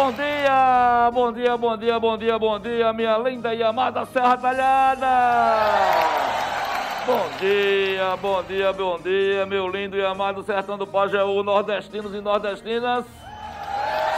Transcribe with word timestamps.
Bom 0.00 0.12
dia, 0.12 1.10
bom 1.12 1.30
dia, 1.30 1.56
bom 1.58 1.76
dia, 1.76 2.00
bom 2.00 2.16
dia, 2.16 2.38
bom 2.38 2.58
dia, 2.58 2.90
minha 2.90 3.18
linda 3.18 3.54
e 3.54 3.62
amada 3.62 4.06
Serra 4.06 4.34
Talhada! 4.34 5.06
Bom 7.06 7.28
dia, 7.38 8.16
bom 8.16 8.42
dia, 8.42 8.72
bom 8.72 8.98
dia, 8.98 9.44
meu 9.44 9.68
lindo 9.68 9.98
e 9.98 10.02
amado 10.02 10.42
Sertão 10.42 10.78
do 10.78 10.86
Pajeú, 10.86 11.42
nordestinos 11.42 12.14
e 12.14 12.20
nordestinas. 12.22 13.04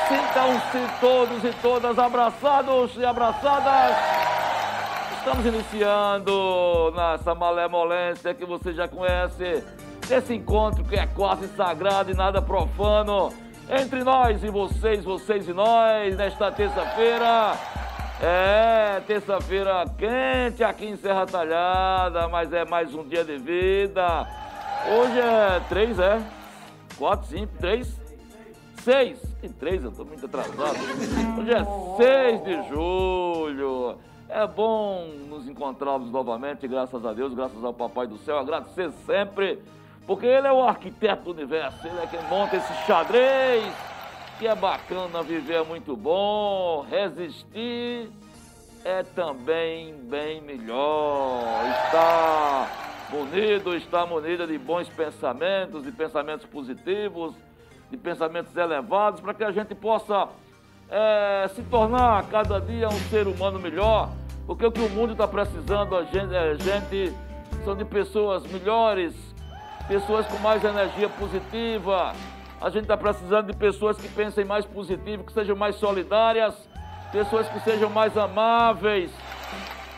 Sintam-se 0.07 1.01
todos 1.01 1.43
e 1.43 1.53
todas 1.61 1.99
abraçados 1.99 2.97
e 2.97 3.05
abraçadas. 3.05 3.97
Estamos 5.19 5.45
iniciando 5.45 6.93
nessa 6.95 7.35
malemolência 7.35 8.33
que 8.33 8.45
você 8.45 8.73
já 8.73 8.87
conhece, 8.87 9.65
esse 10.09 10.33
encontro 10.33 10.85
que 10.85 10.95
é 10.95 11.09
quase 11.09 11.49
sagrado 11.49 12.12
e 12.12 12.15
nada 12.15 12.41
profano 12.41 13.33
entre 13.73 14.05
nós 14.05 14.45
e 14.45 14.51
vocês, 14.51 15.03
vocês 15.03 15.49
e 15.49 15.53
nós, 15.53 16.15
nesta 16.15 16.53
terça-feira. 16.53 17.55
É, 18.21 19.01
terça-feira 19.07 19.85
quente 19.98 20.62
aqui 20.62 20.87
em 20.87 20.97
Serra 20.97 21.27
Talhada, 21.27 22.28
mas 22.28 22.53
é 22.53 22.65
mais 22.65 22.95
um 22.95 23.03
dia 23.03 23.25
de 23.25 23.39
vida. 23.39 24.28
Hoje 24.87 25.19
é 25.19 25.61
três, 25.69 25.98
é? 25.98 26.23
Quatro, 26.98 27.27
cinco, 27.28 27.53
três, 27.59 27.98
seis. 28.83 29.19
Tem 29.41 29.50
três, 29.50 29.83
eu 29.83 29.91
tô 29.91 30.05
muito 30.05 30.27
atrasado. 30.27 30.77
Hoje 31.39 31.50
é 31.50 32.41
6 32.41 32.45
de 32.45 32.69
julho. 32.69 33.97
É 34.28 34.47
bom 34.47 35.06
nos 35.28 35.48
encontrarmos 35.48 36.11
novamente, 36.11 36.69
graças 36.69 37.05
a 37.05 37.12
Deus, 37.12 37.34
graças 37.34 37.65
ao 37.65 37.73
Papai 37.73 38.06
do 38.06 38.19
Céu. 38.19 38.39
Agradecer 38.39 38.93
sempre 39.06 39.59
porque 40.06 40.27
ele 40.27 40.47
é 40.47 40.53
o 40.53 40.62
arquiteto 40.62 41.25
do 41.25 41.31
universo, 41.33 41.86
ele 41.86 41.98
é 42.00 42.06
quem 42.06 42.22
monta 42.28 42.56
esse 42.56 42.75
xadrez, 42.86 43.72
que 44.39 44.47
é 44.47 44.55
bacana 44.55 45.22
viver, 45.22 45.55
é 45.55 45.64
muito 45.64 45.97
bom, 45.97 46.84
resistir 46.89 48.11
é 48.84 49.03
também 49.03 49.94
bem 49.94 50.41
melhor. 50.41 51.42
Está 51.86 52.69
munido, 53.11 53.77
está 53.77 54.06
munida 54.06 54.47
de 54.47 54.59
bons 54.59 54.89
pensamentos, 54.89 55.84
de 55.84 55.92
pensamentos 55.92 56.47
positivos, 56.47 57.34
de 57.91 57.97
pensamentos 57.97 58.56
elevados, 58.56 59.20
para 59.20 59.34
que 59.34 59.44
a 59.44 59.53
gente 59.53 59.75
possa 59.75 60.28
é, 60.91 61.48
se 61.55 61.62
tornar 61.64 62.27
cada 62.28 62.61
dia 62.61 62.89
um 62.89 63.00
ser 63.11 63.27
humano 63.27 63.59
melhor, 63.59 64.11
porque 64.47 64.66
o 64.66 64.72
que 64.72 64.81
o 64.81 64.89
mundo 64.91 65.12
está 65.12 65.28
precisando, 65.28 65.97
a 65.97 66.05
gente, 66.05 66.34
a 66.34 66.55
gente 66.55 67.14
são 67.64 67.77
de 67.77 67.84
pessoas 67.84 68.44
melhores, 68.47 69.14
pessoas 69.93 70.27
com 70.27 70.39
mais 70.39 70.65
energia 70.65 71.07
positiva. 71.07 72.15
A 72.59 72.71
gente 72.71 72.85
está 72.85 72.97
precisando 72.97 73.53
de 73.53 73.59
pessoas 73.59 73.99
que 73.99 74.09
pensem 74.09 74.43
mais 74.43 74.65
positivo, 74.65 75.23
que 75.23 75.33
sejam 75.34 75.55
mais 75.55 75.77
solidárias, 75.77 76.55
pessoas 77.12 77.47
que 77.49 77.61
sejam 77.61 77.91
mais 77.91 78.17
amáveis, 78.17 79.11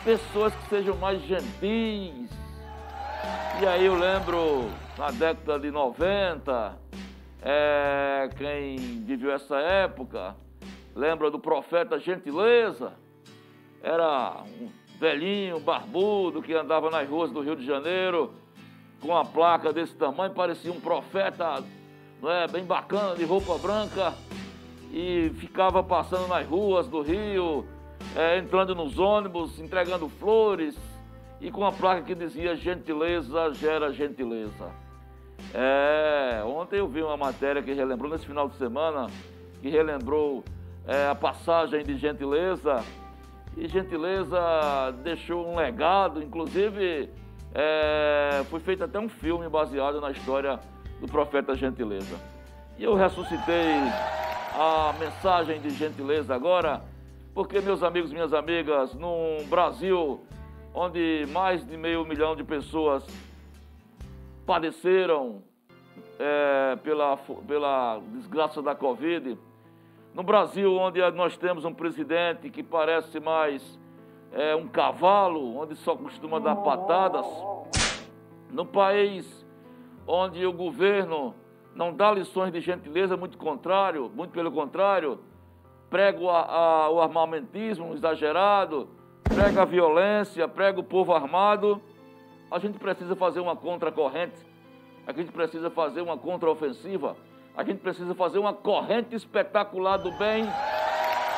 pessoas 0.02 0.52
que 0.52 0.68
sejam 0.68 0.96
mais 0.96 1.22
gentis. 1.22 2.28
E 3.62 3.66
aí 3.66 3.86
eu 3.86 3.94
lembro, 3.94 4.68
na 4.98 5.12
década 5.12 5.60
de 5.60 5.70
90, 5.70 6.76
é, 7.40 8.28
quem 8.36 8.76
viveu 9.04 9.30
essa 9.30 9.58
época, 9.58 10.34
lembra 10.92 11.30
do 11.30 11.38
profeta 11.38 12.00
Gentileza? 12.00 12.94
Era 13.80 14.42
um 14.60 14.68
velhinho, 14.98 15.60
barbudo, 15.60 16.42
que 16.42 16.52
andava 16.52 16.90
nas 16.90 17.08
ruas 17.08 17.30
do 17.30 17.40
Rio 17.42 17.54
de 17.54 17.64
Janeiro, 17.64 18.34
com 19.04 19.10
uma 19.10 19.24
placa 19.24 19.70
desse 19.70 19.94
tamanho, 19.94 20.32
parecia 20.32 20.72
um 20.72 20.80
profeta, 20.80 21.62
não 22.22 22.30
é, 22.30 22.48
bem 22.48 22.64
bacana, 22.64 23.14
de 23.14 23.22
roupa 23.22 23.58
branca, 23.58 24.14
e 24.90 25.30
ficava 25.36 25.82
passando 25.82 26.26
nas 26.26 26.46
ruas 26.46 26.88
do 26.88 27.02
Rio, 27.02 27.66
é, 28.16 28.38
entrando 28.38 28.74
nos 28.74 28.98
ônibus, 28.98 29.60
entregando 29.60 30.08
flores, 30.08 30.74
e 31.38 31.50
com 31.50 31.60
uma 31.60 31.72
placa 31.72 32.00
que 32.00 32.14
dizia 32.14 32.56
gentileza 32.56 33.52
gera 33.52 33.92
gentileza. 33.92 34.70
É, 35.52 36.42
ontem 36.46 36.78
eu 36.78 36.88
vi 36.88 37.02
uma 37.02 37.18
matéria 37.18 37.62
que 37.62 37.74
relembrou, 37.74 38.10
nesse 38.10 38.24
final 38.24 38.48
de 38.48 38.56
semana, 38.56 39.08
que 39.60 39.68
relembrou 39.68 40.42
é, 40.86 41.08
a 41.08 41.14
passagem 41.14 41.84
de 41.84 41.98
gentileza, 41.98 42.82
e 43.54 43.68
gentileza 43.68 44.40
deixou 45.02 45.46
um 45.46 45.56
legado, 45.56 46.22
inclusive 46.22 47.10
é, 47.54 48.44
foi 48.50 48.58
feito 48.58 48.82
até 48.82 48.98
um 48.98 49.08
filme 49.08 49.48
baseado 49.48 50.00
na 50.00 50.10
história 50.10 50.58
do 51.00 51.06
profeta 51.06 51.54
Gentileza. 51.54 52.16
E 52.76 52.82
eu 52.82 52.94
ressuscitei 52.94 53.76
a 54.56 54.92
mensagem 54.98 55.60
de 55.60 55.70
gentileza 55.70 56.34
agora, 56.34 56.82
porque, 57.32 57.60
meus 57.60 57.82
amigos 57.82 58.12
minhas 58.12 58.34
amigas, 58.34 58.94
num 58.94 59.44
Brasil 59.48 60.20
onde 60.74 61.24
mais 61.30 61.64
de 61.64 61.76
meio 61.76 62.04
milhão 62.04 62.34
de 62.34 62.42
pessoas 62.42 63.04
padeceram 64.44 65.42
é, 66.18 66.76
pela, 66.82 67.16
pela 67.16 68.00
desgraça 68.12 68.60
da 68.60 68.74
Covid, 68.74 69.38
no 70.12 70.22
Brasil 70.22 70.74
onde 70.76 71.00
nós 71.12 71.36
temos 71.36 71.64
um 71.64 71.72
presidente 71.72 72.50
que 72.50 72.62
parece 72.62 73.20
mais 73.20 73.78
é, 74.34 74.54
um 74.54 74.66
cavalo, 74.66 75.56
onde 75.56 75.76
só 75.76 75.96
costuma 75.96 76.40
dar 76.40 76.56
patadas, 76.56 77.24
no 78.50 78.66
país 78.66 79.44
onde 80.06 80.44
o 80.44 80.52
governo 80.52 81.34
não 81.74 81.94
dá 81.94 82.10
lições 82.10 82.52
de 82.52 82.60
gentileza, 82.60 83.16
muito 83.16 83.38
contrário, 83.38 84.10
muito 84.14 84.32
pelo 84.32 84.50
contrário, 84.50 85.20
prega 85.88 86.20
o, 86.20 86.28
a, 86.28 86.90
o 86.90 87.00
armamentismo 87.00 87.94
exagerado, 87.94 88.88
prega 89.22 89.62
a 89.62 89.64
violência, 89.64 90.46
prega 90.48 90.80
o 90.80 90.84
povo 90.84 91.14
armado, 91.14 91.80
a 92.50 92.58
gente 92.58 92.78
precisa 92.78 93.16
fazer 93.16 93.40
uma 93.40 93.56
contracorrente, 93.56 94.36
a 95.06 95.12
gente 95.12 95.30
precisa 95.32 95.70
fazer 95.70 96.00
uma 96.00 96.18
contraofensiva, 96.18 97.16
a 97.56 97.62
gente 97.62 97.78
precisa 97.78 98.14
fazer 98.14 98.38
uma 98.38 98.52
corrente 98.52 99.14
espetacular 99.14 99.96
do 99.96 100.10
bem, 100.12 100.44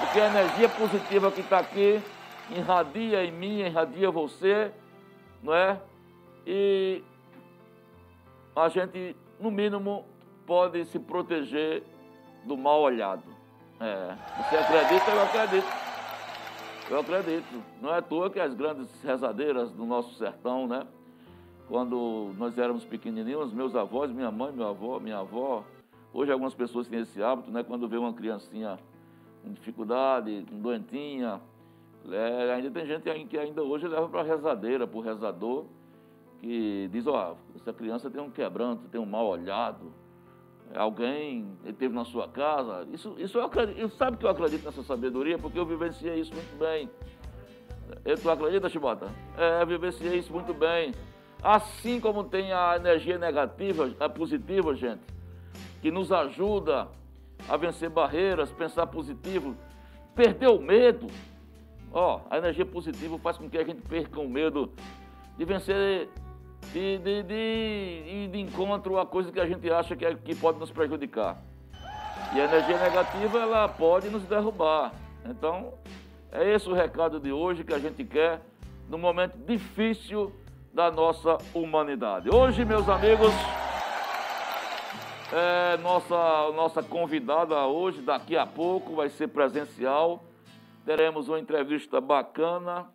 porque 0.00 0.20
a 0.20 0.26
energia 0.28 0.68
positiva 0.68 1.30
que 1.30 1.40
está 1.40 1.58
aqui 1.58 2.02
irradia 2.50 3.24
em 3.24 3.32
mim, 3.32 3.60
irradia 3.60 4.10
você, 4.10 4.72
não 5.42 5.54
é? 5.54 5.80
E 6.46 7.02
a 8.54 8.68
gente, 8.68 9.16
no 9.40 9.50
mínimo, 9.50 10.04
pode 10.46 10.84
se 10.86 10.98
proteger 10.98 11.82
do 12.44 12.56
mal 12.56 12.80
olhado. 12.80 13.24
É. 13.80 14.14
Você 14.42 14.56
acredita? 14.56 15.10
Eu 15.10 15.22
acredito. 15.22 15.66
Eu 16.88 17.00
acredito. 17.00 17.62
Não 17.82 17.92
é 17.92 17.98
à 17.98 18.02
toa 18.02 18.30
que 18.30 18.38
as 18.38 18.54
grandes 18.54 18.88
rezadeiras 19.02 19.72
do 19.72 19.84
nosso 19.84 20.14
sertão, 20.14 20.66
né? 20.68 20.86
Quando 21.68 22.32
nós 22.38 22.56
éramos 22.56 22.84
pequenininhos, 22.84 23.52
meus 23.52 23.74
avós, 23.74 24.12
minha 24.12 24.30
mãe, 24.30 24.52
meu 24.52 24.68
avô, 24.68 25.00
minha 25.00 25.18
avó, 25.18 25.64
hoje 26.14 26.30
algumas 26.30 26.54
pessoas 26.54 26.86
têm 26.86 27.00
esse 27.00 27.20
hábito, 27.20 27.50
né? 27.50 27.64
Quando 27.64 27.88
vê 27.88 27.96
uma 27.96 28.12
criancinha 28.12 28.78
com 29.42 29.52
dificuldade, 29.52 30.46
com 30.48 30.60
doentinha, 30.60 31.40
é, 32.12 32.52
ainda 32.52 32.70
tem 32.70 32.86
gente 32.86 33.26
que 33.26 33.38
ainda 33.38 33.62
hoje 33.62 33.86
leva 33.86 34.08
para 34.08 34.22
rezadeira, 34.22 34.86
para 34.86 34.98
o 34.98 35.00
rezador, 35.00 35.66
que 36.40 36.88
diz, 36.92 37.06
ó, 37.06 37.36
essa 37.54 37.72
criança 37.72 38.10
tem 38.10 38.20
um 38.20 38.30
quebranto, 38.30 38.88
tem 38.88 39.00
um 39.00 39.06
mal 39.06 39.26
olhado, 39.26 39.92
alguém 40.74 41.46
teve 41.78 41.94
na 41.94 42.04
sua 42.04 42.28
casa. 42.28 42.86
Isso, 42.92 43.14
isso 43.18 43.38
eu 43.38 43.44
acredito, 43.44 43.78
eu 43.78 43.88
sabe 43.90 44.16
que 44.16 44.24
eu 44.24 44.30
acredito 44.30 44.64
nessa 44.64 44.82
sabedoria, 44.82 45.38
porque 45.38 45.58
eu 45.58 45.66
vivenciei 45.66 46.20
isso 46.20 46.34
muito 46.34 46.58
bem. 46.58 46.90
Eu, 48.04 48.18
tu 48.18 48.30
acredita, 48.30 48.68
Chibata? 48.68 49.08
É, 49.36 49.62
eu 49.62 49.66
vivenciei 49.66 50.18
isso 50.18 50.32
muito 50.32 50.52
bem. 50.52 50.92
Assim 51.42 52.00
como 52.00 52.24
tem 52.24 52.52
a 52.52 52.76
energia 52.76 53.18
negativa, 53.18 53.90
a 54.00 54.08
positiva, 54.08 54.74
gente, 54.74 55.02
que 55.80 55.90
nos 55.90 56.10
ajuda 56.10 56.88
a 57.48 57.56
vencer 57.56 57.90
barreiras, 57.90 58.50
pensar 58.50 58.86
positivo, 58.86 59.56
perder 60.14 60.48
o 60.48 60.58
medo. 60.58 61.06
Ó, 61.98 62.20
a 62.28 62.36
energia 62.36 62.66
positiva 62.66 63.18
faz 63.18 63.38
com 63.38 63.48
que 63.48 63.56
a 63.56 63.64
gente 63.64 63.80
perca 63.80 64.20
o 64.20 64.28
medo 64.28 64.70
de 65.38 65.44
vencer, 65.46 66.10
de, 66.70 66.98
de, 66.98 67.22
de 67.22 68.28
de 68.30 68.38
encontro 68.38 68.98
a 68.98 69.06
coisa 69.06 69.32
que 69.32 69.40
a 69.40 69.46
gente 69.46 69.72
acha 69.72 69.96
que, 69.96 70.04
é, 70.04 70.14
que 70.14 70.34
pode 70.34 70.58
nos 70.58 70.70
prejudicar. 70.70 71.38
E 72.34 72.40
a 72.40 72.44
energia 72.44 72.78
negativa, 72.78 73.38
ela 73.38 73.66
pode 73.66 74.10
nos 74.10 74.24
derrubar. 74.24 74.92
Então, 75.24 75.72
É 76.30 76.52
esse 76.54 76.68
o 76.68 76.74
recado 76.74 77.18
de 77.18 77.32
hoje 77.32 77.64
que 77.64 77.72
a 77.72 77.78
gente 77.78 78.04
quer 78.04 78.42
no 78.90 78.98
momento 78.98 79.38
difícil 79.38 80.30
da 80.74 80.90
nossa 80.90 81.38
humanidade. 81.54 82.28
Hoje, 82.28 82.62
meus 82.62 82.86
amigos, 82.90 83.32
é, 85.32 85.78
nossa, 85.78 86.52
nossa 86.54 86.82
convidada 86.82 87.64
hoje, 87.64 88.02
daqui 88.02 88.36
a 88.36 88.44
pouco, 88.44 88.96
vai 88.96 89.08
ser 89.08 89.28
presencial. 89.28 90.22
Teremos 90.86 91.28
uma 91.28 91.40
entrevista 91.40 92.00
bacana 92.00 92.86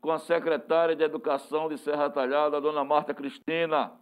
com 0.00 0.10
a 0.10 0.18
secretária 0.18 0.96
de 0.96 1.04
Educação 1.04 1.68
de 1.68 1.78
Serra 1.78 2.10
Talhada, 2.10 2.60
dona 2.60 2.82
Marta 2.82 3.14
Cristina. 3.14 3.92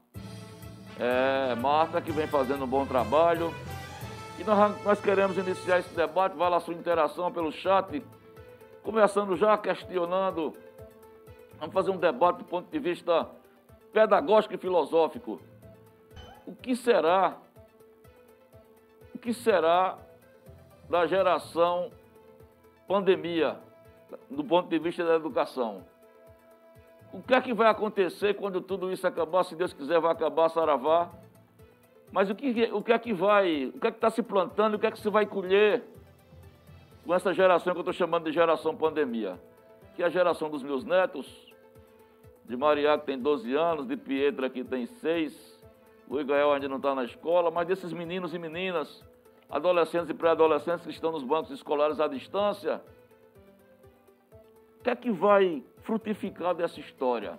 É, 0.99 1.55
Marta, 1.57 2.01
que 2.01 2.11
vem 2.11 2.27
fazendo 2.27 2.65
um 2.65 2.67
bom 2.67 2.87
trabalho. 2.87 3.53
E 4.39 4.45
nós, 4.45 4.83
nós 4.83 4.99
queremos 4.99 5.37
iniciar 5.37 5.79
esse 5.79 5.95
debate, 5.95 6.39
vai 6.39 6.49
lá 6.49 6.59
sua 6.59 6.73
interação 6.73 7.31
pelo 7.31 7.53
chat, 7.53 8.03
começando 8.83 9.37
já 9.37 9.59
questionando. 9.59 10.57
Vamos 11.61 11.75
fazer 11.75 11.91
um 11.91 11.99
debate 11.99 12.39
do 12.39 12.45
ponto 12.45 12.71
de 12.71 12.79
vista 12.79 13.29
pedagógico 13.93 14.55
e 14.55 14.57
filosófico. 14.59 15.39
O 16.47 16.57
que 16.57 16.75
será 16.75 17.37
o 19.15 19.19
que 19.19 19.35
será 19.35 19.99
da 20.89 21.07
geração 21.07 21.91
pandemia, 22.89 23.59
do 24.31 24.43
ponto 24.43 24.69
de 24.69 24.79
vista 24.79 25.05
da 25.05 25.15
educação? 25.15 25.85
O 27.13 27.23
que 27.23 27.35
é 27.35 27.41
que 27.41 27.53
vai 27.53 27.69
acontecer 27.69 28.35
quando 28.35 28.61
tudo 28.61 28.91
isso 28.91 29.07
acabar? 29.07 29.45
Se 29.45 29.55
Deus 29.55 29.73
quiser, 29.73 30.01
vai 30.01 30.11
acabar, 30.11 30.49
saravá. 30.49 31.11
Mas 32.11 32.31
o 32.31 32.35
que, 32.35 32.71
o 32.73 32.83
que 32.83 32.93
é 32.93 32.99
que 32.99 33.13
vai, 33.13 33.67
o 33.67 33.79
que 33.79 33.87
é 33.87 33.91
que 33.91 33.99
está 33.99 34.11
se 34.11 34.23
plantando, 34.23 34.75
o 34.75 34.79
que 34.79 34.87
é 34.87 34.91
que 34.91 34.99
se 34.99 35.11
vai 35.11 35.27
colher 35.27 35.85
com 37.05 37.15
essa 37.15 37.33
geração 37.35 37.75
que 37.75 37.79
eu 37.79 37.83
estou 37.83 37.93
chamando 37.93 38.25
de 38.25 38.33
geração 38.33 38.75
pandemia? 38.75 39.39
Que 39.95 40.03
é 40.03 40.07
a 40.07 40.11
geração 40.11 40.49
dos 40.49 40.63
meus 40.63 40.85
netos, 40.85 41.27
de 42.47 42.57
Maria 42.57 42.97
que 42.99 43.05
tem 43.05 43.19
12 43.19 43.55
anos, 43.55 43.87
de 43.87 43.97
Pietra 43.97 44.49
que 44.49 44.65
tem 44.65 44.87
6, 44.87 45.59
o 46.09 46.19
Igael 46.19 46.53
ainda 46.53 46.69
não 46.69 46.79
está 46.79 46.95
na 46.95 47.05
escola, 47.05 47.51
mas 47.51 47.69
desses 47.69 47.93
meninos 47.93 48.33
e 48.33 48.39
meninas, 48.39 49.05
adolescentes 49.51 50.11
e 50.11 50.15
pré-adolescentes 50.15 50.85
que 50.85 50.93
estão 50.93 51.13
nos 51.13 51.23
bancos 51.23 51.51
escolares 51.51 52.01
à 52.01 52.07
distância, 52.07 52.83
o 54.79 54.83
que 54.83 54.91
é 54.91 54.97
que 54.97 55.11
vai 55.11 55.63
frutificar 55.83 56.55
dessa 56.55 56.79
história? 56.81 57.39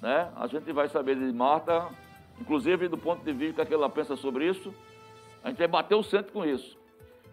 Né? 0.00 0.32
A 0.36 0.46
gente 0.46 0.72
vai 0.72 0.88
saber 0.88 1.16
de 1.16 1.32
Marta, 1.32 1.88
inclusive 2.40 2.88
do 2.88 2.98
ponto 2.98 3.24
de 3.24 3.32
vista 3.32 3.64
que 3.66 3.74
ela 3.74 3.88
pensa 3.88 4.16
sobre 4.16 4.46
isso, 4.48 4.74
a 5.42 5.48
gente 5.48 5.58
vai 5.58 5.68
bater 5.68 5.94
o 5.94 6.02
centro 6.02 6.32
com 6.32 6.44
isso. 6.44 6.78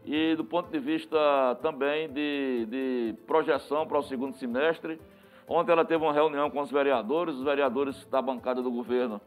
E 0.06 0.36
do 0.36 0.46
ponto 0.46 0.70
de 0.70 0.80
vista 0.80 1.18
também 1.62 2.08
de, 2.10 2.68
de 2.70 3.16
projeção 3.26 3.88
para 3.88 4.00
o 4.00 4.04
segundo 4.04 4.36
semestre, 4.36 5.00
Ontem 5.48 5.72
ela 5.72 5.86
teve 5.86 6.04
uma 6.04 6.14
reunião 6.14 6.50
com 6.50 6.60
os 6.60 6.72
vereadores, 6.72 7.36
os 7.36 7.44
vereadores 7.44 8.06
da 8.08 8.22
bancada 8.22 8.62
do 8.62 8.72
governo 8.72 9.22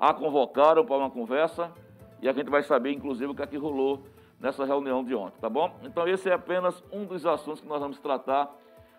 a 0.00 0.14
convocaram 0.14 0.84
para 0.84 0.96
uma 0.96 1.10
conversa 1.10 1.72
e 2.20 2.28
a 2.28 2.32
gente 2.32 2.50
vai 2.50 2.62
saber, 2.62 2.92
inclusive, 2.92 3.30
o 3.30 3.34
que 3.34 3.42
é 3.42 3.46
que 3.46 3.56
rolou 3.56 4.02
nessa 4.40 4.64
reunião 4.64 5.04
de 5.04 5.14
ontem, 5.14 5.38
tá 5.40 5.48
bom? 5.48 5.76
Então 5.82 6.06
esse 6.06 6.28
é 6.28 6.34
apenas 6.34 6.82
um 6.92 7.04
dos 7.04 7.26
assuntos 7.26 7.60
que 7.60 7.66
nós 7.66 7.80
vamos 7.80 7.98
tratar 7.98 8.48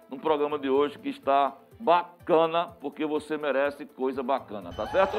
no 0.09 0.19
programa 0.19 0.57
de 0.59 0.69
hoje 0.69 0.97
que 0.99 1.09
está 1.09 1.55
bacana, 1.79 2.67
porque 2.81 3.05
você 3.05 3.37
merece 3.37 3.85
coisa 3.85 4.21
bacana, 4.21 4.73
tá 4.73 4.85
certo? 4.87 5.17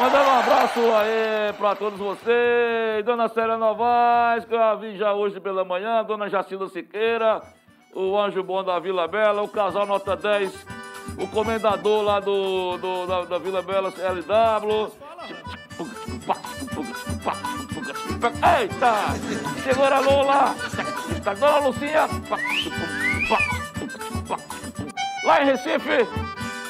Mandando 0.00 0.28
um 0.28 0.38
abraço 0.38 0.80
aí 0.80 1.52
para 1.56 1.76
todos 1.76 1.98
vocês, 1.98 3.04
Dona 3.04 3.28
Célia 3.28 3.56
Novaes, 3.56 4.44
que 4.44 4.54
eu 4.54 4.62
a 4.62 4.74
vi 4.74 4.96
já 4.96 5.14
hoje 5.14 5.40
pela 5.40 5.64
manhã, 5.64 6.04
Dona 6.04 6.28
Jacilda 6.28 6.68
Siqueira, 6.68 7.40
o 7.94 8.18
Anjo 8.18 8.42
Bom 8.42 8.62
da 8.62 8.78
Vila 8.78 9.06
Bela, 9.06 9.42
o 9.42 9.48
casal 9.48 9.86
Nota 9.86 10.16
10, 10.16 10.66
o 11.18 11.28
comendador 11.28 12.02
lá 12.02 12.18
do, 12.18 12.76
do 12.76 13.06
da, 13.06 13.24
da, 13.24 13.38
Vila 13.38 13.62
Bela 13.62 13.90
LW. 13.90 14.92
Eita! 18.60 18.94
Segura 19.62 19.96
a 19.96 20.00
Lula! 20.00 20.54
Dona 21.38 21.58
Lucinha! 21.58 22.08
Lá 25.24 25.42
em 25.42 25.46
Recife, 25.46 26.08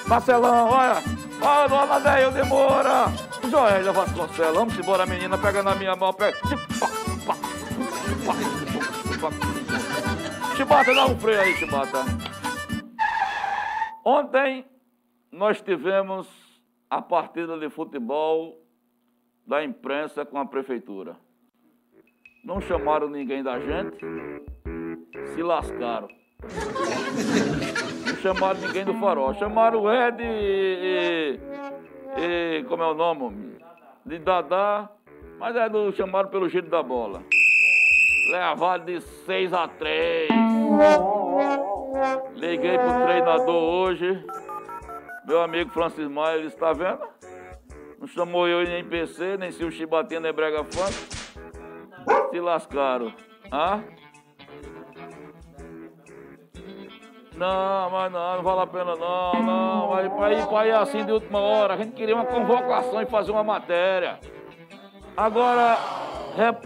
Marcelão, 0.06 0.70
olha! 0.70 1.02
Olha, 1.42 1.68
dona 1.68 2.00
Deia, 2.00 2.30
demora! 2.30 3.06
Joélia 3.50 3.92
Vasconcelos, 3.92 4.54
vamos 4.54 4.78
embora, 4.78 5.04
menina, 5.04 5.36
pega 5.36 5.62
na 5.62 5.74
minha 5.74 5.94
mão, 5.94 6.12
pega. 6.12 6.38
Chibata, 10.56 10.94
dá 10.94 11.06
um 11.06 11.18
freio 11.18 11.40
aí, 11.40 11.54
Chibata. 11.56 12.04
Ontem 14.04 14.64
nós 15.30 15.60
tivemos 15.60 16.28
a 16.88 17.02
partida 17.02 17.58
de 17.58 17.68
futebol 17.68 18.63
da 19.46 19.62
imprensa 19.62 20.24
com 20.24 20.38
a 20.38 20.46
prefeitura. 20.46 21.16
Não 22.44 22.60
chamaram 22.60 23.08
ninguém 23.08 23.42
da 23.42 23.58
gente, 23.58 24.04
se 25.34 25.42
lascaram. 25.42 26.08
Não 28.06 28.16
chamaram 28.16 28.60
ninguém 28.60 28.84
do 28.84 28.94
farol. 28.94 29.34
Chamaram 29.34 29.82
o 29.82 29.92
Ed 29.92 30.22
e, 30.22 31.38
e, 32.18 32.60
e 32.60 32.64
como 32.64 32.82
é 32.82 32.86
o 32.86 32.94
nome? 32.94 33.56
De 34.04 34.18
Dadá, 34.18 34.90
mas 35.38 35.56
é 35.56 35.68
do, 35.68 35.90
chamaram 35.92 36.28
pelo 36.28 36.48
jeito 36.48 36.68
da 36.68 36.82
bola. 36.82 37.22
Levado 38.30 38.86
de 38.86 39.00
6 39.00 39.52
a 39.52 39.68
3. 39.68 40.28
Liguei 42.34 42.78
pro 42.78 43.04
treinador 43.04 43.62
hoje. 43.62 44.24
Meu 45.26 45.40
amigo 45.40 45.70
Francis 45.70 46.08
Maia, 46.08 46.36
ele 46.36 46.48
está 46.48 46.72
vendo? 46.72 47.00
Não 48.04 48.08
chamou 48.08 48.46
eu 48.46 48.62
nem 48.68 48.84
PC, 48.84 49.38
nem 49.38 49.50
se 49.50 49.64
o 49.64 49.70
Chibatinha 49.70 50.20
nem 50.20 50.30
Brega 50.30 50.62
Funk. 50.62 50.92
Se 52.28 52.38
lascaram. 52.38 53.10
Hã? 53.50 53.82
Não, 57.34 57.90
mas 57.90 58.12
não, 58.12 58.36
não 58.36 58.42
vale 58.42 58.60
a 58.60 58.66
pena 58.66 58.94
não, 58.94 59.42
não. 59.42 59.88
Vai 59.88 60.04
ir, 60.04 60.46
pra 60.46 60.66
ir 60.66 60.72
assim 60.72 61.02
de 61.02 61.12
última 61.12 61.38
hora. 61.38 61.72
A 61.72 61.76
gente 61.78 61.94
queria 61.94 62.14
uma 62.14 62.26
convocação 62.26 63.00
e 63.00 63.06
fazer 63.06 63.30
uma 63.30 63.42
matéria. 63.42 64.20
Agora, 65.16 65.78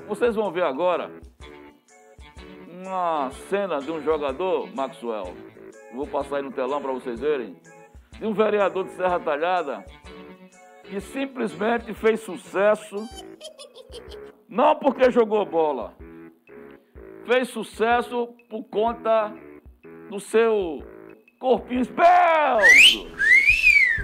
vocês 0.08 0.34
vão 0.34 0.50
ver 0.50 0.64
agora 0.64 1.08
uma 2.68 3.30
cena 3.48 3.78
de 3.78 3.92
um 3.92 4.02
jogador, 4.02 4.68
Maxwell, 4.74 5.32
vou 5.94 6.04
passar 6.04 6.38
aí 6.38 6.42
no 6.42 6.50
telão 6.50 6.82
para 6.82 6.90
vocês 6.90 7.20
verem, 7.20 7.56
de 8.18 8.26
um 8.26 8.32
vereador 8.32 8.82
de 8.82 8.90
Serra 8.90 9.20
Talhada 9.20 9.84
que 10.88 11.00
simplesmente 11.00 11.92
fez 11.94 12.20
sucesso, 12.20 12.96
não 14.48 14.76
porque 14.76 15.10
jogou 15.10 15.44
bola, 15.44 15.94
fez 17.26 17.48
sucesso 17.48 18.28
por 18.48 18.64
conta 18.64 19.32
do 20.08 20.18
seu 20.18 20.82
corpinho 21.38 21.82
esbelto, 21.82 22.64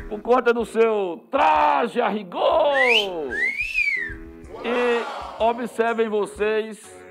por 0.09 0.21
conta 0.21 0.53
do 0.53 0.65
seu 0.65 1.27
traje 1.31 2.01
a 2.01 2.09
rigor. 2.09 3.31
E 4.63 5.43
observem 5.43 6.09
vocês 6.09 7.03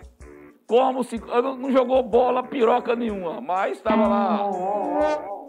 como 0.67 1.03
se. 1.03 1.19
Não 1.19 1.71
jogou 1.71 2.01
bola, 2.03 2.43
piroca 2.43 2.95
nenhuma, 2.95 3.41
mas 3.41 3.77
estava 3.77 4.07
lá. 4.07 4.49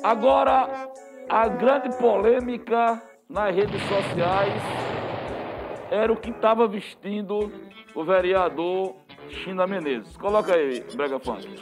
Agora, 0.03 0.89
a 1.29 1.49
grande 1.49 1.97
polêmica 1.97 3.01
nas 3.29 3.55
redes 3.55 3.81
sociais 3.83 4.63
era 5.91 6.13
o 6.13 6.17
que 6.17 6.31
estava 6.31 6.67
vestindo 6.67 7.53
o 7.95 8.05
vereador 8.05 8.97
China 9.29 9.67
Menezes. 9.67 10.17
Coloca 10.17 10.55
aí, 10.55 10.85
Brega 10.95 11.19
Funk. 11.21 11.49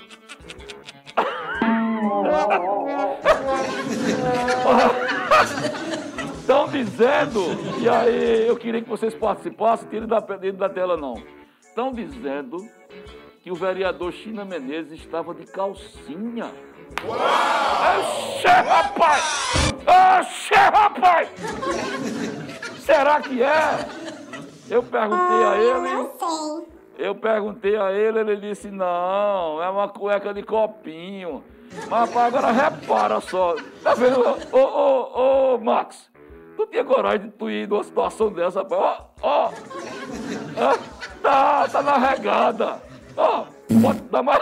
Estão 6.38 6.68
dizendo, 6.68 7.40
e 7.80 7.88
aí 7.88 8.46
eu 8.48 8.56
queria 8.56 8.82
que 8.82 8.88
vocês 8.88 9.14
participassem, 9.14 9.88
tire 9.88 10.06
da, 10.06 10.18
da 10.18 10.68
tela 10.68 10.96
não. 10.96 11.22
Estão 11.60 11.92
dizendo 11.92 12.56
que 13.42 13.50
o 13.50 13.54
vereador 13.54 14.12
China 14.12 14.44
Menezes 14.44 15.00
estava 15.00 15.34
de 15.34 15.46
calcinha. 15.46 16.50
Oxê, 17.04 18.48
rapaz! 18.48 19.72
Oxê, 20.20 20.54
rapaz! 20.54 21.28
Será 22.80 23.20
que 23.20 23.42
é? 23.42 23.86
Eu 24.68 24.82
perguntei 24.82 25.44
a 25.44 25.56
ele. 25.56 26.10
Eu 26.98 27.14
perguntei 27.14 27.76
a 27.76 27.92
ele, 27.92 28.20
ele 28.20 28.36
disse, 28.36 28.70
não, 28.70 29.62
é 29.62 29.68
uma 29.68 29.88
cueca 29.88 30.32
de 30.32 30.42
copinho. 30.42 31.42
Mas 31.88 32.08
rapaz, 32.08 32.34
agora 32.34 32.52
repara 32.52 33.20
só. 33.20 33.56
Tá 33.82 33.94
vendo? 33.94 34.20
Ô, 34.52 34.58
ô, 34.58 35.54
ô, 35.54 35.58
Max, 35.58 36.10
tu 36.56 36.66
tinha 36.66 36.84
coragem 36.84 37.28
de 37.28 37.30
tu 37.30 37.50
ir 37.50 37.66
numa 37.66 37.82
situação 37.82 38.30
dessa, 38.30 38.60
rapaz? 38.60 39.02
Ó, 39.22 39.50
ó. 40.56 40.74
Tá, 41.22 41.68
tá 41.68 41.82
na 41.82 41.98
regada. 41.98 42.82
Ó, 43.16 43.44
oh, 43.44 43.80
pode 43.80 44.00
dar 44.02 44.22
mais. 44.22 44.40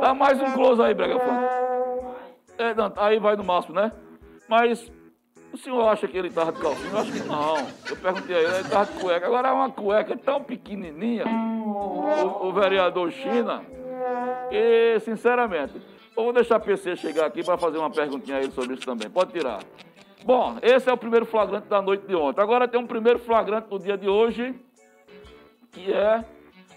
Dá 0.00 0.14
mais 0.14 0.40
um 0.40 0.52
close 0.52 0.82
aí, 0.82 0.94
Brega 0.94 1.18
Funk. 1.18 1.44
É, 2.58 2.74
não, 2.74 2.92
aí 2.96 3.18
vai 3.18 3.36
no 3.36 3.44
máximo, 3.44 3.74
né? 3.74 3.92
Mas 4.48 4.90
o 5.52 5.56
senhor 5.56 5.88
acha 5.88 6.06
que 6.06 6.16
ele 6.16 6.28
estava 6.28 6.52
de 6.52 6.60
calcinha? 6.60 6.90
Eu 6.92 6.98
acho 6.98 7.12
que 7.12 7.20
não. 7.20 7.56
Eu 7.88 7.96
perguntei 7.96 8.36
a 8.36 8.38
ele, 8.38 8.52
ele 8.52 8.60
estava 8.60 8.92
de 8.92 9.00
cueca. 9.00 9.26
Agora 9.26 9.48
é 9.48 9.52
uma 9.52 9.70
cueca 9.70 10.16
tão 10.16 10.42
pequenininha, 10.42 11.24
o, 11.26 12.48
o 12.48 12.52
vereador 12.52 13.10
China, 13.10 13.62
e, 14.50 14.98
sinceramente, 15.00 15.74
eu 16.16 16.24
vou 16.24 16.32
deixar 16.32 16.56
a 16.56 16.60
PC 16.60 16.96
chegar 16.96 17.26
aqui 17.26 17.44
para 17.44 17.56
fazer 17.56 17.78
uma 17.78 17.90
perguntinha 17.90 18.38
a 18.38 18.42
ele 18.42 18.52
sobre 18.52 18.74
isso 18.74 18.84
também. 18.84 19.08
Pode 19.08 19.32
tirar. 19.32 19.60
Bom, 20.24 20.58
esse 20.60 20.88
é 20.90 20.92
o 20.92 20.96
primeiro 20.96 21.24
flagrante 21.24 21.68
da 21.68 21.80
noite 21.80 22.06
de 22.06 22.14
ontem. 22.14 22.40
Agora 22.42 22.68
tem 22.68 22.78
um 22.78 22.86
primeiro 22.86 23.18
flagrante 23.20 23.68
no 23.70 23.78
dia 23.78 23.96
de 23.96 24.08
hoje, 24.08 24.54
que 25.72 25.92
é 25.92 26.24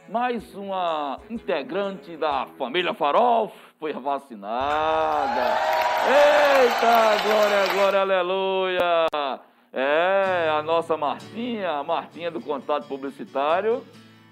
mais 0.09 0.53
uma 0.55 1.19
integrante 1.29 2.17
da 2.17 2.45
família 2.57 2.93
Farol 2.93 3.51
foi 3.79 3.93
vacinada. 3.93 5.57
Eita, 6.05 7.23
glória, 7.23 7.73
glória, 7.73 8.01
aleluia. 8.01 9.07
É, 9.71 10.49
a 10.51 10.61
nossa 10.61 10.97
Martinha, 10.97 11.71
a 11.71 11.83
Martinha 11.83 12.29
do 12.29 12.41
Contato 12.41 12.87
Publicitário, 12.87 13.83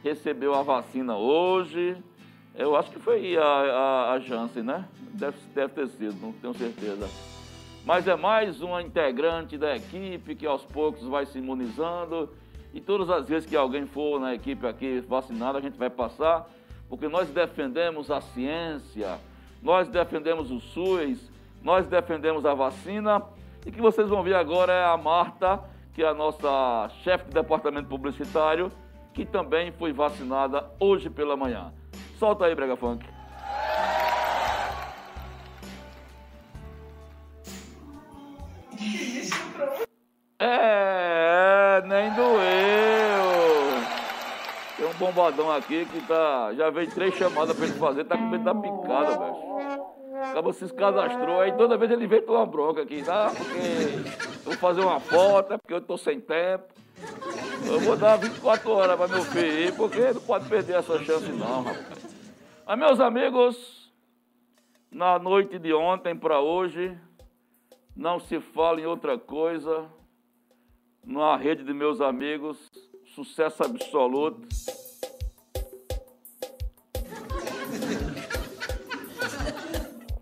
recebeu 0.03 0.53
a 0.53 0.61
vacina 0.61 1.15
hoje. 1.15 1.97
Eu 2.53 2.75
acho 2.75 2.91
que 2.91 2.99
foi 2.99 3.37
a, 3.37 3.43
a, 3.43 4.11
a 4.13 4.19
Janssen, 4.19 4.63
né? 4.63 4.85
Deve, 5.13 5.37
deve 5.55 5.73
ter 5.73 5.87
sido, 5.87 6.15
não 6.21 6.33
tenho 6.33 6.53
certeza. 6.53 7.09
Mas 7.85 8.07
é 8.07 8.15
mais 8.15 8.61
uma 8.61 8.81
integrante 8.81 9.57
da 9.57 9.75
equipe 9.75 10.35
que 10.35 10.45
aos 10.45 10.63
poucos 10.63 11.03
vai 11.07 11.25
se 11.25 11.39
imunizando. 11.39 12.29
E 12.73 12.79
todas 12.79 13.09
as 13.09 13.27
vezes 13.27 13.49
que 13.49 13.55
alguém 13.55 13.85
for 13.85 14.19
na 14.19 14.33
equipe 14.33 14.65
aqui 14.65 15.01
vacinado, 15.01 15.57
a 15.57 15.61
gente 15.61 15.77
vai 15.77 15.89
passar, 15.89 16.47
porque 16.87 17.07
nós 17.07 17.29
defendemos 17.29 18.09
a 18.09 18.21
ciência, 18.21 19.19
nós 19.61 19.87
defendemos 19.87 20.51
o 20.51 20.59
SUS, 20.59 21.29
nós 21.61 21.85
defendemos 21.87 22.45
a 22.45 22.53
vacina. 22.53 23.21
E 23.65 23.71
que 23.71 23.81
vocês 23.81 24.09
vão 24.09 24.23
ver 24.23 24.35
agora 24.35 24.73
é 24.73 24.85
a 24.85 24.97
Marta, 24.97 25.59
que 25.93 26.01
é 26.01 26.07
a 26.07 26.13
nossa 26.13 26.89
chefe 27.03 27.25
de 27.25 27.33
departamento 27.33 27.87
publicitário, 27.87 28.71
que 29.13 29.25
também 29.25 29.71
foi 29.71 29.91
vacinada 29.91 30.71
hoje 30.79 31.09
pela 31.09 31.35
manhã. 31.35 31.73
Solta 32.17 32.45
aí, 32.45 32.55
Brega 32.55 32.75
Funk. 32.75 33.05
É, 40.43 41.83
nem 41.85 42.11
doeu. 42.15 42.31
Tem 44.75 44.87
um 44.87 44.93
bombadão 44.93 45.51
aqui 45.51 45.85
que 45.85 46.01
tá. 46.07 46.51
Já 46.55 46.71
veio 46.71 46.89
três 46.89 47.13
chamadas 47.13 47.55
pra 47.55 47.67
ele 47.67 47.77
fazer, 47.77 48.05
tá 48.05 48.17
com 48.17 48.23
medo 48.23 48.43
da 48.43 48.55
picada, 48.55 49.19
velho. 49.19 50.31
Acaba 50.31 50.51
se 50.53 50.67
cadastrou, 50.73 51.41
aí 51.41 51.51
toda 51.51 51.77
vez 51.77 51.91
ele 51.91 52.07
vem 52.07 52.23
tomar 52.23 52.47
bronca 52.47 52.81
aqui, 52.81 53.03
tá? 53.03 53.29
Porque 53.29 54.43
vou 54.43 54.53
fazer 54.55 54.81
uma 54.81 54.99
foto, 54.99 55.53
é 55.53 55.57
porque 55.59 55.75
eu 55.75 55.81
tô 55.81 55.95
sem 55.95 56.19
tempo. 56.19 56.65
Eu 57.67 57.79
vou 57.81 57.95
dar 57.95 58.17
24 58.17 58.71
horas 58.71 58.97
para 58.97 59.07
meu 59.09 59.23
filho, 59.23 59.75
porque 59.75 60.11
não 60.11 60.21
pode 60.21 60.49
perder 60.49 60.77
essa 60.77 60.97
chance 61.03 61.31
não, 61.33 61.61
rapaz. 61.61 62.17
Mas, 62.65 62.79
meus 62.79 62.99
amigos, 62.99 63.93
na 64.91 65.19
noite 65.19 65.59
de 65.59 65.71
ontem 65.71 66.15
para 66.15 66.39
hoje, 66.39 66.97
não 67.95 68.19
se 68.19 68.39
fala 68.39 68.81
em 68.81 68.87
outra 68.87 69.19
coisa 69.19 69.87
na 71.05 71.35
rede 71.35 71.63
de 71.63 71.73
meus 71.73 71.99
amigos, 72.01 72.57
sucesso 73.15 73.63
absoluto. 73.63 74.47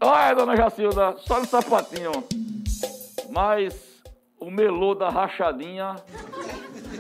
Olha, 0.02 0.34
dona 0.34 0.56
Jacilda, 0.56 1.18
só 1.18 1.40
no 1.40 1.46
sapatinho. 1.46 2.12
Mas 3.30 4.02
o 4.40 4.50
melô 4.50 4.96
da 4.96 5.10
rachadinha 5.10 5.96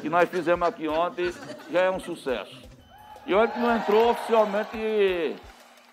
que 0.01 0.09
nós 0.09 0.29
fizemos 0.29 0.67
aqui 0.67 0.87
ontem 0.87 1.31
já 1.71 1.81
é 1.81 1.91
um 1.91 1.99
sucesso. 1.99 2.61
E 3.25 3.33
olha 3.33 3.47
que 3.47 3.59
não 3.59 3.75
entrou 3.75 4.11
oficialmente 4.11 5.35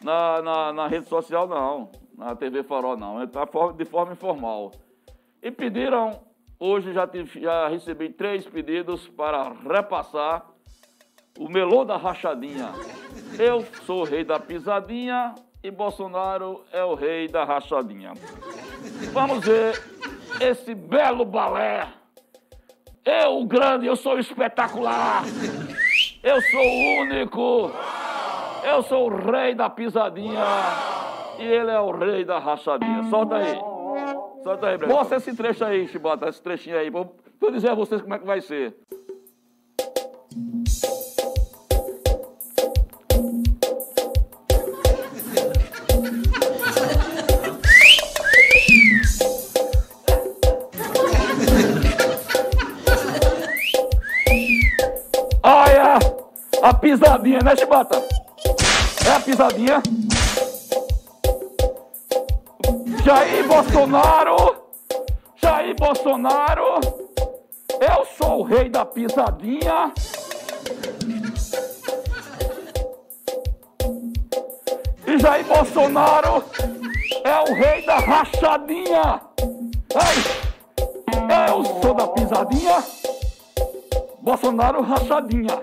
na, 0.02 0.42
na, 0.42 0.72
na 0.72 0.88
rede 0.88 1.08
social, 1.08 1.46
não. 1.46 1.90
Na 2.16 2.34
TV 2.34 2.62
Farol, 2.62 2.96
não. 2.96 3.22
Está 3.22 3.44
de 3.76 3.84
forma 3.84 4.12
informal. 4.12 4.72
E 5.42 5.50
pediram 5.50 6.25
Hoje 6.58 6.92
já, 6.94 7.06
tive, 7.06 7.40
já 7.40 7.68
recebi 7.68 8.08
três 8.08 8.46
pedidos 8.46 9.06
para 9.08 9.52
repassar 9.68 10.46
o 11.38 11.50
melô 11.50 11.84
da 11.84 11.98
rachadinha. 11.98 12.72
Eu 13.38 13.62
sou 13.84 14.00
o 14.00 14.04
rei 14.04 14.25
da 14.25 14.40
pisadinha 14.40 15.34
e 15.62 15.70
Bolsonaro 15.70 16.64
é 16.72 16.82
o 16.82 16.94
rei 16.94 17.28
da 17.28 17.44
rachadinha. 17.44 18.12
Vamos 19.12 19.44
ver 19.44 19.82
esse 20.40 20.75
belo 20.75 21.26
balé. 21.26 21.88
Eu, 23.04 23.38
o 23.38 23.46
grande, 23.46 23.86
eu 23.86 23.94
sou 23.94 24.18
espetacular. 24.18 25.25
Eu 26.22 26.40
sou 26.40 26.60
o 26.60 27.00
único. 27.02 27.70
Eu 28.64 28.82
sou 28.82 29.10
o 29.10 29.30
rei 29.30 29.54
da 29.54 29.68
pisadinha. 29.68 30.42
E 31.38 31.44
ele 31.44 31.70
é 31.70 31.80
o 31.80 31.90
rei 31.90 32.25
da 32.25 32.38
rachadinha. 32.38 33.04
Solta 33.10 33.36
aí. 33.36 33.75
Mostra 34.86 35.16
esse 35.16 35.34
trecho 35.34 35.64
aí, 35.64 35.88
Chibota, 35.88 36.28
esse 36.28 36.40
trechinho 36.40 36.78
aí. 36.78 36.88
Vou, 36.88 37.16
dizer 37.50 37.70
a 37.70 37.74
vocês 37.74 38.00
como 38.00 38.14
é 38.14 38.18
que 38.18 38.24
vai 38.24 38.40
ser. 38.40 38.76
Olha 55.42 55.98
a 56.62 56.74
pisadinha, 56.74 57.40
né, 57.44 57.56
Chibata? 57.56 58.00
É 59.06 59.12
a 59.12 59.20
pisadinha. 59.20 59.82
Jair 63.06 63.46
Bolsonaro, 63.46 64.56
Jair 65.36 65.76
Bolsonaro, 65.76 66.80
eu 67.80 68.04
sou 68.18 68.40
o 68.40 68.42
rei 68.42 68.68
da 68.68 68.84
pisadinha. 68.84 69.92
E 75.06 75.18
Jair 75.20 75.44
Bolsonaro 75.44 76.42
é 77.22 77.40
o 77.48 77.54
rei 77.54 77.86
da 77.86 77.98
rachadinha. 78.00 79.20
Ei, 79.94 80.18
eu 81.48 81.64
sou 81.80 81.94
da 81.94 82.08
pisadinha, 82.08 82.84
Bolsonaro 84.20 84.82
rachadinha. 84.82 85.62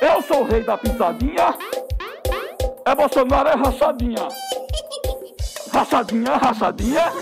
Eu 0.00 0.22
sou 0.22 0.40
o 0.40 0.44
rei 0.44 0.64
da 0.64 0.78
pisadinha, 0.78 1.54
é 2.86 2.94
Bolsonaro 2.94 3.50
é 3.50 3.54
rachadinha. 3.54 4.45
Rachadinha, 5.76 6.36
rachadinha. 6.38 7.12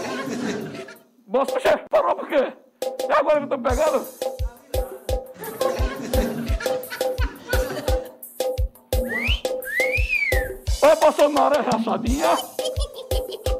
Moça, 1.27 1.59
chefe, 1.59 1.89
parou 1.91 2.15
por 2.15 2.29
quê? 2.29 2.53
É 3.09 3.13
agora 3.13 3.39
que 3.39 3.47
eu 3.47 3.49
tô 3.49 3.59
pegando? 3.59 4.07
Oi, 10.83 10.97
Bolsonaro 11.01 11.55
é 11.57 11.61
rachadinha. 11.63 12.39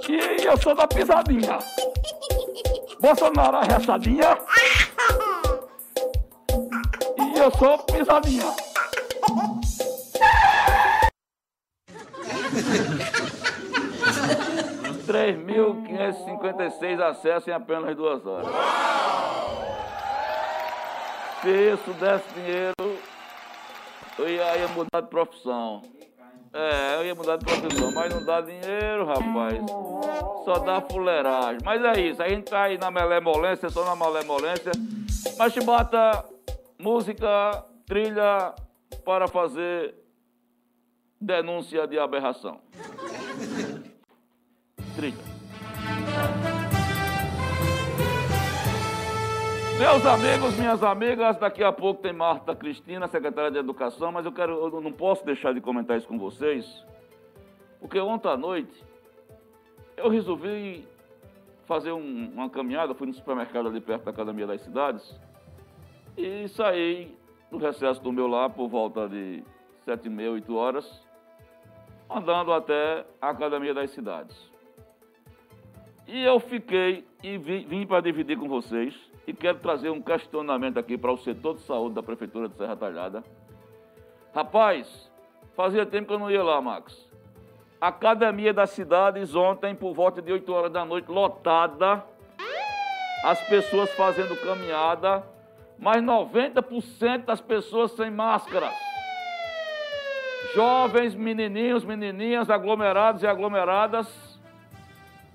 E 0.09 0.45
eu 0.45 0.57
sou 0.63 0.77
da 0.77 0.87
pisadinha. 0.87 1.59
Bolsonaro 3.01 3.57
é 3.57 3.73
rachadinha. 3.73 4.39
E 7.19 7.37
eu 7.37 7.51
sou 7.59 7.79
pisadinha. 7.79 8.47
3.556 15.07 17.01
acessos 17.01 17.49
em 17.49 17.53
apenas 17.53 17.95
duas 17.97 18.25
horas. 18.27 18.47
Se 21.43 21.51
isso 21.51 21.93
desse 21.95 22.29
dinheiro, 22.35 22.99
eu 24.19 24.29
ia, 24.29 24.57
ia 24.57 24.69
mudar 24.69 25.01
de 25.03 25.09
profissão. 25.09 25.83
É, 26.53 26.95
eu 26.97 27.05
ia 27.07 27.15
mudar 27.15 27.37
de 27.37 27.45
profissão, 27.45 27.93
mas 27.93 28.15
não 28.15 28.25
dá 28.25 28.41
dinheiro, 28.41 29.05
rapaz. 29.05 29.59
Só 30.45 30.59
dá 30.61 30.81
fuleiragem. 30.81 31.59
Mas 31.65 31.85
é 31.85 32.01
isso, 32.01 32.23
a 32.23 32.29
gente 32.29 32.51
tá 32.51 32.63
aí 32.63 32.79
na 32.79 32.91
malemolência, 32.91 33.69
só 33.69 33.85
na 33.85 33.95
malemolência. 33.95 34.73
Mas 35.37 35.53
te 35.53 35.61
bota 35.61 36.25
música, 36.79 37.65
trilha 37.87 38.55
para 39.05 39.29
fazer 39.29 39.95
denúncia 41.21 41.87
de 41.87 41.99
aberração 41.99 42.61
trilha. 44.95 45.35
Meus 49.79 50.07
amigos, 50.07 50.57
minhas 50.57 50.83
amigas, 50.85 51.37
daqui 51.37 51.63
a 51.63 51.73
pouco 51.73 52.01
tem 52.01 52.13
Marta 52.13 52.55
Cristina, 52.55 53.09
secretária 53.09 53.51
de 53.51 53.59
Educação, 53.59 54.13
mas 54.13 54.25
eu 54.25 54.33
quero, 54.33 54.53
eu 54.53 54.81
não 54.81 54.93
posso 54.93 55.25
deixar 55.27 55.53
de 55.53 55.61
comentar 55.61 55.99
isso 55.99 56.07
com 56.07 56.19
vocês, 56.19 56.65
Porque 57.81 57.99
ontem 57.99 58.29
à 58.29 58.37
noite 58.37 58.85
eu 59.97 60.09
resolvi 60.09 60.87
fazer 61.67 61.93
um, 61.93 62.31
uma 62.33 62.49
caminhada, 62.49 62.95
fui 62.95 63.07
no 63.07 63.15
supermercado 63.15 63.69
ali 63.69 63.81
perto 63.81 64.05
da 64.05 64.11
Academia 64.13 64.47
das 64.47 64.61
Cidades 64.61 65.21
e 66.17 66.47
saí 66.49 67.17
do 67.51 67.59
recesso 67.59 68.01
do 68.01 68.13
meu 68.13 68.27
lar 68.27 68.51
por 68.51 68.69
volta 68.69 69.09
de 69.09 69.43
sete 69.85 70.07
e 70.07 70.11
meia, 70.11 70.31
oito 70.31 70.55
horas, 70.55 71.03
andando 72.09 72.53
até 72.53 73.05
a 73.21 73.31
Academia 73.31 73.75
das 73.75 73.91
Cidades. 73.91 74.54
E 76.07 76.23
eu 76.23 76.39
fiquei 76.39 77.07
e 77.23 77.39
vim, 77.39 77.67
vim 77.67 77.87
para 77.87 78.03
dividir 78.03 78.39
com 78.39 78.49
vocês 78.49 78.95
e 79.27 79.33
quero 79.33 79.59
trazer 79.59 79.89
um 79.89 80.03
questionamento 80.03 80.79
aqui 80.79 80.99
para 80.99 81.11
o 81.11 81.17
setor 81.17 81.55
de 81.55 81.63
saúde 81.63 81.95
da 81.95 82.03
Prefeitura 82.03 82.49
de 82.49 82.57
Serra 82.57 82.77
Talhada. 82.77 83.25
Rapaz, 84.35 85.11
fazia 85.57 85.87
tempo 85.87 86.09
que 86.09 86.13
eu 86.13 86.19
não 86.19 86.31
ia 86.31 86.43
lá, 86.43 86.61
Max. 86.61 87.11
Academia 87.81 88.53
das 88.53 88.71
Cidades 88.71 89.35
ontem, 89.35 89.75
por 89.75 89.95
volta 89.95 90.21
de 90.21 90.31
8 90.31 90.53
horas 90.53 90.73
da 90.73 90.85
noite, 90.85 91.11
lotada. 91.11 92.05
As 93.25 93.41
pessoas 93.49 93.91
fazendo 93.95 94.37
caminhada, 94.43 95.25
mas 95.79 96.03
90% 96.03 97.25
das 97.25 97.41
pessoas 97.41 97.93
sem 97.93 98.11
máscara. 98.11 98.71
Jovens, 100.55 101.15
menininhos, 101.15 101.85
menininhas, 101.85 102.51
aglomerados 102.51 103.23
e 103.23 103.27
aglomeradas 103.27 104.34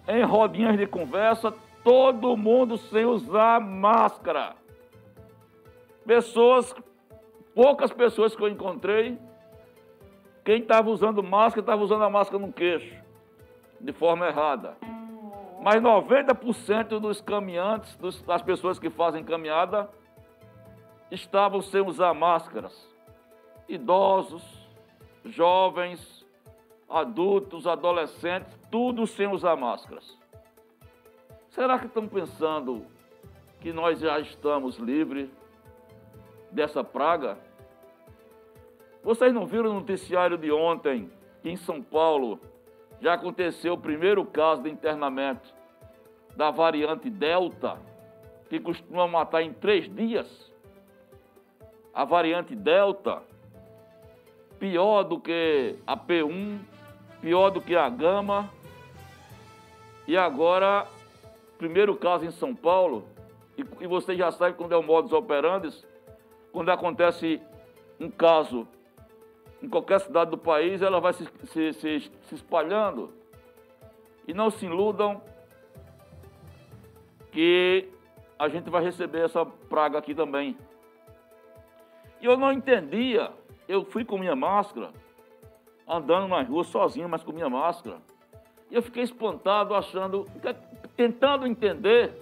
em 0.08 0.24
rodinhas 0.24 0.78
de 0.78 0.88
conversa, 0.88 1.54
todo 1.84 2.38
mundo 2.38 2.78
sem 2.78 3.06
usar 3.06 3.60
máscara. 3.60 4.56
Pessoas, 6.06 6.74
poucas 7.54 7.92
pessoas 7.92 8.36
que 8.36 8.42
eu 8.42 8.48
encontrei, 8.48 9.18
quem 10.44 10.62
estava 10.62 10.90
usando 10.90 11.22
máscara 11.22 11.62
estava 11.62 11.84
usando 11.84 12.04
a 12.04 12.10
máscara 12.10 12.44
no 12.44 12.52
queixo, 12.52 12.96
de 13.80 13.94
forma 13.94 14.28
errada. 14.28 14.76
Mas 15.62 15.82
90% 15.82 17.00
dos 17.00 17.22
caminhantes, 17.22 17.98
das 18.26 18.42
pessoas 18.42 18.80
que 18.80 18.90
fazem 18.90 19.24
caminhada, 19.24 19.90
estavam 21.12 21.62
sem 21.62 21.82
usar 21.82 22.14
máscaras. 22.14 22.88
Idosos, 23.68 24.44
jovens, 25.26 26.26
adultos, 26.90 27.68
adolescentes, 27.68 28.59
tudo 28.72 29.06
sem 29.08 29.28
usar 29.28 29.56
máscaras. 29.56 30.18
Será 31.50 31.80
que 31.80 31.88
estão 31.88 32.08
pensando 32.08 32.86
que 33.60 33.74
nós 33.74 34.00
já 34.00 34.20
estamos 34.20 34.78
livres 34.78 35.30
dessa 36.52 36.84
praga? 36.84 37.38
Vocês 39.04 39.34
não 39.34 39.46
viram 39.46 39.74
no 39.74 39.80
noticiário 39.80 40.38
de 40.38 40.52
ontem 40.52 41.12
que 41.42 41.50
em 41.50 41.56
São 41.56 41.82
Paulo 41.82 42.40
já 43.02 43.14
aconteceu 43.14 43.74
o 43.74 43.78
primeiro 43.78 44.26
caso 44.26 44.64
de 44.64 44.70
internamento 44.70 45.54
da 46.36 46.52
variante 46.52 47.10
Delta, 47.10 47.78
que 48.50 48.60
costuma 48.60 49.08
matar 49.08 49.42
em 49.42 49.54
três 49.54 49.94
dias? 49.94 50.52
A 51.94 52.04
variante 52.04 52.56
Delta, 52.56 53.24
pior 54.60 55.04
do 55.04 55.20
que 55.20 55.76
a 55.88 55.98
P1, 55.98 56.60
pior 57.22 57.50
do 57.50 57.62
que 57.62 57.76
a 57.76 57.90
Gama. 57.90 58.50
E 60.10 60.18
agora, 60.18 60.88
primeiro 61.60 61.96
caso 61.96 62.26
em 62.26 62.32
São 62.32 62.56
Paulo, 62.56 63.06
e, 63.56 63.64
e 63.80 63.86
você 63.86 64.16
já 64.16 64.32
sabe 64.32 64.58
quando 64.58 64.72
é 64.72 64.76
o 64.76 64.82
modus 64.82 65.14
operandi, 65.14 65.70
quando 66.52 66.70
acontece 66.70 67.40
um 68.00 68.10
caso 68.10 68.68
em 69.62 69.70
qualquer 69.70 70.00
cidade 70.00 70.32
do 70.32 70.38
país, 70.38 70.82
ela 70.82 71.00
vai 71.00 71.14
se, 71.14 71.30
se, 71.46 71.74
se, 71.74 72.12
se 72.24 72.34
espalhando. 72.34 73.14
E 74.28 74.34
não 74.34 74.50
se 74.50 74.66
iludam 74.66 75.22
que 77.32 77.88
a 78.40 78.50
gente 78.50 78.68
vai 78.68 78.84
receber 78.84 79.26
essa 79.26 79.46
praga 79.46 80.00
aqui 80.00 80.16
também. 80.16 80.58
E 82.20 82.26
eu 82.26 82.36
não 82.36 82.52
entendia, 82.52 83.32
eu 83.68 83.86
fui 83.86 84.04
com 84.04 84.18
minha 84.18 84.36
máscara, 84.36 84.92
andando 85.88 86.28
nas 86.28 86.48
ruas 86.48 86.66
sozinho, 86.66 87.08
mas 87.08 87.22
com 87.22 87.32
minha 87.32 87.48
máscara. 87.48 88.09
E 88.70 88.76
eu 88.76 88.82
fiquei 88.82 89.04
espantado, 89.04 89.74
achando, 89.74 90.26
tentando 90.96 91.48
entender 91.48 92.14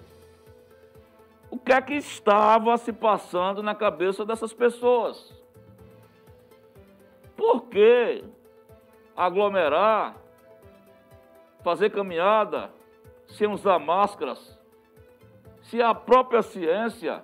o 1.49 1.57
que 1.57 1.71
é 1.71 1.81
que 1.81 1.95
estava 1.95 2.77
se 2.77 2.93
passando 2.93 3.61
na 3.63 3.75
cabeça 3.75 4.25
dessas 4.25 4.53
pessoas. 4.53 5.33
Por 7.35 7.63
que 7.63 8.23
aglomerar, 9.15 10.15
fazer 11.63 11.89
caminhada 11.89 12.71
sem 13.27 13.47
usar 13.47 13.79
máscaras? 13.79 14.57
Se 15.63 15.81
a 15.81 15.93
própria 15.93 16.41
ciência, 16.41 17.23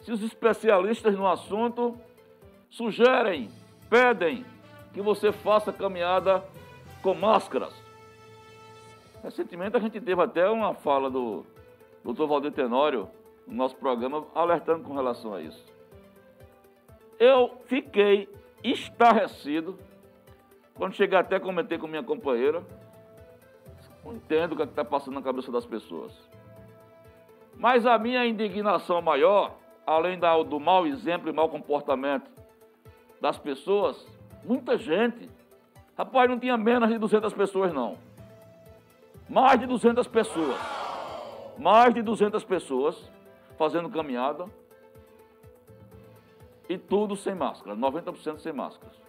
se 0.00 0.12
os 0.12 0.22
especialistas 0.22 1.14
no 1.16 1.26
assunto 1.26 1.98
sugerem, 2.68 3.50
pedem 3.88 4.44
que 4.92 5.00
você 5.00 5.32
faça 5.32 5.72
caminhada 5.72 6.44
com 7.02 7.14
máscaras. 7.14 7.89
Recentemente 9.22 9.76
a 9.76 9.80
gente 9.80 10.00
teve 10.00 10.20
até 10.20 10.48
uma 10.48 10.74
fala 10.74 11.10
do 11.10 11.44
Dr. 12.04 12.26
Valdir 12.26 12.52
Tenório 12.52 13.08
no 13.46 13.54
nosso 13.54 13.76
programa 13.76 14.26
alertando 14.34 14.84
com 14.84 14.94
relação 14.94 15.34
a 15.34 15.42
isso. 15.42 15.64
Eu 17.18 17.58
fiquei 17.66 18.28
estarrecido 18.64 19.78
quando 20.74 20.94
cheguei 20.94 21.18
até 21.18 21.38
comentei 21.38 21.76
com 21.76 21.86
minha 21.86 22.02
companheira. 22.02 22.64
Não 24.04 24.14
entendo 24.14 24.52
o 24.52 24.56
que 24.56 24.62
é 24.62 24.64
está 24.64 24.84
passando 24.84 25.14
na 25.14 25.22
cabeça 25.22 25.52
das 25.52 25.66
pessoas. 25.66 26.12
Mas 27.56 27.84
a 27.84 27.98
minha 27.98 28.26
indignação 28.26 29.02
maior, 29.02 29.54
além 29.86 30.18
do 30.18 30.58
mau 30.58 30.86
exemplo 30.86 31.28
e 31.28 31.32
mau 31.32 31.50
comportamento 31.50 32.30
das 33.20 33.36
pessoas, 33.36 34.06
Muita 34.44 34.78
gente. 34.78 35.28
Rapaz, 35.96 36.28
não 36.30 36.38
tinha 36.38 36.56
menos 36.56 36.88
de 36.88 36.98
200 36.98 37.32
pessoas, 37.34 37.72
não. 37.72 37.98
Mais 39.30 39.60
de 39.60 39.66
200 39.66 40.08
pessoas. 40.08 40.58
Mais 41.56 41.94
de 41.94 42.02
200 42.02 42.42
pessoas 42.42 43.08
fazendo 43.56 43.88
caminhada. 43.88 44.46
E 46.68 46.76
tudo 46.76 47.14
sem 47.14 47.32
máscara, 47.32 47.76
90% 47.76 48.40
sem 48.40 48.52
máscaras. 48.52 49.00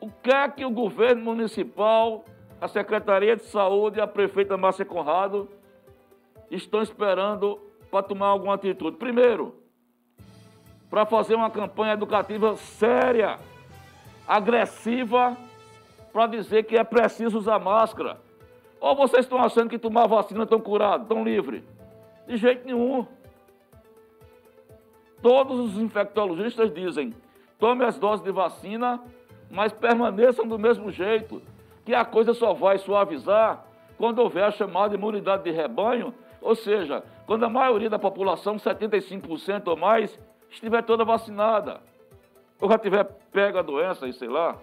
O 0.00 0.08
que 0.22 0.30
é 0.30 0.48
que 0.48 0.64
o 0.64 0.70
governo 0.70 1.24
municipal, 1.24 2.24
a 2.60 2.68
Secretaria 2.68 3.34
de 3.34 3.42
Saúde 3.46 3.98
e 3.98 4.00
a 4.00 4.06
prefeita 4.06 4.56
Márcia 4.56 4.84
Conrado 4.84 5.48
estão 6.50 6.82
esperando 6.82 7.60
para 7.90 8.02
tomar 8.02 8.28
alguma 8.28 8.54
atitude? 8.54 8.96
Primeiro, 8.96 9.56
para 10.88 11.04
fazer 11.04 11.34
uma 11.34 11.50
campanha 11.50 11.94
educativa 11.94 12.56
séria, 12.56 13.40
agressiva, 14.26 15.36
para 16.14 16.28
dizer 16.28 16.62
que 16.62 16.76
é 16.76 16.84
preciso 16.84 17.36
usar 17.36 17.58
máscara. 17.58 18.20
Ou 18.80 18.94
vocês 18.94 19.24
estão 19.24 19.42
achando 19.42 19.68
que 19.68 19.80
tomar 19.80 20.06
vacina 20.06 20.44
estão 20.44 20.60
curados, 20.60 21.02
estão 21.02 21.24
livres? 21.24 21.64
De 22.28 22.36
jeito 22.36 22.64
nenhum. 22.64 23.04
Todos 25.20 25.58
os 25.58 25.76
infectologistas 25.76 26.72
dizem: 26.72 27.12
tome 27.58 27.84
as 27.84 27.98
doses 27.98 28.24
de 28.24 28.30
vacina, 28.30 29.02
mas 29.50 29.72
permaneçam 29.72 30.46
do 30.46 30.56
mesmo 30.56 30.88
jeito, 30.92 31.42
que 31.84 31.92
a 31.92 32.04
coisa 32.04 32.32
só 32.32 32.54
vai 32.54 32.78
suavizar 32.78 33.64
quando 33.98 34.20
houver 34.20 34.44
a 34.44 34.52
chamada 34.52 34.94
imunidade 34.94 35.42
de 35.42 35.50
rebanho, 35.50 36.14
ou 36.40 36.54
seja, 36.54 37.02
quando 37.26 37.44
a 37.44 37.50
maioria 37.50 37.90
da 37.90 37.98
população, 37.98 38.54
75% 38.54 39.66
ou 39.66 39.76
mais, 39.76 40.16
estiver 40.48 40.82
toda 40.84 41.04
vacinada, 41.04 41.80
ou 42.60 42.70
já 42.70 42.78
tiver 42.78 43.04
pego 43.32 43.58
a 43.58 43.62
doença 43.62 44.06
e 44.06 44.12
sei 44.12 44.28
lá. 44.28 44.56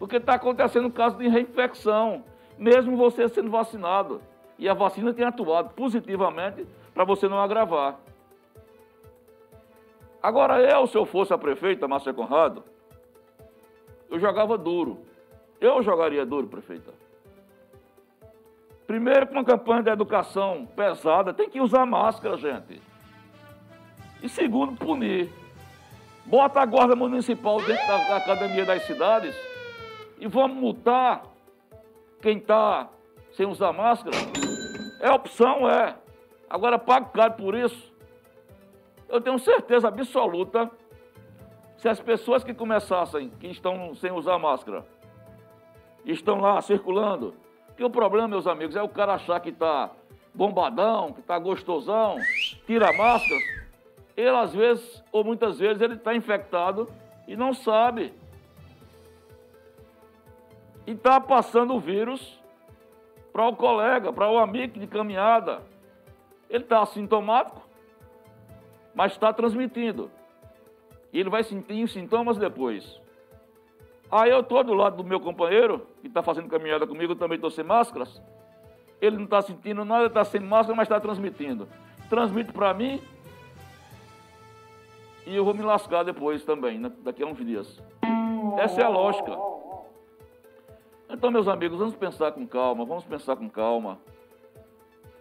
Porque 0.00 0.16
está 0.16 0.32
acontecendo 0.34 0.86
um 0.86 0.90
caso 0.90 1.18
de 1.18 1.28
reinfecção, 1.28 2.24
mesmo 2.58 2.96
você 2.96 3.28
sendo 3.28 3.50
vacinado. 3.50 4.22
E 4.58 4.66
a 4.66 4.72
vacina 4.72 5.12
tem 5.12 5.26
atuado 5.26 5.74
positivamente 5.74 6.66
para 6.94 7.04
você 7.04 7.28
não 7.28 7.38
agravar. 7.38 8.00
Agora, 10.22 10.58
eu, 10.58 10.86
se 10.86 10.96
eu 10.96 11.04
fosse 11.04 11.34
a 11.34 11.38
prefeita, 11.38 11.86
Márcia 11.86 12.14
Conrado, 12.14 12.64
eu 14.08 14.18
jogava 14.18 14.56
duro. 14.56 15.00
Eu 15.60 15.82
jogaria 15.82 16.24
duro, 16.24 16.46
prefeita. 16.46 16.92
Primeiro, 18.86 19.26
com 19.26 19.34
uma 19.34 19.44
campanha 19.44 19.82
de 19.82 19.90
educação 19.90 20.66
pesada, 20.74 21.34
tem 21.34 21.50
que 21.50 21.60
usar 21.60 21.84
máscara, 21.84 22.38
gente. 22.38 22.80
E 24.22 24.30
segundo, 24.30 24.78
punir. 24.78 25.30
Bota 26.24 26.62
a 26.62 26.66
guarda 26.66 26.96
municipal 26.96 27.60
dentro 27.60 27.86
da 27.86 28.16
academia 28.16 28.64
das 28.64 28.82
cidades 28.86 29.49
e 30.20 30.28
vamos 30.28 30.56
multar 30.56 31.24
quem 32.20 32.36
está 32.36 32.88
sem 33.32 33.46
usar 33.46 33.72
máscara. 33.72 34.16
É 35.00 35.10
opção, 35.10 35.68
é. 35.68 35.96
Agora 36.48 36.78
paga 36.78 37.06
caro 37.06 37.32
por 37.34 37.54
isso. 37.54 37.90
Eu 39.08 39.20
tenho 39.20 39.38
certeza 39.38 39.88
absoluta, 39.88 40.70
se 41.78 41.88
as 41.88 41.98
pessoas 41.98 42.44
que 42.44 42.52
começassem, 42.52 43.30
que 43.40 43.46
estão 43.46 43.94
sem 43.94 44.12
usar 44.12 44.38
máscara, 44.38 44.84
estão 46.04 46.40
lá 46.40 46.60
circulando. 46.60 47.34
Que 47.76 47.82
o 47.82 47.88
problema, 47.88 48.28
meus 48.28 48.46
amigos, 48.46 48.76
é 48.76 48.82
o 48.82 48.88
cara 48.88 49.14
achar 49.14 49.40
que 49.40 49.48
está 49.48 49.90
bombadão, 50.34 51.12
que 51.12 51.20
está 51.20 51.38
gostosão, 51.38 52.18
tira 52.66 52.90
a 52.90 52.92
máscara. 52.92 53.40
Ele, 54.16 54.36
às 54.36 54.52
vezes, 54.52 55.02
ou 55.10 55.24
muitas 55.24 55.58
vezes, 55.58 55.80
ele 55.80 55.94
está 55.94 56.14
infectado 56.14 56.86
e 57.26 57.34
não 57.34 57.54
sabe. 57.54 58.12
E 60.86 60.92
está 60.92 61.20
passando 61.20 61.74
o 61.74 61.80
vírus 61.80 62.40
para 63.32 63.46
o 63.46 63.56
colega, 63.56 64.12
para 64.12 64.30
o 64.30 64.38
amigo 64.38 64.78
de 64.78 64.86
caminhada. 64.86 65.62
Ele 66.48 66.64
está 66.64 66.82
assintomático, 66.82 67.62
mas 68.94 69.12
está 69.12 69.32
transmitindo. 69.32 70.10
E 71.12 71.20
ele 71.20 71.30
vai 71.30 71.42
sentir 71.42 71.84
os 71.84 71.92
sintomas 71.92 72.36
depois. 72.36 73.00
Aí 74.10 74.30
eu 74.30 74.40
estou 74.40 74.64
do 74.64 74.74
lado 74.74 74.96
do 74.96 75.04
meu 75.04 75.20
companheiro, 75.20 75.86
que 76.00 76.08
está 76.08 76.22
fazendo 76.22 76.48
caminhada 76.48 76.86
comigo, 76.86 77.12
eu 77.12 77.16
também 77.16 77.36
estou 77.36 77.50
sem 77.50 77.64
máscaras. 77.64 78.20
Ele 79.00 79.16
não 79.16 79.24
está 79.24 79.40
sentindo 79.40 79.84
nada, 79.84 80.06
está 80.06 80.24
sem 80.24 80.40
máscara, 80.40 80.76
mas 80.76 80.86
está 80.86 81.00
transmitindo. 81.00 81.68
Transmite 82.08 82.52
para 82.52 82.74
mim 82.74 83.00
e 85.26 85.36
eu 85.36 85.44
vou 85.44 85.54
me 85.54 85.62
lascar 85.62 86.02
depois 86.02 86.44
também, 86.44 86.78
né? 86.78 86.90
daqui 87.04 87.22
a 87.22 87.26
uns 87.26 87.38
dias. 87.38 87.80
Essa 88.58 88.80
é 88.80 88.84
a 88.84 88.88
lógica. 88.88 89.36
Então, 91.12 91.28
meus 91.28 91.48
amigos, 91.48 91.76
vamos 91.76 91.96
pensar 91.96 92.30
com 92.30 92.46
calma, 92.46 92.84
vamos 92.84 93.02
pensar 93.02 93.34
com 93.34 93.50
calma. 93.50 93.98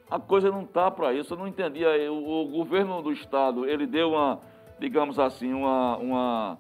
A 0.08 0.19
coisa 0.19 0.52
não 0.52 0.62
está 0.62 0.91
para 0.91 1.12
isso. 1.13 1.34
Eu 1.34 1.38
não 1.39 1.47
entendia. 1.47 1.89
O, 2.12 2.43
o, 2.43 2.45
governo 2.45 3.02
do 3.02 3.12
estado 3.12 3.65
ele 3.65 3.88
deu 3.88 4.12
uma, 4.12 4.39
digamos 4.78 5.17
assim, 5.17 5.52
uma, 5.52 5.97
uma, 5.97 6.58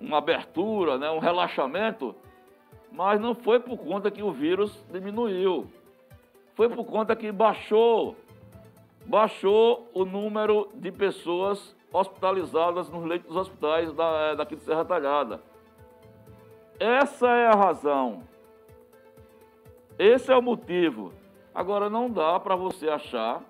uma 0.00 0.18
abertura, 0.18 0.96
né, 0.96 1.10
um 1.10 1.18
relaxamento, 1.18 2.14
mas 2.92 3.20
não 3.20 3.34
foi 3.34 3.58
por 3.58 3.76
conta 3.78 4.12
que 4.12 4.22
o 4.22 4.30
vírus 4.30 4.84
diminuiu. 4.92 5.66
Foi 6.54 6.68
por 6.68 6.84
conta 6.84 7.16
que 7.16 7.32
baixou, 7.32 8.16
baixou 9.06 9.90
o 9.92 10.04
número 10.04 10.68
de 10.74 10.92
pessoas 10.92 11.74
hospitalizadas 11.92 12.88
nos 12.88 13.04
leitos 13.04 13.26
dos 13.26 13.36
hospitais 13.36 13.92
da, 13.92 14.30
é, 14.30 14.36
daqui 14.36 14.54
de 14.54 14.62
Serra 14.62 14.84
Talhada. 14.84 15.40
Essa 16.78 17.28
é 17.28 17.48
a 17.48 17.54
razão. 17.54 18.22
Esse 19.98 20.32
é 20.32 20.36
o 20.36 20.42
motivo. 20.42 21.12
Agora 21.54 21.90
não 21.90 22.10
dá 22.10 22.38
para 22.40 22.56
você 22.56 22.88
achar 22.88 23.42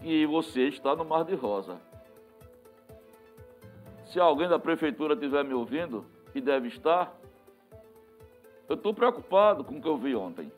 que 0.00 0.26
você 0.26 0.68
está 0.68 0.94
no 0.94 1.04
Mar 1.04 1.24
de 1.24 1.34
Rosa. 1.34 1.80
Se 4.06 4.18
alguém 4.18 4.48
da 4.48 4.58
prefeitura 4.58 5.14
estiver 5.14 5.44
me 5.44 5.54
ouvindo, 5.54 6.04
e 6.34 6.40
deve 6.40 6.68
estar, 6.68 7.14
eu 8.68 8.74
estou 8.74 8.94
preocupado 8.94 9.64
com 9.64 9.78
o 9.78 9.82
que 9.82 9.88
eu 9.88 9.96
vi 9.96 10.14
ontem. 10.14 10.52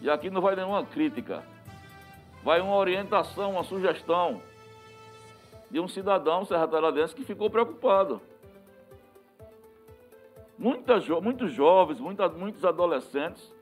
E 0.00 0.08
aqui 0.08 0.30
não 0.30 0.40
vai 0.40 0.56
nenhuma 0.56 0.84
crítica. 0.84 1.42
Vai 2.42 2.60
uma 2.60 2.76
orientação, 2.76 3.52
uma 3.52 3.64
sugestão 3.64 4.40
de 5.70 5.80
um 5.80 5.88
cidadão 5.88 6.44
serrataradense 6.44 7.14
que 7.14 7.24
ficou 7.24 7.50
preocupado. 7.50 8.22
Muitas, 10.56 11.06
muitos 11.08 11.52
jovens, 11.52 12.00
muitas, 12.00 12.32
muitos 12.34 12.64
adolescentes, 12.64 13.54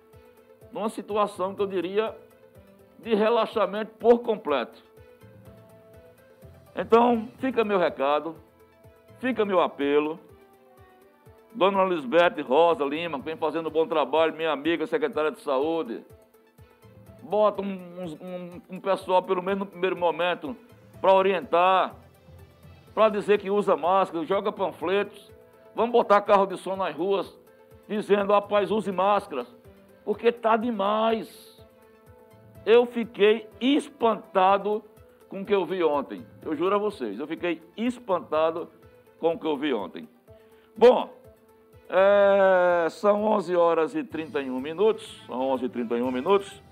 numa 0.72 0.88
situação 0.88 1.55
que 1.55 1.62
eu 1.62 1.66
diria 1.66 2.14
de 2.98 3.14
relaxamento 3.14 3.92
por 3.98 4.20
completo. 4.20 4.83
Então, 6.74 7.29
fica 7.38 7.64
meu 7.64 7.79
recado, 7.79 8.37
fica 9.18 9.44
meu 9.44 9.61
apelo. 9.61 10.20
Dona 11.55 11.85
Lisbeth 11.85 12.42
Rosa 12.46 12.85
Lima, 12.85 13.18
que 13.18 13.24
vem 13.24 13.37
fazendo 13.37 13.70
um 13.70 13.72
bom 13.72 13.87
trabalho, 13.87 14.35
minha 14.35 14.52
amiga 14.52 14.87
secretária 14.87 15.31
de 15.31 15.40
saúde. 15.40 16.05
Bota 17.22 17.62
um, 17.62 17.66
um, 18.20 18.62
um 18.76 18.81
pessoal, 18.81 19.22
pelo 19.22 19.42
menos 19.42 19.61
no 19.61 19.66
primeiro 19.66 19.96
momento, 19.96 20.55
para 21.00 21.14
orientar, 21.14 21.94
para 22.94 23.09
dizer 23.09 23.38
que 23.38 23.50
usa 23.50 23.74
máscara, 23.74 24.24
joga 24.26 24.52
panfletos. 24.52 25.33
Vamos 25.74 25.92
botar 25.92 26.20
carro 26.20 26.46
de 26.46 26.59
som 26.59 26.76
nas 26.76 26.94
ruas, 26.94 27.38
dizendo, 27.88 28.35
rapaz, 28.35 28.70
use 28.70 28.92
máscaras, 28.92 29.56
porque 30.07 30.31
tá 30.31 30.57
demais. 30.57 31.29
Eu 32.64 32.87
fiquei 32.87 33.49
espantado 33.61 34.83
com 35.29 35.42
o 35.42 35.45
que 35.45 35.55
eu 35.55 35.66
vi 35.66 35.83
ontem. 35.83 36.25
Eu 36.42 36.55
juro 36.55 36.77
a 36.77 36.79
vocês, 36.79 37.19
eu 37.19 37.27
fiquei 37.27 37.61
espantado 37.77 38.71
com 39.19 39.35
o 39.35 39.38
que 39.38 39.47
eu 39.47 39.57
vi 39.57 39.75
ontem. 39.75 40.09
Bom, 40.77 41.12
é, 41.88 42.88
são 42.88 43.25
11 43.25 43.57
horas 43.57 43.95
e 43.97 44.05
31 44.05 44.61
minutos, 44.61 45.25
são 45.27 45.40
11 45.40 45.64
e 45.64 45.69
31 45.69 46.12
minutos. 46.12 46.62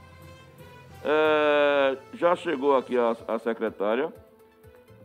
É, 1.05 1.99
já 2.15 2.37
chegou 2.37 2.77
aqui 2.77 2.97
a, 2.97 3.17
a 3.27 3.39
secretária 3.39 4.13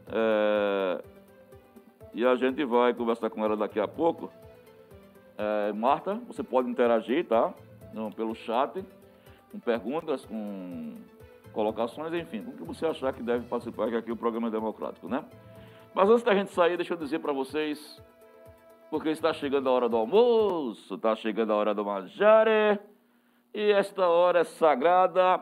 é, 0.07 1.03
e 2.13 2.23
a 2.23 2.35
gente 2.35 2.63
vai 2.63 2.93
conversar 2.93 3.31
com 3.31 3.43
ela 3.43 3.57
daqui 3.57 3.79
a 3.79 3.87
pouco. 3.87 4.31
É, 5.35 5.73
Marta, 5.73 6.21
você 6.27 6.43
pode 6.43 6.69
interagir, 6.69 7.25
tá? 7.25 7.53
Não, 7.93 8.11
pelo 8.11 8.35
chat, 8.35 8.83
com 9.51 9.59
perguntas, 9.59 10.25
com 10.25 10.95
colocações, 11.51 12.13
enfim, 12.13 12.43
com 12.43 12.51
o 12.51 12.53
que 12.55 12.63
você 12.63 12.85
achar 12.85 13.11
que 13.13 13.23
deve 13.23 13.45
participar, 13.47 13.89
que 13.89 13.95
aqui 13.95 14.11
o 14.11 14.17
programa 14.17 14.47
é 14.47 14.51
democrático, 14.51 15.07
né? 15.07 15.23
Mas 15.93 16.09
antes 16.09 16.23
da 16.23 16.35
gente 16.35 16.51
sair, 16.51 16.77
deixa 16.77 16.93
eu 16.93 16.97
dizer 16.97 17.19
para 17.19 17.33
vocês, 17.33 18.01
porque 18.89 19.09
está 19.09 19.33
chegando 19.33 19.67
a 19.67 19.71
hora 19.71 19.89
do 19.89 19.97
almoço, 19.97 20.95
está 20.95 21.15
chegando 21.15 21.51
a 21.51 21.55
hora 21.55 21.73
do 21.73 21.83
manjare, 21.83 22.79
e 23.53 23.71
esta 23.71 24.07
hora 24.07 24.39
é 24.39 24.43
sagrada 24.43 25.41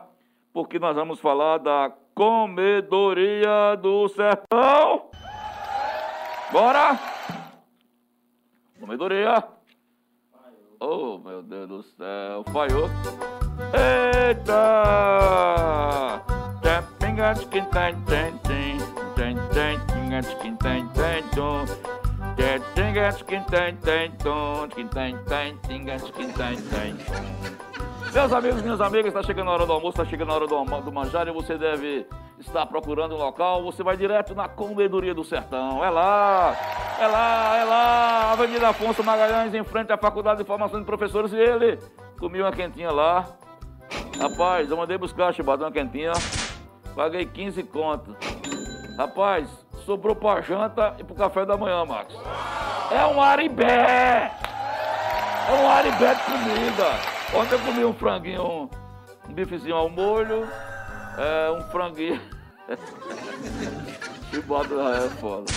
porque 0.52 0.78
nós 0.78 0.96
vamos 0.96 1.20
falar 1.20 1.58
da 1.58 1.92
Comedoria 2.14 3.76
do 3.80 4.08
Sertão. 4.08 5.08
Bora! 6.50 6.98
Comedoria. 8.80 9.57
Oh, 10.80 11.18
meu 11.18 11.42
Deus 11.42 11.68
do 11.68 11.82
céu, 11.82 12.44
falhou. 12.52 12.88
Eita! 13.74 15.08
Meus 28.12 28.32
amigos, 28.32 28.62
minhas 28.62 28.80
amigas, 28.80 29.06
está 29.08 29.22
chegando 29.22 29.50
a 29.50 29.54
hora 29.54 29.66
do 29.66 29.72
almoço, 29.72 30.00
está 30.00 30.04
chegando 30.04 30.32
a 30.32 30.34
hora 30.34 30.46
do, 30.46 30.64
do 30.80 30.92
manjar 30.92 31.28
e 31.28 31.30
você 31.30 31.58
deve 31.58 32.06
estar 32.38 32.64
procurando 32.66 33.14
um 33.14 33.18
local. 33.18 33.62
Você 33.64 33.82
vai 33.82 33.96
direto 33.96 34.34
na 34.34 34.48
Comedoria 34.48 35.14
do 35.14 35.22
Sertão. 35.22 35.84
É 35.84 35.90
lá, 35.90 36.56
é 36.98 37.06
lá, 37.06 37.56
é 37.58 37.64
lá, 37.64 38.32
Avenida 38.32 38.68
Afonso 38.68 39.04
Magalhães, 39.04 39.54
em 39.54 39.62
frente 39.62 39.92
à 39.92 39.98
Faculdade 39.98 40.38
de 40.38 40.46
Formação 40.46 40.80
de 40.80 40.86
Professores. 40.86 41.32
E 41.32 41.36
ele 41.36 41.78
comeu 42.18 42.44
uma 42.44 42.52
quentinha 42.52 42.90
lá. 42.90 43.26
Rapaz, 44.18 44.70
eu 44.70 44.76
mandei 44.76 44.96
buscar, 44.96 45.32
chibado, 45.34 45.64
uma 45.64 45.70
quentinha. 45.70 46.12
Paguei 46.96 47.26
15 47.26 47.62
contos. 47.64 48.16
Rapaz, 48.96 49.48
sobrou 49.84 50.16
pra 50.16 50.40
janta 50.40 50.94
e 50.98 51.04
pro 51.04 51.14
café 51.14 51.44
da 51.44 51.56
manhã, 51.56 51.84
Max. 51.84 52.14
É 52.90 53.06
um 53.06 53.20
aribé! 53.20 54.32
É 55.48 55.52
um 55.62 55.70
aribé 55.70 56.14
de 56.14 56.22
comida. 56.22 57.17
Ontem 57.34 57.54
eu 57.54 57.60
comi 57.60 57.84
um 57.84 57.92
franguinho, 57.92 58.42
um, 58.42 58.70
um 59.28 59.34
bifezinho 59.34 59.76
ao 59.76 59.90
molho, 59.90 60.48
é, 61.18 61.50
um 61.50 61.62
franguinho. 61.70 62.18
Chibota 64.30 64.74
é 64.74 65.10
foda. 65.10 65.52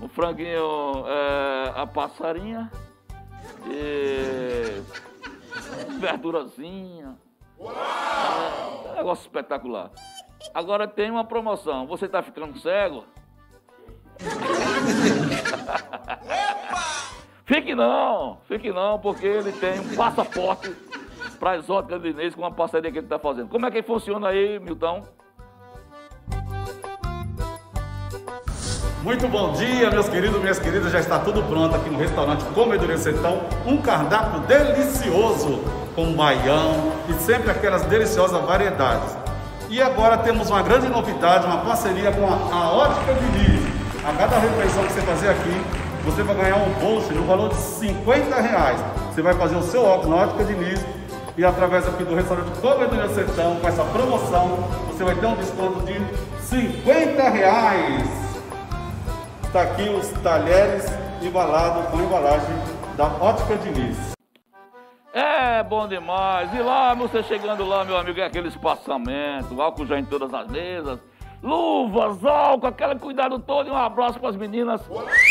Um 0.00 0.08
franguinho 0.08 1.04
é, 1.06 1.72
a 1.76 1.86
passarinha 1.86 2.72
e 3.66 4.82
verdurazinha. 6.00 7.18
É, 7.60 8.90
um 8.90 8.94
negócio 8.94 9.26
espetacular. 9.26 9.90
Agora 10.54 10.88
tem 10.88 11.10
uma 11.10 11.24
promoção. 11.24 11.86
Você 11.88 12.06
está 12.06 12.22
ficando 12.22 12.58
cego? 12.58 13.04
fique 17.44 17.74
não, 17.74 18.38
fique 18.48 18.72
não, 18.72 18.98
porque 18.98 19.26
ele 19.26 19.52
tem 19.52 19.78
um 19.78 19.94
passaporte 19.94 20.74
para 21.42 21.50
a 21.50 21.56
exótica 21.56 21.98
do 21.98 22.06
Inês 22.06 22.36
com 22.36 22.42
uma 22.42 22.52
parceria 22.52 22.88
que 22.92 22.98
ele 22.98 23.06
está 23.06 23.18
fazendo. 23.18 23.48
Como 23.48 23.66
é 23.66 23.70
que 23.72 23.82
funciona 23.82 24.28
aí, 24.28 24.60
Milton? 24.60 25.02
Muito 29.02 29.26
bom 29.26 29.50
dia, 29.50 29.90
meus 29.90 30.08
queridos, 30.08 30.40
minhas 30.40 30.60
queridas. 30.60 30.92
Já 30.92 31.00
está 31.00 31.18
tudo 31.18 31.42
pronto 31.42 31.74
aqui 31.74 31.90
no 31.90 31.98
restaurante 31.98 32.44
Comedoria 32.54 32.96
Sertão. 32.96 33.40
Um 33.66 33.78
cardápio 33.78 34.38
delicioso 34.42 35.64
com 35.96 36.12
baião 36.12 36.92
e 37.08 37.12
sempre 37.14 37.50
aquelas 37.50 37.84
deliciosas 37.86 38.40
variedades. 38.44 39.18
E 39.68 39.82
agora 39.82 40.18
temos 40.18 40.48
uma 40.48 40.62
grande 40.62 40.86
novidade, 40.88 41.44
uma 41.44 41.64
parceria 41.64 42.12
com 42.12 42.24
a, 42.24 42.36
a 42.54 42.72
Ótica 42.72 43.14
Diniz. 43.14 43.62
A 44.04 44.12
cada 44.16 44.38
refeição 44.38 44.86
que 44.86 44.92
você 44.92 45.00
fazer 45.00 45.30
aqui, 45.30 45.60
você 46.04 46.22
vai 46.22 46.36
ganhar 46.36 46.56
um 46.58 46.70
bolso 46.74 47.12
no 47.12 47.24
valor 47.24 47.48
de 47.48 47.54
50 47.54 48.40
reais 48.40 48.80
Você 49.12 49.22
vai 49.22 49.34
fazer 49.34 49.54
o 49.54 49.62
seu 49.62 49.84
óculos 49.84 50.10
na 50.10 50.16
Ótica 50.22 50.44
Diniz 50.44 50.84
e 51.36 51.44
através 51.44 51.88
aqui 51.88 52.04
do 52.04 52.14
restaurante 52.14 52.50
Comedoria 52.60 53.08
Sertão, 53.08 53.56
com 53.56 53.68
essa 53.68 53.84
promoção, 53.84 54.48
você 54.88 55.02
vai 55.02 55.14
ter 55.14 55.26
um 55.26 55.36
desconto 55.36 55.80
de 55.80 55.94
50 56.42 57.28
reais. 57.30 58.22
Está 59.44 59.62
aqui 59.62 59.88
os 59.88 60.08
talheres 60.22 60.86
embalados 61.22 61.86
com 61.90 62.00
embalagem 62.00 62.54
da 62.96 63.06
Ótica 63.06 63.56
Diniz. 63.56 64.12
É 65.14 65.62
bom 65.62 65.86
demais. 65.86 66.52
E 66.54 66.58
lá, 66.58 66.94
você 66.94 67.22
chegando 67.22 67.64
lá, 67.64 67.84
meu 67.84 67.96
amigo, 67.96 68.20
é 68.20 68.24
aquele 68.24 68.48
espaçamento, 68.48 69.60
álcool 69.60 69.86
já 69.86 69.98
em 69.98 70.04
todas 70.04 70.32
as 70.32 70.46
mesas, 70.48 70.98
luvas, 71.42 72.24
álcool, 72.24 72.66
aquele 72.66 72.98
cuidado 72.98 73.38
todo. 73.38 73.68
E 73.68 73.70
um 73.70 73.76
abraço 73.76 74.18
para 74.18 74.30
as 74.30 74.36
meninas, 74.36 74.80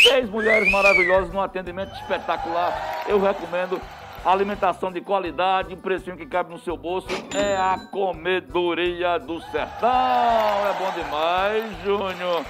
seis 0.08 0.28
mulheres 0.30 0.70
maravilhosas, 0.70 1.32
num 1.32 1.40
atendimento 1.40 1.92
espetacular. 1.94 3.04
Eu 3.08 3.20
recomendo 3.20 3.80
alimentação 4.24 4.90
de 4.90 5.00
qualidade, 5.00 5.74
um 5.74 5.80
precinho 5.80 6.16
que 6.16 6.26
cabe 6.26 6.50
no 6.50 6.58
seu 6.58 6.76
bolso. 6.76 7.08
É 7.36 7.56
a 7.56 7.78
Comedoria 7.90 9.18
do 9.18 9.40
Sertão. 9.40 9.88
É 9.88 10.72
bom 10.78 10.90
demais, 11.02 11.82
Júnior. 11.82 12.44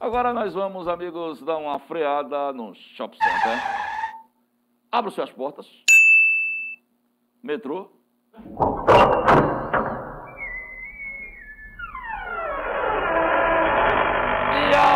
Agora 0.00 0.32
nós 0.32 0.54
vamos, 0.54 0.86
amigos, 0.86 1.42
dar 1.42 1.56
uma 1.56 1.78
freada 1.80 2.52
no 2.52 2.74
Shopping 2.74 3.18
Center. 3.18 3.58
Abra 4.92 5.10
suas 5.10 5.30
portas. 5.30 5.66
Metrô. 7.42 7.90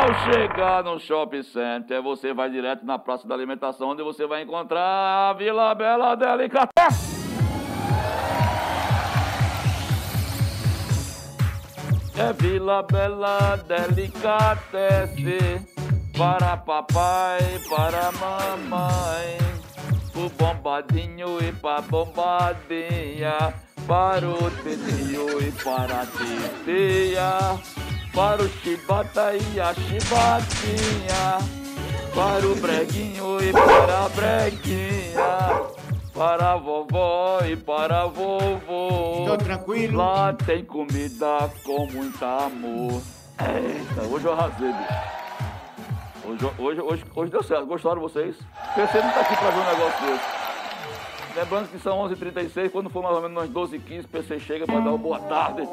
Ao 0.02 0.12
chegar 0.24 0.82
no 0.82 0.98
shopping 0.98 1.44
center, 1.44 2.02
você 2.02 2.34
vai 2.34 2.50
direto 2.50 2.84
na 2.84 2.98
praça 2.98 3.28
da 3.28 3.34
alimentação, 3.34 3.90
onde 3.90 4.02
você 4.02 4.26
vai 4.26 4.42
encontrar 4.42 5.30
a 5.30 5.32
Vila 5.32 5.72
Bela 5.76 6.16
Delicatessen. 6.16 7.22
É 12.18 12.32
Vila 12.32 12.82
Bela 12.82 13.56
Delicatessen 13.68 15.64
para 16.18 16.56
papai, 16.56 17.60
para 17.70 18.10
mamãe, 18.12 19.38
o 20.16 20.28
bombadinho 20.30 21.38
e 21.42 21.52
para 21.52 21.80
bombadinha, 21.82 23.54
para 23.86 24.28
o 24.28 24.50
tetinho 24.62 25.40
e 25.40 25.52
para 25.52 26.02
a 26.02 26.06
titia, 26.06 27.38
para 28.14 28.42
o 28.42 28.48
chibata 28.48 29.32
e 29.34 29.60
a 29.60 29.72
chibatinha, 29.74 31.38
para 32.14 32.46
o 32.46 32.54
breguinho 32.56 33.42
e 33.42 33.52
para 33.52 34.04
a 34.04 34.08
breguinha, 34.10 35.62
para 36.12 36.52
a 36.52 36.56
vovó 36.56 37.40
e 37.44 37.56
para 37.56 38.02
a 38.02 38.06
vovô. 38.06 39.24
Tô 39.26 39.36
tranquilo? 39.38 39.98
Lá 39.98 40.32
tem 40.34 40.64
comida 40.64 41.50
com 41.64 41.86
muito 41.86 42.22
amor. 42.24 43.02
Eita, 43.40 44.02
hoje 44.02 44.26
eu 44.26 44.32
arrasei, 44.32 44.72
bicho. 44.72 45.22
Hoje, 46.24 46.50
hoje, 46.58 46.80
hoje, 46.80 47.04
hoje 47.16 47.32
deu 47.32 47.42
certo. 47.42 47.66
Gostaram 47.66 48.00
vocês? 48.00 48.36
Pensei 48.74 49.02
não 49.02 49.10
tá 49.10 49.20
aqui 49.20 49.36
pra 49.36 49.50
ver 49.50 49.60
um 49.60 49.64
negócio 49.64 50.06
desse. 50.06 50.41
Lembrando 51.34 51.70
que 51.70 51.78
são 51.78 51.98
11h36, 52.08 52.70
quando 52.70 52.90
for 52.90 53.02
mais 53.02 53.16
ou 53.16 53.22
menos 53.22 53.36
umas 53.36 53.50
12h15, 53.50 54.06
PC 54.06 54.38
chega 54.40 54.66
para 54.66 54.80
dar 54.80 54.90
uma 54.90 54.98
boa 54.98 55.18
tarde. 55.20 55.62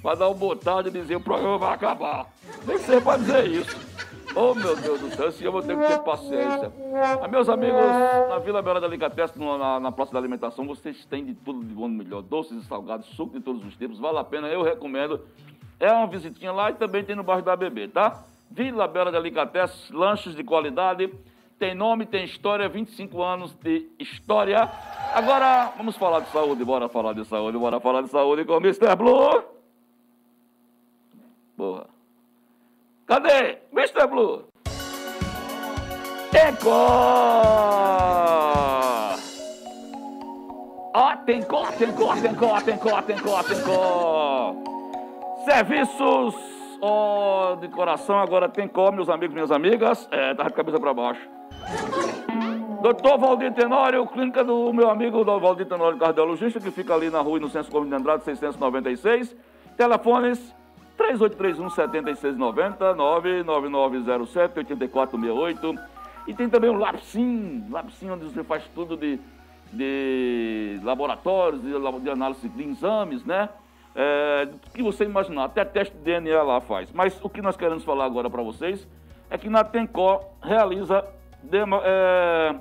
para 0.00 0.14
dar 0.16 0.28
uma 0.28 0.34
boa 0.34 0.56
tarde 0.56 0.88
e 0.88 0.92
dizer 0.92 1.16
o 1.16 1.20
programa 1.20 1.58
vai 1.58 1.74
acabar. 1.74 2.26
Nem 2.64 2.78
sei 2.78 3.00
para 3.00 3.18
dizer 3.18 3.46
isso. 3.48 3.76
Oh 4.36 4.54
meu 4.54 4.74
Deus 4.76 5.00
do 5.00 5.14
céu, 5.14 5.28
esse 5.28 5.44
eu 5.44 5.52
vou 5.52 5.62
ter 5.62 5.76
que 5.76 5.86
ter 5.86 5.98
paciência. 6.00 6.72
Ah, 7.22 7.28
meus 7.28 7.48
amigos, 7.48 7.80
na 8.28 8.38
Vila 8.38 8.60
Bela 8.62 8.80
da 8.80 8.88
Delicatessen, 8.88 9.40
na, 9.58 9.78
na 9.78 9.92
Praça 9.92 10.12
da 10.12 10.18
Alimentação, 10.18 10.66
vocês 10.66 11.04
têm 11.06 11.24
de 11.24 11.34
tudo 11.34 11.64
de 11.64 11.72
bom 11.72 11.86
e 11.86 11.90
melhor. 11.90 12.22
Doces 12.22 12.64
e 12.64 12.66
salgados, 12.66 13.06
suco 13.08 13.38
de 13.38 13.44
todos 13.44 13.64
os 13.64 13.76
tipos. 13.76 13.98
Vale 13.98 14.18
a 14.18 14.24
pena, 14.24 14.48
eu 14.48 14.62
recomendo. 14.62 15.20
É 15.78 15.92
uma 15.92 16.06
visitinha 16.06 16.52
lá 16.52 16.70
e 16.70 16.74
também 16.74 17.04
tem 17.04 17.14
no 17.14 17.22
bairro 17.22 17.42
da 17.42 17.54
Bebê, 17.54 17.86
tá? 17.86 18.22
Vila 18.50 18.88
Bela 18.88 19.12
Delicatessen, 19.12 19.96
lanches 19.96 20.34
de 20.34 20.42
qualidade. 20.42 21.12
Tem 21.64 21.74
nome, 21.74 22.04
tem 22.04 22.26
história, 22.26 22.68
25 22.68 23.22
anos 23.22 23.54
de 23.54 23.88
história. 23.98 24.70
Agora, 25.14 25.72
vamos 25.78 25.96
falar 25.96 26.20
de 26.20 26.30
saúde, 26.30 26.62
bora 26.62 26.90
falar 26.90 27.14
de 27.14 27.24
saúde, 27.24 27.56
bora 27.56 27.80
falar 27.80 28.02
de 28.02 28.10
saúde 28.10 28.44
com 28.44 28.52
o 28.52 28.56
Mr. 28.58 28.94
Blue. 28.94 29.42
Porra. 31.56 31.86
Cadê? 33.06 33.60
Mr. 33.72 34.06
Blue. 34.06 34.44
Tencor! 36.30 36.74
Ó, 40.92 41.16
Tencor, 41.24 41.72
Tencor, 41.78 42.20
Tencor, 42.20 42.62
Tencor, 42.62 43.02
Tencor, 43.04 43.44
Tencor. 43.44 44.54
Serviços 45.46 46.53
ó, 46.84 47.56
de 47.56 47.68
coração, 47.68 48.18
agora 48.18 48.48
Tencor, 48.48 48.92
meus 48.92 49.08
amigos, 49.08 49.34
minhas 49.34 49.50
amigas. 49.50 50.06
É, 50.10 50.34
tá 50.34 50.44
de 50.44 50.52
cabeça 50.52 50.78
para 50.78 50.92
baixo. 50.92 51.26
Doutor 52.82 53.18
Valdir 53.18 53.54
Tenório, 53.54 54.06
clínica 54.06 54.44
do 54.44 54.70
meu 54.72 54.90
amigo 54.90 55.24
Valdir 55.24 55.66
Tenório, 55.66 55.98
cardiologista, 55.98 56.60
que 56.60 56.70
fica 56.70 56.94
ali 56.94 57.08
na 57.08 57.20
rua 57.20 57.38
Inocêncio 57.38 57.72
Gomes 57.72 57.88
de 57.88 57.94
Andrade, 57.94 58.24
696. 58.24 59.34
Telefones 59.76 60.54
3831-7690, 60.98 62.94
99907-8468. 62.94 65.78
E 66.26 66.34
tem 66.34 66.48
também 66.48 66.70
o 66.70 66.74
Lapsim, 66.74 67.66
Lapsim, 67.70 68.10
onde 68.10 68.24
você 68.26 68.44
faz 68.44 68.64
tudo 68.74 68.96
de, 68.96 69.18
de 69.72 70.80
laboratórios, 70.82 71.62
de, 71.62 71.72
de 72.02 72.10
análise 72.10 72.48
de 72.48 72.62
exames, 72.62 73.24
né? 73.24 73.48
É, 73.96 74.48
que 74.74 74.82
você 74.82 75.04
imaginar, 75.04 75.44
até 75.44 75.64
teste 75.64 75.96
de 75.96 76.02
DNA 76.02 76.42
lá 76.42 76.60
faz. 76.60 76.90
Mas 76.92 77.18
o 77.22 77.28
que 77.28 77.40
nós 77.40 77.56
queremos 77.56 77.84
falar 77.84 78.04
agora 78.04 78.28
para 78.28 78.42
vocês 78.42 78.88
é 79.30 79.38
que 79.38 79.48
na 79.48 79.62
Tencor 79.62 80.24
realiza 80.42 81.04
é, 81.84 82.54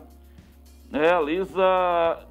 realiza 0.91 1.63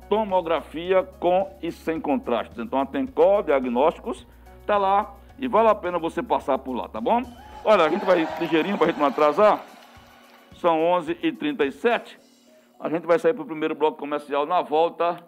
tomografia 0.08 1.02
com 1.18 1.50
e 1.62 1.72
sem 1.72 2.00
contrastes. 2.00 2.58
Então 2.58 2.80
a 2.80 2.86
Tencor 2.86 3.42
Diagnósticos 3.42 4.26
está 4.60 4.78
lá 4.78 5.14
e 5.38 5.48
vale 5.48 5.68
a 5.68 5.74
pena 5.74 5.98
você 5.98 6.22
passar 6.22 6.58
por 6.58 6.74
lá, 6.76 6.88
tá 6.88 7.00
bom? 7.00 7.22
Olha, 7.64 7.84
a 7.84 7.88
gente 7.88 8.04
vai 8.04 8.28
ligeirinho 8.38 8.76
para 8.76 8.86
a 8.86 8.90
gente 8.90 9.00
não 9.00 9.06
atrasar. 9.06 9.60
São 10.56 10.78
11h37. 10.78 12.16
A 12.78 12.88
gente 12.88 13.06
vai 13.06 13.18
sair 13.18 13.32
para 13.32 13.42
o 13.42 13.46
primeiro 13.46 13.74
bloco 13.74 13.98
comercial 13.98 14.44
na 14.46 14.60
volta, 14.62 15.24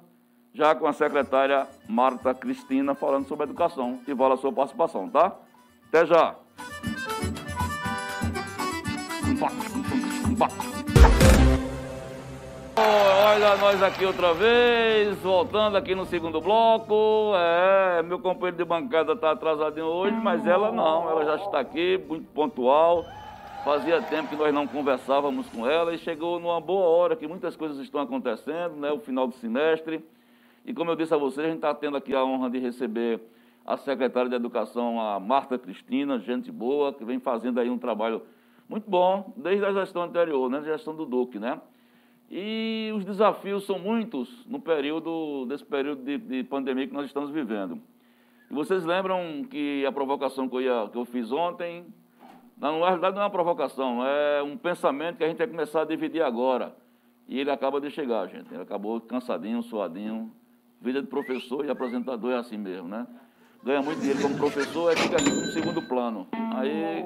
já 0.54 0.72
com 0.74 0.86
a 0.86 0.92
secretária 0.92 1.66
Marta 1.88 2.32
Cristina 2.32 2.94
falando 2.94 3.26
sobre 3.26 3.44
educação. 3.44 3.98
E 4.06 4.14
vale 4.14 4.34
a 4.34 4.36
sua 4.36 4.52
participação, 4.52 5.10
tá? 5.10 5.32
Até 5.88 6.06
já. 6.06 6.36
Olha 12.76 13.56
nós 13.56 13.82
aqui 13.82 14.04
outra 14.04 14.32
vez, 14.32 15.18
voltando 15.18 15.76
aqui 15.76 15.94
no 15.94 16.06
segundo 16.06 16.40
bloco. 16.40 17.32
É, 17.36 18.02
meu 18.02 18.20
companheiro 18.20 18.56
de 18.56 18.64
bancada 18.64 19.12
está 19.12 19.32
atrasadinho 19.32 19.86
hoje, 19.86 20.14
mas 20.14 20.46
ela 20.46 20.70
não, 20.70 21.10
ela 21.10 21.24
já 21.24 21.36
está 21.36 21.58
aqui, 21.58 22.00
muito 22.08 22.26
pontual. 22.32 23.04
Fazia 23.64 24.00
tempo 24.02 24.28
que 24.28 24.36
nós 24.36 24.52
não 24.52 24.66
conversávamos 24.66 25.48
com 25.48 25.68
ela 25.68 25.94
e 25.94 25.98
chegou 25.98 26.38
numa 26.38 26.60
boa 26.60 26.86
hora 26.86 27.16
que 27.16 27.26
muitas 27.26 27.56
coisas 27.56 27.78
estão 27.78 28.00
acontecendo, 28.00 28.76
né? 28.76 28.92
O 28.92 29.00
final 29.00 29.26
do 29.26 29.34
semestre. 29.34 30.04
E 30.64 30.72
como 30.72 30.90
eu 30.90 30.96
disse 30.96 31.12
a 31.12 31.16
vocês, 31.16 31.44
a 31.44 31.48
gente 31.48 31.56
está 31.56 31.74
tendo 31.74 31.96
aqui 31.96 32.14
a 32.14 32.24
honra 32.24 32.48
de 32.48 32.58
receber 32.58 33.20
a 33.66 33.76
secretária 33.76 34.28
de 34.28 34.36
Educação, 34.36 35.00
a 35.00 35.20
Marta 35.20 35.58
Cristina, 35.58 36.18
gente 36.18 36.50
boa, 36.50 36.92
que 36.92 37.04
vem 37.04 37.18
fazendo 37.18 37.60
aí 37.60 37.68
um 37.68 37.78
trabalho 37.78 38.22
muito 38.68 38.88
bom, 38.88 39.32
desde 39.36 39.64
a 39.64 39.72
gestão 39.72 40.02
anterior, 40.02 40.50
né? 40.50 40.58
A 40.58 40.62
gestão 40.62 40.94
do 40.94 41.04
Duque, 41.04 41.38
né? 41.38 41.60
E 42.30 42.90
os 42.94 43.04
desafios 43.04 43.64
são 43.64 43.78
muitos 43.78 44.44
no 44.46 44.58
período, 44.58 45.44
desse 45.46 45.64
período 45.64 46.02
de, 46.02 46.16
de 46.18 46.44
pandemia 46.44 46.86
que 46.86 46.94
nós 46.94 47.06
estamos 47.06 47.30
vivendo. 47.30 47.78
E 48.50 48.54
vocês 48.54 48.84
lembram 48.84 49.44
que 49.50 49.84
a 49.86 49.92
provocação 49.92 50.48
que 50.48 50.56
eu, 50.56 50.60
ia, 50.62 50.88
que 50.90 50.96
eu 50.96 51.04
fiz 51.04 51.30
ontem, 51.30 51.86
na 52.56 52.70
realidade 52.70 53.14
não 53.14 53.22
é 53.22 53.24
uma 53.24 53.30
provocação, 53.30 54.06
é 54.06 54.42
um 54.42 54.56
pensamento 54.56 55.18
que 55.18 55.24
a 55.24 55.28
gente 55.28 55.38
vai 55.38 55.46
começar 55.46 55.82
a 55.82 55.84
dividir 55.84 56.22
agora. 56.22 56.74
E 57.28 57.38
ele 57.38 57.50
acaba 57.50 57.80
de 57.80 57.90
chegar, 57.90 58.26
gente. 58.28 58.52
Ele 58.52 58.62
acabou 58.62 59.00
cansadinho, 59.00 59.62
suadinho. 59.62 60.30
Vida 60.80 61.00
de 61.00 61.08
professor 61.08 61.64
e 61.64 61.70
apresentador 61.70 62.32
é 62.32 62.36
assim 62.36 62.58
mesmo, 62.58 62.88
né? 62.88 63.06
Ganha 63.62 63.80
muito 63.80 63.98
dinheiro 64.00 64.20
como 64.20 64.36
professor, 64.36 64.90
aí 64.90 64.96
fica 64.96 65.16
aqui 65.16 65.30
no 65.30 65.46
segundo 65.46 65.80
plano. 65.80 66.26
Aí, 66.54 67.02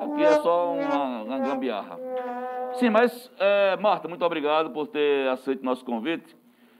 aqui 0.00 0.22
é 0.22 0.40
só 0.40 0.72
uma, 0.72 1.22
uma 1.22 1.38
gambiarra. 1.40 1.98
Sim, 2.74 2.90
mas, 2.90 3.30
é, 3.38 3.76
Marta, 3.76 4.06
muito 4.06 4.24
obrigado 4.24 4.70
por 4.70 4.86
ter 4.86 5.28
aceito 5.28 5.64
nosso 5.64 5.84
convite. 5.84 6.36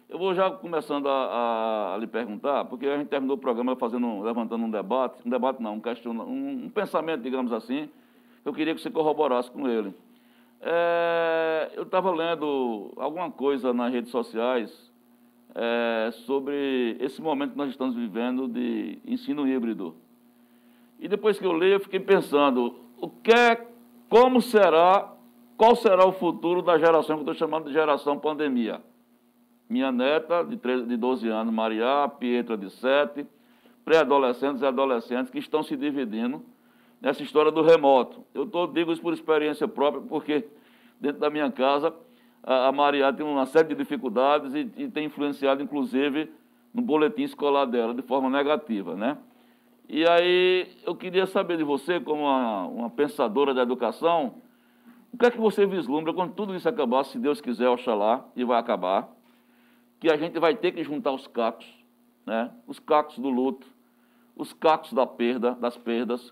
Eu 0.09 0.19
vou 0.19 0.35
já 0.35 0.51
começando 0.51 1.09
a, 1.09 1.13
a, 1.13 1.95
a, 1.95 1.99
lhe 1.99 2.07
perguntar, 2.07 2.65
porque 2.67 2.87
a 2.87 2.97
gente 2.97 3.09
terminou 3.09 3.37
o 3.37 3.41
programa 3.41 3.77
fazendo, 3.77 4.23
levantando 4.23 4.65
um 4.65 4.71
debate, 4.71 5.23
um 5.27 5.31
debate 5.31 5.63
não, 5.63 5.75
um, 5.75 5.81
question, 5.81 6.11
um, 6.13 6.65
um 6.65 6.69
pensamento, 6.69 7.23
digamos 7.23 7.53
assim, 7.53 7.89
eu 8.45 8.53
queria 8.53 8.75
que 8.75 8.81
você 8.81 8.91
corroborasse 8.91 9.51
com 9.51 9.69
ele. 9.69 9.95
É, 10.61 11.71
eu 11.75 11.85
estava 11.85 12.11
lendo 12.11 12.93
alguma 12.97 13.31
coisa 13.31 13.73
nas 13.73 13.93
redes 13.93 14.11
sociais 14.11 14.90
é, 15.55 16.11
sobre 16.27 16.97
esse 17.01 17.21
momento 17.21 17.53
que 17.53 17.59
nós 17.59 17.71
estamos 17.71 17.95
vivendo 17.95 18.49
de 18.49 18.99
ensino 19.05 19.47
híbrido. 19.47 19.95
E 20.99 21.09
depois 21.09 21.39
que 21.39 21.47
eu 21.47 21.57
li, 21.57 21.73
eu 21.73 21.81
fiquei 21.81 22.01
pensando, 22.01 22.77
o 22.99 23.09
que 23.09 23.33
é, 23.33 23.67
como 24.09 24.41
será, 24.41 25.13
qual 25.57 25.75
será 25.75 26.07
o 26.07 26.13
futuro 26.13 26.63
da 26.63 26.79
geração 26.79 27.17
que 27.17 27.29
eu 27.29 27.33
estou 27.33 27.35
chamando 27.35 27.67
de 27.67 27.73
geração 27.73 28.19
pandemia? 28.19 28.81
Minha 29.69 29.91
neta, 29.91 30.43
de, 30.45 30.57
13, 30.57 30.87
de 30.87 30.97
12 30.97 31.29
anos, 31.29 31.55
Maria, 31.55 32.09
Pietra, 32.19 32.57
de 32.57 32.69
7, 32.71 33.27
pré-adolescentes 33.85 34.63
e 34.63 34.67
adolescentes 34.67 35.31
que 35.31 35.39
estão 35.39 35.63
se 35.63 35.77
dividindo 35.77 36.43
nessa 37.01 37.23
história 37.23 37.51
do 37.51 37.63
remoto. 37.63 38.25
Eu 38.35 38.47
tô, 38.47 38.67
digo 38.67 38.93
isso 38.93 39.01
por 39.01 39.13
experiência 39.13 39.67
própria, 39.67 40.03
porque 40.03 40.47
dentro 41.01 41.21
da 41.21 41.31
minha 41.31 41.51
casa 41.51 41.95
a, 42.43 42.73
Maria 42.73 43.13
tem 43.13 43.25
uma 43.25 43.47
série 43.47 43.69
de 43.69 43.75
dificuldades 43.75 44.55
e, 44.55 44.71
e, 44.77 44.89
tem 44.89 45.07
influenciado, 45.07 45.63
inclusive, 45.63 46.31
no 46.73 46.83
boletim 46.83 47.23
escolar 47.23 47.67
dela, 47.67 47.95
de 47.95 48.03
forma 48.03 48.31
negativa, 48.31 48.97
né? 48.97 49.19
E 49.89 50.09
aí 50.09 50.69
eu 50.87 50.95
queria 50.95 51.27
saber 51.27 51.57
de 51.57 51.65
você, 51.65 52.01
como 52.01 52.23
uma, 52.23 52.67
uma 52.67 52.91
pensadora 52.91 53.53
da 53.53 53.63
educação, 53.63 54.35
o 55.13 55.19
que 55.19 55.27
é 55.27 55.31
que 55.31 55.39
você 55.39 55.67
vislumbra 55.67 56.15
quando 56.15 56.33
tudo 56.33 56.55
isso 56.55 56.69
acabar, 56.69 57.05
se 57.05 57.19
Deus 57.19 57.41
quiser, 57.41 57.69
oxalá, 57.69 58.25
e 58.37 58.45
vai 58.45 58.59
acabar, 58.59 59.09
que 59.99 60.09
a 60.11 60.17
gente 60.17 60.39
vai 60.39 60.55
ter 60.55 60.73
que 60.73 60.85
juntar 60.85 61.13
os 61.13 61.27
cacos, 61.27 61.67
né? 62.25 62.51
os 62.67 62.79
cacos 62.79 63.19
do 63.19 63.29
luto, 63.29 63.67
os 64.37 64.53
cacos 64.53 64.93
da 64.93 65.07
perda, 65.07 65.53
das 65.53 65.77
perdas, 65.77 66.31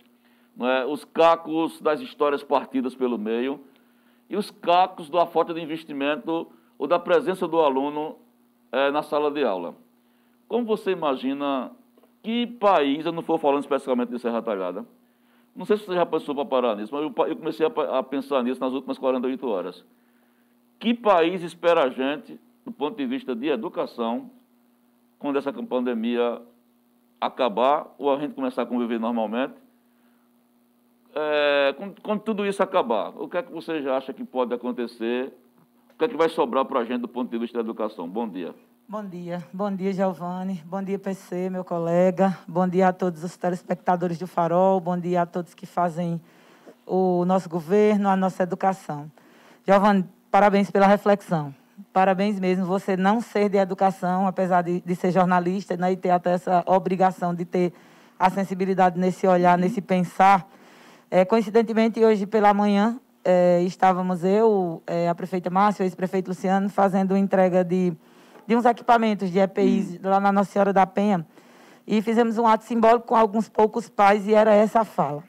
né? 0.57 0.85
os 0.87 1.05
cacos 1.05 1.81
das 1.81 2.01
histórias 2.01 2.43
partidas 2.43 2.95
pelo 2.95 3.19
meio 3.19 3.61
e 4.29 4.37
os 4.37 4.51
cacos 4.51 5.09
da 5.09 5.27
falta 5.27 5.55
de 5.55 5.61
investimento 5.61 6.47
ou 6.79 6.87
da 6.87 6.99
presença 6.99 7.49
do 7.49 7.61
aluno 7.61 8.17
é, 8.71 8.91
na 8.91 9.03
sala 9.03 9.31
de 9.31 9.43
aula. 9.45 9.75
Como 10.47 10.65
você 10.65 10.93
imagina 10.93 11.71
que 12.23 12.47
país, 12.47 13.07
eu 13.07 13.13
não 13.13 13.21
estou 13.21 13.39
falando 13.39 13.63
especificamente 13.63 14.11
de 14.11 14.19
Serra 14.19 14.43
Talhada, 14.43 14.85
não 15.59 15.65
sei 15.65 15.77
se 15.77 15.85
você 15.85 15.95
já 15.95 16.07
pensou 16.07 16.35
para 16.35 16.45
parar 16.45 16.77
nisso, 16.77 16.95
mas 16.95 17.03
eu, 17.03 17.27
eu 17.27 17.37
comecei 17.37 17.67
a, 17.67 17.99
a, 17.99 18.03
pensar 18.03 18.45
nisso 18.45 18.61
nas 18.61 18.73
últimas 18.73 18.97
48 18.97 19.49
horas. 19.49 19.85
Que 20.79 20.95
país 20.95 21.43
espera 21.43 21.85
a 21.85 21.89
gente, 21.89 22.39
do 22.65 22.71
ponto 22.71 22.97
de 22.97 23.05
vista 23.07 23.35
de 23.35 23.49
educação, 23.49 24.31
quando 25.19 25.37
essa 25.37 25.53
pandemia 25.53 26.41
acabar 27.21 27.93
ou 27.99 28.15
a 28.15 28.21
gente 28.21 28.35
começar 28.35 28.63
a 28.63 28.67
conviver 28.67 29.01
normalmente? 29.01 29.55
É, 31.15 31.75
quando, 31.77 32.01
quando, 32.03 32.21
tudo 32.21 32.47
isso 32.47 32.63
acabar, 32.63 33.11
o 33.17 33.29
que 33.29 33.39
é 33.39 33.43
que 33.43 33.53
você 33.53 33.83
já 33.83 33.97
acha 33.97 34.13
que 34.13 34.25
pode 34.25 34.55
acontecer? 34.55 35.33
O 35.95 35.99
que 35.99 36.05
é 36.05 36.09
que 36.09 36.17
vai 36.17 36.29
sobrar 36.29 36.65
para 36.65 36.81
a 36.81 36.85
gente 36.85 37.01
do 37.01 37.09
ponto 37.09 37.31
de 37.31 37.39
vista 37.39 37.59
da 37.59 37.65
educação? 37.65 38.09
Bom 38.09 38.29
dia. 38.29 38.55
Bom 38.89 39.05
dia, 39.05 39.45
bom 39.53 39.71
dia, 39.71 39.93
Giovanni. 39.93 40.63
Bom 40.65 40.83
dia, 40.83 40.99
PC, 40.99 41.51
meu 41.51 41.65
colega. 41.65 42.39
Bom 42.49 42.67
dia 42.67 42.89
a 42.89 42.93
todos 42.93 43.23
os 43.23 43.37
telespectadores 43.37 44.19
do 44.19 44.27
Farol. 44.27 44.81
Bom 44.81 44.99
dia 44.99 45.23
a 45.23 45.27
todos 45.27 45.53
que 45.53 45.67
fazem 45.67 46.21
o 46.87 47.25
nosso 47.27 47.49
governo, 47.51 48.09
a 48.09 48.17
nossa 48.17 48.43
educação. 48.43 49.11
Giovanni, 49.67 50.07
parabéns 50.31 50.71
pela 50.71 50.87
reflexão. 50.87 51.55
Parabéns 51.93 52.41
mesmo. 52.41 52.65
Você 52.65 52.97
não 52.97 53.21
ser 53.21 53.51
de 53.51 53.59
educação, 53.59 54.27
apesar 54.27 54.63
de, 54.63 54.81
de 54.81 54.97
ser 54.97 55.11
jornalista 55.11 55.77
né, 55.77 55.93
e 55.93 55.97
ter 55.97 56.11
até 56.11 56.33
essa 56.33 56.65
obrigação 56.67 57.35
de 57.35 57.45
ter 57.45 57.73
a 58.19 58.31
sensibilidade 58.31 58.99
nesse 58.99 59.27
olhar, 59.27 59.59
nesse 59.59 59.81
pensar. 59.81 60.49
É, 61.11 61.25
coincidentemente, 61.25 62.05
hoje 62.05 62.27
pela 62.27 62.53
manhã, 62.53 63.01
é, 63.25 63.63
estávamos 63.63 64.25
eu, 64.25 64.83
é, 64.87 65.09
a 65.09 65.15
prefeita 65.15 65.51
Márcia, 65.51 65.83
o 65.83 65.87
ex-prefeito 65.87 66.29
Luciano, 66.29 66.69
fazendo 66.69 67.17
entrega 67.17 67.65
de 67.65 67.97
de 68.49 68.57
uns 68.57 68.65
equipamentos 68.65 69.31
de 69.31 69.39
EPIs 69.39 69.97
hum. 69.97 69.99
lá 70.05 70.19
na 70.19 70.33
Nossa 70.33 70.51
Senhora 70.51 70.73
da 70.73 70.87
Penha. 70.87 71.25
E 71.87 72.01
fizemos 72.01 72.39
um 72.39 72.47
ato 72.47 72.65
simbólico 72.65 73.07
com 73.07 73.15
alguns 73.15 73.47
poucos 73.47 73.91
pais 73.91 74.27
e 74.27 74.33
era 74.33 74.55
essa 74.55 74.81
a 74.81 74.85
fala. 74.85 75.23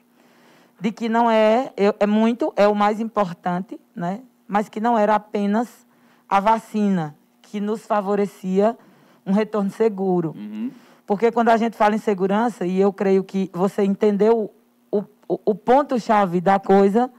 De 0.80 0.90
que 0.90 1.06
não 1.06 1.30
é, 1.30 1.70
é 1.76 2.06
muito, 2.06 2.50
é 2.56 2.66
o 2.66 2.74
mais 2.74 2.98
importante, 2.98 3.78
né? 3.94 4.22
mas 4.48 4.70
que 4.70 4.80
não 4.80 4.96
era 4.96 5.14
apenas 5.14 5.86
a 6.26 6.40
vacina 6.40 7.14
que 7.42 7.60
nos 7.60 7.84
favorecia 7.84 8.76
um 9.26 9.32
retorno 9.32 9.70
seguro. 9.70 10.34
Uhum. 10.34 10.70
Porque 11.06 11.30
quando 11.30 11.50
a 11.50 11.58
gente 11.58 11.76
fala 11.76 11.94
em 11.94 11.98
segurança, 11.98 12.64
e 12.64 12.80
eu 12.80 12.90
creio 12.90 13.22
que 13.22 13.50
você 13.52 13.82
entendeu 13.82 14.50
o, 15.34 15.40
o, 15.44 15.54
ponto-chave 15.54 16.40
da 16.40 16.58
coisa, 16.58 17.10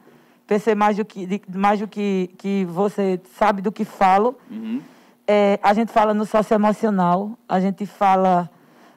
PC 0.48 0.76
mais 0.76 0.98
do 0.98 1.06
que, 1.06 1.42
mais 1.54 1.80
do 1.80 1.88
que, 1.88 2.30
que 2.38 2.66
você 2.66 3.20
sabe 3.38 3.62
do 3.62 3.72
que 3.72 3.86
falo, 3.86 4.38
uhum 4.50 4.82
é, 5.28 5.58
a 5.64 5.74
gente 5.74 5.94
fala 5.94 6.14
no 6.14 6.26
socioemocional, 6.26 7.38
a 7.48 7.58
gente 7.62 7.86
fala 7.86 8.50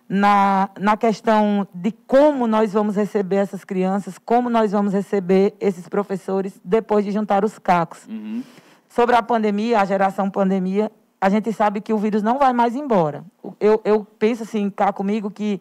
na, 0.09 0.68
na 0.81 0.96
questão 0.96 1.64
de 1.72 1.92
como 1.92 2.48
nós 2.48 2.72
vamos 2.72 2.96
receber 2.96 3.37
essas 3.37 3.64
crianças, 3.64 4.18
como 4.18 4.50
nós 4.50 4.72
vamos 4.72 4.92
receber 4.92 5.55
esses 5.61 5.88
professores 5.88 6.61
depois 6.64 7.05
de 7.05 7.12
juntar 7.12 7.44
os 7.44 7.57
cacos. 7.59 8.05
Uhum. 8.09 8.42
Sobre 8.88 9.14
a 9.14 9.22
pandemia, 9.22 9.81
a 9.81 9.85
geração 9.85 10.29
pandemia, 10.29 10.90
a 11.20 11.29
gente 11.29 11.53
sabe 11.53 11.81
que 11.81 11.92
o 11.92 11.98
vírus 11.98 12.20
não 12.20 12.37
vai 12.37 12.53
mais 12.53 12.74
embora. 12.74 13.24
Eu, 13.61 13.81
eu 13.85 14.05
penso 14.18 14.42
assim, 14.42 14.68
cá 14.70 14.92
comigo, 14.92 15.31
que 15.31 15.61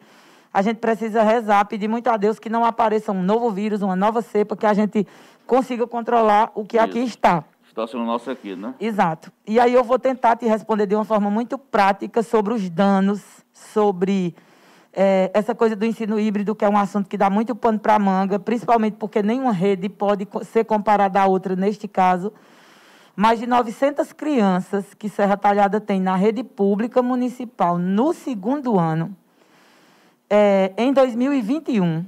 a 0.53 0.61
gente 0.61 0.77
precisa 0.77 1.23
rezar, 1.23 1.65
pedir 1.65 1.87
muito 1.87 2.07
a 2.09 2.17
Deus 2.17 2.37
que 2.37 2.49
não 2.49 2.63
apareça 2.63 3.11
um 3.11 3.23
novo 3.23 3.49
vírus, 3.49 3.81
uma 3.81 3.95
nova 3.95 4.21
cepa, 4.21 4.55
que 4.55 4.65
a 4.65 4.73
gente 4.73 5.07
consiga 5.47 5.87
controlar 5.87 6.51
o 6.53 6.63
que 6.63 6.77
Isso. 6.77 6.85
aqui 6.85 6.99
está 6.99 7.43
situação 7.73 8.05
nossa 8.05 8.31
aqui, 8.31 8.55
né? 8.55 8.75
Exato. 8.79 9.31
E 9.47 9.59
aí 9.59 9.73
eu 9.73 9.83
vou 9.83 9.97
tentar 9.97 10.35
te 10.35 10.45
responder 10.45 10.85
de 10.85 10.93
uma 10.93 11.03
forma 11.03 11.31
muito 11.31 11.57
prática 11.57 12.21
sobre 12.21 12.53
os 12.53 12.69
danos, 12.69 13.23
sobre 13.51 14.35
é, 14.93 15.31
essa 15.33 15.55
coisa 15.55 15.75
do 15.75 15.83
ensino 15.83 16.19
híbrido, 16.19 16.53
que 16.53 16.63
é 16.63 16.69
um 16.69 16.77
assunto 16.77 17.09
que 17.09 17.17
dá 17.17 17.31
muito 17.31 17.55
pano 17.55 17.79
para 17.79 17.97
manga, 17.97 18.37
principalmente 18.37 18.97
porque 18.97 19.23
nenhuma 19.23 19.51
rede 19.51 19.89
pode 19.89 20.27
ser 20.43 20.65
comparada 20.65 21.19
à 21.19 21.25
outra 21.25 21.55
neste 21.55 21.87
caso. 21.87 22.31
Mais 23.15 23.39
de 23.39 23.47
900 23.47 24.13
crianças 24.13 24.93
que 24.93 25.09
Serra 25.09 25.35
Talhada 25.35 25.81
tem 25.81 25.99
na 25.99 26.15
rede 26.15 26.43
pública 26.43 27.01
municipal 27.01 27.79
no 27.79 28.13
segundo 28.13 28.79
ano, 28.79 29.15
é, 30.33 30.73
em 30.77 30.91
2021. 30.91 32.05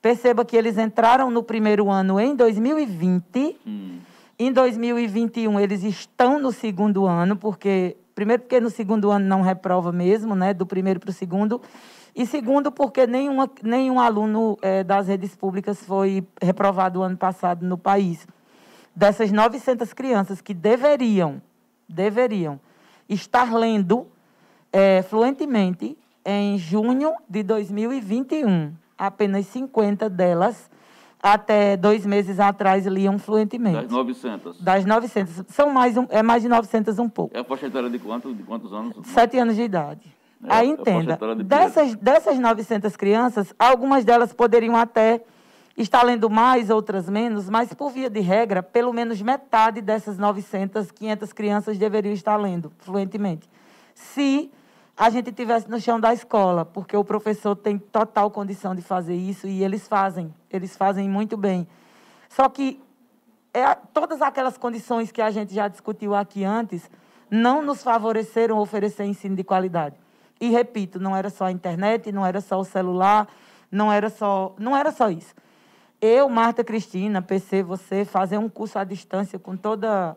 Perceba 0.00 0.44
que 0.44 0.56
eles 0.56 0.78
entraram 0.78 1.30
no 1.30 1.42
primeiro 1.42 1.90
ano 1.90 2.20
em 2.20 2.36
2020. 2.36 3.56
Hum 3.66 3.98
em 4.38 4.52
2021, 4.52 5.60
eles 5.60 5.84
estão 5.84 6.40
no 6.40 6.50
segundo 6.50 7.06
ano, 7.06 7.36
porque 7.36 7.96
primeiro 8.14 8.42
porque 8.42 8.60
no 8.60 8.70
segundo 8.70 9.10
ano 9.10 9.26
não 9.26 9.42
reprova 9.42 9.92
mesmo, 9.92 10.34
né, 10.34 10.52
do 10.52 10.66
primeiro 10.66 10.98
para 10.98 11.10
o 11.10 11.12
segundo, 11.12 11.60
e 12.14 12.26
segundo 12.26 12.70
porque 12.70 13.06
nenhuma, 13.06 13.50
nenhum 13.62 14.00
aluno 14.00 14.58
é, 14.60 14.82
das 14.82 15.08
redes 15.08 15.34
públicas 15.36 15.80
foi 15.84 16.26
reprovado 16.40 17.02
ano 17.02 17.16
passado 17.16 17.64
no 17.66 17.78
país. 17.78 18.26
Dessas 18.94 19.32
900 19.32 19.92
crianças 19.92 20.40
que 20.40 20.54
deveriam, 20.54 21.42
deveriam 21.88 22.60
estar 23.08 23.52
lendo 23.52 24.06
é, 24.72 25.02
fluentemente 25.02 25.96
em 26.24 26.58
junho 26.58 27.14
de 27.28 27.42
2021, 27.42 28.72
apenas 28.96 29.46
50 29.46 30.08
delas 30.08 30.70
até 31.22 31.74
dois 31.76 32.04
meses 32.04 32.38
atrás 32.38 32.86
liam 32.86 33.18
fluentemente. 33.18 33.82
Das 33.82 33.90
900? 33.90 34.60
Das 34.60 34.84
900. 34.84 35.44
São 35.48 35.70
mais, 35.70 35.96
um, 35.96 36.06
é 36.10 36.22
mais 36.22 36.42
de 36.42 36.48
900 36.48 36.98
um 36.98 37.08
pouco. 37.08 37.34
É 37.34 37.40
a 37.40 37.44
faixa 37.44 37.66
etária 37.66 37.88
de, 37.88 37.98
quanto, 37.98 38.34
de 38.34 38.42
quantos 38.42 38.72
anos? 38.72 38.94
Sete 39.04 39.38
anos 39.38 39.56
de 39.56 39.62
idade. 39.62 40.14
É, 40.44 40.52
Aí 40.52 40.68
entenda, 40.68 41.18
de 41.34 41.42
dessas, 41.42 41.94
dessas 41.94 42.38
900 42.38 42.94
crianças, 42.96 43.54
algumas 43.58 44.04
delas 44.04 44.34
poderiam 44.34 44.76
até 44.76 45.22
estar 45.76 46.02
lendo 46.02 46.28
mais, 46.28 46.68
outras 46.68 47.08
menos, 47.08 47.48
mas 47.48 47.72
por 47.72 47.90
via 47.90 48.10
de 48.10 48.20
regra, 48.20 48.62
pelo 48.62 48.92
menos 48.92 49.20
metade 49.22 49.80
dessas 49.80 50.18
900, 50.18 50.90
500 50.90 51.32
crianças 51.32 51.78
deveriam 51.78 52.12
estar 52.12 52.36
lendo 52.36 52.70
fluentemente. 52.80 53.48
Se 53.94 54.50
a 54.96 55.10
gente 55.10 55.32
tivesse 55.32 55.68
no 55.68 55.80
chão 55.80 55.98
da 55.98 56.12
escola, 56.14 56.64
porque 56.64 56.96
o 56.96 57.04
professor 57.04 57.56
tem 57.56 57.78
total 57.78 58.30
condição 58.30 58.74
de 58.74 58.82
fazer 58.82 59.14
isso 59.14 59.46
e 59.46 59.64
eles 59.64 59.88
fazem, 59.88 60.32
eles 60.48 60.76
fazem 60.76 61.08
muito 61.08 61.36
bem. 61.36 61.66
Só 62.28 62.48
que 62.48 62.80
é, 63.52 63.74
todas 63.92 64.22
aquelas 64.22 64.56
condições 64.56 65.10
que 65.10 65.20
a 65.20 65.30
gente 65.30 65.52
já 65.52 65.66
discutiu 65.66 66.14
aqui 66.14 66.44
antes 66.44 66.88
não 67.30 67.62
nos 67.62 67.82
favoreceram 67.82 68.58
oferecer 68.58 69.04
ensino 69.04 69.34
de 69.34 69.42
qualidade. 69.42 69.96
E 70.40 70.48
repito, 70.50 71.00
não 71.00 71.16
era 71.16 71.30
só 71.30 71.46
a 71.46 71.52
internet, 71.52 72.12
não 72.12 72.24
era 72.24 72.40
só 72.40 72.58
o 72.58 72.64
celular, 72.64 73.28
não 73.70 73.92
era 73.92 74.08
só, 74.10 74.54
não 74.58 74.76
era 74.76 74.92
só 74.92 75.10
isso. 75.10 75.34
Eu, 76.00 76.28
Marta 76.28 76.62
Cristina, 76.62 77.22
PC, 77.22 77.62
você 77.62 78.04
fazer 78.04 78.38
um 78.38 78.48
curso 78.48 78.78
à 78.78 78.84
distância 78.84 79.38
com 79.38 79.56
toda 79.56 80.16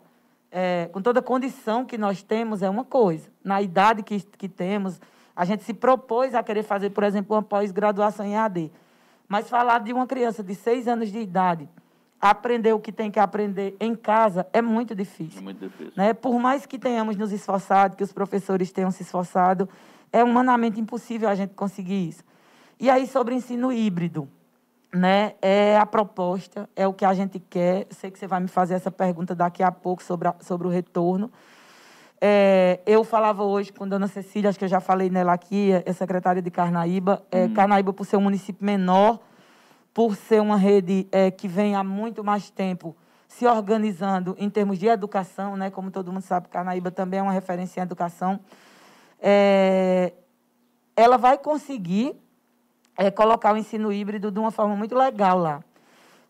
é, 0.51 0.89
com 0.91 1.01
toda 1.01 1.19
a 1.19 1.23
condição 1.23 1.85
que 1.85 1.97
nós 1.97 2.23
temos, 2.23 2.61
é 2.61 2.69
uma 2.69 2.83
coisa. 2.83 3.29
Na 3.43 3.61
idade 3.61 4.03
que, 4.03 4.19
que 4.19 4.47
temos, 4.47 4.99
a 5.35 5.45
gente 5.45 5.63
se 5.63 5.73
propôs 5.73 6.33
a 6.33 6.41
querer 6.41 6.63
fazer, 6.63 6.89
por 6.89 7.03
exemplo, 7.03 7.35
uma 7.35 7.43
pós-graduação 7.43 8.25
em 8.25 8.35
AD. 8.35 8.71
Mas 9.27 9.49
falar 9.49 9.79
de 9.79 9.91
uma 9.93 10.07
criança 10.07 10.41
de 10.41 10.55
seis 10.55 10.87
anos 10.87 11.11
de 11.11 11.19
idade, 11.19 11.69
aprender 12.19 12.73
o 12.73 12.79
que 12.79 12.91
tem 12.91 13.11
que 13.11 13.19
aprender 13.19 13.75
em 13.79 13.93
casa 13.93 14.47
é 14.53 14.61
muito 14.61 14.95
difícil. 14.95 15.39
É 15.39 15.43
muito 15.43 15.59
difícil. 15.59 15.93
Né? 15.95 16.13
Por 16.13 16.39
mais 16.39 16.65
que 16.65 16.79
tenhamos 16.79 17.15
nos 17.17 17.31
esforçado, 17.31 17.95
que 17.95 18.03
os 18.03 18.13
professores 18.13 18.71
tenham 18.71 18.89
se 18.89 19.03
esforçado, 19.03 19.69
é 20.11 20.23
humanamente 20.23 20.79
impossível 20.79 21.29
a 21.29 21.35
gente 21.35 21.53
conseguir 21.53 22.07
isso. 22.07 22.23
E 22.79 22.89
aí, 22.89 23.05
sobre 23.07 23.35
ensino 23.35 23.71
híbrido, 23.71 24.29
né? 24.93 25.33
É 25.41 25.77
a 25.77 25.85
proposta, 25.85 26.69
é 26.75 26.87
o 26.87 26.93
que 26.93 27.05
a 27.05 27.13
gente 27.13 27.39
quer. 27.39 27.87
Sei 27.91 28.09
que 28.09 28.17
você 28.17 28.27
vai 28.27 28.39
me 28.39 28.47
fazer 28.47 28.75
essa 28.75 28.91
pergunta 28.91 29.35
daqui 29.35 29.61
a 29.63 29.71
pouco 29.71 30.03
sobre, 30.03 30.27
a, 30.27 30.35
sobre 30.41 30.67
o 30.67 30.69
retorno. 30.69 31.31
É, 32.19 32.79
eu 32.85 33.03
falava 33.03 33.43
hoje 33.43 33.71
com 33.71 33.83
a 33.83 33.87
dona 33.87 34.07
Cecília, 34.07 34.49
acho 34.49 34.57
que 34.57 34.65
eu 34.65 34.69
já 34.69 34.79
falei 34.79 35.09
nela 35.09 35.33
aqui, 35.33 35.71
é 35.85 35.93
secretária 35.93 36.41
de 36.41 36.49
Carnaíba. 36.49 37.23
É, 37.31 37.45
hum. 37.45 37.53
Carnaíba, 37.53 37.93
por 37.93 38.05
ser 38.05 38.17
um 38.17 38.21
município 38.21 38.65
menor, 38.65 39.19
por 39.93 40.15
ser 40.15 40.41
uma 40.41 40.57
rede 40.57 41.07
é, 41.11 41.29
que 41.29 41.47
vem 41.47 41.75
há 41.75 41.83
muito 41.83 42.23
mais 42.23 42.49
tempo 42.49 42.95
se 43.27 43.45
organizando 43.45 44.35
em 44.39 44.49
termos 44.49 44.79
de 44.79 44.87
educação, 44.87 45.55
né? 45.57 45.69
como 45.69 45.91
todo 45.91 46.11
mundo 46.11 46.23
sabe, 46.23 46.47
Carnaíba 46.47 46.89
também 46.89 47.19
é 47.19 47.23
uma 47.23 47.31
referência 47.31 47.81
em 47.81 47.83
educação. 47.83 48.39
É, 49.19 50.13
ela 50.95 51.17
vai 51.17 51.37
conseguir 51.37 52.15
é, 52.97 53.11
colocar 53.11 53.53
o 53.53 53.57
ensino 53.57 53.93
híbrido 53.93 54.31
de 54.31 54.39
uma 54.39 54.49
forma 54.49 54.75
muito 54.75 54.95
legal 54.95 55.37
lá. 55.37 55.63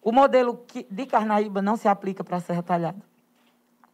O 0.01 0.11
modelo 0.11 0.63
de 0.89 1.05
Carnaíba 1.05 1.61
não 1.61 1.77
se 1.77 1.87
aplica 1.87 2.23
para 2.23 2.39
Serra 2.39 2.61
Talhada. 2.61 3.01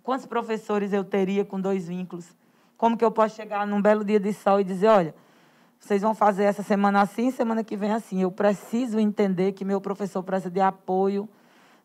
Quantos 0.02 0.26
professores 0.26 0.92
eu 0.92 1.04
teria 1.04 1.46
com 1.46 1.62
dois 1.62 1.88
vínculos? 1.88 2.36
Como 2.76 2.98
que 2.98 3.06
eu 3.06 3.12
posso 3.12 3.36
chegar 3.36 3.66
num 3.66 3.82
belo 3.82 4.04
dia 4.04 4.20
de 4.20 4.34
sol 4.34 4.60
e 4.60 4.64
dizer, 4.64 4.88
olha, 4.88 5.16
vocês 5.80 6.02
vão 6.02 6.14
fazer 6.14 6.44
essa 6.44 6.64
semana 6.64 7.02
assim, 7.02 7.32
semana 7.32 7.64
que 7.64 7.78
vem 7.78 7.92
assim. 7.92 8.22
Eu 8.22 8.32
preciso 8.32 9.00
entender 9.00 9.54
que 9.54 9.64
meu 9.64 9.80
professor 9.80 10.24
precisa 10.24 10.50
de 10.50 10.60
apoio, 10.60 11.30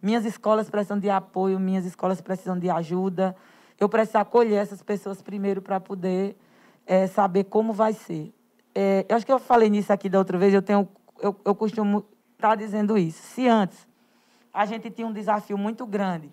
minhas 0.00 0.24
escolas 0.24 0.70
precisam 0.70 0.98
de 0.98 1.10
apoio, 1.10 1.60
minhas 1.60 1.84
escolas 1.84 2.20
precisam 2.20 2.58
de 2.58 2.70
ajuda. 2.70 3.36
Eu 3.78 3.88
preciso 3.88 4.18
acolher 4.18 4.56
essas 4.56 4.82
pessoas 4.82 5.22
primeiro 5.22 5.60
para 5.62 5.78
poder 5.78 6.36
é, 6.86 7.06
saber 7.06 7.44
como 7.44 7.72
vai 7.72 7.92
ser. 7.92 8.32
É, 8.80 9.04
eu 9.08 9.16
acho 9.16 9.26
que 9.26 9.32
eu 9.32 9.40
falei 9.40 9.68
nisso 9.68 9.92
aqui 9.92 10.08
da 10.08 10.20
outra 10.20 10.38
vez, 10.38 10.54
eu, 10.54 10.62
tenho, 10.62 10.88
eu, 11.20 11.34
eu 11.44 11.52
costumo 11.52 12.06
estar 12.34 12.50
tá 12.50 12.54
dizendo 12.54 12.96
isso. 12.96 13.20
Se 13.20 13.48
antes 13.48 13.88
a 14.54 14.64
gente 14.66 14.88
tinha 14.88 15.04
um 15.04 15.12
desafio 15.12 15.58
muito 15.58 15.84
grande 15.84 16.30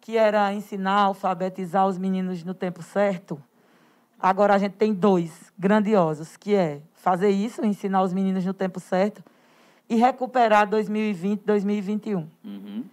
que 0.00 0.16
era 0.16 0.54
ensinar, 0.54 1.00
alfabetizar 1.00 1.84
os 1.88 1.98
meninos 1.98 2.44
no 2.44 2.54
tempo 2.54 2.80
certo, 2.80 3.42
agora 4.20 4.54
a 4.54 4.58
gente 4.58 4.74
tem 4.74 4.94
dois 4.94 5.52
grandiosos, 5.58 6.36
que 6.36 6.54
é 6.54 6.80
fazer 6.92 7.30
isso, 7.30 7.64
ensinar 7.66 8.02
os 8.02 8.12
meninos 8.12 8.44
no 8.44 8.54
tempo 8.54 8.78
certo, 8.78 9.24
e 9.88 9.96
recuperar 9.96 10.68
2020, 10.68 11.42
2021. 11.44 12.28
Uhum. 12.44 12.84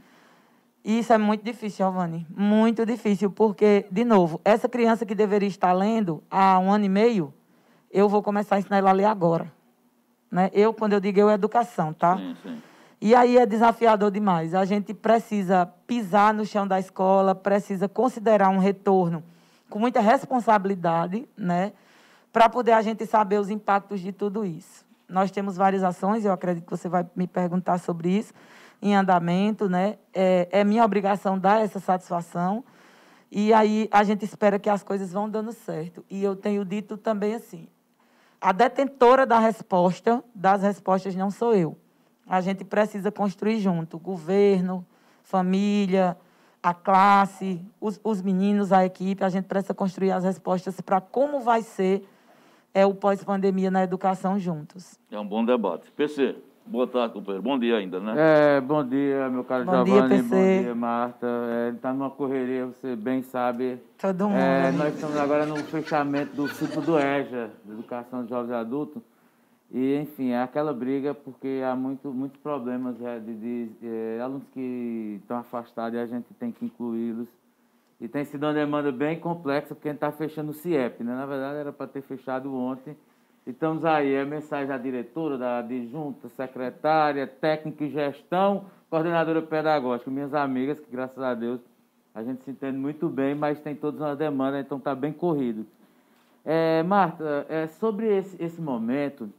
E 0.84 0.98
isso 0.98 1.14
é 1.14 1.20
muito 1.20 1.44
difícil, 1.44 1.86
Giovanni. 1.86 2.26
Muito 2.36 2.84
difícil, 2.84 3.30
porque, 3.30 3.86
de 3.92 4.04
novo, 4.04 4.42
essa 4.44 4.68
criança 4.68 5.06
que 5.06 5.14
deveria 5.14 5.48
estar 5.48 5.72
lendo 5.72 6.24
há 6.32 6.58
um 6.58 6.72
ano 6.72 6.86
e 6.86 6.90
meio, 6.90 7.32
eu 7.92 8.08
vou 8.08 8.22
começar 8.22 8.56
a 8.56 8.60
ensinar 8.60 8.78
ela 8.78 8.90
a 8.90 8.94
ler 8.94 9.06
agora. 9.06 9.52
Né? 10.32 10.50
Eu, 10.54 10.74
quando 10.74 10.94
eu 10.94 11.00
digo 11.00 11.20
eu, 11.20 11.30
é 11.30 11.34
educação, 11.34 11.94
tá? 11.94 12.18
Sim, 12.18 12.36
sim. 12.42 12.62
E 13.02 13.16
aí 13.16 13.38
é 13.38 13.46
desafiador 13.46 14.12
demais. 14.12 14.54
A 14.54 14.64
gente 14.64 14.94
precisa 14.94 15.66
pisar 15.88 16.34
no 16.34 16.46
chão 16.46 16.68
da 16.68 16.80
escola, 16.80 17.34
precisa 17.34 17.90
considerar 17.90 18.50
um 18.50 18.60
retorno 18.60 19.24
com 19.70 19.80
muita 19.80 20.00
responsabilidade, 20.00 21.28
né? 21.36 21.74
Para 22.32 22.48
poder 22.48 22.74
a 22.74 22.82
gente 22.82 23.06
saber 23.06 23.40
os 23.40 23.50
impactos 23.50 24.00
de 24.02 24.12
tudo 24.12 24.46
isso. 24.46 24.86
Nós 25.10 25.32
temos 25.32 25.58
várias 25.58 25.84
ações, 25.84 26.24
eu 26.24 26.32
acredito 26.32 26.66
que 26.66 26.70
você 26.70 26.88
vai 26.88 27.06
me 27.16 27.26
perguntar 27.26 27.80
sobre 27.80 28.10
isso, 28.10 28.34
em 28.82 28.96
andamento, 28.96 29.68
né? 29.68 29.98
É, 30.14 30.48
é 30.52 30.64
minha 30.64 30.86
obrigação 30.86 31.40
dar 31.40 31.62
essa 31.62 31.80
satisfação. 31.80 32.64
E 33.32 33.54
aí 33.54 33.90
a 33.92 34.04
gente 34.04 34.24
espera 34.26 34.60
que 34.60 34.70
as 34.70 34.84
coisas 34.84 35.12
vão 35.12 35.30
dando 35.30 35.52
certo. 35.54 36.06
E 36.10 36.24
eu 36.24 36.36
tenho 36.36 36.64
dito 36.64 36.98
também 36.98 37.34
assim: 37.34 37.68
a 38.42 38.52
detentora 38.52 39.26
da 39.26 39.40
resposta, 39.40 40.24
das 40.36 40.64
respostas, 40.64 41.16
não 41.16 41.30
sou 41.30 41.54
eu 41.54 41.78
a 42.32 42.40
gente 42.40 42.64
precisa 42.64 43.12
construir 43.12 43.60
junto 43.60 44.00
governo, 44.00 44.86
família, 45.22 46.18
a 46.64 46.74
classe, 46.74 47.60
os, 47.80 48.00
os 48.02 48.22
meninos, 48.22 48.72
a 48.72 48.86
equipe. 48.86 49.22
A 49.22 49.28
gente 49.28 49.46
precisa 49.50 49.74
construir 49.74 50.12
as 50.12 50.24
respostas 50.24 50.80
para 50.80 51.02
como 51.02 51.42
vai 51.42 51.62
ser 51.62 52.08
é, 52.74 52.86
o 52.86 52.94
pós-pandemia 52.94 53.70
na 53.70 53.84
educação 53.84 54.40
juntos. 54.40 54.98
É 55.12 55.20
um 55.20 55.28
bom 55.28 55.44
debate. 55.44 55.92
PC, 55.92 56.38
boa 56.72 56.88
tarde, 56.88 57.14
companheiro. 57.14 57.44
Bom 57.44 57.60
dia 57.60 57.76
ainda, 57.76 58.00
né? 58.00 58.16
É, 58.18 58.62
bom 58.62 58.84
dia, 58.84 59.30
meu 59.30 59.44
caro 59.44 59.66
bom 59.66 59.86
Giovanni. 59.86 60.08
Dia, 60.08 60.24
PC. 60.24 60.30
Bom 60.30 60.64
dia, 60.64 60.76
Marta. 60.76 61.28
Está 61.76 61.90
é, 61.90 61.94
numa 61.94 62.10
correria, 62.10 62.66
você 62.68 62.96
bem 62.96 63.22
sabe. 63.24 63.78
Todo 64.00 64.30
mundo. 64.30 64.40
É, 64.40 64.72
nós 64.72 64.94
estamos 64.96 65.18
agora 65.18 65.46
no 65.46 65.58
fechamento 65.58 66.34
do 66.34 66.48
ciclo 66.48 66.82
do 66.82 66.98
EJA, 66.98 67.52
Educação 67.70 68.24
de 68.24 68.30
Jovens 68.30 68.52
e 68.52 68.54
Adultos. 68.54 69.02
E, 69.70 69.98
enfim, 69.98 70.30
é 70.30 70.42
aquela 70.42 70.74
briga 70.74 71.14
porque 71.14 71.62
há 71.66 71.76
muito, 71.76 72.10
muitos 72.10 72.40
problemas 72.42 73.00
é, 73.02 73.20
de, 73.20 73.34
de, 73.34 73.66
de, 73.68 73.88
é, 73.88 74.22
alunos 74.22 74.48
que 74.54 75.20
estão 75.22 75.38
afastados 75.38 75.98
e 75.98 76.02
a 76.02 76.06
gente 76.06 76.34
tem 76.40 76.52
que 76.52 76.66
incluí-los. 76.66 77.28
E 78.00 78.08
tem 78.08 78.24
sido 78.24 78.46
uma 78.46 78.54
demanda 78.54 78.92
bem 78.92 79.20
complexa 79.20 79.76
porque 79.76 79.90
a 79.90 79.92
gente 79.92 79.98
está 79.98 80.12
fechando 80.12 80.52
o 80.52 80.54
CIEP, 80.54 81.04
né? 81.04 81.14
Na 81.14 81.26
verdade, 81.26 81.60
era 81.60 81.72
para 81.72 81.88
ter 81.88 82.02
fechado 82.02 82.54
ontem. 82.54 82.96
Estamos 83.46 83.84
aí, 83.84 84.14
é 84.14 84.24
mensagem 84.24 84.68
da 84.68 84.78
diretora, 84.78 85.36
da 85.36 85.58
adjunta, 85.60 86.30
secretária, 86.30 87.26
técnica 87.26 87.84
e 87.84 87.90
gestão, 87.90 88.66
coordenadora 88.90 89.42
pedagógica, 89.42 90.12
minhas 90.12 90.34
amigas, 90.34 90.80
que 90.80 90.92
graças 90.92 91.18
a 91.18 91.34
Deus 91.34 91.60
a 92.14 92.24
gente 92.24 92.44
se 92.44 92.52
entende 92.52 92.78
muito 92.78 93.10
bem, 93.10 93.34
mas 93.34 93.60
tem 93.60 93.76
todas 93.76 94.00
uma 94.00 94.16
demanda, 94.16 94.60
então 94.60 94.78
está 94.78 94.94
bem 94.94 95.12
corrido. 95.12 95.66
É, 96.46 96.84
Marta, 96.84 97.46
é, 97.50 97.68
sobre 97.68 98.16
esse, 98.16 98.42
esse 98.44 98.62
momento, 98.62 99.30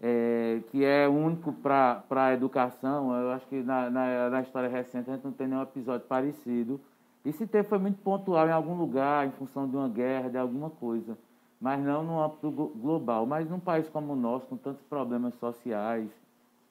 é, 0.00 0.60
que 0.70 0.84
é 0.84 1.08
único 1.08 1.52
para 1.52 2.02
a 2.10 2.32
educação. 2.32 3.14
Eu 3.14 3.32
acho 3.32 3.46
que 3.46 3.62
na, 3.62 3.90
na, 3.90 4.30
na, 4.30 4.40
história 4.40 4.68
recente 4.68 5.10
a 5.10 5.14
gente 5.14 5.24
não 5.24 5.32
tem 5.32 5.46
nenhum 5.46 5.62
episódio 5.62 6.06
parecido. 6.06 6.80
E 7.24 7.32
se 7.32 7.46
foi 7.64 7.78
muito 7.78 8.00
pontual 8.02 8.48
em 8.48 8.52
algum 8.52 8.74
lugar, 8.74 9.26
em 9.26 9.30
função 9.32 9.68
de 9.68 9.76
uma 9.76 9.88
guerra, 9.88 10.28
de 10.28 10.38
alguma 10.38 10.70
coisa, 10.70 11.16
mas 11.62 11.80
não 11.80 12.02
no 12.02 12.20
âmbito 12.20 12.50
global. 12.50 13.24
Mas 13.24 13.48
num 13.48 13.60
país 13.60 13.88
como 13.88 14.14
o 14.14 14.16
nosso, 14.16 14.46
com 14.46 14.56
tantos 14.56 14.82
problemas 14.82 15.32
sociais, 15.36 16.10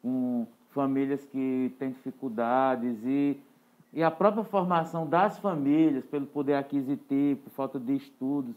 com 0.02 0.46
famílias 0.72 1.24
que 1.26 1.74
têm 1.80 1.92
dificuldades 1.92 2.98
e, 3.06 3.40
e 3.94 4.04
a 4.04 4.12
própria 4.12 4.44
formação 4.44 5.08
das 5.08 5.40
famílias, 5.40 6.06
pelo 6.06 6.26
poder 6.26 6.56
aquisitivo, 6.56 7.40
por 7.40 7.52
falta 7.52 7.80
de 7.80 7.96
estudos, 7.96 8.56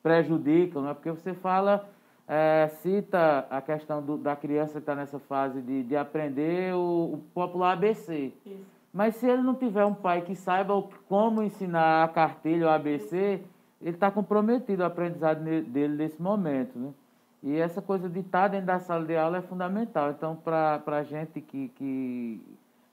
prejudicam, 0.00 0.82
não 0.82 0.90
é? 0.90 0.94
Porque 0.94 1.10
você 1.10 1.34
fala 1.34 1.88
é, 2.28 2.68
cita 2.80 3.44
a 3.50 3.60
questão 3.60 4.00
do, 4.00 4.16
da 4.16 4.36
criança 4.36 4.78
estar 4.78 4.94
nessa 4.94 5.18
fase 5.18 5.60
de, 5.60 5.82
de 5.82 5.96
aprender 5.96 6.72
o, 6.76 7.14
o 7.14 7.18
popular 7.34 7.72
ABC. 7.72 8.32
Isso. 8.46 8.72
Mas 8.92 9.16
se 9.16 9.26
ele 9.26 9.42
não 9.42 9.54
tiver 9.54 9.84
um 9.84 9.94
pai 9.94 10.20
que 10.20 10.36
saiba 10.36 10.80
como 11.08 11.42
ensinar 11.42 12.04
a 12.04 12.08
cartilha, 12.08 12.66
o 12.66 12.70
ABC, 12.70 13.42
ele 13.82 13.96
está 13.96 14.10
comprometido 14.10 14.82
o 14.82 14.86
aprendizado 14.86 15.42
dele 15.42 15.96
nesse 15.96 16.20
momento. 16.20 16.78
Né? 16.78 16.90
E 17.42 17.56
essa 17.56 17.82
coisa 17.82 18.08
de 18.08 18.20
estar 18.20 18.48
dentro 18.48 18.66
da 18.66 18.78
sala 18.78 19.04
de 19.04 19.16
aula 19.16 19.38
é 19.38 19.42
fundamental. 19.42 20.10
Então, 20.10 20.36
para 20.36 20.80
a 20.86 21.02
gente 21.02 21.40
que, 21.40 21.68
que 21.70 22.40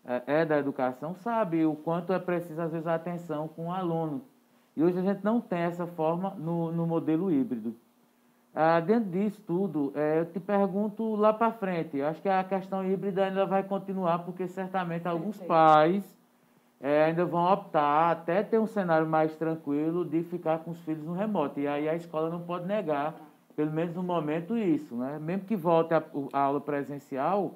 é, 0.04 0.42
é 0.42 0.46
da 0.46 0.58
educação, 0.58 1.14
sabe 1.16 1.66
o 1.66 1.76
quanto 1.76 2.12
é 2.12 2.20
preciso, 2.20 2.62
às 2.62 2.72
vezes, 2.72 2.88
a 2.88 2.96
atenção 2.96 3.48
com 3.48 3.68
o 3.68 3.72
aluno. 3.72 4.22
E 4.76 4.84
hoje 4.84 4.98
a 4.98 5.02
gente 5.04 5.24
não 5.24 5.40
tem 5.40 5.60
essa 5.60 5.86
forma 5.86 6.32
no, 6.38 6.72
no 6.72 6.88
modelo 6.88 7.32
híbrido. 7.32 7.76
Ah, 8.54 8.80
dentro 8.80 9.12
disso 9.12 9.40
tudo, 9.46 9.92
é, 9.96 10.20
eu 10.20 10.26
te 10.26 10.40
pergunto 10.40 11.16
lá 11.16 11.32
para 11.32 11.52
frente. 11.52 11.98
Eu 11.98 12.08
acho 12.08 12.22
que 12.22 12.30
a 12.30 12.44
questão 12.44 12.84
híbrida 12.84 13.26
ainda 13.26 13.46
vai 13.46 13.62
continuar, 13.62 14.20
porque 14.20 14.48
certamente 14.48 15.08
alguns 15.08 15.40
pais 15.40 16.19
é, 16.82 17.04
ainda 17.04 17.26
vão 17.26 17.52
optar, 17.52 18.12
até 18.12 18.42
ter 18.42 18.60
um 18.60 18.68
cenário 18.68 19.08
mais 19.08 19.36
tranquilo, 19.36 20.06
de 20.06 20.24
ficar 20.24 20.60
com 20.60 20.72
os 20.72 20.80
filhos 20.82 21.04
no 21.04 21.14
remoto. 21.14 21.60
E 21.60 21.68
aí 21.68 21.90
a 21.90 21.96
escola 21.96 22.30
não 22.30 22.42
pode 22.42 22.66
negar, 22.66 23.16
pelo 23.56 23.72
menos 23.72 23.96
no 23.96 24.04
momento, 24.04 24.58
isso. 24.58 24.96
Né? 24.96 25.20
Mesmo 25.20 25.46
que 25.46 25.56
volte 25.56 25.94
a, 25.94 26.04
a 26.32 26.40
aula 26.40 26.62
presencial, 26.62 27.56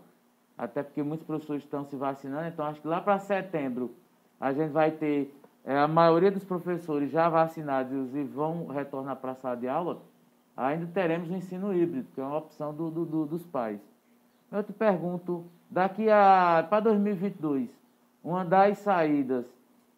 até 0.58 0.84
porque 0.84 1.02
muitos 1.02 1.26
professores 1.26 1.64
estão 1.64 1.86
se 1.86 1.96
vacinando, 1.96 2.48
então 2.48 2.66
acho 2.66 2.82
que 2.82 2.88
lá 2.88 3.02
para 3.02 3.18
setembro 3.20 3.92
a 4.40 4.52
gente 4.52 4.72
vai 4.72 4.92
ter 4.92 5.34
é, 5.64 5.78
a 5.78 5.88
maioria 5.88 6.30
dos 6.30 6.44
professores 6.44 7.10
já 7.10 7.30
vacinados 7.30 8.14
e 8.14 8.24
vão 8.24 8.68
retornar 8.68 9.16
para 9.16 9.32
a 9.32 9.36
sala 9.36 9.56
de 9.56 9.68
aula 9.68 10.02
ainda 10.56 10.86
teremos 10.94 11.30
o 11.30 11.36
ensino 11.36 11.74
híbrido, 11.74 12.08
que 12.14 12.22
é 12.22 12.24
uma 12.24 12.38
opção 12.38 12.74
do, 12.74 12.90
do, 12.90 13.06
do, 13.06 13.26
dos 13.26 13.46
pais. 13.46 13.80
Eu 14.52 14.64
te 14.64 14.72
pergunto, 14.72 15.46
daqui 15.70 16.10
a 16.10 16.66
para 16.70 16.82
2022, 16.82 17.70
uma 18.24 18.46
das 18.46 18.78
saídas 18.80 19.46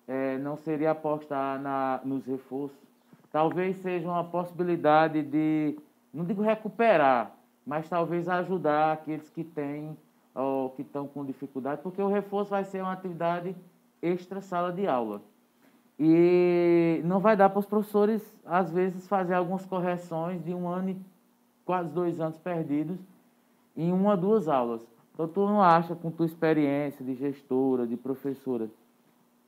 é, 0.07 0.37
não 0.39 0.57
seria 0.57 0.91
apostar 0.91 1.61
na, 1.61 2.01
nos 2.03 2.25
reforços? 2.25 2.77
Talvez 3.31 3.75
seja 3.77 4.07
uma 4.07 4.23
possibilidade 4.23 5.21
de, 5.21 5.77
não 6.13 6.25
digo 6.25 6.41
recuperar, 6.41 7.31
mas 7.65 7.87
talvez 7.87 8.27
ajudar 8.27 8.93
aqueles 8.93 9.29
que 9.29 9.43
têm 9.43 9.95
ou 10.33 10.69
que 10.71 10.81
estão 10.81 11.07
com 11.07 11.25
dificuldade, 11.25 11.81
porque 11.81 12.01
o 12.01 12.07
reforço 12.07 12.49
vai 12.51 12.63
ser 12.63 12.81
uma 12.81 12.93
atividade 12.93 13.55
extra 14.01 14.41
sala 14.41 14.71
de 14.71 14.87
aula. 14.87 15.21
E 15.97 17.01
não 17.05 17.19
vai 17.19 17.37
dar 17.37 17.49
para 17.49 17.59
os 17.59 17.65
professores, 17.65 18.21
às 18.45 18.71
vezes, 18.71 19.07
fazer 19.07 19.33
algumas 19.33 19.65
correções 19.65 20.43
de 20.43 20.53
um 20.53 20.67
ano 20.67 20.89
e 20.89 20.97
quase 21.63 21.89
dois 21.89 22.19
anos 22.19 22.37
perdidos 22.37 22.99
em 23.75 23.91
uma, 23.93 24.15
duas 24.17 24.47
aulas. 24.47 24.85
Então, 25.15 25.29
tu 25.29 25.47
não 25.47 25.61
acha, 25.61 25.95
com 25.95 26.11
tua 26.11 26.25
experiência 26.25 27.03
de 27.03 27.15
gestora, 27.15 27.87
de 27.87 27.95
professora, 27.95 28.69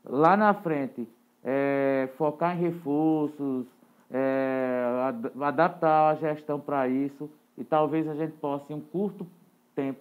lá 0.05 0.37
na 0.37 0.53
frente, 0.53 1.05
é, 1.43 2.09
focar 2.17 2.57
em 2.57 2.61
reforços, 2.61 3.65
é, 4.09 5.03
ad 5.05 5.29
adaptar 5.41 6.11
a 6.11 6.15
gestão 6.15 6.57
para 6.57 6.87
isso 6.87 7.29
e 7.57 7.65
talvez 7.65 8.07
a 8.07 8.15
gente 8.15 8.31
possa, 8.37 8.71
em 8.71 8.77
um 8.77 8.79
curto 8.79 9.27
tempo, 9.75 9.99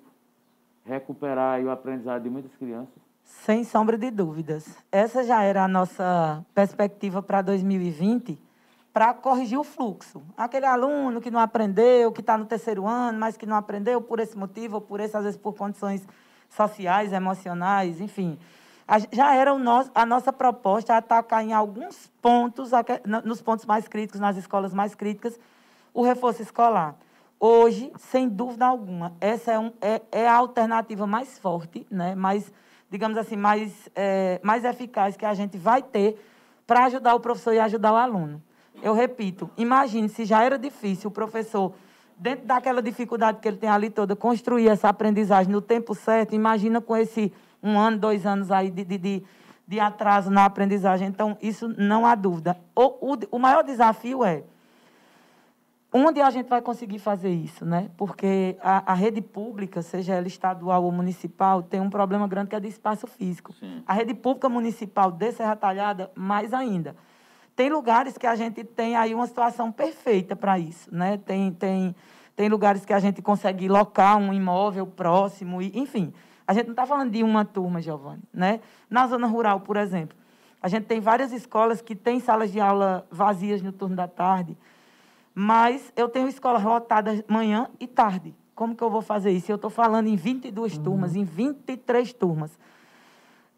recuperar 0.85 1.61
o 1.61 1.69
aprendizado 1.69 2.23
de 2.23 2.31
muitas 2.31 2.55
crianças? 2.55 2.95
Sem 3.25 3.65
sombra 3.65 3.99
de 3.99 4.09
dúvidas. 4.09 4.85
Essa 4.93 5.25
já 5.25 5.43
era 5.43 5.65
a 5.65 5.69
nossa 5.69 6.47
perspectiva 6.55 7.21
para 7.21 7.43
2020, 7.43 8.39
para 8.97 9.13
corrigir 9.13 9.59
o 9.59 9.63
fluxo. 9.63 10.23
Aquele 10.35 10.65
aluno 10.65 11.21
que 11.21 11.31
não 11.31 11.39
aprendeu, 11.39 12.11
que 12.11 12.23
está 12.23 12.39
no 12.39 12.47
terceiro 12.47 12.89
ano, 12.89 13.19
mas 13.19 13.37
que 13.37 13.45
não 13.45 13.55
aprendeu 13.55 14.01
por 14.01 14.19
esse 14.21 14.35
motivo, 14.39 14.77
ou 14.77 14.81
por 14.81 15.01
esse, 15.01 15.15
às 15.15 15.23
vezes, 15.23 15.39
por 15.39 15.55
condições 15.55 16.09
sociais, 16.49 17.13
emocionais, 17.13 18.01
enfim. 18.01 18.39
Já 19.13 19.35
era 19.35 19.53
o 19.53 19.59
nosso, 19.59 19.91
a 19.95 20.07
nossa 20.07 20.33
proposta 20.33 20.97
atacar 20.97 21.45
em 21.45 21.53
alguns 21.53 22.11
pontos, 22.23 22.71
nos 23.23 23.43
pontos 23.43 23.67
mais 23.67 23.87
críticos, 23.87 24.19
nas 24.19 24.39
escolas 24.39 24.73
mais 24.73 24.95
críticas, 24.95 25.39
o 25.93 26.03
reforço 26.03 26.41
escolar. 26.41 26.97
Hoje, 27.39 27.93
sem 27.99 28.27
dúvida 28.27 28.65
alguma, 28.65 29.13
essa 29.21 29.53
é, 29.53 29.59
um, 29.59 29.75
é, 29.79 30.01
é 30.11 30.27
a 30.27 30.37
alternativa 30.37 31.07
mais 31.07 31.39
forte, 31.39 31.87
né? 31.91 32.15
mais, 32.15 32.51
digamos 32.91 33.19
assim, 33.19 33.37
mais, 33.37 33.91
é, 33.95 34.41
mais 34.43 34.65
eficaz 34.65 35.19
que 35.19 35.27
a 35.27 35.35
gente 35.35 35.59
vai 35.59 35.83
ter 35.83 36.19
para 36.67 36.87
ajudar 36.87 37.15
o 37.15 37.21
professor 37.21 37.53
e 37.53 37.59
ajudar 37.59 37.93
o 37.93 37.97
aluno. 37.97 38.43
Eu 38.83 38.95
repito, 38.95 39.51
imagine 39.57 40.09
se 40.09 40.25
já 40.25 40.43
era 40.45 40.59
difícil 40.59 41.09
o 41.09 41.13
professor, 41.13 41.73
dentro 42.17 42.47
daquela 42.47 42.83
dificuldade 42.83 43.41
que 43.41 43.49
ele 43.49 43.57
tem 43.57 43.69
ali 43.69 43.91
toda, 43.91 44.15
construir 44.15 44.69
essa 44.69 44.89
aprendizagem 44.89 45.53
no 45.53 45.61
tempo 45.61 45.95
certo, 45.95 46.35
imagina 46.35 46.81
com 46.81 46.97
esse 46.97 47.33
um 47.63 47.79
ano, 47.79 47.99
dois 47.99 48.25
anos 48.27 48.51
aí 48.51 48.71
de, 48.71 48.85
de, 48.85 48.99
de, 48.99 49.23
de 49.67 49.81
atraso 49.81 50.31
na 50.31 50.45
aprendizagem. 50.45 51.09
Então, 51.09 51.37
isso 51.41 51.69
não 51.69 52.07
há 52.07 52.15
dúvida. 52.15 52.57
O, 52.75 53.13
o, 53.13 53.19
o 53.33 53.39
maior 53.39 53.65
desafio 53.65 54.25
é 54.25 54.45
onde 55.93 56.21
a 56.21 56.31
gente 56.31 56.49
vai 56.49 56.61
conseguir 56.61 56.99
fazer 56.99 57.31
isso, 57.31 57.65
né? 57.65 57.91
Porque 57.97 58.57
a, 58.61 58.93
a, 58.93 58.95
rede 58.95 59.23
pública, 59.23 59.81
seja 59.81 60.15
ela 60.15 60.27
estadual 60.27 60.85
ou 60.85 60.93
municipal, 60.93 61.63
tem 61.63 61.81
um 61.81 61.89
problema 61.89 62.29
grande 62.29 62.51
que 62.51 62.57
é 62.57 62.61
de 62.61 62.69
espaço 62.69 63.07
físico. 63.07 63.53
Sim. 63.55 63.83
A 63.87 63.95
rede 63.95 64.13
pública 64.13 64.49
municipal 64.49 65.11
de 65.11 65.33
Serra 65.33 65.57
Talhada, 65.57 66.11
mais 66.15 66.53
ainda. 66.53 66.95
Tem 67.57 67.71
lugares 67.71 68.19
que 68.19 68.27
a 68.27 68.37
gente 68.37 68.63
tem 68.63 68.95
aí 68.95 69.15
uma 69.15 69.27
situação 69.27 69.73
perfeita 69.73 70.37
para 70.37 70.59
isso, 70.59 70.95
né? 70.95 71.17
Tem, 71.17 71.51
tem, 71.51 71.97
tem 72.37 72.51
lugares 72.51 72.85
que 72.85 72.93
a 72.93 72.99
gente 72.99 73.23
consegue 73.23 73.67
locar 73.67 74.19
um 74.19 74.31
imóvel 74.31 74.87
próximo, 74.87 75.63
e, 75.63 75.73
enfim. 75.75 76.13
A 76.47 76.53
gente 76.53 76.67
não 76.67 76.75
está 76.75 76.85
falando 76.87 77.11
de 77.11 77.23
uma 77.23 77.47
turma, 77.47 77.81
Giovanni, 77.81 78.23
né? 78.33 78.61
Na 78.91 79.07
zona 79.07 79.27
rural, 79.27 79.61
por 79.61 79.79
exemplo, 79.79 80.17
a 80.63 80.69
gente 80.69 80.85
tem 80.85 81.01
várias 81.01 81.33
escolas 81.33 81.81
que 81.81 81.97
têm 81.97 82.21
salas 82.21 82.53
de 82.53 82.61
aula 82.61 83.07
vazias 83.11 83.63
no 83.63 83.73
turno 83.73 83.97
da 83.97 84.07
tarde, 84.07 84.57
mas 85.35 85.91
eu 85.97 86.11
tenho 86.11 86.29
escolas 86.29 86.63
lotadas 86.63 87.25
manhã 87.27 87.69
e 87.81 87.87
tarde. 87.87 88.35
Como 88.55 88.77
que 88.77 88.83
eu 88.85 88.91
vou 88.91 89.03
fazer 89.03 89.31
isso? 89.31 89.51
Eu 89.51 89.57
estou 89.57 89.71
falando 89.71 90.09
em 90.09 90.17
22 90.17 90.77
uhum. 90.77 90.83
turmas, 90.83 91.17
em 91.17 91.25
23 91.25 92.13
turmas. 92.13 92.59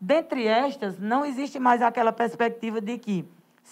Dentre 0.01 0.46
estas, 0.46 0.99
não 0.99 1.24
existe 1.24 1.59
mais 1.59 1.82
aquela 1.82 2.12
perspectiva 2.12 2.80
de 2.80 2.96
que 2.99 3.28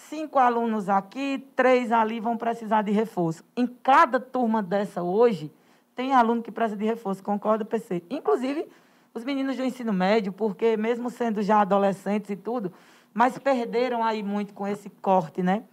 cinco 0.09 0.39
alunos 0.39 0.89
aqui, 0.89 1.45
três 1.55 1.91
ali 1.91 2.19
vão 2.19 2.37
precisar 2.37 2.81
de 2.81 2.91
reforço. 2.91 3.43
Em 3.55 3.65
cada 3.65 4.19
turma 4.19 4.61
dessa 4.61 5.01
hoje, 5.01 5.51
tem 5.95 6.13
aluno 6.13 6.43
que 6.43 6.51
precisa 6.51 6.77
de 6.77 6.85
reforço, 6.85 7.23
concorda, 7.23 7.65
PC? 7.65 8.03
Inclusive, 8.09 8.67
os 9.13 9.23
meninos 9.23 9.57
do 9.57 9.65
ensino 9.65 9.91
médio, 9.91 10.31
porque 10.31 10.77
mesmo 10.77 11.09
sendo 11.09 11.41
já 11.41 11.61
adolescentes 11.61 12.29
e 12.29 12.35
tudo, 12.35 12.71
mas 13.13 13.37
perderam 13.39 14.03
aí 14.03 14.21
muito 14.21 14.53
com 14.53 14.67
esse 14.67 14.89
corte, 14.89 15.41
né? 15.41 15.63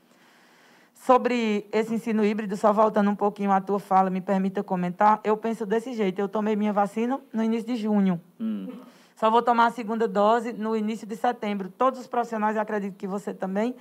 Sobre 0.94 1.68
esse 1.70 1.92
ensino 1.92 2.24
híbrido, 2.24 2.56
só 2.56 2.72
voltando 2.72 3.10
um 3.10 3.16
pouquinho 3.16 3.52
à 3.52 3.60
tua 3.60 3.78
fala, 3.78 4.08
me 4.08 4.20
permita 4.20 4.62
comentar, 4.62 5.20
eu 5.22 5.36
penso 5.36 5.66
desse 5.66 5.92
jeito, 5.92 6.18
eu 6.18 6.28
tomei 6.28 6.56
minha 6.56 6.72
vacina 6.72 7.20
no 7.32 7.42
início 7.42 7.66
de 7.66 7.76
junho. 7.76 8.20
Hum. 8.40 8.68
Só 9.16 9.30
vou 9.30 9.42
tomar 9.42 9.66
a 9.66 9.70
segunda 9.70 10.08
dose 10.08 10.52
no 10.52 10.74
início 10.74 11.06
de 11.06 11.14
setembro. 11.14 11.68
Todos 11.68 12.00
os 12.00 12.06
profissionais, 12.06 12.56
acredito 12.56 12.96
que 12.96 13.06
você 13.06 13.34
também, 13.34 13.74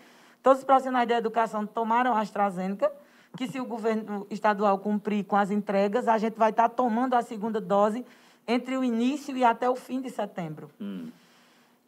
todos 0.43 0.59
os 0.59 0.65
profissionais 0.65 1.07
da 1.07 1.17
educação 1.17 1.65
tomaram 1.65 2.13
a 2.13 2.19
AstraZeneca, 2.19 2.91
que 3.37 3.47
se 3.47 3.59
o 3.59 3.65
governo 3.65 4.27
estadual 4.29 4.77
cumprir 4.77 5.23
com 5.23 5.37
as 5.37 5.49
entregas, 5.49 6.07
a 6.07 6.17
gente 6.17 6.37
vai 6.37 6.51
estar 6.51 6.69
tomando 6.69 7.15
a 7.15 7.21
segunda 7.21 7.59
dose 7.59 8.05
entre 8.45 8.77
o 8.77 8.83
início 8.83 9.35
e 9.35 9.43
até 9.43 9.69
o 9.69 9.75
fim 9.75 10.01
de 10.01 10.09
setembro. 10.09 10.69
Hum. 10.79 11.07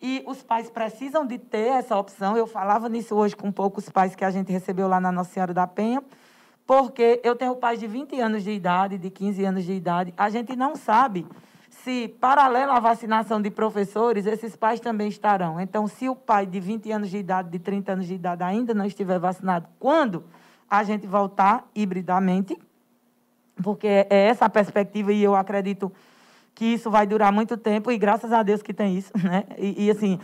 E 0.02 0.24
os 0.26 0.42
pais 0.42 0.70
precisam 0.70 1.26
de 1.26 1.38
ter 1.38 1.68
essa 1.68 1.98
opção. 1.98 2.38
Eu 2.38 2.48
falava 2.48 2.88
nisso 2.88 3.14
hoje 3.16 3.36
com 3.36 3.52
poucos 3.52 3.90
pais 3.90 4.16
que 4.16 4.24
a 4.24 4.32
gente 4.32 4.52
recebeu 4.52 4.88
lá 4.88 5.00
na 5.00 5.12
Nossa 5.12 5.32
Senhora 5.32 5.54
da 5.54 5.68
Penha, 5.68 6.02
porque 6.66 7.20
eu 7.24 7.36
tenho 7.36 7.56
pais 7.56 7.80
de 7.80 7.88
20 7.88 8.20
anos 8.20 8.44
de 8.44 8.52
idade, 8.52 8.98
de 8.98 9.10
15 9.10 9.44
anos 9.44 9.64
de 9.66 9.74
idade. 9.74 10.14
A 10.18 10.30
gente 10.30 10.56
não 10.56 10.76
sabe 10.76 11.28
se, 11.86 12.08
paralelo 12.20 12.72
à 12.72 12.80
vacinação 12.80 13.40
de 13.40 13.52
professores, 13.52 14.26
esses 14.26 14.56
pais 14.56 14.80
também 14.80 15.08
estarão. 15.08 15.62
Então, 15.62 15.88
se 15.88 16.10
o 16.10 16.16
pai 16.16 16.48
de 16.48 16.60
20 16.60 16.92
anos 16.92 17.10
de 17.12 17.18
idade, 17.18 17.52
de 17.52 17.60
30 17.60 17.92
anos 17.92 18.08
de 18.08 18.16
idade 18.16 18.42
ainda 18.42 18.74
não 18.74 18.86
estiver 18.86 19.20
vacinado, 19.20 19.68
quando 19.80 20.24
a 20.68 20.84
gente 20.84 21.06
voltar 21.06 21.70
hibridamente, 21.76 22.58
porque 23.62 23.88
é 23.88 24.08
essa 24.10 24.46
a 24.46 24.50
perspectiva 24.50 25.14
e 25.14 25.24
eu 25.24 25.36
acredito 25.36 25.94
que 26.56 26.66
isso 26.66 26.90
vai 26.90 27.06
durar 27.06 27.32
muito 27.32 27.56
tempo 27.56 27.92
e 27.92 27.98
graças 28.00 28.34
a 28.34 28.42
Deus 28.42 28.64
que 28.64 28.74
tem 28.74 28.98
isso, 28.98 29.12
né? 29.24 29.44
E, 29.56 29.86
e 29.86 29.92
assim, 29.92 30.20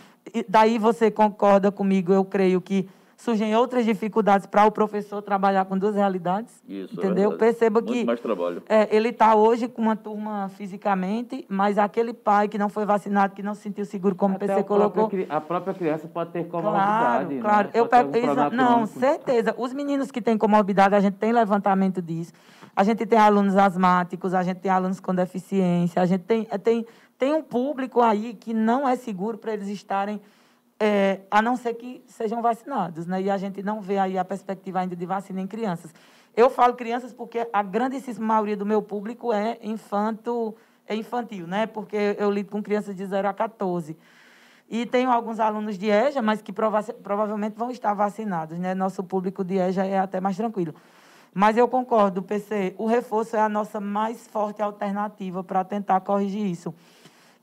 daí 0.50 0.80
você 0.80 1.12
concorda 1.12 1.72
comigo, 1.72 2.12
eu 2.12 2.26
creio 2.26 2.60
que 2.60 2.90
surgem 3.22 3.56
outras 3.56 3.86
dificuldades 3.86 4.48
para 4.48 4.66
o 4.66 4.72
professor 4.72 5.22
trabalhar 5.22 5.66
com 5.66 5.78
duas 5.78 5.96
realidades. 5.96 6.52
Isso, 6.68 7.00
é 7.00 7.06
entendeu? 7.06 7.34
É 7.34 7.38
Perceba 7.38 7.80
Muito 7.80 7.94
que 7.94 8.04
mais 8.04 8.20
trabalho. 8.20 8.64
É, 8.68 8.96
ele 8.96 9.10
está 9.10 9.36
hoje 9.36 9.68
com 9.68 9.84
uma 9.84 9.96
turma 9.96 10.50
fisicamente, 10.50 11.46
mas 11.48 11.78
aquele 11.78 12.14
pai 12.14 12.48
que 12.48 12.58
não 12.58 12.68
foi 12.68 12.84
vacinado, 12.84 13.36
que 13.36 13.44
não 13.44 13.54
se 13.54 13.62
sentiu 13.62 13.86
seguro, 13.86 14.16
como 14.16 14.36
Até 14.36 14.46
o 14.46 14.48
PC 14.48 14.64
colocou. 14.64 15.08
Própria, 15.08 15.28
a 15.30 15.40
própria 15.40 15.74
criança 15.76 16.08
pode 16.08 16.32
ter 16.32 16.48
comorbidade. 16.48 17.40
Claro, 17.40 17.42
claro. 17.42 17.68
Né? 17.68 17.74
Eu 17.76 17.88
pego, 17.88 18.10
não, 18.56 18.88
certeza. 18.88 19.54
Os 19.56 19.72
meninos 19.72 20.10
que 20.10 20.20
têm 20.20 20.36
comorbidade, 20.36 20.96
a 20.96 21.00
gente 21.00 21.18
tem 21.18 21.32
levantamento 21.32 22.02
disso. 22.02 22.34
A 22.76 22.84
gente 22.84 23.06
tem 23.06 23.20
alunos 23.20 23.56
asmáticos, 23.56 24.34
a 24.34 24.42
gente 24.42 24.62
tem 24.62 24.72
alunos 24.72 25.00
com 25.00 25.14
deficiência, 25.14 26.02
a 26.02 26.06
gente 26.08 26.22
tem, 26.22 26.46
tem, 26.64 26.86
tem 27.20 27.34
um 27.34 27.44
público 27.44 28.02
aí 28.02 28.34
que 28.34 28.52
não 28.52 28.88
é 28.88 28.96
seguro 28.96 29.38
para 29.38 29.54
eles 29.54 29.68
estarem, 29.68 30.20
é, 30.84 31.20
a 31.30 31.44
não 31.44 31.56
ser 31.56 31.76
que 31.76 32.04
sejam 32.08 32.42
vacinados. 32.42 33.06
Né? 33.06 33.22
E 33.22 33.30
a 33.30 33.38
gente 33.38 33.62
não 33.62 33.80
vê 33.80 34.00
aí 34.00 34.18
a 34.18 34.26
perspectiva 34.26 34.80
ainda 34.80 34.96
de 34.96 35.06
vacina 35.06 35.40
em 35.40 35.46
crianças. 35.46 35.94
Eu 36.36 36.50
falo 36.50 36.74
crianças 36.74 37.14
porque 37.14 37.48
a 37.54 37.62
grandíssima 37.62 38.26
maioria 38.26 38.58
do 38.58 38.66
meu 38.66 38.82
público 38.82 39.32
é 39.32 39.60
infanto, 39.62 40.56
é 40.88 40.96
infantil, 40.96 41.46
né? 41.46 41.68
Porque 41.68 42.16
eu 42.18 42.32
lido 42.32 42.50
com 42.50 42.64
crianças 42.64 42.96
de 42.96 43.06
0 43.06 43.28
a 43.28 43.34
14. 43.34 43.98
E 44.70 44.86
tenho 44.86 45.12
alguns 45.12 45.42
alunos 45.42 45.78
de 45.78 45.90
EJA, 45.90 46.22
mas 46.22 46.42
que 46.42 46.54
prova 46.54 46.82
provavelmente 46.82 47.58
vão 47.58 47.70
estar 47.70 47.94
vacinados, 47.94 48.58
né? 48.58 48.74
Nosso 48.74 49.04
público 49.04 49.44
de 49.44 49.58
EJA 49.58 49.86
é 49.86 50.00
até 50.00 50.22
mais 50.22 50.38
tranquilo. 50.38 50.74
Mas 51.34 51.58
eu 51.58 51.68
concordo, 51.68 52.24
PC, 52.24 52.74
o 52.78 52.86
reforço 52.86 53.36
é 53.36 53.42
a 53.42 53.50
nossa 53.50 53.82
mais 53.82 54.26
forte 54.28 54.62
alternativa 54.62 55.44
para 55.44 55.66
tentar 55.66 56.00
corrigir 56.00 56.46
isso. 56.46 56.74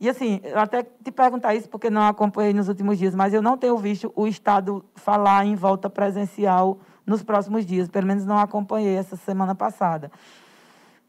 E 0.01 0.09
assim, 0.09 0.41
eu 0.45 0.59
até 0.59 0.83
te 0.83 1.11
perguntar 1.11 1.55
isso 1.55 1.69
porque 1.69 1.91
não 1.91 2.03
acompanhei 2.03 2.55
nos 2.55 2.69
últimos 2.69 2.99
dias, 2.99 3.15
mas 3.15 3.35
eu 3.35 3.43
não 3.43 3.57
tenho 3.57 3.77
visto 3.77 4.13
o 4.15 4.27
Estado 4.27 4.85
falar 4.95 5.45
em 5.45 5.55
volta 5.55 5.91
presencial 5.91 6.79
nos 7.05 7.23
próximos 7.23 7.67
dias, 7.67 7.89
pelo 7.89 8.07
menos 8.07 8.25
não 8.25 8.39
acompanhei 8.39 8.97
essa 8.97 9.17
semana 9.17 9.55
passada. 9.55 10.11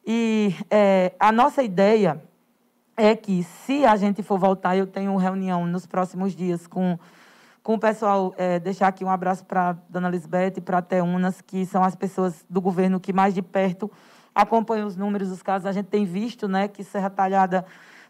E 0.05 0.55
é, 0.71 1.13
a 1.19 1.31
nossa 1.31 1.61
ideia 1.61 2.21
é 2.97 3.15
que, 3.15 3.43
se 3.43 3.85
a 3.85 3.95
gente 3.95 4.23
for 4.23 4.39
voltar, 4.39 4.75
eu 4.75 4.87
tenho 4.87 5.15
reunião 5.17 5.67
nos 5.67 5.85
próximos 5.85 6.35
dias 6.35 6.65
com 6.65 6.97
com 7.61 7.75
o 7.75 7.79
pessoal, 7.79 8.33
é, 8.35 8.59
deixar 8.59 8.87
aqui 8.87 9.05
um 9.05 9.09
abraço 9.11 9.45
para 9.45 9.69
a 9.69 9.73
dona 9.87 10.09
Lisbeth 10.09 10.53
e 10.57 10.61
para 10.61 10.79
a 10.79 10.81
Teunas, 10.81 11.39
que 11.39 11.67
são 11.67 11.83
as 11.83 11.93
pessoas 11.95 12.43
do 12.49 12.59
governo 12.59 12.99
que 12.99 13.13
mais 13.13 13.31
de 13.33 13.43
perto 13.43 13.91
acompanham 14.33 14.87
os 14.87 14.95
números 14.95 15.29
dos 15.29 15.43
casos. 15.43 15.67
A 15.67 15.71
gente 15.71 15.87
tem 15.87 16.05
visto 16.05 16.47
né, 16.47 16.67
que 16.67 16.83
Serra 16.83 17.11
Talhada 17.11 17.63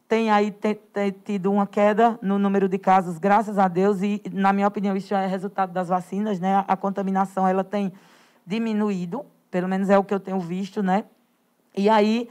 tem 0.09 0.31
aí 0.31 0.51
tem, 0.51 0.73
tem 0.73 1.11
tido 1.11 1.51
uma 1.51 1.67
queda 1.67 2.17
no 2.19 2.39
número 2.39 2.67
de 2.67 2.79
casos, 2.79 3.19
graças 3.19 3.59
a 3.59 3.67
Deus, 3.67 4.01
e, 4.01 4.19
na 4.33 4.51
minha 4.51 4.67
opinião, 4.67 4.97
isso 4.97 5.13
é 5.13 5.27
resultado 5.27 5.71
das 5.71 5.87
vacinas. 5.87 6.39
Né? 6.39 6.65
A 6.67 6.75
contaminação 6.75 7.47
ela 7.47 7.63
tem 7.63 7.93
diminuído, 8.43 9.23
pelo 9.51 9.67
menos 9.67 9.87
é 9.87 9.99
o 9.99 10.03
que 10.03 10.11
eu 10.11 10.19
tenho 10.19 10.39
visto. 10.39 10.81
Né? 10.81 11.05
E 11.77 11.87
aí 11.87 12.27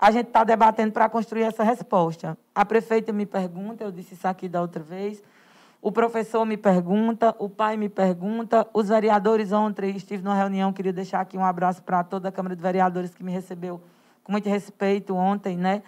a 0.00 0.10
gente 0.10 0.26
está 0.26 0.42
debatendo 0.42 0.90
para 0.90 1.08
construir 1.08 1.44
essa 1.44 1.62
resposta. 1.62 2.36
A 2.52 2.64
prefeita 2.64 3.12
me 3.12 3.24
pergunta, 3.24 3.84
eu 3.84 3.92
disse 3.92 4.14
isso 4.14 4.26
aqui 4.26 4.48
da 4.48 4.60
outra 4.60 4.82
vez, 4.82 5.22
O 5.84 5.90
professor 5.90 6.44
me 6.44 6.56
pergunta, 6.56 7.34
o 7.40 7.48
pai 7.48 7.76
me 7.76 7.88
pergunta, 7.88 8.64
os 8.72 8.88
vereadores 8.88 9.50
ontem, 9.50 9.96
estive 9.96 10.22
numa 10.22 10.36
reunião, 10.36 10.72
queria 10.72 10.92
deixar 10.92 11.20
aqui 11.20 11.36
um 11.36 11.44
abraço 11.44 11.82
para 11.82 12.04
toda 12.04 12.28
a 12.28 12.32
Câmara 12.32 12.54
de 12.54 12.62
Vereadores 12.62 13.12
que 13.12 13.24
me 13.24 13.32
recebeu 13.32 13.82
com 14.22 14.30
muito 14.30 14.48
respeito 14.48 15.12
ontem, 15.16 15.56
né? 15.56 15.82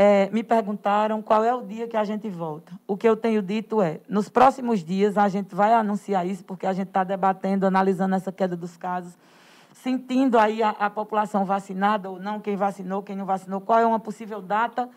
É, 0.00 0.30
me 0.30 0.44
perguntaram 0.44 1.20
qual 1.20 1.42
é 1.42 1.52
o 1.52 1.60
dia 1.60 1.88
que 1.88 1.96
a 1.96 2.04
gente 2.04 2.30
volta. 2.30 2.70
O 2.86 2.96
que 2.96 3.08
eu 3.08 3.16
tenho 3.16 3.42
dito 3.42 3.82
é, 3.82 3.98
nos 4.08 4.28
próximos 4.28 4.84
dias 4.84 5.18
a 5.18 5.28
gente 5.28 5.52
vai 5.56 5.74
anunciar 5.74 6.24
isso, 6.24 6.44
porque 6.44 6.68
a 6.68 6.72
gente 6.72 6.86
está 6.86 7.02
debatendo, 7.02 7.66
analisando 7.66 8.14
essa 8.14 8.30
queda 8.30 8.56
dos 8.56 8.76
casos, 8.76 9.18
sentindo 9.72 10.38
aí 10.38 10.62
a, 10.62 10.70
a 10.70 10.88
população 10.88 11.44
vacinada 11.44 12.08
ou 12.08 12.20
não, 12.20 12.38
quem 12.38 12.54
vacinou, 12.54 13.02
quem 13.02 13.16
não 13.16 13.26
vacinou, 13.26 13.60
qual 13.60 13.80
é 13.80 13.84
uma 13.84 13.98
possível 13.98 14.40
data 14.40 14.88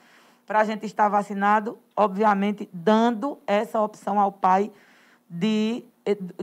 para 0.45 0.59
a 0.59 0.63
gente 0.63 0.85
estar 0.85 1.09
vacinado, 1.09 1.79
obviamente, 1.97 2.69
dando 2.71 3.39
essa 3.47 3.81
opção 3.81 4.19
ao 4.19 4.31
pai 4.31 4.71
de, 5.27 5.83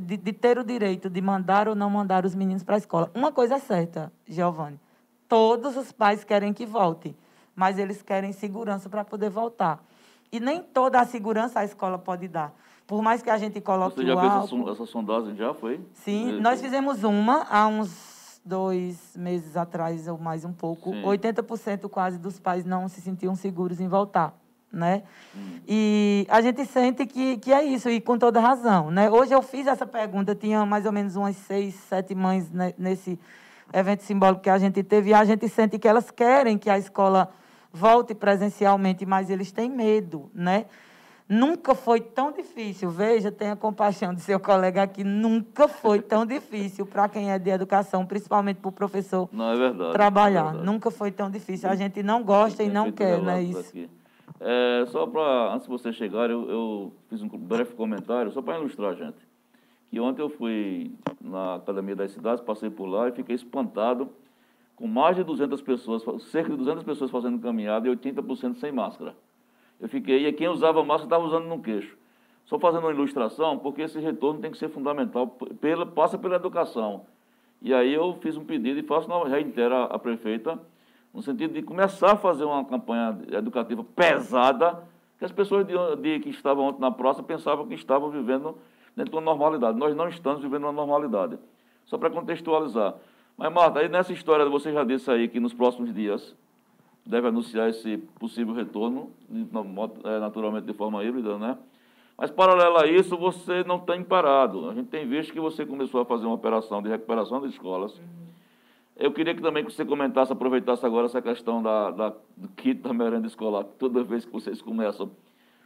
de, 0.02 0.16
de, 0.16 0.32
ter 0.32 0.58
o 0.58 0.64
direito 0.64 1.08
de 1.08 1.20
mandar 1.20 1.68
ou 1.68 1.76
não 1.76 1.88
mandar 1.88 2.24
os 2.24 2.34
meninos 2.34 2.64
para 2.64 2.74
a 2.74 2.78
escola. 2.78 3.08
Uma 3.14 3.30
coisa 3.30 3.54
é 3.54 3.60
certa, 3.60 4.12
Giovanni, 4.26 4.80
todos 5.28 5.76
os 5.76 5.92
pais 5.92 6.24
querem 6.24 6.52
que 6.52 6.66
volte, 6.66 7.14
mas 7.58 7.76
eles 7.76 8.00
querem 8.02 8.30
segurança 8.30 8.88
para 8.88 9.04
poder 9.04 9.28
voltar. 9.30 9.82
E 10.30 10.38
nem 10.38 10.62
toda 10.62 11.00
a 11.00 11.04
segurança 11.04 11.58
a 11.58 11.64
escola 11.64 11.98
pode 11.98 12.28
dar. 12.28 12.54
Por 12.86 13.02
mais 13.02 13.20
que 13.20 13.28
a 13.28 13.36
gente 13.36 13.60
coloque 13.60 13.96
Você 13.96 14.06
já 14.06 14.16
fez 14.16 14.32
essa, 14.44 14.70
essa 14.70 14.86
sondagem, 14.86 15.34
já 15.34 15.52
foi? 15.52 15.80
Sim, 15.92 16.38
nós 16.40 16.60
fizemos 16.60 17.02
uma 17.02 17.44
há 17.50 17.66
uns 17.66 18.40
dois 18.44 19.16
meses 19.16 19.56
atrás, 19.56 20.06
ou 20.06 20.16
mais 20.16 20.44
um 20.44 20.52
pouco, 20.52 20.92
Sim. 20.92 21.02
80% 21.02 21.88
quase 21.88 22.16
dos 22.16 22.38
pais 22.38 22.64
não 22.64 22.88
se 22.88 23.00
sentiam 23.00 23.34
seguros 23.34 23.80
em 23.80 23.88
voltar. 23.88 24.32
Né? 24.72 25.02
Hum. 25.34 25.58
E 25.66 26.26
a 26.30 26.40
gente 26.40 26.64
sente 26.64 27.06
que, 27.06 27.38
que 27.38 27.52
é 27.52 27.64
isso, 27.64 27.90
e 27.90 28.00
com 28.00 28.16
toda 28.16 28.38
razão. 28.38 28.88
Né? 28.88 29.10
Hoje 29.10 29.34
eu 29.34 29.42
fiz 29.42 29.66
essa 29.66 29.84
pergunta, 29.84 30.32
tinha 30.32 30.64
mais 30.64 30.86
ou 30.86 30.92
menos 30.92 31.16
umas 31.16 31.34
seis, 31.34 31.74
sete 31.74 32.14
mães 32.14 32.48
nesse 32.78 33.18
evento 33.72 34.04
simbólico 34.04 34.42
que 34.42 34.50
a 34.50 34.58
gente 34.58 34.80
teve, 34.84 35.10
e 35.10 35.14
a 35.14 35.24
gente 35.24 35.48
sente 35.48 35.76
que 35.76 35.88
elas 35.88 36.12
querem 36.12 36.56
que 36.56 36.70
a 36.70 36.78
escola 36.78 37.32
volte 37.78 38.14
presencialmente, 38.14 39.06
mas 39.06 39.30
eles 39.30 39.52
têm 39.52 39.70
medo, 39.70 40.30
né? 40.34 40.66
Nunca 41.28 41.74
foi 41.74 42.00
tão 42.00 42.32
difícil, 42.32 42.90
veja, 42.90 43.30
tenha 43.30 43.54
compaixão 43.54 44.14
de 44.14 44.22
seu 44.22 44.40
colega 44.40 44.82
aqui, 44.82 45.04
nunca 45.04 45.68
foi 45.68 46.00
tão 46.00 46.24
difícil 46.24 46.86
para 46.86 47.06
quem 47.06 47.30
é 47.30 47.38
de 47.38 47.50
educação, 47.50 48.06
principalmente 48.06 48.56
para 48.56 48.68
o 48.70 48.72
professor 48.72 49.28
não, 49.30 49.52
é 49.52 49.56
verdade, 49.56 49.92
trabalhar. 49.92 50.40
É 50.40 50.44
verdade. 50.44 50.66
Nunca 50.66 50.90
foi 50.90 51.10
tão 51.10 51.30
difícil. 51.30 51.68
A 51.68 51.76
gente 51.76 52.02
não 52.02 52.24
gosta 52.24 52.62
e 52.62 52.70
não 52.70 52.90
quer, 52.90 53.20
não 53.20 53.30
é 53.30 53.42
isso? 53.42 53.74
É, 54.40 54.86
só 54.86 55.06
para, 55.06 55.52
antes 55.52 55.66
de 55.66 55.70
você 55.70 55.92
chegar, 55.92 56.30
eu, 56.30 56.48
eu 56.48 56.92
fiz 57.10 57.20
um 57.20 57.28
breve 57.28 57.74
comentário, 57.74 58.32
só 58.32 58.40
para 58.40 58.58
ilustrar, 58.58 58.94
gente. 58.96 59.18
Que 59.90 60.00
ontem 60.00 60.22
eu 60.22 60.30
fui 60.30 60.94
na 61.20 61.56
Academia 61.56 61.94
das 61.94 62.12
Cidades, 62.12 62.42
passei 62.42 62.70
por 62.70 62.86
lá 62.86 63.08
e 63.08 63.12
fiquei 63.12 63.34
espantado 63.34 64.08
com 64.78 64.86
mais 64.86 65.16
de 65.16 65.24
200 65.24 65.60
pessoas, 65.60 66.04
cerca 66.30 66.50
de 66.50 66.56
200 66.56 66.84
pessoas 66.84 67.10
fazendo 67.10 67.40
caminhada 67.40 67.88
e 67.88 67.96
80% 67.96 68.58
sem 68.58 68.70
máscara. 68.70 69.12
Eu 69.80 69.88
fiquei, 69.88 70.24
e 70.24 70.32
quem 70.32 70.46
usava 70.46 70.84
máscara 70.84 71.06
estava 71.06 71.24
usando 71.24 71.48
no 71.48 71.60
queixo. 71.60 71.98
Só 72.44 72.60
fazendo 72.60 72.84
uma 72.84 72.92
ilustração, 72.92 73.58
porque 73.58 73.82
esse 73.82 73.98
retorno 73.98 74.40
tem 74.40 74.52
que 74.52 74.56
ser 74.56 74.68
fundamental, 74.68 75.26
pela, 75.60 75.84
passa 75.84 76.16
pela 76.16 76.36
educação. 76.36 77.06
E 77.60 77.74
aí 77.74 77.92
eu 77.92 78.16
fiz 78.20 78.36
um 78.36 78.44
pedido 78.44 78.78
e 78.78 78.84
faço, 78.84 79.08
reitero 79.24 79.74
a, 79.74 79.84
a 79.86 79.98
prefeita, 79.98 80.56
no 81.12 81.22
sentido 81.22 81.54
de 81.54 81.62
começar 81.62 82.12
a 82.12 82.16
fazer 82.16 82.44
uma 82.44 82.64
campanha 82.64 83.18
educativa 83.32 83.82
pesada, 83.82 84.84
que 85.18 85.24
as 85.24 85.32
pessoas 85.32 85.66
de, 85.66 85.74
de, 85.96 86.20
que 86.20 86.30
estavam 86.30 86.66
ontem 86.66 86.80
na 86.80 86.92
praça 86.92 87.20
pensavam 87.20 87.66
que 87.66 87.74
estavam 87.74 88.10
vivendo 88.10 88.56
dentro 88.96 89.10
de 89.10 89.16
uma 89.16 89.22
normalidade. 89.22 89.76
Nós 89.76 89.96
não 89.96 90.08
estamos 90.08 90.40
vivendo 90.40 90.62
uma 90.62 90.72
normalidade. 90.72 91.36
Só 91.84 91.98
para 91.98 92.10
contextualizar. 92.10 92.94
Mas, 93.38 93.52
Marta, 93.52 93.78
aí 93.78 93.88
nessa 93.88 94.12
história, 94.12 94.44
você 94.46 94.72
já 94.72 94.82
disse 94.82 95.08
aí 95.08 95.28
que 95.28 95.38
nos 95.38 95.54
próximos 95.54 95.94
dias 95.94 96.34
deve 97.06 97.28
anunciar 97.28 97.70
esse 97.70 97.96
possível 98.18 98.52
retorno, 98.52 99.12
é, 100.04 100.18
naturalmente 100.18 100.66
de 100.66 100.74
forma 100.74 101.04
híbrida, 101.04 101.38
né? 101.38 101.56
Mas, 102.16 102.32
paralelo 102.32 102.76
a 102.78 102.86
isso, 102.88 103.16
você 103.16 103.62
não 103.62 103.78
tem 103.78 104.02
parado. 104.02 104.68
A 104.68 104.74
gente 104.74 104.88
tem 104.88 105.06
visto 105.06 105.32
que 105.32 105.38
você 105.38 105.64
começou 105.64 106.00
a 106.00 106.04
fazer 106.04 106.26
uma 106.26 106.34
operação 106.34 106.82
de 106.82 106.88
recuperação 106.88 107.40
das 107.40 107.52
escolas. 107.52 107.96
Uhum. 107.96 108.02
Eu 108.96 109.12
queria 109.12 109.32
que 109.32 109.40
também 109.40 109.64
que 109.64 109.72
você 109.72 109.84
comentasse, 109.84 110.32
aproveitasse 110.32 110.84
agora 110.84 111.06
essa 111.06 111.22
questão 111.22 111.62
da, 111.62 111.92
da, 111.92 112.08
do 112.36 112.48
kit 112.56 112.82
da 112.82 112.92
merenda 112.92 113.28
escolar. 113.28 113.62
Toda 113.78 114.02
vez 114.02 114.24
que 114.24 114.32
vocês 114.32 114.60
começam, 114.60 115.12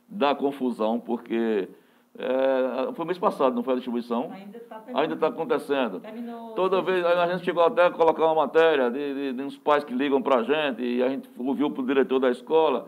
dá 0.06 0.34
confusão, 0.34 1.00
porque 1.00 1.70
é, 2.18 2.92
foi 2.92 3.06
mês 3.06 3.18
passado, 3.18 3.54
não 3.54 3.62
foi 3.62 3.72
a 3.72 3.76
distribuição? 3.76 4.30
Ainda 4.32 4.58
está 4.58 5.14
está 5.14 5.26
acontecendo. 5.28 6.00
Terminou. 6.00 6.54
Toda 6.54 6.82
vez, 6.82 7.04
a 7.04 7.26
gente 7.32 7.44
chegou 7.44 7.64
até 7.64 7.86
a 7.86 7.90
colocar 7.90 8.26
uma 8.26 8.34
matéria 8.34 8.90
de, 8.90 9.14
de, 9.14 9.32
de 9.32 9.42
uns 9.42 9.56
pais 9.56 9.82
que 9.82 9.94
ligam 9.94 10.20
para 10.20 10.40
a 10.40 10.42
gente, 10.42 10.82
e 10.82 11.02
a 11.02 11.08
gente 11.08 11.28
ouviu 11.38 11.70
para 11.70 11.82
o 11.82 11.86
diretor 11.86 12.18
da 12.18 12.30
escola, 12.30 12.86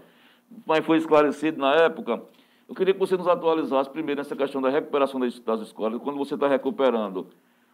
mas 0.66 0.84
foi 0.84 0.98
esclarecido 0.98 1.58
na 1.58 1.74
época. 1.74 2.22
Eu 2.68 2.74
queria 2.74 2.92
que 2.92 3.00
você 3.00 3.16
nos 3.16 3.26
atualizasse 3.26 3.90
primeiro 3.90 4.20
nessa 4.20 4.36
questão 4.36 4.60
da 4.60 4.68
recuperação 4.68 5.18
das, 5.18 5.38
das 5.38 5.60
escolas. 5.60 6.00
Quando 6.02 6.18
você 6.18 6.34
está 6.34 6.46
recuperando, 6.46 7.26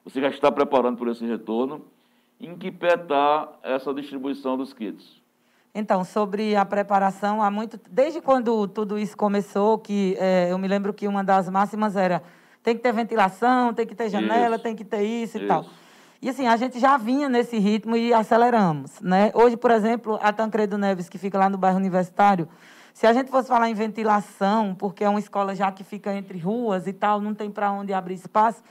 você 0.05 0.21
já 0.21 0.29
está 0.29 0.51
preparando 0.53 0.99
por 0.99 1.09
esse 1.09 1.25
retorno? 1.25 1.85
Em 2.41 2.57
que 2.57 2.71
pé 2.71 2.95
está 2.95 3.53
essa 3.63 3.93
distribuição 3.93 4.57
dos 4.57 4.73
kits? 4.73 5.20
Então, 5.75 6.05
sobre 6.05 6.57
a 6.57 6.65
preparação, 6.65 7.43
há 7.43 7.51
muito. 7.51 7.81
Desde 7.91 8.21
quando 8.21 8.67
tudo 8.67 8.99
isso 8.99 9.17
começou, 9.17 9.79
que 9.79 10.17
é, 10.19 10.49
eu 10.51 10.59
me 10.59 10.67
lembro 10.67 10.93
que 10.93 11.07
uma 11.07 11.23
das 11.23 11.49
máximas 11.49 11.97
era 11.97 12.23
tem 12.63 12.75
que 12.77 12.83
ter 12.83 12.93
ventilação, 12.93 13.73
tem 13.73 13.87
que 13.87 13.95
ter 13.95 14.09
janela, 14.09 14.57
isso. 14.57 14.65
tem 14.65 14.77
que 14.77 14.85
ter 14.85 15.03
isso, 15.03 15.37
isso, 15.37 15.45
e 15.45 15.49
tal. 15.49 15.65
E 16.21 16.29
assim, 16.29 16.47
a 16.47 16.57
gente 16.57 16.79
já 16.79 16.97
vinha 16.99 17.29
nesse 17.29 17.59
ritmo 17.59 17.97
e 17.97 18.13
aceleramos. 18.13 19.01
Né? 19.01 19.31
Hoje, 19.33 19.57
por 19.57 19.71
exemplo, 19.71 20.19
a 20.21 20.33
Tancredo 20.33 20.77
Neves, 20.77 21.09
que 21.09 21.17
fica 21.17 21.39
lá 21.39 21.49
no 21.49 21.57
bairro 21.57 21.79
universitário, 21.79 22.47
se 22.93 23.07
a 23.07 23.13
gente 23.13 23.31
fosse 23.31 23.49
falar 23.49 23.71
em 23.71 23.75
ventilação, 23.75 24.75
porque 24.75 25.05
é 25.05 25.09
uma 25.09 25.19
escola 25.19 25.55
já 25.55 25.73
que 25.73 25.83
fica 25.83 26.15
entre 26.15 26.39
ruas 26.39 26.87
e 26.87 26.93
tal, 26.93 27.21
não 27.21 27.35
tem 27.35 27.51
para 27.51 27.73
onde 27.73 27.95
abrir 27.95 28.15
espaço, 28.15 28.63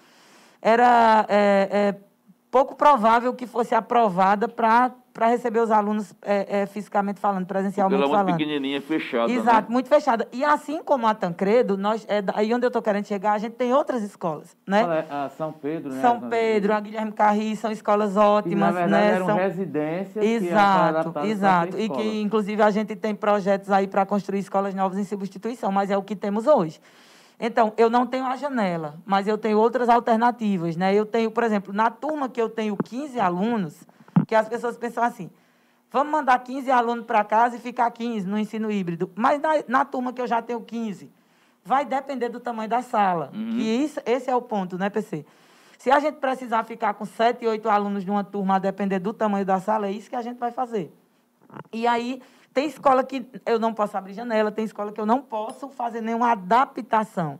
era 0.61 1.25
é, 1.27 1.69
é, 1.71 1.95
pouco 2.51 2.75
provável 2.75 3.33
que 3.33 3.47
fosse 3.47 3.73
aprovada 3.73 4.47
para 4.47 4.91
para 5.13 5.27
receber 5.27 5.59
os 5.59 5.71
alunos 5.71 6.13
é, 6.21 6.61
é, 6.61 6.65
fisicamente 6.65 7.19
falando, 7.19 7.45
presencialmente 7.45 8.01
Ela 8.01 8.19
é 8.19 8.23
muito 8.23 8.37
pequenininha, 8.37 8.81
fechada, 8.81 9.31
Exato, 9.31 9.69
né? 9.69 9.73
muito 9.73 9.89
fechada. 9.89 10.27
E 10.31 10.43
assim 10.43 10.81
como 10.83 11.07
a 11.07 11.13
Tancredo, 11.13 11.77
nós, 11.77 12.05
é, 12.07 12.23
aí 12.33 12.53
onde 12.53 12.65
eu 12.65 12.69
estou 12.69 12.81
querendo 12.81 13.05
chegar, 13.05 13.33
a 13.33 13.37
gente 13.37 13.53
tem 13.53 13.73
outras 13.73 14.03
escolas, 14.03 14.55
né? 14.65 15.05
A 15.09 15.29
São 15.29 15.51
Pedro, 15.51 15.93
né? 15.93 16.01
São 16.01 16.21
Pedro, 16.29 16.73
a 16.73 16.79
Guilherme 16.79 17.11
Carri, 17.11 17.55
são 17.55 17.71
escolas 17.71 18.15
ótimas, 18.15 18.69
que, 18.69 18.73
na 18.73 18.81
verdade, 18.81 19.05
né? 19.05 19.15
eram 19.15 19.25
são... 19.25 19.35
residências 19.35 20.25
Exato, 20.25 21.13
que 21.13 21.27
exato. 21.27 21.79
E 21.79 21.89
que, 21.89 22.21
inclusive, 22.21 22.61
a 22.61 22.71
gente 22.71 22.95
tem 22.95 23.15
projetos 23.15 23.71
aí 23.71 23.87
para 23.87 24.05
construir 24.05 24.39
escolas 24.39 24.73
novas 24.73 24.97
em 24.97 25.03
substituição, 25.03 25.71
mas 25.71 25.89
é 25.89 25.97
o 25.97 26.03
que 26.03 26.15
temos 26.15 26.47
hoje. 26.47 26.79
Então, 27.39 27.73
eu 27.77 27.89
não 27.89 28.05
tenho 28.05 28.25
a 28.25 28.35
janela, 28.35 28.95
mas 29.05 29.25
eu 29.25 29.37
tenho 29.37 29.57
outras 29.57 29.87
alternativas, 29.87 30.75
né? 30.75 30.93
Eu 30.93 31.05
tenho, 31.05 31.31
por 31.31 31.43
exemplo, 31.43 31.73
na 31.73 31.89
turma 31.89 32.27
que 32.27 32.41
eu 32.41 32.49
tenho 32.49 32.75
15 32.75 33.17
alunos, 33.17 33.87
que 34.29 34.35
as 34.35 34.47
pessoas 34.47 34.77
pensam 34.77 35.03
assim, 35.03 35.27
vamos 35.91 36.11
mandar 36.11 36.37
15 36.37 36.69
alunos 36.69 37.03
para 37.03 37.23
casa 37.23 37.55
e 37.55 37.59
ficar 37.59 37.89
15 37.89 38.27
no 38.27 38.37
ensino 38.37 38.69
híbrido. 38.69 39.11
Mas 39.15 39.41
na, 39.41 39.49
na, 39.67 39.83
turma 39.83 40.13
que 40.13 40.21
eu 40.21 40.27
já 40.27 40.39
tenho 40.39 40.61
15, 40.61 41.11
vai 41.65 41.83
depender 41.83 42.29
do 42.29 42.39
tamanho 42.39 42.69
da 42.69 42.83
sala. 42.83 43.31
Uhum. 43.33 43.57
E 43.57 43.83
isso, 43.83 43.99
esse 44.05 44.29
é 44.29 44.35
o 44.35 44.41
ponto, 44.41 44.77
né, 44.77 44.87
PC? 44.87 45.25
Se 45.79 45.89
a 45.89 45.99
gente 45.99 46.17
precisar 46.17 46.63
ficar 46.63 46.93
com 46.93 47.05
7, 47.05 47.43
8 47.47 47.67
alunos 47.69 48.05
de 48.05 48.11
uma 48.11 48.23
turma, 48.23 48.57
a 48.57 48.59
depender 48.59 48.99
do 48.99 49.13
tamanho 49.13 49.43
da 49.43 49.59
sala, 49.59 49.87
é 49.87 49.91
isso 49.91 50.07
que 50.07 50.15
a 50.15 50.21
gente 50.21 50.37
vai 50.37 50.51
fazer. 50.51 50.93
E 51.73 51.87
aí, 51.87 52.21
tem 52.53 52.67
escola 52.67 53.03
que 53.03 53.25
eu 53.47 53.57
não 53.57 53.73
posso 53.73 53.97
abrir 53.97 54.13
janela, 54.13 54.51
tem 54.51 54.63
escola 54.63 54.91
que 54.91 55.01
eu 55.01 55.07
não 55.07 55.23
posso 55.23 55.69
fazer 55.69 56.01
nenhuma 56.01 56.33
adaptação. 56.33 57.39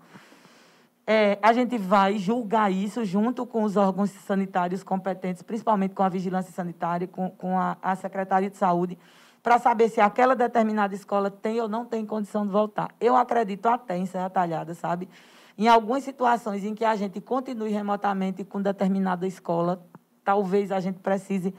É, 1.12 1.39
a 1.41 1.51
gente 1.53 1.76
vai 1.76 2.20
julgar 2.20 2.72
isso 2.72 3.03
junto 3.03 3.43
com 3.43 3.64
os 3.64 3.76
órgãos 3.76 4.12
sanitários 4.12 4.84
competentes, 4.84 5.41
principalmente 5.41 5.95
com 5.95 6.03
a 6.03 6.07
vigilância 6.07 6.51
sanitária, 6.51 7.07
com, 7.07 7.32
com 7.32 7.57
a, 7.57 7.76
a 7.82 7.95
Secretaria 7.95 8.47
de 8.47 8.57
Saúde, 8.57 8.95
para 9.41 9.57
saber 9.57 9.89
se 9.89 9.99
aquela 9.99 10.36
determinada 10.36 10.93
escola 10.93 11.32
tem 11.32 11.60
ou 11.60 11.68
não 11.68 11.84
tem 11.84 12.05
condição 12.05 12.45
de 12.45 12.51
voltar. 12.51 12.93
Eu 13.01 13.16
acredito 13.16 13.66
até 13.66 13.97
em 13.97 14.05
Serra 14.05 14.30
Talhada, 14.30 14.76
sabe? 14.76 15.10
Em 15.57 15.68
algumas 15.68 16.03
situações 16.03 16.64
em 16.64 16.76
que 16.76 16.86
a 16.86 16.95
gente 16.95 17.20
continue 17.20 17.72
remotamente 17.72 18.43
com 18.43 18.62
determinada 18.62 19.26
escola, 19.26 19.84
talvez 20.24 20.72
a 20.72 20.80
gente 20.80 20.99
precise 20.99 21.55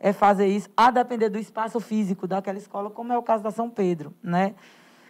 é, 0.00 0.12
fazer 0.12 0.48
isso, 0.48 0.68
a 0.76 0.90
depender 0.90 1.28
do 1.28 1.38
espaço 1.38 1.78
físico 1.78 2.26
daquela 2.26 2.58
escola, 2.58 2.90
como 2.90 3.12
é 3.12 3.16
o 3.16 3.22
caso 3.22 3.44
da 3.44 3.52
São 3.52 3.70
Pedro, 3.70 4.12
né? 4.20 4.56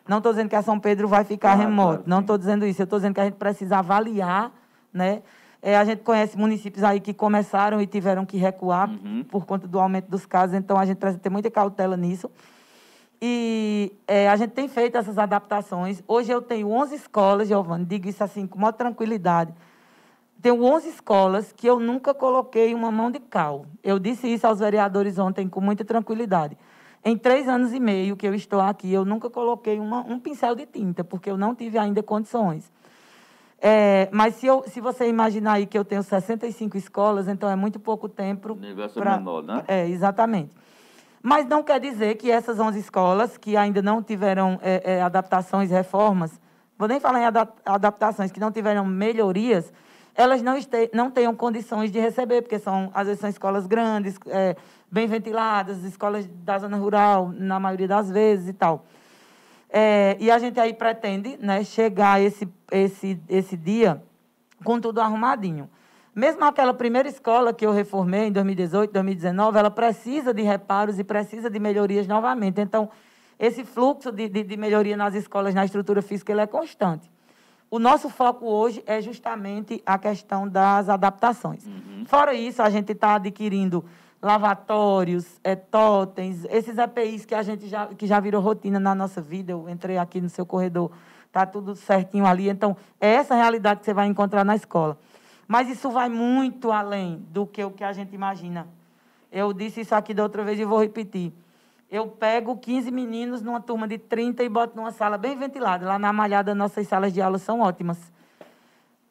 Não 0.09 0.19
estou 0.19 0.33
dizendo 0.33 0.49
que 0.49 0.57
a 0.57 0.63
São 0.63 0.81
Pedro 0.81 1.07
vai 1.07 1.23
ficar 1.23 1.55
claro, 1.55 1.69
remoto. 1.69 1.95
Claro, 1.97 2.05
não 2.07 2.21
estou 2.21 2.39
dizendo 2.39 2.67
isso. 2.67 2.81
Eu 2.81 2.85
estou 2.85 2.99
dizendo 2.99 3.15
que 3.15 3.21
a 3.21 3.25
gente 3.25 3.35
precisa 3.35 3.79
avaliar, 3.79 4.51
né? 4.93 5.23
É, 5.61 5.77
a 5.77 5.85
gente 5.85 6.03
conhece 6.03 6.39
municípios 6.39 6.85
aí 6.85 7.01
que 7.01 7.13
começaram 7.13 7.81
e 7.81 7.87
tiveram 7.87 8.25
que 8.25 8.37
recuar 8.37 8.89
uhum. 8.89 9.25
por 9.25 9.45
conta 9.45 9.67
do 9.67 9.79
aumento 9.79 10.09
dos 10.09 10.25
casos, 10.25 10.55
então 10.55 10.79
a 10.79 10.87
gente 10.87 10.99
precisa 10.99 11.21
ter 11.21 11.31
muita 11.31 11.51
cautela 11.51 11.97
nisso. 11.97 12.31
E 13.21 13.93
é, 14.07 14.29
a 14.29 14.37
gente 14.37 14.53
tem 14.53 14.69
feito 14.69 14.97
essas 14.97 15.19
adaptações. 15.19 16.01
Hoje 16.07 16.31
eu 16.31 16.41
tenho 16.41 16.71
11 16.71 16.95
escolas, 16.95 17.49
Giovanni, 17.49 17.85
digo 17.85 18.09
isso 18.09 18.23
assim 18.23 18.47
com 18.47 18.59
maior 18.59 18.73
tranquilidade. 18.73 19.53
Tenho 20.41 20.63
11 20.63 20.89
escolas 20.89 21.53
que 21.53 21.67
eu 21.67 21.81
nunca 21.81 22.15
coloquei 22.15 22.73
uma 22.73 22.93
mão 22.93 23.11
de 23.11 23.19
cal. 23.19 23.67
Eu 23.83 23.99
disse 23.99 24.33
isso 24.33 24.47
aos 24.47 24.61
vereadores 24.61 25.19
ontem 25.19 25.49
com 25.49 25.61
muita 25.61 25.85
tranquilidade. 25.85 26.57
Em 27.05 27.17
três 27.17 27.49
anos 27.49 27.73
e 27.73 27.81
meio 27.81 28.17
que 28.17 28.27
eu 28.27 28.35
estou 28.35 28.61
aqui, 28.61 28.93
eu 28.93 29.05
nunca 29.05 29.31
coloquei 29.31 29.79
uma, 29.79 30.01
um 30.01 30.19
pincel 30.19 30.55
de 30.55 30.67
tinta, 30.67 31.05
porque 31.05 31.31
eu 31.31 31.37
não 31.37 31.55
tive 31.55 31.79
ainda 31.79 32.03
condições. 32.03 32.71
É, 33.61 34.09
mas 34.13 34.37
se, 34.37 34.47
eu, 34.47 34.65
se 34.69 34.81
você 34.81 35.09
imaginar 35.09 35.55
aí 35.55 35.67
que 35.67 35.77
eu 35.77 35.85
tenho 35.85 36.03
65 36.03 36.77
escolas, 36.77 37.27
então 37.27 37.49
é 37.49 37.57
muito 37.57 37.81
pouco 37.81 38.09
tempo. 38.09 38.53
O 38.53 38.57
negócio 38.57 39.01
pra, 39.01 39.15
é 39.15 39.19
menor, 39.19 39.43
né? 39.43 39.65
É, 39.67 39.89
exatamente. 39.89 40.55
Mas 41.21 41.47
não 41.47 41.63
quer 41.63 41.81
dizer 41.81 42.15
que 42.17 42.31
essas 42.31 42.61
11 42.61 42.79
escolas, 42.79 43.37
que 43.37 43.57
ainda 43.57 43.83
não 43.83 44.03
tiveram 44.03 44.59
é, 44.63 44.95
é, 44.95 45.03
adaptações, 45.03 45.71
reformas, 45.71 46.41
vou 46.79 46.87
nem 46.87 47.01
falar 47.01 47.21
em 47.21 47.25
adaptações, 47.67 48.31
que 48.31 48.39
não 48.39 48.53
tiveram 48.53 48.85
melhorias, 48.85 49.73
elas 50.19 50.43
não, 50.43 50.57
este, 50.57 50.91
não 50.93 51.13
tenham 51.13 51.33
condições 51.33 51.93
de 51.93 52.01
receber, 52.01 52.43
porque 52.43 52.59
são, 52.59 52.91
às 52.93 53.07
vezes 53.07 53.21
são 53.21 53.31
escolas 53.31 53.69
grandes, 53.69 54.19
é, 54.27 54.57
bem 54.91 55.07
ventiladas, 55.07 55.85
escolas 55.85 56.27
da 56.27 56.59
zona 56.59 56.77
rural, 56.77 57.33
na 57.33 57.61
maioria 57.61 57.87
das 57.87 58.11
vezes 58.11 58.49
e 58.49 58.53
tal. 58.53 58.85
É, 59.71 60.17
e 60.19 60.29
a 60.29 60.37
gente 60.41 60.59
aí 60.59 60.75
pretende 60.75 61.39
né, 61.41 61.63
chegar 61.63 62.21
esse, 62.21 62.49
esse, 62.73 63.21
esse 63.29 63.57
dia 63.57 64.03
com 64.65 64.81
tudo 64.81 65.01
arrumadinho. 65.01 65.71
Mesmo 66.13 66.45
aquela 66.45 66.75
primeira 66.75 67.09
escola 67.09 67.53
que 67.53 67.65
eu 67.65 67.71
reformei 67.71 68.27
em 68.27 68.33
2018, 68.33 68.93
2019, 68.93 69.57
ela 69.57 69.71
precisa 69.71 70.35
de 70.35 70.43
reparos 70.43 70.99
e 70.99 71.05
precisa 71.05 71.49
de 71.49 71.61
melhorias 71.61 72.09
novamente. 72.09 72.61
Então, 72.61 72.91
esse 73.39 73.65
fluxo 73.65 74.11
de, 74.11 74.29
de, 74.29 74.43
de 74.43 74.57
melhoria 74.57 74.97
nas 74.97 75.15
escolas, 75.15 75.55
na 75.55 75.65
estrutura 75.65 76.03
física, 76.03 76.33
ele 76.33 76.41
é 76.41 76.47
constante. 76.49 77.09
O 77.71 77.79
nosso 77.79 78.09
foco 78.09 78.47
hoje 78.47 78.83
é 78.87 79.01
justamente 79.01 79.83
a 79.85 79.99
questão 79.99 80.49
das 80.49 80.89
adaptações. 80.89 81.67
Uhum. 81.67 82.05
Fora 82.07 82.33
isso, 82.33 82.63
a 82.63 82.71
gente 82.71 82.93
está 82.93 83.17
adquirindo 83.17 83.85
lavatórios, 84.23 85.39
é, 85.45 85.55
totens, 85.55 86.45
esses 86.51 86.79
EPIs 86.79 87.25
que 87.25 87.35
a 87.35 87.43
gente 87.43 87.69
já, 87.69 87.87
que 87.87 88.07
já 88.07 88.19
virou 88.21 88.41
rotina 88.41 88.81
na 88.81 88.95
nossa 88.95 89.21
vida. 89.21 89.53
Eu 89.53 89.69
entrei 89.69 89.99
aqui 89.99 90.21
no 90.21 90.31
seu 90.31 90.47
corredor, 90.47 90.91
está 91.27 91.45
tudo 91.45 91.77
certinho 91.77 92.27
ali. 92.27 92.49
Então, 92.49 92.77
é 93.01 93.09
essa 93.09 93.35
realidade 93.35 93.81
que 93.81 93.87
você 93.87 93.95
vai 93.95 94.07
encontrar 94.07 94.45
na 94.45 94.57
escola. 94.57 94.99
Mas 95.47 95.69
isso 95.69 95.91
vai 95.91 96.09
muito 96.09 96.73
além 96.73 97.25
do 97.31 97.47
que 97.47 97.63
o 97.63 97.71
que 97.71 97.85
a 97.85 97.93
gente 97.93 98.15
imagina. 98.15 98.67
Eu 99.31 99.53
disse 99.53 99.83
isso 99.83 99.95
aqui 99.95 100.15
da 100.15 100.23
outra 100.23 100.43
vez 100.43 100.59
e 100.59 100.65
vou 100.65 100.81
repetir. 100.81 101.33
Eu 101.91 102.07
pego 102.07 102.57
15 102.57 102.91
meninos 102.91 103.41
numa 103.41 103.61
turma 103.61 103.89
de 103.89 103.97
30 103.97 104.45
e 104.45 104.49
boto 104.49 104.77
numa 104.77 104.93
sala 104.93 105.17
bem 105.17 105.37
ventilada. 105.37 105.87
Lá 105.87 105.99
na 105.99 106.13
Malhada, 106.13 106.55
nossas 106.55 106.87
salas 106.87 107.13
de 107.15 107.23
aula 107.23 107.39
são 107.39 107.61
ótimas. 107.61 108.13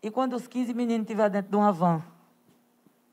E 0.02 0.12
quando 0.12 0.34
os 0.34 0.48
15 0.48 0.76
meninos 0.76 1.02
estiverem 1.02 1.32
dentro 1.32 1.50
de 1.50 1.58
uma 1.58 1.72
van, 1.72 2.04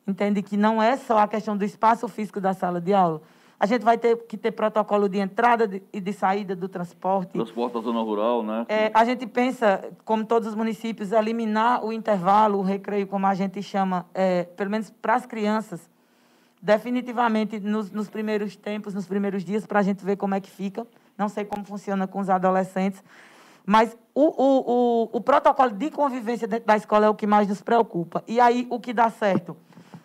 entende 0.06 0.42
que 0.42 0.56
não 0.56 0.82
é 0.82 0.98
só 0.98 1.18
a 1.18 1.26
questão 1.26 1.56
do 1.56 1.64
espaço 1.64 2.06
físico 2.08 2.42
da 2.42 2.52
sala 2.52 2.78
de 2.78 2.92
aula, 2.92 3.22
a 3.58 3.64
gente 3.64 3.82
vai 3.82 3.96
ter 3.96 4.16
que 4.26 4.36
ter 4.36 4.50
protocolo 4.50 5.08
de 5.08 5.18
entrada 5.18 5.80
e 5.90 5.98
de 5.98 6.12
saída 6.12 6.54
do 6.54 6.68
transporte. 6.68 7.32
Transporte 7.32 7.72
da 7.72 7.80
zona 7.80 8.02
rural, 8.02 8.42
né? 8.42 8.66
É, 8.68 8.90
a 8.92 9.02
gente 9.06 9.26
pensa, 9.26 9.90
como 10.04 10.26
todos 10.26 10.48
os 10.48 10.54
municípios, 10.54 11.10
eliminar 11.10 11.82
o 11.82 11.90
intervalo, 11.90 12.58
o 12.58 12.62
recreio, 12.62 13.06
como 13.06 13.26
a 13.26 13.32
gente 13.32 13.62
chama, 13.62 14.04
é, 14.12 14.44
pelo 14.44 14.70
menos 14.70 14.90
para 14.90 15.14
as 15.14 15.24
crianças, 15.24 15.88
definitivamente 16.64 17.60
nos, 17.60 17.90
nos, 17.90 18.08
primeiros 18.08 18.56
tempos, 18.56 18.94
nos 18.94 19.06
primeiros 19.06 19.44
dias, 19.44 19.66
para 19.66 19.80
a 19.80 19.82
gente 19.82 20.04
ver 20.04 20.16
como 20.16 20.34
é 20.34 20.40
que 20.40 20.50
fica. 20.50 20.86
Não 21.16 21.28
sei 21.28 21.44
como 21.44 21.64
funciona 21.64 22.06
com 22.06 22.18
os 22.18 22.30
adolescentes, 22.30 23.04
mas 23.64 23.96
o, 24.14 24.22
o, 24.22 24.72
o, 24.72 25.10
o 25.12 25.20
protocolo 25.20 25.70
de 25.70 25.90
convivência 25.90 26.48
dentro 26.48 26.66
da 26.66 26.76
escola 26.76 27.06
é 27.06 27.08
o 27.08 27.14
que 27.14 27.26
mais 27.26 27.46
nos 27.46 27.60
preocupa. 27.62 28.24
E 28.26 28.40
aí, 28.40 28.66
o 28.70 28.80
que 28.80 28.92
dá 28.92 29.10
certo? 29.10 29.56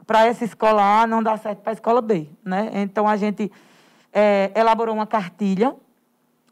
para 0.09 0.25
essa 0.25 0.43
escola 0.43 1.03
A 1.03 1.05
não 1.05 1.21
dá 1.21 1.37
certo 1.37 1.59
para 1.59 1.71
a 1.71 1.73
escola 1.73 2.01
B. 2.01 2.27
Né? 2.43 2.71
Então, 2.73 3.07
a 3.07 3.15
gente 3.15 3.51
é, 4.11 4.51
elaborou 4.55 4.95
uma 4.95 5.05
cartilha, 5.05 5.75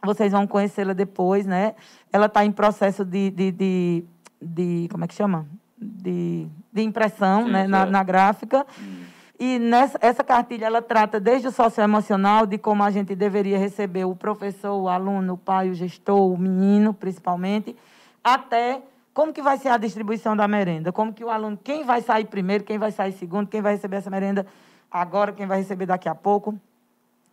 vocês 0.06 0.32
vão 0.32 0.46
conhecê-la 0.46 0.94
depois, 0.94 1.44
né? 1.48 1.74
Ela 2.14 2.28
está 2.28 2.46
em 2.46 2.52
processo 2.52 3.04
de, 3.04 3.32
de, 3.32 3.52
de, 3.52 4.06
de, 4.40 4.88
como 4.92 5.06
é 5.06 5.08
que 5.08 5.16
chama? 5.16 5.48
De, 5.76 6.48
de 6.72 6.84
impressão 6.84 7.46
Sim, 7.46 7.52
né? 7.52 7.68
Na, 7.68 7.84
na, 7.88 8.04
gráfica. 8.04 8.64
Hum. 8.80 9.07
E 9.40 9.60
nessa, 9.60 10.00
essa 10.02 10.24
cartilha, 10.24 10.66
ela 10.66 10.82
trata 10.82 11.20
desde 11.20 11.48
o 11.48 11.52
socioemocional, 11.52 12.46
de 12.46 12.58
como 12.58 12.84
a 12.84 12.90
gente 12.90 13.14
deveria 13.16 13.58
receber 13.58 14.06
o 14.06 14.16
professor, 14.16 14.76
o 14.76 14.90
aluno, 14.90 15.34
o 15.34 15.38
pai, 15.38 15.70
o 15.70 15.74
gestor, 15.76 16.32
o 16.32 16.38
menino, 16.38 16.94
principalmente, 16.94 17.76
até 18.24 18.82
como 19.14 19.34
que 19.34 19.42
vai 19.42 19.58
ser 19.58 19.70
a 19.70 19.78
distribuição 19.78 20.36
da 20.36 20.48
merenda? 20.48 20.92
Como 20.92 21.12
que 21.12 21.24
o 21.24 21.30
aluno, 21.30 21.58
quem 21.64 21.84
vai 21.84 22.02
sair 22.02 22.26
primeiro, 22.26 22.64
quem 22.64 22.78
vai 22.78 22.92
sair 22.92 23.12
segundo, 23.14 23.48
quem 23.48 23.62
vai 23.62 23.74
receber 23.74 23.98
essa 23.98 24.10
merenda 24.10 24.46
agora, 24.92 25.32
quem 25.32 25.48
vai 25.48 25.58
receber 25.58 25.86
daqui 25.86 26.08
a 26.08 26.16
pouco? 26.16 26.60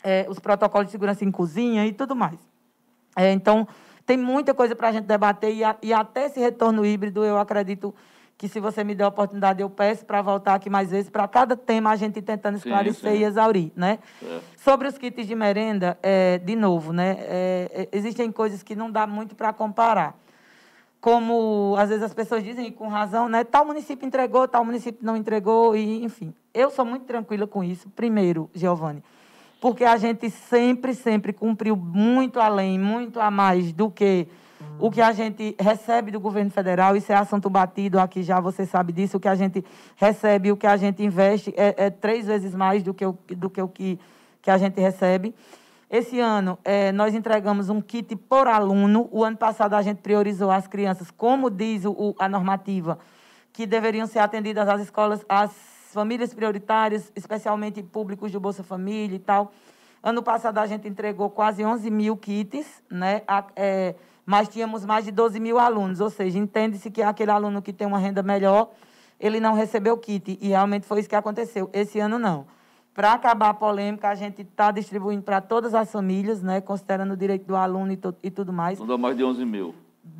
É, 0.03 0.25
os 0.29 0.39
protocolos 0.39 0.87
de 0.87 0.91
segurança 0.91 1.23
em 1.23 1.31
cozinha 1.31 1.85
e 1.85 1.93
tudo 1.93 2.15
mais. 2.15 2.39
É, 3.15 3.31
então, 3.31 3.67
tem 4.05 4.17
muita 4.17 4.53
coisa 4.53 4.75
para 4.75 4.89
a 4.89 4.91
gente 4.91 5.05
debater 5.05 5.53
e, 5.53 5.63
a, 5.63 5.75
e, 5.81 5.93
até 5.93 6.25
esse 6.25 6.39
retorno 6.39 6.85
híbrido, 6.85 7.23
eu 7.23 7.37
acredito 7.37 7.93
que 8.37 8.49
se 8.49 8.59
você 8.59 8.83
me 8.83 8.93
der 8.93 9.05
a 9.05 9.07
oportunidade, 9.07 9.61
eu 9.61 9.69
peço 9.69 10.05
para 10.05 10.21
voltar 10.21 10.55
aqui 10.55 10.69
mais 10.69 10.91
vezes, 10.91 11.09
para 11.09 11.27
cada 11.27 11.55
tema 11.55 11.91
a 11.91 11.95
gente 11.95 12.21
tentando 12.21 12.57
esclarecer 12.57 13.11
sim, 13.11 13.17
sim. 13.17 13.21
e 13.21 13.25
exaurir. 13.25 13.71
Né? 13.75 13.99
É. 14.21 14.39
Sobre 14.57 14.87
os 14.87 14.97
kits 14.97 15.25
de 15.25 15.35
merenda, 15.35 15.97
é, 16.03 16.37
de 16.37 16.55
novo, 16.55 16.91
né? 16.91 17.15
É, 17.19 17.71
é, 17.91 17.97
existem 17.97 18.31
coisas 18.31 18.61
que 18.61 18.75
não 18.75 18.91
dá 18.91 19.07
muito 19.07 19.35
para 19.35 19.53
comparar 19.53 20.17
como 21.05 21.75
às 21.77 21.89
vezes 21.89 22.03
as 22.03 22.15
pessoas 22.15 22.43
dizem 22.43 22.71
com 22.71 22.87
razão, 22.87 23.29
né? 23.29 23.43
Tal 23.43 23.63
município 23.63 24.07
entregou, 24.07 24.47
tal 24.47 24.65
município 24.65 25.05
não 25.05 25.15
entregou, 25.15 25.75
e 25.75 26.03
enfim. 26.03 26.33
Eu 26.51 26.71
sou 26.71 26.83
muito 26.83 27.05
tranquila 27.05 27.45
com 27.45 27.63
isso. 27.63 27.87
Primeiro, 27.91 28.49
Giovanni, 28.55 29.03
porque 29.61 29.85
a 29.85 29.97
gente 29.97 30.31
sempre, 30.31 30.95
sempre 30.95 31.31
cumpriu 31.31 31.75
muito 31.75 32.39
além, 32.39 32.79
muito 32.79 33.19
a 33.19 33.29
mais 33.29 33.71
do 33.71 33.91
que 33.91 34.27
o 34.79 34.91
que 34.91 35.01
a 35.01 35.11
gente 35.11 35.55
recebe 35.59 36.11
do 36.11 36.19
governo 36.19 36.51
federal. 36.51 36.95
Isso 36.95 37.11
é 37.11 37.15
assunto 37.15 37.49
batido 37.49 37.99
aqui 37.99 38.23
já, 38.23 38.39
você 38.39 38.65
sabe 38.65 38.91
disso. 38.91 39.17
O 39.17 39.19
que 39.19 39.27
a 39.27 39.35
gente 39.35 39.63
recebe, 39.95 40.51
o 40.51 40.57
que 40.57 40.67
a 40.67 40.77
gente 40.77 41.03
investe 41.03 41.53
é, 41.55 41.85
é 41.85 41.89
três 41.89 42.25
vezes 42.25 42.53
mais 42.53 42.83
do 42.83 42.93
que 42.93 43.05
o, 43.05 43.17
do 43.29 43.49
que, 43.49 43.61
o 43.61 43.67
que, 43.67 43.99
que 44.41 44.51
a 44.51 44.57
gente 44.57 44.79
recebe. 44.79 45.33
Esse 45.89 46.19
ano, 46.19 46.57
é, 46.65 46.91
nós 46.91 47.13
entregamos 47.13 47.69
um 47.69 47.79
kit 47.79 48.15
por 48.15 48.47
aluno. 48.47 49.07
O 49.11 49.23
ano 49.23 49.37
passado, 49.37 49.75
a 49.75 49.81
gente 49.81 50.01
priorizou 50.01 50.51
as 50.51 50.67
crianças, 50.67 51.11
como 51.11 51.49
diz 51.49 51.85
o, 51.85 52.15
a 52.17 52.27
normativa, 52.27 52.97
que 53.53 53.65
deveriam 53.65 54.07
ser 54.07 54.19
atendidas 54.19 54.67
às 54.67 54.81
escolas, 54.81 55.23
às 55.29 55.51
famílias 55.93 56.33
prioritárias, 56.33 57.11
especialmente 57.15 57.81
públicos 57.81 58.29
de 58.29 58.37
Bolsa 58.37 58.63
Família 58.63 59.15
e 59.15 59.19
tal. 59.19 59.53
Ano 60.03 60.21
passado, 60.21 60.57
a 60.57 60.65
gente 60.67 60.87
entregou 60.87 61.29
quase 61.29 61.63
11 61.63 61.89
mil 61.89 62.17
kits, 62.17 62.83
né? 62.91 63.21
É, 63.55 63.95
mas 64.25 64.49
tínhamos 64.49 64.85
mais 64.85 65.05
de 65.05 65.11
12 65.11 65.39
mil 65.39 65.59
alunos, 65.59 66.01
ou 66.01 66.09
seja, 66.09 66.39
entende-se 66.39 66.89
que 66.89 67.01
aquele 67.01 67.31
aluno 67.31 67.61
que 67.61 67.71
tem 67.71 67.85
uma 67.85 67.99
renda 67.99 68.23
melhor, 68.23 68.71
ele 69.19 69.39
não 69.39 69.53
recebeu 69.53 69.97
kit, 69.97 70.37
e 70.41 70.47
realmente 70.49 70.85
foi 70.85 70.99
isso 70.99 71.09
que 71.09 71.15
aconteceu. 71.15 71.69
Esse 71.71 71.99
ano, 71.99 72.17
não. 72.17 72.45
Para 72.93 73.13
acabar 73.13 73.49
a 73.49 73.53
polêmica, 73.53 74.07
a 74.09 74.15
gente 74.15 74.41
está 74.41 74.71
distribuindo 74.71 75.21
para 75.21 75.41
todas 75.41 75.75
as 75.75 75.91
famílias, 75.91 76.41
né, 76.41 76.61
considerando 76.61 77.11
o 77.11 77.17
direito 77.17 77.45
do 77.45 77.55
aluno 77.55 77.91
e, 77.91 77.99
e 78.23 78.31
tudo 78.31 78.53
mais. 78.53 78.79
Não 78.79 78.87
dá 78.87 78.97
mais 78.97 79.17
de 79.17 79.23
11 79.23 79.45
mil. 79.45 79.75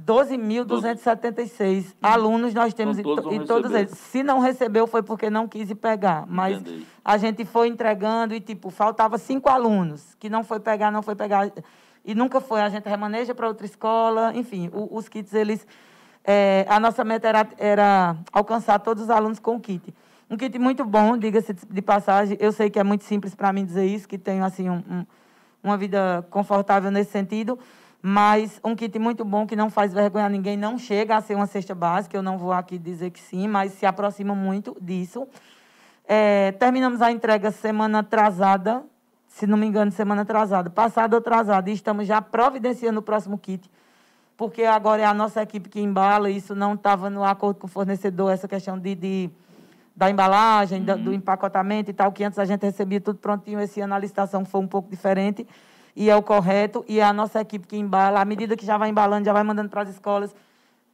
12.276 0.06 1.96
alunos 2.02 2.54
nós 2.54 2.74
temos 2.74 2.98
então, 2.98 3.16
todos 3.16 3.34
e, 3.34 3.40
todos 3.46 3.72
eles. 3.72 3.92
Se 3.92 4.24
não 4.24 4.40
recebeu 4.40 4.88
foi 4.88 5.04
porque 5.04 5.30
não 5.30 5.48
quis 5.48 5.72
pegar, 5.74 6.26
mas 6.28 6.60
Entendi. 6.60 6.86
a 7.04 7.18
gente 7.18 7.46
foi 7.46 7.68
entregando 7.68 8.34
e 8.34 8.40
tipo 8.40 8.72
faltava 8.72 9.18
cinco 9.20 9.48
alunos 9.48 10.16
que 10.20 10.28
não 10.28 10.44
foi 10.44 10.60
pegar, 10.60 10.92
não 10.92 11.04
foi 11.04 11.16
pegar 11.16 11.52
e 12.06 12.16
nunca 12.16 12.40
foi. 12.40 12.62
A 12.62 12.70
gente 12.70 12.88
remaneja 12.88 13.34
para 13.34 13.48
outra 13.48 13.66
escola, 13.66 14.32
enfim, 14.36 14.70
o, 14.72 14.96
os 14.98 15.10
kits 15.10 15.34
eles 15.34 15.66
é, 16.28 16.66
a 16.68 16.80
nossa 16.80 17.04
meta 17.04 17.28
era, 17.28 17.48
era 17.58 18.18
alcançar 18.32 18.80
todos 18.80 19.04
os 19.04 19.10
alunos 19.10 19.38
com 19.40 19.56
o 19.56 19.60
kit. 19.60 19.94
Um 20.28 20.36
kit 20.36 20.58
muito 20.58 20.84
bom, 20.84 21.16
diga-se 21.16 21.54
de 21.54 21.82
passagem. 21.84 22.36
Eu 22.40 22.52
sei 22.52 22.70
que 22.70 22.80
é 22.80 22.84
muito 22.84 23.04
simples 23.04 23.36
para 23.36 23.54
mim 23.54 23.64
dizer 23.64 23.86
isso, 23.86 24.08
que 24.08 24.18
tenho 24.18 24.44
assim 24.44 24.68
um, 24.68 24.84
um, 24.90 25.06
uma 25.64 25.78
vida 25.78 26.26
confortável 26.32 26.90
nesse 26.90 27.12
sentido, 27.12 27.60
mas 28.02 28.60
um 28.64 28.76
kit 28.76 28.98
muito 28.98 29.24
bom 29.24 29.46
que 29.46 29.56
não 29.56 29.70
faz 29.70 29.94
vergonha 29.94 30.26
a 30.26 30.30
ninguém, 30.30 30.58
não 30.58 30.80
chega 30.80 31.16
a 31.16 31.22
ser 31.22 31.36
uma 31.36 31.46
cesta 31.46 31.76
básica. 31.76 32.18
Eu 32.18 32.24
não 32.24 32.40
vou 32.40 32.52
aqui 32.52 32.80
dizer 32.80 33.12
que 33.12 33.20
sim, 33.20 33.48
mas 33.48 33.74
se 33.74 33.86
aproxima 33.86 34.34
muito 34.34 34.76
disso. 34.82 35.28
É, 36.08 36.52
terminamos 36.54 37.04
a 37.04 37.12
entrega 37.12 37.52
semana 37.52 38.00
atrasada, 38.00 38.84
se 39.36 39.46
não 39.46 39.58
me 39.58 39.66
engano, 39.66 39.92
semana 39.92 40.22
atrasada, 40.22 40.70
passado 40.70 41.14
ou 41.14 41.20
atrasada, 41.20 41.70
e 41.70 41.74
estamos 41.74 42.08
já 42.08 42.22
providenciando 42.22 43.02
o 43.02 43.04
próximo 43.04 43.38
kit, 43.38 43.70
porque 44.38 44.64
agora 44.64 45.02
é 45.02 45.06
a 45.06 45.14
nossa 45.14 45.42
equipe 45.42 45.68
que 45.68 45.82
embala, 45.82 46.30
isso 46.30 46.56
não 46.56 46.74
estava 46.74 47.10
no 47.10 47.22
acordo 47.22 47.60
com 47.60 47.68
o 47.68 47.70
fornecedor, 47.70 48.32
essa 48.32 48.48
questão 48.48 48.80
de, 48.80 48.96
de 48.96 49.30
da 49.94 50.10
embalagem, 50.10 50.90
uhum. 50.90 51.04
do 51.04 51.14
empacotamento 51.14 51.92
e 51.92 51.94
tal, 51.94 52.14
que 52.14 52.24
antes 52.24 52.40
a 52.40 52.46
gente 52.46 52.62
recebia 52.62 53.02
tudo 53.02 53.20
prontinho. 53.20 53.60
Esse 53.60 53.82
ano 53.82 53.94
a 53.94 54.00
licitação 54.00 54.46
foi 54.46 54.62
um 54.62 54.68
pouco 54.68 54.90
diferente. 54.90 55.46
e 55.94 56.10
é 56.10 56.16
o 56.16 56.24
correto, 56.24 56.86
e 56.88 57.02
é 57.02 57.04
a 57.04 57.12
nossa 57.12 57.42
equipe 57.42 57.68
que 57.68 57.76
embala, 57.76 58.22
à 58.22 58.26
medida 58.26 58.56
que 58.56 58.66
já 58.66 58.78
vai 58.78 58.90
embalando, 58.90 59.26
já 59.26 59.34
vai 59.34 59.44
mandando 59.44 59.70
para 59.70 59.82
as 59.82 59.90
escolas, 59.90 60.34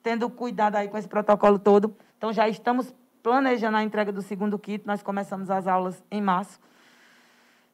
tendo 0.02 0.28
cuidado 0.32 0.78
aí 0.78 0.88
com 0.88 0.98
esse 0.98 1.08
protocolo 1.08 1.60
todo. 1.60 1.96
Então, 2.18 2.34
já 2.34 2.50
estamos 2.50 2.92
planejando 3.22 3.78
a 3.78 3.84
entrega 3.84 4.12
do 4.12 4.22
segundo 4.24 4.58
kit, 4.58 4.84
nós 4.88 5.04
começamos 5.04 5.52
as 5.52 5.68
aulas 5.68 6.04
em 6.10 6.22
março. 6.22 6.60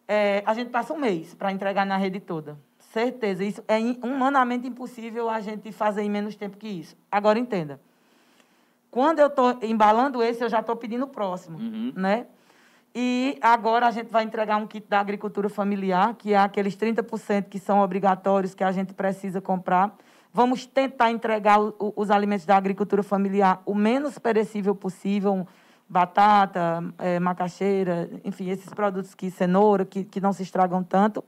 É, 0.07 0.41
a 0.45 0.53
gente 0.53 0.69
passa 0.69 0.93
um 0.93 0.97
mês 0.97 1.33
para 1.33 1.51
entregar 1.51 1.85
na 1.85 1.97
rede 1.97 2.19
toda. 2.19 2.57
Certeza, 2.79 3.43
isso 3.43 3.63
é 3.67 3.77
humanamente 4.01 4.67
impossível 4.67 5.29
a 5.29 5.41
gente 5.41 5.71
fazer 5.71 6.03
em 6.03 6.09
menos 6.09 6.35
tempo 6.35 6.57
que 6.57 6.67
isso. 6.67 6.95
Agora, 7.11 7.37
entenda. 7.37 7.79
Quando 8.89 9.19
eu 9.19 9.27
estou 9.27 9.59
embalando 9.61 10.23
esse, 10.23 10.43
eu 10.43 10.49
já 10.49 10.61
estou 10.61 10.75
pedindo 10.75 11.05
o 11.05 11.07
próximo, 11.07 11.57
uhum. 11.57 11.91
né? 11.95 12.25
E 12.95 13.37
agora 13.41 13.85
a 13.85 13.91
gente 13.91 14.09
vai 14.09 14.23
entregar 14.23 14.57
um 14.57 14.65
kit 14.65 14.87
da 14.87 14.99
agricultura 14.99 15.49
familiar, 15.49 16.15
que 16.15 16.33
é 16.33 16.37
aqueles 16.37 16.75
30% 16.75 17.49
que 17.49 17.59
são 17.59 17.79
obrigatórios, 17.79 18.55
que 18.55 18.63
a 18.63 18.71
gente 18.71 18.93
precisa 18.93 19.39
comprar. 19.39 19.95
Vamos 20.33 20.65
tentar 20.65 21.11
entregar 21.11 21.59
o, 21.61 21.93
os 21.95 22.09
alimentos 22.09 22.45
da 22.45 22.55
agricultura 22.55 23.03
familiar 23.03 23.61
o 23.65 23.75
menos 23.75 24.17
perecível 24.17 24.73
possível, 24.73 25.47
batata, 25.89 26.83
é, 26.97 27.19
macaxeira, 27.19 28.09
enfim, 28.23 28.49
esses 28.49 28.73
produtos 28.73 29.15
que 29.15 29.31
cenoura, 29.31 29.85
que, 29.85 30.03
que 30.03 30.19
não 30.19 30.33
se 30.33 30.43
estragam 30.43 30.83
tanto. 30.83 31.23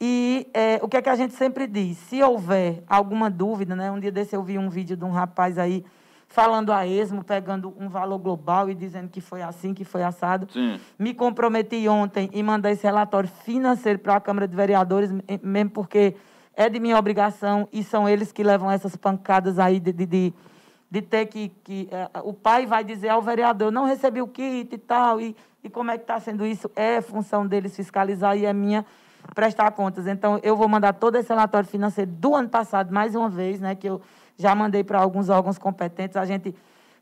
E 0.00 0.46
é, 0.52 0.78
o 0.82 0.88
que 0.88 0.96
é 0.96 1.02
que 1.02 1.08
a 1.08 1.16
gente 1.16 1.34
sempre 1.34 1.66
diz? 1.66 1.96
Se 1.98 2.22
houver 2.22 2.82
alguma 2.86 3.30
dúvida, 3.30 3.74
né? 3.74 3.90
Um 3.90 3.98
dia 3.98 4.12
desse 4.12 4.36
eu 4.36 4.42
vi 4.42 4.58
um 4.58 4.68
vídeo 4.68 4.96
de 4.96 5.04
um 5.04 5.10
rapaz 5.10 5.58
aí 5.58 5.84
falando 6.28 6.72
a 6.72 6.84
esmo, 6.84 7.22
pegando 7.22 7.72
um 7.78 7.88
valor 7.88 8.18
global 8.18 8.68
e 8.68 8.74
dizendo 8.74 9.08
que 9.08 9.20
foi 9.20 9.40
assim, 9.40 9.72
que 9.72 9.84
foi 9.84 10.02
assado. 10.02 10.48
Sim. 10.52 10.80
Me 10.98 11.14
comprometi 11.14 11.86
ontem 11.88 12.28
em 12.32 12.42
mandar 12.42 12.72
esse 12.72 12.82
relatório 12.82 13.30
financeiro 13.44 14.00
para 14.00 14.16
a 14.16 14.20
Câmara 14.20 14.48
de 14.48 14.56
Vereadores, 14.56 15.10
mesmo 15.42 15.70
porque 15.70 16.16
é 16.56 16.68
de 16.68 16.80
minha 16.80 16.98
obrigação 16.98 17.68
e 17.72 17.84
são 17.84 18.08
eles 18.08 18.32
que 18.32 18.42
levam 18.42 18.70
essas 18.70 18.96
pancadas 18.96 19.58
aí 19.58 19.78
de, 19.78 19.92
de, 19.92 20.06
de, 20.06 20.34
de 20.90 21.02
ter 21.02 21.26
que... 21.26 21.48
que 21.62 21.88
é, 21.90 22.20
o 22.22 22.32
pai 22.32 22.66
vai 22.66 22.84
dizer 22.84 23.08
ao 23.08 23.22
vereador, 23.22 23.70
não 23.72 23.84
recebi 23.84 24.20
o 24.22 24.28
kit 24.28 24.74
e 24.74 24.78
tal, 24.78 25.20
e, 25.20 25.36
e 25.62 25.68
como 25.68 25.90
é 25.90 25.96
que 25.96 26.04
está 26.04 26.18
sendo 26.20 26.44
isso? 26.46 26.70
É 26.76 27.00
função 27.00 27.46
deles 27.46 27.74
fiscalizar 27.74 28.36
e 28.36 28.46
é 28.46 28.52
minha 28.52 28.84
prestar 29.34 29.70
contas. 29.70 30.06
Então, 30.06 30.38
eu 30.42 30.56
vou 30.56 30.68
mandar 30.68 30.92
todo 30.92 31.16
esse 31.16 31.28
relatório 31.28 31.68
financeiro 31.68 32.10
do 32.10 32.34
ano 32.34 32.48
passado, 32.48 32.92
mais 32.92 33.14
uma 33.14 33.28
vez, 33.28 33.60
né, 33.60 33.74
que 33.74 33.88
eu 33.88 34.00
já 34.36 34.54
mandei 34.54 34.84
para 34.84 35.00
alguns 35.00 35.28
órgãos 35.28 35.58
competentes. 35.58 36.16
A 36.16 36.24
gente 36.24 36.54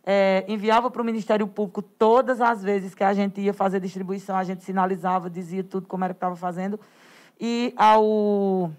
é, 0.04 0.44
enviava 0.46 0.90
para 0.90 1.02
o 1.02 1.04
Ministério 1.04 1.46
Público 1.46 1.82
todas 1.82 2.40
as 2.40 2.62
vezes 2.62 2.94
que 2.94 3.02
a 3.02 3.12
gente 3.12 3.40
ia 3.40 3.52
fazer 3.52 3.80
distribuição, 3.80 4.36
a 4.36 4.44
gente 4.44 4.62
sinalizava, 4.62 5.28
dizia 5.28 5.64
tudo 5.64 5.86
como 5.86 6.04
era 6.04 6.14
que 6.14 6.18
estava 6.18 6.36
fazendo. 6.36 6.78
E 7.40 7.74
ao 7.76 8.70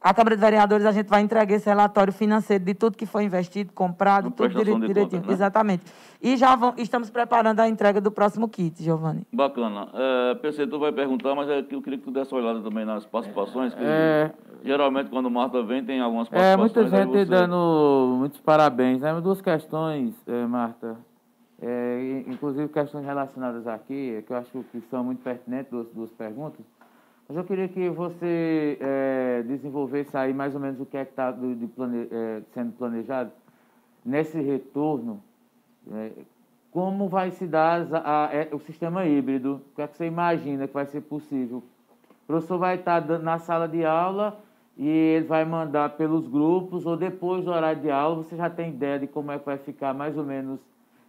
a 0.00 0.14
Câmara 0.14 0.36
de 0.36 0.40
Vereadores, 0.40 0.86
a 0.86 0.92
gente 0.92 1.08
vai 1.08 1.20
entregar 1.22 1.54
esse 1.56 1.68
relatório 1.68 2.12
financeiro 2.12 2.64
de 2.64 2.72
tudo 2.72 2.96
que 2.96 3.04
foi 3.04 3.24
investido, 3.24 3.72
comprado, 3.72 4.30
tudo 4.30 4.48
dire, 4.48 4.78
direitinho. 4.86 5.22
Né? 5.26 5.32
Exatamente. 5.32 5.84
E 6.22 6.36
já 6.36 6.54
vão, 6.54 6.74
estamos 6.76 7.10
preparando 7.10 7.58
a 7.58 7.68
entrega 7.68 8.00
do 8.00 8.10
próximo 8.10 8.48
kit, 8.48 8.80
Giovanni. 8.80 9.26
Bacana. 9.32 9.88
É, 9.92 10.34
PC, 10.36 10.68
tu 10.68 10.78
vai 10.78 10.92
perguntar, 10.92 11.34
mas 11.34 11.48
é 11.48 11.58
eu 11.58 11.82
queria 11.82 11.98
que 11.98 12.04
tu 12.04 12.12
desse 12.12 12.32
uma 12.32 12.40
olhada 12.40 12.60
também 12.60 12.84
nas 12.84 13.04
participações. 13.06 13.74
É, 13.76 14.30
geralmente, 14.64 15.10
quando 15.10 15.28
Marta 15.28 15.62
vem, 15.64 15.84
tem 15.84 16.00
algumas 16.00 16.28
participações. 16.28 16.76
É, 16.76 16.80
muita 16.84 16.96
gente 16.96 17.10
você... 17.10 17.24
dando 17.24 18.16
muitos 18.18 18.40
parabéns. 18.40 19.00
Né? 19.00 19.20
Duas 19.20 19.40
questões, 19.40 20.14
é, 20.28 20.46
Marta. 20.46 20.96
É, 21.60 22.22
inclusive 22.28 22.68
questões 22.68 23.04
relacionadas 23.04 23.66
aqui, 23.66 24.22
que 24.24 24.32
eu 24.32 24.36
acho 24.36 24.64
que 24.70 24.80
são 24.82 25.02
muito 25.02 25.22
pertinentes, 25.24 25.72
duas, 25.72 25.88
duas 25.92 26.10
perguntas. 26.12 26.64
Mas 27.28 27.36
eu 27.36 27.44
queria 27.44 27.68
que 27.68 27.90
você 27.90 28.78
é, 28.80 29.42
desenvolvesse 29.46 30.16
aí 30.16 30.32
mais 30.32 30.54
ou 30.54 30.60
menos 30.60 30.80
o 30.80 30.86
que 30.86 30.96
é 30.96 31.02
está 31.02 31.30
plane, 31.76 32.08
é, 32.10 32.42
sendo 32.54 32.72
planejado 32.72 33.30
nesse 34.02 34.40
retorno. 34.40 35.22
É, 35.92 36.10
como 36.70 37.06
vai 37.06 37.30
se 37.30 37.46
dar 37.46 37.86
a, 37.92 38.28
a, 38.28 38.34
é, 38.34 38.48
o 38.50 38.58
sistema 38.58 39.04
híbrido? 39.04 39.60
O 39.72 39.74
que 39.76 39.82
é 39.82 39.86
que 39.86 39.98
você 39.98 40.06
imagina 40.06 40.66
que 40.66 40.72
vai 40.72 40.86
ser 40.86 41.02
possível? 41.02 41.58
O 41.58 42.26
professor 42.26 42.56
vai 42.56 42.76
estar 42.76 43.02
na 43.18 43.38
sala 43.38 43.68
de 43.68 43.84
aula 43.84 44.40
e 44.74 44.88
ele 44.88 45.26
vai 45.26 45.44
mandar 45.44 45.96
pelos 45.96 46.26
grupos, 46.26 46.86
ou 46.86 46.96
depois 46.96 47.44
do 47.44 47.50
horário 47.50 47.82
de 47.82 47.90
aula, 47.90 48.22
você 48.22 48.36
já 48.36 48.48
tem 48.48 48.70
ideia 48.70 48.98
de 48.98 49.06
como 49.06 49.32
é 49.32 49.38
que 49.38 49.44
vai 49.44 49.58
ficar 49.58 49.92
mais 49.92 50.16
ou 50.16 50.24
menos 50.24 50.60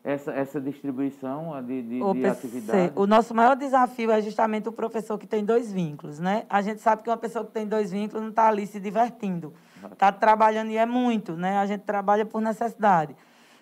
essa, 0.03 0.31
essa 0.31 0.61
distribuição 0.61 1.61
de, 1.63 1.81
de, 1.81 2.01
o 2.01 2.13
de 2.13 2.25
atividades? 2.25 2.91
O 2.95 3.05
nosso 3.05 3.33
maior 3.33 3.55
desafio 3.55 4.11
é 4.11 4.21
justamente 4.21 4.69
o 4.69 4.71
professor 4.71 5.17
que 5.17 5.27
tem 5.27 5.43
dois 5.43 5.71
vínculos, 5.71 6.19
né? 6.19 6.45
A 6.49 6.61
gente 6.61 6.81
sabe 6.81 7.03
que 7.03 7.09
uma 7.09 7.17
pessoa 7.17 7.45
que 7.45 7.51
tem 7.51 7.67
dois 7.67 7.91
vínculos 7.91 8.21
não 8.21 8.29
está 8.29 8.47
ali 8.47 8.65
se 8.65 8.79
divertindo. 8.79 9.53
Está 9.91 10.11
trabalhando 10.11 10.71
e 10.71 10.77
é 10.77 10.85
muito, 10.85 11.33
né? 11.33 11.57
A 11.57 11.65
gente 11.65 11.81
trabalha 11.81 12.25
por 12.25 12.41
necessidade. 12.41 13.15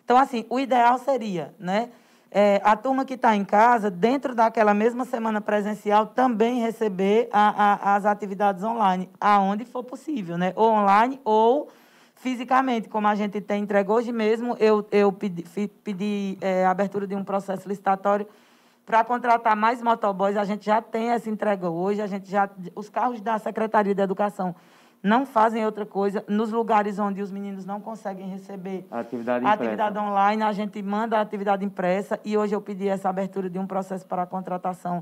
Então, 0.03 0.17
assim, 0.17 0.45
o 0.49 0.59
ideal 0.59 0.97
seria, 0.97 1.53
né? 1.59 1.89
É, 2.29 2.61
a 2.63 2.75
turma 2.75 3.05
que 3.05 3.13
está 3.13 3.35
em 3.35 3.45
casa, 3.45 3.89
dentro 3.89 4.35
daquela 4.35 4.73
mesma 4.73 5.05
semana 5.05 5.39
presencial, 5.39 6.07
também 6.07 6.59
receber 6.59 7.29
a, 7.31 7.91
a, 7.91 7.95
as 7.95 8.05
atividades 8.05 8.63
online, 8.63 9.09
aonde 9.19 9.65
for 9.65 9.83
possível, 9.83 10.37
né? 10.37 10.53
Ou 10.55 10.71
online 10.71 11.19
ou 11.23 11.69
fisicamente, 12.27 12.89
como 12.89 13.07
a 13.07 13.15
gente 13.15 13.39
tem 13.39 13.63
entregue 13.63 13.89
hoje 13.89 14.11
mesmo, 14.11 14.57
eu, 14.59 14.85
eu 14.91 15.13
pedi, 15.13 15.45
pedi 15.81 16.37
é, 16.41 16.65
a 16.65 16.71
abertura 16.71 17.07
de 17.07 17.15
um 17.15 17.23
processo 17.23 17.69
licitatório 17.69 18.27
para 18.85 19.01
contratar 19.05 19.55
mais 19.55 19.81
motoboys. 19.81 20.35
A 20.35 20.43
gente 20.43 20.65
já 20.65 20.81
tem 20.81 21.11
essa 21.11 21.29
entrega 21.29 21.69
hoje, 21.69 22.01
a 22.01 22.07
gente 22.07 22.29
já, 22.29 22.49
os 22.75 22.89
carros 22.89 23.21
da 23.21 23.39
Secretaria 23.39 23.95
de 23.95 24.01
Educação 24.01 24.53
não 25.01 25.25
fazem 25.25 25.65
outra 25.65 25.85
coisa. 25.85 26.21
Nos 26.27 26.51
lugares 26.51 26.99
onde 26.99 27.21
os 27.21 27.31
meninos 27.31 27.65
não 27.65 27.79
conseguem 27.79 28.27
receber 28.27 28.85
a 28.91 28.99
atividade, 28.99 29.45
a 29.45 29.51
atividade 29.53 29.97
online, 29.97 30.43
a 30.43 30.51
gente 30.51 30.81
manda 30.83 31.17
a 31.17 31.21
atividade 31.21 31.63
impressa 31.63 32.19
e 32.25 32.37
hoje 32.37 32.53
eu 32.53 32.59
pedi 32.59 32.89
essa 32.89 33.07
abertura 33.07 33.49
de 33.49 33.57
um 33.57 33.65
processo 33.65 34.05
para 34.05 34.23
a 34.23 34.25
contratação. 34.25 35.01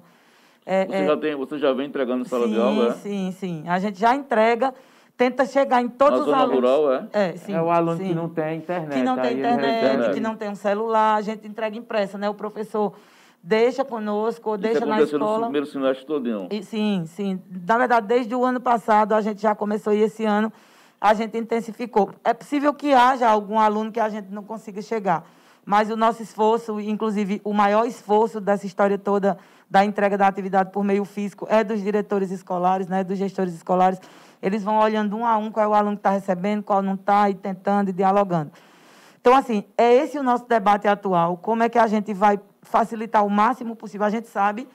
É, 0.64 0.86
você, 0.86 0.94
é, 0.94 1.06
já 1.08 1.18
tem, 1.18 1.36
você 1.36 1.58
já 1.58 1.74
vem 1.74 1.88
entregando 1.88 2.24
sala 2.26 2.46
sim, 2.46 2.54
de 2.54 2.60
aula? 2.60 2.90
É? 2.90 2.92
Sim, 2.94 3.32
sim. 3.32 3.64
A 3.68 3.80
gente 3.80 4.00
já 4.00 4.16
entrega 4.16 4.76
tenta 5.18 5.46
chegar 5.46 5.82
em 5.82 5.88
todos 5.88 6.20
Na 6.20 6.26
os 6.26 6.34
alunos. 6.34 6.56
Rural, 6.56 6.94
é? 6.94 7.08
É, 7.14 7.36
sim, 7.38 7.54
é 7.54 7.62
o 7.62 7.70
aluno 7.70 7.98
sim. 7.98 8.08
que 8.08 8.16
não 8.16 8.30
tem 8.30 8.58
internet. 8.58 8.98
Que 8.98 9.04
não 9.04 9.18
tem 9.18 9.38
internet, 9.38 10.14
que 10.14 10.20
não 10.20 10.36
tem 10.36 10.50
um 10.50 10.56
celular, 10.56 11.16
a 11.16 11.22
gente 11.22 11.48
entrega 11.48 11.78
impressa, 11.78 12.18
né? 12.18 12.30
O 12.30 12.34
professor 12.34 12.94
deixa 13.42 13.86
conosco, 13.86 14.50
ou 14.50 14.58
deixa 14.58 14.86
na 14.86 15.02
escola. 15.02 15.38
no 15.38 15.44
primeiro 15.44 15.68
semestre 15.68 16.06
todinho. 16.06 16.48
E, 16.52 16.64
sim, 16.64 17.04
sim. 17.06 17.40
Na 17.68 17.78
verdade, 17.78 18.08
desde 18.08 18.34
o 18.34 18.44
ano 18.44 18.60
passado, 18.60 19.14
a 19.14 19.22
gente 19.22 19.42
já 19.42 19.54
começou 19.54 19.94
e 19.94 20.02
esse 20.02 20.26
ano 20.26 20.52
a 21.00 21.14
gente 21.14 21.38
intensificou. 21.38 22.10
É 22.24 22.34
possível 22.34 22.74
que 22.74 22.94
haja 22.94 23.30
algum 23.30 23.60
aluno 23.60 23.92
que 23.92 24.00
a 24.00 24.10
gente 24.10 24.32
não 24.32 24.44
consiga 24.44 24.82
chegar, 24.82 25.24
mas 25.64 25.92
o 25.92 25.96
nosso 25.96 26.24
esforço, 26.24 26.80
inclusive 26.80 27.40
o 27.44 27.54
maior 27.54 27.86
esforço 27.86 28.42
dessa 28.42 28.66
história 28.66 28.98
toda 28.98 29.38
da 29.70 29.86
entrega 29.86 30.18
da 30.18 30.28
atividade 30.28 30.72
por 30.72 30.84
meio 30.84 31.06
físico 31.06 31.48
é 31.50 31.64
dos 31.64 31.82
diretores 31.82 32.32
escolares, 32.32 32.88
né, 32.88 33.04
dos 33.04 33.18
gestores 33.18 33.54
escolares, 33.54 34.00
eles 34.42 34.64
vão 34.64 34.78
olhando 34.78 35.16
um 35.16 35.26
a 35.26 35.38
um 35.38 35.52
qual 35.52 35.66
é 35.66 35.68
o 35.68 35.74
aluno 35.74 35.96
que 35.96 36.02
está 36.02 36.12
recebendo, 36.12 36.64
qual 36.64 36.82
não 36.82 36.96
está, 36.96 37.30
e 37.30 37.34
tentando 37.34 37.90
e 37.90 37.94
dialogando. 37.94 38.52
Então, 39.20 39.36
assim, 39.36 39.64
é 39.78 39.92
esse 39.92 40.20
o 40.20 40.24
nosso 40.24 40.48
debate 40.48 40.88
atual. 40.88 41.38
Como 41.38 41.64
é 41.64 41.70
que 41.70 41.80
a 41.80 41.88
gente 41.88 42.14
vai 42.14 42.40
facilitar 42.62 43.26
o 43.26 43.30
máximo 43.30 43.76
possível? 43.76 44.06
A 44.06 44.10
gente 44.10 44.28
sabe 44.28 44.68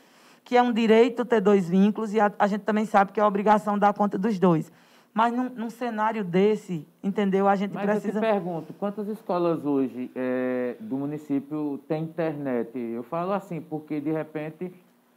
que 0.45 0.57
é 0.57 0.63
um 0.63 0.73
direito 0.73 1.25
ter 1.25 1.41
dois 1.41 1.69
vínculos 1.69 2.13
e 2.13 2.19
a, 2.19 2.33
a 2.39 2.47
gente 2.49 2.63
também 2.63 2.85
sabe 2.85 3.13
que 3.13 3.21
é 3.21 3.23
a 3.23 3.27
obrigação 3.27 3.79
dar 3.79 3.93
conta 3.95 4.19
dos 4.19 4.39
dois. 4.39 4.73
Mas 5.13 5.33
num, 5.33 5.49
num, 5.51 5.71
cenário 5.71 6.25
desse, 6.25 6.87
entendeu? 7.03 7.49
A 7.49 7.57
gente 7.57 7.73
Mas 7.75 7.85
precisa. 7.85 8.19
Eu 8.19 8.23
te 8.23 8.27
pergunto, 8.33 8.73
quantas 8.75 9.09
escolas 9.09 9.65
hoje 9.65 10.11
é, 10.15 10.77
do 10.81 10.97
município 10.97 11.79
têm 11.87 12.05
internet? 12.05 12.77
Eu 12.79 13.03
falo 13.03 13.33
assim, 13.33 13.61
porque 13.61 14.01
de 14.01 14.11
repente 14.11 14.73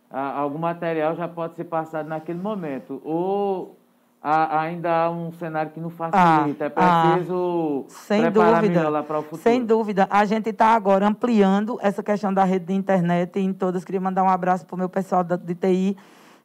algum 0.09 0.59
material 0.59 1.15
já 1.15 1.27
pode 1.27 1.55
ser 1.55 1.63
passado 1.63 2.07
naquele 2.07 2.39
momento. 2.39 3.01
Ou 3.03 3.75
há, 4.23 4.61
ainda 4.61 4.89
há 4.89 5.11
um 5.11 5.33
cenário 5.33 5.71
que 5.71 5.79
não 5.81 5.89
facilita. 5.89 6.71
Ah, 6.75 7.09
é 7.09 7.13
preciso 7.13 7.85
ah, 7.85 7.91
sem 7.91 8.31
dúvida, 8.31 8.89
lá 8.89 9.03
para 9.03 9.19
o 9.19 9.21
futuro. 9.21 9.41
Sem 9.41 9.65
dúvida. 9.65 10.07
A 10.09 10.23
gente 10.23 10.49
está 10.49 10.67
agora 10.67 11.05
ampliando 11.05 11.77
essa 11.81 12.01
questão 12.01 12.33
da 12.33 12.45
rede 12.45 12.67
de 12.67 12.73
internet 12.73 13.37
em 13.37 13.51
todas. 13.51 13.83
Queria 13.83 13.99
mandar 13.99 14.23
um 14.23 14.29
abraço 14.29 14.65
para 14.65 14.75
o 14.75 14.77
meu 14.77 14.87
pessoal 14.87 15.23
da, 15.23 15.35
de 15.35 15.53
TI. 15.53 15.97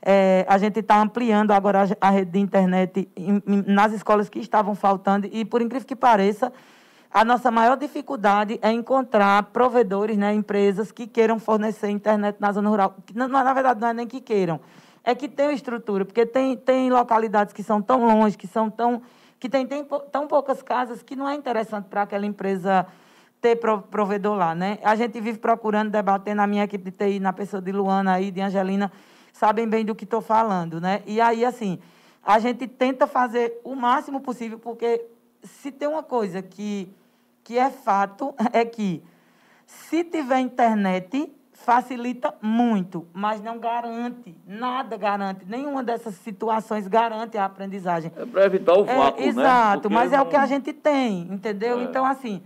É, 0.02 0.44
a 0.48 0.58
gente 0.58 0.80
está 0.80 1.00
ampliando 1.00 1.52
agora 1.52 1.84
a, 1.84 2.08
a, 2.08 2.10
rede 2.10 2.32
de 2.32 2.38
internet 2.40 3.08
em, 3.16 3.42
em, 3.46 3.64
nas 3.66 3.92
escolas 3.92 4.28
que 4.28 4.40
estavam 4.40 4.74
faltando. 4.74 5.28
E, 5.30 5.44
por 5.44 5.62
incrível 5.62 5.86
que 5.86 5.96
pareça, 5.96 6.52
a 7.12 7.24
nossa 7.24 7.50
maior 7.50 7.76
dificuldade 7.76 8.58
é 8.60 8.70
encontrar 8.72 9.44
provedores, 9.44 10.16
né, 10.16 10.34
empresas 10.34 10.92
que 10.92 11.06
queiram 11.06 11.38
fornecer 11.38 11.88
internet 11.90 12.36
na 12.40 12.52
zona 12.52 12.68
rural. 12.68 12.96
Na, 13.14 13.28
na 13.28 13.54
verdade, 13.54 13.80
não 13.80 13.88
é 13.88 13.94
nem 13.94 14.06
que 14.06 14.20
queiram 14.20 14.60
é 15.08 15.14
que 15.14 15.26
tem 15.26 15.54
estrutura, 15.54 16.04
porque 16.04 16.26
tem, 16.26 16.54
tem 16.54 16.90
localidades 16.90 17.54
que 17.54 17.62
são 17.62 17.80
tão 17.80 18.04
longe, 18.04 18.36
que 18.36 18.46
são 18.46 18.68
tão. 18.68 19.00
que 19.40 19.48
tem, 19.48 19.66
tem 19.66 19.82
tão 20.12 20.28
poucas 20.28 20.60
casas 20.60 21.02
que 21.02 21.16
não 21.16 21.26
é 21.26 21.34
interessante 21.34 21.86
para 21.86 22.02
aquela 22.02 22.26
empresa 22.26 22.86
ter 23.40 23.56
provedor 23.56 24.36
lá, 24.36 24.54
né? 24.54 24.78
A 24.82 24.94
gente 24.96 25.18
vive 25.18 25.38
procurando, 25.38 25.90
debatendo 25.90 26.36
na 26.36 26.46
minha 26.46 26.64
equipe 26.64 26.90
de 26.90 26.96
TI, 26.98 27.20
na 27.20 27.32
pessoa 27.32 27.62
de 27.62 27.72
Luana 27.72 28.12
aí, 28.12 28.30
de 28.30 28.42
Angelina, 28.42 28.92
sabem 29.32 29.66
bem 29.66 29.82
do 29.82 29.94
que 29.94 30.04
estou 30.04 30.20
falando, 30.20 30.78
né? 30.78 31.02
E 31.06 31.22
aí, 31.22 31.42
assim, 31.42 31.78
a 32.22 32.38
gente 32.38 32.68
tenta 32.68 33.06
fazer 33.06 33.58
o 33.64 33.74
máximo 33.74 34.20
possível, 34.20 34.58
porque 34.58 35.06
se 35.42 35.72
tem 35.72 35.88
uma 35.88 36.02
coisa 36.02 36.42
que, 36.42 36.94
que 37.42 37.56
é 37.56 37.70
fato, 37.70 38.34
é 38.52 38.62
que 38.62 39.02
se 39.64 40.04
tiver 40.04 40.40
internet, 40.40 41.32
facilita 41.68 42.32
muito, 42.40 43.06
mas 43.12 43.42
não 43.42 43.58
garante, 43.58 44.34
nada 44.46 44.96
garante, 44.96 45.44
nenhuma 45.46 45.82
dessas 45.84 46.14
situações 46.14 46.88
garante 46.88 47.36
a 47.36 47.44
aprendizagem. 47.44 48.10
É 48.16 48.24
para 48.24 48.46
evitar 48.46 48.72
o 48.72 48.86
vácuo, 48.86 49.20
é, 49.20 49.26
Exato, 49.26 49.90
né? 49.90 49.94
mas 49.94 50.10
não... 50.10 50.18
é 50.18 50.22
o 50.22 50.26
que 50.26 50.36
a 50.36 50.46
gente 50.46 50.72
tem, 50.72 51.28
entendeu? 51.30 51.78
É. 51.78 51.82
Então, 51.82 52.06
assim, 52.06 52.42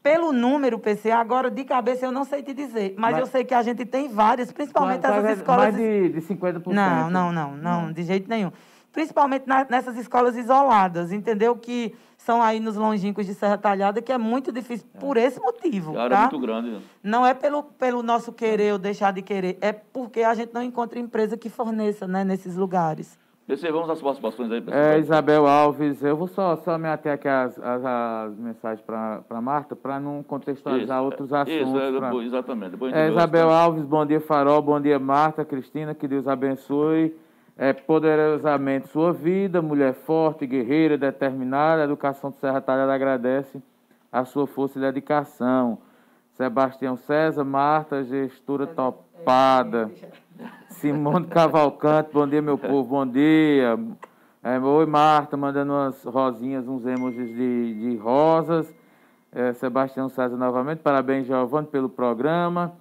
pelo 0.00 0.32
número, 0.32 0.78
PC, 0.78 1.10
agora 1.10 1.50
de 1.50 1.64
cabeça 1.64 2.06
eu 2.06 2.12
não 2.12 2.22
sei 2.22 2.44
te 2.44 2.54
dizer, 2.54 2.94
mas, 2.96 3.10
mas 3.10 3.18
eu 3.18 3.26
sei 3.26 3.42
que 3.42 3.54
a 3.54 3.62
gente 3.64 3.84
tem 3.84 4.08
várias, 4.08 4.52
principalmente 4.52 5.02
mas, 5.02 5.16
essas 5.16 5.38
escolas... 5.38 5.74
Mais 5.74 5.76
de, 5.76 6.08
de 6.10 6.20
50%. 6.20 6.66
Não, 6.68 7.10
não, 7.10 7.32
não, 7.32 7.56
não, 7.56 7.92
de 7.92 8.04
jeito 8.04 8.28
nenhum. 8.28 8.52
Principalmente 8.92 9.46
na, 9.46 9.66
nessas 9.68 9.96
escolas 9.96 10.36
isoladas, 10.36 11.12
entendeu? 11.12 11.56
Que 11.56 11.94
são 12.16 12.42
aí 12.42 12.60
nos 12.60 12.76
longínquos 12.76 13.24
de 13.24 13.34
Serra 13.34 13.56
Talhada, 13.56 14.02
que 14.02 14.12
é 14.12 14.18
muito 14.18 14.52
difícil 14.52 14.86
é. 14.94 14.98
por 14.98 15.16
esse 15.16 15.40
motivo. 15.40 15.94
Cara, 15.94 16.10
tá? 16.10 16.16
é 16.16 16.20
muito 16.22 16.38
grande. 16.38 16.70
Né? 16.70 16.80
Não 17.02 17.26
é 17.26 17.32
pelo, 17.32 17.62
pelo 17.62 18.02
nosso 18.02 18.32
querer 18.32 18.72
ou 18.72 18.78
deixar 18.78 19.12
de 19.12 19.22
querer, 19.22 19.56
é 19.60 19.72
porque 19.72 20.22
a 20.22 20.34
gente 20.34 20.52
não 20.52 20.62
encontra 20.62 20.98
empresa 20.98 21.36
que 21.36 21.48
forneça 21.48 22.06
né, 22.06 22.24
nesses 22.24 22.56
lugares. 22.56 23.18
PC, 23.46 23.72
vamos 23.72 23.90
às 23.90 24.00
participações 24.00 24.52
aí, 24.52 24.60
pessoal. 24.60 24.84
É, 24.84 24.98
Isabel 25.00 25.44
Alves, 25.44 26.04
eu 26.04 26.16
vou 26.16 26.28
só, 26.28 26.54
só 26.58 26.78
me 26.78 26.86
ater 26.86 27.12
aqui 27.12 27.26
às, 27.26 27.58
às, 27.58 27.84
às 27.84 28.38
mensagens 28.38 28.80
para 28.80 29.40
Marta, 29.40 29.74
para 29.74 29.98
não 29.98 30.22
contextualizar 30.22 30.98
isso, 30.98 31.04
outros 31.04 31.32
assuntos. 31.32 31.68
Isso, 31.68 31.78
é, 31.78 31.90
depois, 31.90 32.26
exatamente. 32.28 32.70
Depois 32.70 32.94
é, 32.94 33.08
Isabel 33.08 33.50
Alves, 33.50 33.84
bom 33.84 34.06
dia, 34.06 34.20
Farol, 34.20 34.62
bom 34.62 34.80
dia, 34.80 35.00
Marta, 35.00 35.44
Cristina, 35.44 35.96
que 35.96 36.06
Deus 36.06 36.28
abençoe 36.28 37.12
é, 37.60 37.74
poderosamente 37.74 38.88
sua 38.88 39.12
vida, 39.12 39.60
mulher 39.60 39.92
forte, 39.92 40.46
guerreira, 40.46 40.96
determinada. 40.96 41.82
A 41.82 41.84
educação 41.84 42.30
do 42.30 42.36
Serra 42.36 42.58
Talhada 42.58 42.94
agradece 42.94 43.62
a 44.10 44.24
sua 44.24 44.46
força 44.46 44.78
e 44.78 44.80
dedicação. 44.80 45.76
Sebastião 46.38 46.96
César, 46.96 47.44
Marta, 47.44 48.02
gestora 48.02 48.66
topada. 48.66 49.90
Simone 50.70 51.26
Cavalcante, 51.26 52.08
bom 52.14 52.26
dia, 52.26 52.40
meu 52.40 52.56
povo, 52.56 52.88
bom 52.88 53.06
dia. 53.06 53.78
É, 54.42 54.58
oi, 54.58 54.86
Marta, 54.86 55.36
mandando 55.36 55.74
umas 55.74 56.02
rosinhas, 56.04 56.66
uns 56.66 56.86
emojis 56.86 57.28
de, 57.28 57.74
de 57.74 57.96
rosas. 57.98 58.74
É, 59.30 59.52
Sebastião 59.52 60.08
César 60.08 60.38
novamente, 60.38 60.78
parabéns, 60.78 61.26
Giovanni, 61.26 61.66
pelo 61.66 61.90
programa. 61.90 62.72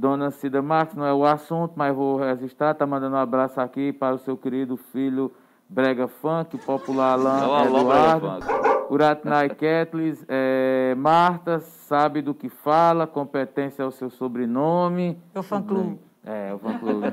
Dona 0.00 0.30
Cida 0.30 0.62
Marques, 0.62 0.96
não 0.96 1.04
é 1.04 1.12
o 1.12 1.26
assunto, 1.26 1.74
mas 1.76 1.94
vou 1.94 2.16
registrar. 2.16 2.70
Está 2.70 2.86
mandando 2.86 3.16
um 3.16 3.18
abraço 3.18 3.60
aqui 3.60 3.92
para 3.92 4.14
o 4.14 4.18
seu 4.18 4.34
querido 4.34 4.78
filho 4.78 5.30
Brega 5.68 6.08
Funk, 6.08 6.56
popular 6.56 7.12
Alan 7.12 7.66
Eduardo. 7.66 8.46
Uratnai 8.90 9.50
Ketlis, 9.50 10.24
é, 10.26 10.94
Marta, 10.96 11.60
sabe 11.60 12.22
do 12.22 12.32
que 12.32 12.48
fala, 12.48 13.06
competência 13.06 13.82
é 13.82 13.86
o 13.86 13.90
seu 13.90 14.08
sobrenome. 14.08 15.20
É 15.34 15.38
o 15.38 15.42
fã-clube. 15.42 16.00
É, 16.24 16.54
o 16.54 16.58
fã-clube. 16.58 17.06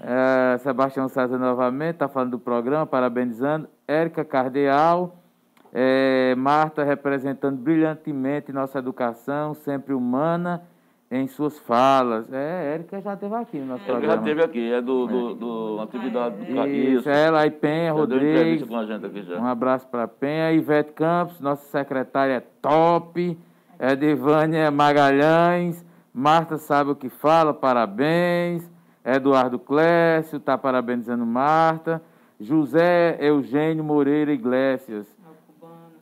é, 0.00 0.56
Sebastião 0.64 1.06
César 1.06 1.36
novamente, 1.36 1.96
está 1.96 2.08
falando 2.08 2.30
do 2.30 2.38
programa, 2.38 2.86
parabenizando. 2.86 3.68
Érica 3.86 4.24
Cardeal, 4.24 5.16
é, 5.70 6.34
Marta 6.34 6.82
representando 6.82 7.58
brilhantemente 7.58 8.54
nossa 8.54 8.78
educação, 8.78 9.52
sempre 9.52 9.92
humana 9.92 10.62
em 11.10 11.26
suas 11.26 11.58
falas. 11.60 12.30
É, 12.32 12.74
Érica 12.74 13.00
já 13.00 13.14
esteve 13.14 13.34
aqui 13.34 13.58
no 13.58 13.66
nosso 13.66 13.82
Érica 13.84 13.92
programa. 13.92 14.14
já 14.14 14.20
esteve 14.20 14.44
aqui, 14.44 14.72
é 14.72 14.80
do, 14.82 15.06
do, 15.06 15.34
do 15.34 15.80
atividade 15.80 16.36
do 16.36 16.66
Isso, 16.66 16.98
isso. 17.00 17.08
ela 17.08 17.46
e 17.46 17.50
Penha, 17.50 17.92
Rodrigues. 17.92 18.68
Com 18.68 18.76
a 18.76 18.84
gente 18.84 19.06
aqui 19.06 19.22
já. 19.22 19.38
Um 19.38 19.46
abraço 19.46 19.86
para 19.88 20.06
Penha. 20.06 20.52
Ivete 20.52 20.92
Campos, 20.92 21.40
nossa 21.40 21.64
secretária 21.70 22.34
é 22.34 22.40
top. 22.60 23.38
Edivânia 23.80 24.70
Magalhães. 24.70 25.84
Marta 26.12 26.58
sabe 26.58 26.90
o 26.90 26.96
que 26.96 27.08
fala, 27.08 27.54
parabéns. 27.54 28.70
Eduardo 29.04 29.58
Clécio 29.58 30.36
está 30.36 30.58
parabenizando 30.58 31.24
Marta. 31.24 32.02
José 32.40 33.16
Eugênio 33.20 33.82
Moreira 33.82 34.32
Iglesias. 34.32 35.06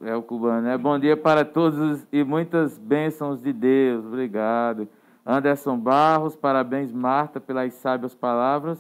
É 0.03 0.15
o 0.15 0.23
cubano, 0.23 0.63
né? 0.63 0.77
Bom 0.77 0.99
dia 0.99 1.17
para 1.17 1.45
todos 1.45 2.07
e 2.13 2.23
muitas 2.23 2.79
bênçãos 2.79 3.41
de 3.41 3.53
Deus. 3.53 4.05
Obrigado. 4.05 4.89
Anderson 5.27 5.77
Barros, 5.77 6.37
parabéns, 6.37 6.93
Marta, 6.93 7.41
pelas 7.41 7.75
sábias 7.75 8.15
palavras 8.15 8.79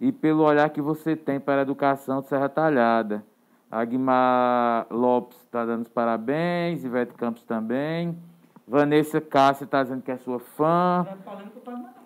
e 0.00 0.10
pelo 0.10 0.42
olhar 0.42 0.70
que 0.70 0.80
você 0.80 1.14
tem 1.14 1.38
para 1.38 1.60
a 1.60 1.62
educação 1.62 2.22
de 2.22 2.28
Serra 2.28 2.48
Talhada. 2.48 3.22
Aguimar 3.70 4.86
Lopes 4.90 5.38
está 5.42 5.66
dando 5.66 5.82
os 5.82 5.88
parabéns, 5.88 6.82
Ivete 6.82 7.12
Campos 7.14 7.42
também. 7.42 8.16
Vanessa 8.66 9.20
Cássia 9.20 9.64
está 9.64 9.82
dizendo 9.82 10.02
que 10.02 10.10
é 10.10 10.16
sua 10.16 10.40
fã. 10.40 11.06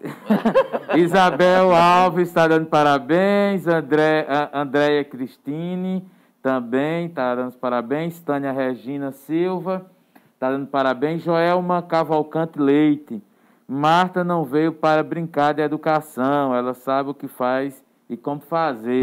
Isabel 0.97 1.75
Alves 1.75 2.29
está 2.29 2.49
dando 2.49 2.67
parabéns. 2.67 3.67
André, 3.67 4.27
Andréia 4.53 5.05
Cristine 5.05 6.05
também 6.43 7.07
está 7.07 7.35
dando 7.35 7.53
parabéns. 7.55 8.21
Tânia 8.21 8.53
Regina 8.53 9.13
Silva 9.13 9.87
está 10.35 10.51
dando 10.51 10.67
parabéns. 10.67 11.23
Joelma 11.23 11.83
Cavalcante 11.83 12.59
Leite. 12.59 13.23
Marta 13.73 14.25
não 14.25 14.45
veio 14.45 14.73
para 14.73 15.01
brincar 15.01 15.55
de 15.55 15.63
educação, 15.63 16.53
ela 16.53 16.75
sabe 16.75 17.11
o 17.11 17.15
que 17.15 17.29
faz 17.29 17.85
e 18.09 18.17
como 18.17 18.41
fazer. 18.41 18.99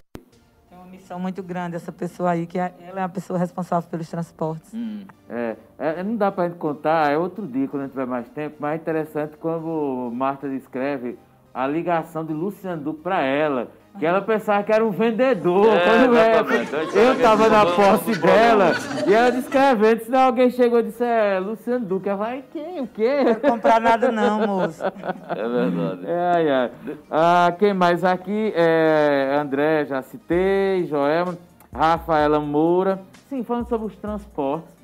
É 0.70 0.76
uma 0.76 0.88
missão 0.88 1.18
muito 1.18 1.42
grande 1.42 1.78
essa 1.78 1.90
pessoa 1.90 2.32
aí, 2.32 2.46
que 2.46 2.60
é, 2.60 2.74
ela 2.82 3.00
é 3.00 3.04
a 3.04 3.08
pessoa 3.08 3.40
responsável 3.40 3.90
pelos 3.90 4.10
transportes. 4.10 4.74
Hum. 4.74 5.06
É, 5.30 5.56
é, 5.80 6.04
não 6.04 6.18
dá 6.18 6.30
para 6.30 6.44
a 6.44 6.50
gente 6.50 6.58
contar, 6.58 7.10
é 7.10 7.18
outro 7.18 7.48
dia 7.48 7.66
quando 7.70 7.84
a 7.84 7.86
gente 7.86 7.94
tiver 7.94 8.08
mais 8.08 8.28
tempo, 8.28 8.58
mas 8.60 8.74
é 8.74 8.76
interessante 8.76 9.38
quando 9.38 10.12
Marta 10.14 10.50
descreve 10.50 11.18
a 11.54 11.66
ligação 11.66 12.26
de 12.26 12.34
Luciano 12.34 12.84
Duque 12.84 13.04
para 13.04 13.22
ela 13.24 13.70
que 13.98 14.06
ela 14.06 14.22
pensava 14.22 14.64
que 14.64 14.72
era 14.72 14.86
um 14.86 14.92
vendedor. 14.92 15.68
É, 15.68 15.84
quando 15.86 16.18
é, 16.18 17.06
eu 17.08 17.14
estava 17.14 17.50
na 17.50 17.66
posse 17.66 18.20
dela 18.20 18.72
e 19.08 19.14
ela 19.14 19.32
descrevendo, 19.32 20.04
senão 20.04 20.20
alguém 20.22 20.50
chegou 20.50 20.80
e 20.80 20.84
disse, 20.84 21.04
é, 21.04 21.40
Luciano 21.40 21.86
Duque. 21.86 22.10
Ela 22.10 22.18
vai, 22.18 22.44
quem, 22.52 22.82
o 22.82 22.88
quê? 22.88 23.18
Não 23.18 23.36
quero 23.36 23.42
comprar 23.42 23.82
nada 23.82 24.12
não, 24.12 24.48
moço. 24.48 24.84
É 24.84 25.48
verdade. 25.48 26.08
É, 26.08 26.48
é. 26.48 26.72
Ah, 27.10 27.54
quem 27.58 27.74
mais 27.74 28.04
aqui? 28.04 28.54
É, 28.56 29.38
André, 29.40 29.86
já 29.86 30.02
citei, 30.02 30.86
Joel, 30.86 31.38
Rafaela 31.74 32.40
Moura. 32.40 33.02
Sim, 33.30 33.44
falando 33.44 33.68
sobre 33.68 33.88
os 33.88 33.96
transportes. 33.98 34.78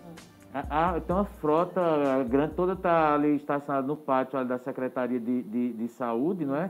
Ah, 0.54 1.00
tem 1.06 1.16
uma 1.16 1.26
frota 1.26 1.82
grande, 2.30 2.54
toda 2.54 2.74
está 2.74 3.16
ali 3.16 3.36
estacionada 3.36 3.88
no 3.88 3.96
pátio 3.96 4.44
da 4.46 4.60
Secretaria 4.60 5.20
de, 5.20 5.42
de, 5.42 5.74
de 5.74 5.88
Saúde, 5.88 6.46
não 6.46 6.56
é? 6.56 6.70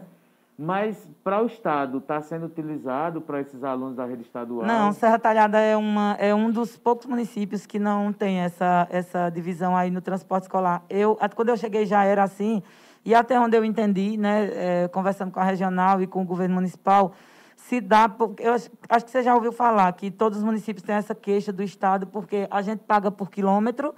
Mas 0.57 1.09
para 1.23 1.41
o 1.41 1.47
Estado, 1.47 1.97
está 1.97 2.21
sendo 2.21 2.45
utilizado 2.45 3.21
para 3.21 3.41
esses 3.41 3.63
alunos 3.63 3.95
da 3.95 4.05
rede 4.05 4.21
estadual? 4.21 4.65
Não, 4.65 4.91
Serra 4.93 5.17
Talhada 5.17 5.59
é, 5.59 5.75
uma, 5.75 6.15
é 6.19 6.33
um 6.33 6.51
dos 6.51 6.77
poucos 6.77 7.07
municípios 7.07 7.65
que 7.65 7.79
não 7.79 8.13
tem 8.13 8.39
essa, 8.39 8.87
essa 8.91 9.29
divisão 9.29 9.75
aí 9.75 9.89
no 9.89 9.99
transporte 9.99 10.43
escolar. 10.43 10.83
Eu, 10.89 11.17
quando 11.35 11.49
eu 11.49 11.57
cheguei 11.57 11.85
já 11.87 12.03
era 12.03 12.23
assim, 12.23 12.61
e 13.03 13.15
até 13.15 13.39
onde 13.39 13.57
eu 13.57 13.65
entendi, 13.65 14.15
né, 14.15 14.49
é, 14.53 14.87
conversando 14.89 15.31
com 15.31 15.39
a 15.39 15.43
regional 15.43 16.01
e 16.01 16.07
com 16.07 16.21
o 16.21 16.25
governo 16.25 16.55
municipal, 16.55 17.13
se 17.57 17.81
dá. 17.81 18.09
Eu 18.39 18.53
acho, 18.53 18.69
acho 18.89 19.05
que 19.05 19.11
você 19.11 19.23
já 19.23 19.33
ouviu 19.33 19.51
falar 19.51 19.91
que 19.93 20.11
todos 20.11 20.37
os 20.37 20.43
municípios 20.43 20.83
têm 20.83 20.95
essa 20.95 21.15
queixa 21.15 21.51
do 21.51 21.63
Estado, 21.63 22.05
porque 22.05 22.47
a 22.51 22.61
gente 22.61 22.81
paga 22.81 23.09
por 23.09 23.31
quilômetro 23.31 23.95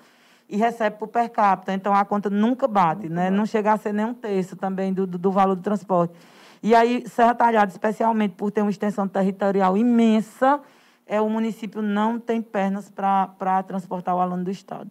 e 0.47 0.55
recebe 0.55 0.97
por 0.97 1.07
per 1.07 1.29
capita. 1.29 1.73
Então 1.73 1.93
a 1.93 2.05
conta 2.05 2.29
nunca 2.29 2.67
bate, 2.67 3.03
nunca 3.03 3.15
né? 3.15 3.23
Bate. 3.25 3.35
Não 3.35 3.45
chega 3.45 3.73
a 3.73 3.77
ser 3.77 3.93
nem 3.93 4.05
um 4.05 4.13
terço 4.13 4.55
também 4.55 4.93
do, 4.93 5.05
do, 5.05 5.17
do 5.17 5.31
valor 5.31 5.55
do 5.55 5.61
transporte. 5.61 6.13
E 6.65 6.73
aí, 6.73 7.07
Serra 7.07 7.35
Talhada, 7.35 7.71
especialmente 7.71 8.33
por 8.33 8.49
ter 8.49 8.61
uma 8.63 8.71
extensão 8.71 9.07
territorial 9.07 9.77
imensa, 9.77 10.59
é, 11.05 11.21
o 11.21 11.29
município 11.29 11.79
não 11.79 12.19
tem 12.19 12.41
pernas 12.41 12.89
para 12.89 13.61
transportar 13.61 14.15
o 14.15 14.19
aluno 14.19 14.43
do 14.43 14.49
Estado. 14.49 14.89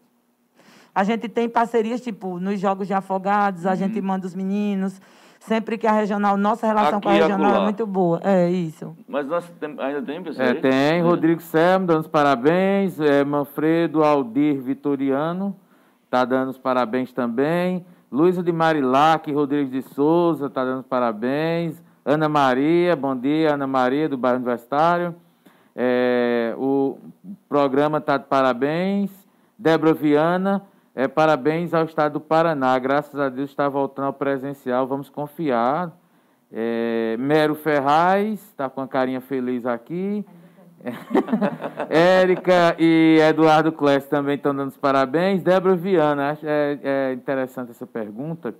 A 0.95 1.03
gente 1.03 1.29
tem 1.29 1.49
parcerias, 1.49 2.01
tipo, 2.01 2.39
nos 2.39 2.61
Jogos 2.61 2.87
de 2.87 2.95
Afogados, 2.95 3.67
a 3.67 3.71
uhum. 3.71 3.77
gente 3.77 4.01
manda 4.01 4.25
os 4.25 4.37
meninos. 4.37 5.01
Sempre 5.41 5.77
que 5.77 5.85
a 5.85 5.91
regional, 5.91 6.37
nossa 6.37 6.65
relação 6.65 6.99
Aqui 6.99 7.09
com 7.09 7.09
a 7.09 7.13
regional 7.15 7.57
é 7.57 7.65
muito 7.65 7.85
boa. 7.85 8.21
É 8.23 8.49
isso. 8.49 8.97
Mas 9.09 9.27
nós 9.27 9.45
tem, 9.59 9.75
ainda 9.81 10.01
tem 10.01 10.23
pessoas? 10.23 10.49
É, 10.49 10.55
tem. 10.55 11.03
Rodrigo 11.03 11.41
Sermo 11.41 11.89
dando 11.89 12.03
os 12.03 12.07
parabéns. 12.07 13.01
É, 13.01 13.25
Manfredo 13.25 14.05
Aldir 14.05 14.63
Vitoriano 14.63 15.57
está 16.05 16.25
dando 16.25 16.51
os 16.51 16.57
parabéns 16.57 17.13
também. 17.13 17.85
Luísa 18.15 18.45
de 18.45 18.53
Marilac 18.53 19.29
Rodrigues 19.33 19.73
de 19.73 19.83
Souza 19.93 20.47
está 20.47 20.65
dando 20.65 20.85
parabéns. 20.85 21.83
Ana 22.05 22.29
Maria, 22.29 22.95
bom 22.95 23.17
dia, 23.17 23.55
Ana 23.55 23.67
Maria, 23.67 24.09
do 24.09 24.17
bairro 24.17 24.37
Universitário. 24.37 25.17
É, 25.75 26.55
o 26.57 26.97
programa 27.49 27.99
está 27.99 28.17
de 28.17 28.27
parabéns. 28.27 29.11
Débora 29.59 29.93
Viana, 29.93 30.63
é, 30.95 31.09
parabéns 31.09 31.75
ao 31.75 31.87
Estado 31.87 32.13
do 32.13 32.21
Paraná. 32.21 32.79
Graças 32.79 33.19
a 33.19 33.29
Deus 33.29 33.51
está 33.51 33.69
voltando 33.69 34.07
ao 34.07 34.13
presencial, 34.13 34.87
vamos 34.87 35.11
confiar. 35.11 35.91
É, 36.53 37.17
Mero 37.19 37.57
Ferraz, 37.57 38.35
está 38.35 38.71
com 38.71 38.81
a 38.81 38.87
carinha 38.87 39.21
feliz 39.21 39.67
aqui. 39.67 40.25
Érica 41.89 42.77
e 42.79 43.19
Eduardo 43.21 43.73
Kless 43.73 44.09
também 44.09 44.37
estão 44.37 44.55
dando 44.55 44.69
os 44.69 44.77
parabéns. 44.77 45.43
Débora 45.43 45.75
Viana, 45.75 46.31
acho 46.31 46.47
é, 46.47 46.79
é 46.83 47.13
interessante 47.13 47.71
essa 47.71 47.87
pergunta. 47.87 48.55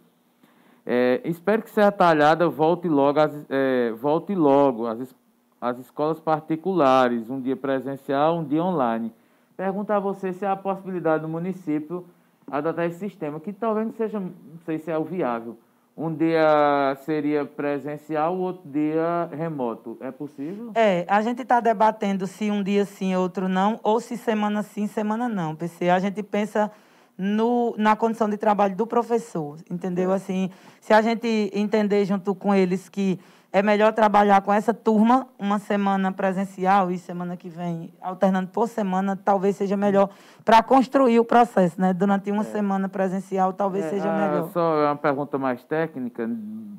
É, 0.87 1.21
espero 1.25 1.63
que 1.63 1.71
seja 1.71 1.91
talhada, 1.91 2.49
volte 2.49 2.89
logo, 2.89 3.19
as, 3.19 3.47
é, 3.49 3.93
volte 3.93 4.35
logo 4.35 4.87
as, 4.87 5.15
as 5.61 5.79
escolas 5.79 6.21
particulares, 6.21 7.31
um 7.31 7.41
dia 7.41 7.57
presencial, 7.57 8.39
um 8.39 8.45
dia 8.45 8.63
online. 8.63 9.13
Pergunta 9.57 9.97
a 9.97 10.01
você 10.01 10.33
se 10.33 10.45
há 10.45 10.53
a 10.53 10.57
possibilidade 10.57 11.23
do 11.23 11.29
município 11.29 12.05
adotar 12.51 12.87
esse 12.87 12.99
sistema, 12.99 13.41
que 13.41 13.53
talvez 13.53 13.87
não 13.87 13.95
seja, 13.95 14.21
não 14.21 14.59
sei 14.65 14.79
se 14.79 14.91
é 14.91 14.99
o 14.99 15.05
viável. 15.05 15.57
Um 15.97 16.13
dia 16.13 16.97
seria 17.05 17.45
presencial, 17.45 18.35
o 18.35 18.41
outro 18.41 18.69
dia 18.69 19.29
remoto. 19.31 19.97
É 20.01 20.11
possível? 20.11 20.73
É, 20.75 21.05
a 21.09 21.23
gente 21.23 21.43
está 21.43 21.61
debatendo 21.61 22.27
se 22.27 22.51
um 22.51 22.65
dia 22.65 22.85
sim, 22.85 23.15
outro 23.15 23.49
não, 23.49 23.79
ou 23.81 24.01
se 24.01 24.17
semana 24.17 24.65
sim, 24.65 24.89
semana 24.89 25.29
não. 25.29 25.55
PC. 25.55 25.91
A 25.91 26.01
gente 26.01 26.21
pensa 26.21 26.71
no, 27.17 27.75
na 27.79 27.95
condição 27.95 28.29
de 28.29 28.37
trabalho 28.37 28.75
do 28.75 28.89
professor, 28.89 29.59
entendeu? 29.71 30.11
É. 30.13 30.17
Assim, 30.17 30.51
se 30.81 30.93
a 30.93 31.01
gente 31.01 31.51
entender 31.55 32.05
junto 32.05 32.35
com 32.35 32.53
eles 32.53 32.89
que 32.89 33.21
é 33.55 33.63
melhor 33.63 33.93
trabalhar 33.93 34.43
com 34.43 34.53
essa 34.53 34.75
turma 34.75 35.29
uma 35.39 35.61
semana 35.61 36.11
presencial 36.11 36.91
e 36.91 36.99
semana 36.99 37.37
que 37.37 37.49
vem 37.49 37.95
alternando 38.03 38.49
por 38.49 38.67
semana, 38.67 39.15
talvez 39.15 39.55
seja 39.55 39.77
melhor 39.77 40.11
para 40.45 40.61
construir 40.61 41.21
o 41.21 41.25
processo, 41.25 41.81
né? 41.81 41.95
Durante 41.95 42.33
uma 42.33 42.43
é. 42.43 42.47
semana 42.47 42.89
presencial, 42.89 43.53
talvez 43.53 43.85
é, 43.85 43.91
seja 43.91 44.11
ah, 44.11 44.19
melhor. 44.19 44.51
Só 44.51 44.87
uma 44.87 44.97
pergunta 44.97 45.39
mais 45.39 45.63
técnica, 45.63 46.29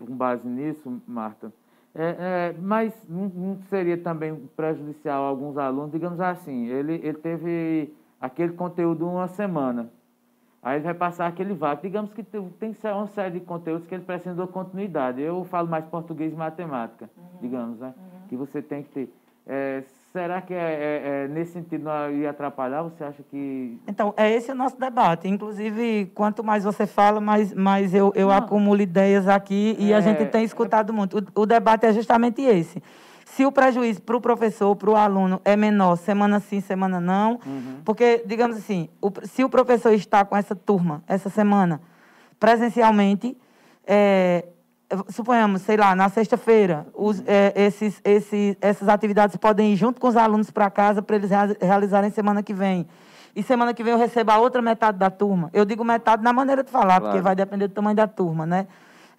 com 0.05 0.17
base 0.17 0.45
nisso, 0.45 1.01
Marta. 1.07 1.49
É, 1.95 2.15
é, 2.19 2.55
mas 2.61 2.93
não, 3.07 3.31
não, 3.33 3.57
seria 3.69 3.97
também 3.97 4.35
prejudicial 4.53 5.23
a 5.23 5.29
alguns 5.29 5.57
alunos, 5.57 5.93
digamos 5.93 6.19
assim, 6.19 6.65
ele, 6.65 6.95
ele 6.95 7.17
teve 7.17 7.95
aquele 8.19 8.51
conteúdo 8.51 9.07
uma 9.07 9.29
semana. 9.29 9.89
Aí 10.65 10.77
ele 10.77 10.83
vai 10.83 10.95
passar 10.95 11.27
aquele 11.27 11.53
vácuo. 11.53 11.83
Digamos 11.83 12.11
que 12.11 12.23
tem 12.23 12.75
uma 12.91 13.05
série 13.09 13.39
de 13.39 13.45
conteúdos 13.45 13.87
que 13.87 13.93
ele 13.93 14.03
precisa 14.03 14.33
de 14.33 14.51
continuidade. 14.51 15.21
Eu 15.21 15.43
falo 15.43 15.67
mais 15.67 15.85
português 15.85 16.33
e 16.33 16.35
matemática, 16.35 17.07
uhum. 17.15 17.23
digamos, 17.39 17.79
né? 17.79 17.93
Uhum. 17.95 18.27
Que 18.27 18.35
você 18.35 18.63
tem 18.63 18.81
que 18.81 18.89
ter. 18.89 19.13
É, 19.45 19.83
será 20.11 20.41
que 20.41 20.55
é, 20.55 20.57
é, 20.57 21.01
é, 21.05 21.27
nesse 21.27 21.51
sentido 21.51 21.83
não 21.83 22.09
ia 22.09 22.31
atrapalhar? 22.31 22.81
Você 22.81 23.03
acha 23.03 23.21
que. 23.29 23.79
Então, 23.87 24.11
é 24.17 24.31
esse 24.31 24.51
o 24.51 24.55
nosso 24.55 24.79
debate. 24.79 25.27
Inclusive, 25.27 26.07
quanto 26.15 26.43
mais 26.43 26.63
você 26.63 26.87
fala, 26.87 27.21
mais, 27.21 27.53
mais 27.53 27.93
eu, 27.93 28.11
eu 28.15 28.31
acumulo 28.31 28.81
ideias 28.81 29.27
aqui 29.27 29.75
e 29.77 29.93
a 29.93 30.01
gente 30.01 30.23
é, 30.23 30.25
tem 30.25 30.43
escutado 30.43 30.91
muito. 30.91 31.19
O, 31.35 31.41
o 31.41 31.45
debate 31.45 31.85
é 31.85 31.93
justamente 31.93 32.41
esse. 32.41 32.81
Se 33.35 33.45
o 33.45 33.51
prejuízo 33.51 34.01
para 34.01 34.15
o 34.15 34.21
professor, 34.21 34.73
para 34.77 34.89
o 34.89 34.95
aluno, 34.95 35.41
é 35.43 35.57
menor, 35.57 35.97
semana 35.97 36.39
sim, 36.39 36.61
semana 36.61 37.01
não. 37.01 37.33
Uhum. 37.45 37.81
Porque, 37.83 38.23
digamos 38.25 38.55
assim, 38.55 38.87
o, 39.01 39.11
se 39.23 39.43
o 39.43 39.49
professor 39.49 39.91
está 39.91 40.23
com 40.23 40.37
essa 40.37 40.55
turma, 40.55 41.03
essa 41.05 41.29
semana, 41.29 41.81
presencialmente, 42.39 43.37
é, 43.85 44.45
suponhamos, 45.09 45.63
sei 45.63 45.75
lá, 45.75 45.93
na 45.97 46.07
sexta-feira, 46.07 46.87
é, 47.27 47.51
esses, 47.65 47.99
esses, 48.05 48.55
essas 48.61 48.87
atividades 48.87 49.35
podem 49.35 49.73
ir 49.73 49.75
junto 49.75 49.99
com 49.99 50.07
os 50.07 50.15
alunos 50.15 50.49
para 50.49 50.69
casa 50.69 51.01
para 51.01 51.17
eles 51.17 51.29
realizarem 51.59 52.09
semana 52.11 52.41
que 52.41 52.53
vem. 52.53 52.87
E 53.35 53.43
semana 53.43 53.73
que 53.73 53.83
vem 53.83 53.91
eu 53.91 53.99
recebo 53.99 54.31
a 54.31 54.37
outra 54.37 54.61
metade 54.61 54.97
da 54.97 55.09
turma. 55.09 55.49
Eu 55.51 55.65
digo 55.65 55.83
metade 55.83 56.23
na 56.23 56.31
maneira 56.31 56.63
de 56.63 56.71
falar, 56.71 57.01
claro. 57.01 57.03
porque 57.03 57.19
vai 57.19 57.35
depender 57.35 57.67
do 57.67 57.73
tamanho 57.73 57.97
da 57.97 58.07
turma, 58.07 58.45
né? 58.45 58.65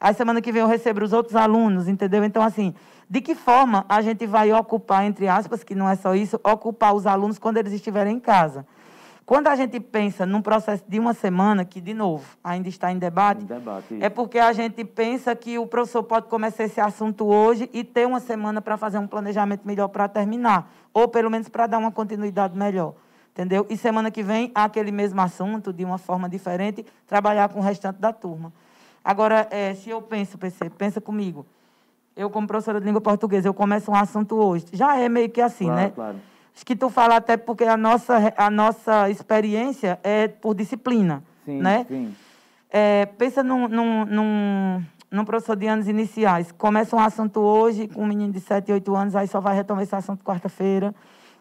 Aí 0.01 0.15
semana 0.15 0.41
que 0.41 0.51
vem 0.51 0.63
eu 0.63 0.69
recebo 0.69 1.05
os 1.05 1.13
outros 1.13 1.37
alunos, 1.37 1.87
entendeu? 1.87 2.25
Então, 2.25 2.43
assim, 2.43 2.75
de 3.09 3.21
que 3.21 3.35
forma 3.35 3.85
a 3.89 4.01
gente 4.03 4.27
vai 4.27 4.53
ocupar, 4.53 5.05
entre 5.05 5.29
aspas, 5.29 5.63
que 5.63 5.75
não 5.75 5.89
é 5.89 5.95
só 5.95 6.15
isso, 6.15 6.41
ocupar 6.43 6.95
os 6.95 7.07
alunos 7.07 7.39
quando 7.39 7.57
eles 7.59 7.73
estiverem 7.73 8.17
em 8.17 8.21
casa? 8.21 8.67
Quando 9.27 9.49
a 9.49 9.57
gente 9.57 9.81
pensa 9.81 10.25
num 10.25 10.41
processo 10.41 10.85
de 10.87 11.01
uma 11.01 11.13
semana, 11.13 11.65
que, 11.65 11.81
de 11.81 11.93
novo, 11.93 12.25
ainda 12.45 12.69
está 12.69 12.93
em 12.93 12.99
debate, 12.99 13.43
em 13.43 13.47
debate 13.47 13.99
é 14.01 14.09
porque 14.09 14.39
a 14.39 14.53
gente 14.53 14.85
pensa 14.85 15.35
que 15.35 15.59
o 15.59 15.67
professor 15.67 16.05
pode 16.05 16.29
começar 16.29 16.63
esse 16.63 16.81
assunto 16.81 17.27
hoje 17.27 17.69
e 17.73 17.83
ter 17.83 18.07
uma 18.07 18.21
semana 18.21 18.63
para 18.63 18.77
fazer 18.77 18.99
um 18.99 19.07
planejamento 19.07 19.67
melhor 19.67 19.89
para 19.89 20.07
terminar, 20.07 20.73
ou 20.95 21.09
pelo 21.09 21.29
menos 21.29 21.49
para 21.49 21.67
dar 21.67 21.79
uma 21.79 21.91
continuidade 21.91 22.57
melhor. 22.57 22.95
Entendeu? 23.33 23.67
E 23.69 23.77
semana 23.77 24.13
que 24.13 24.23
vem, 24.23 24.53
aquele 24.55 24.93
mesmo 24.93 25.21
assunto, 25.21 25.73
de 25.73 25.85
uma 25.85 25.99
forma 25.99 26.29
diferente, 26.29 26.87
trabalhar 27.05 27.49
com 27.49 27.59
o 27.59 27.63
restante 27.63 27.99
da 27.99 28.13
turma. 28.13 28.53
Agora, 29.05 29.49
é, 29.51 29.75
se 29.75 29.91
eu 29.91 30.01
penso, 30.01 30.39
PC, 30.39 30.71
pensa 30.71 31.01
comigo, 31.01 31.45
eu, 32.17 32.31
como 32.31 32.47
professora 32.47 32.81
de 32.81 32.87
língua 32.87 33.01
portuguesa, 33.01 33.47
eu 33.47 33.53
começo 33.53 33.91
um 33.91 33.95
assunto 33.95 34.37
hoje. 34.37 34.65
Já 34.73 34.97
é 34.97 35.09
meio 35.09 35.29
que 35.29 35.41
assim, 35.41 35.67
claro, 35.67 35.81
né? 35.81 35.93
Claro. 35.95 36.17
Acho 36.55 36.65
que 36.65 36.75
tu 36.75 36.89
fala 36.89 37.17
até 37.17 37.37
porque 37.37 37.65
a 37.65 37.77
nossa, 37.77 38.33
a 38.35 38.51
nossa 38.51 39.11
experiência 39.11 40.01
é 40.03 40.27
por 40.27 40.55
disciplina, 40.55 41.23
sim, 41.45 41.61
né? 41.61 41.85
Sim. 41.87 42.15
É, 42.71 43.05
pensa 43.05 43.43
num, 43.43 43.69
num, 43.69 44.07
num, 44.07 44.83
num, 45.11 45.25
professor 45.27 45.55
de 45.55 45.67
anos 45.67 45.87
iniciais. 45.87 46.51
Começa 46.53 46.97
um 46.97 46.99
assunto 46.99 47.41
hoje 47.41 47.87
com 47.87 48.03
um 48.03 48.07
menino 48.07 48.33
de 48.33 48.41
7, 48.41 48.73
8 48.73 48.97
anos, 48.97 49.15
aí 49.15 49.29
só 49.29 49.39
vai 49.39 49.55
retomar 49.55 49.83
esse 49.83 49.95
assunto 49.95 50.25
quarta-feira. 50.25 50.95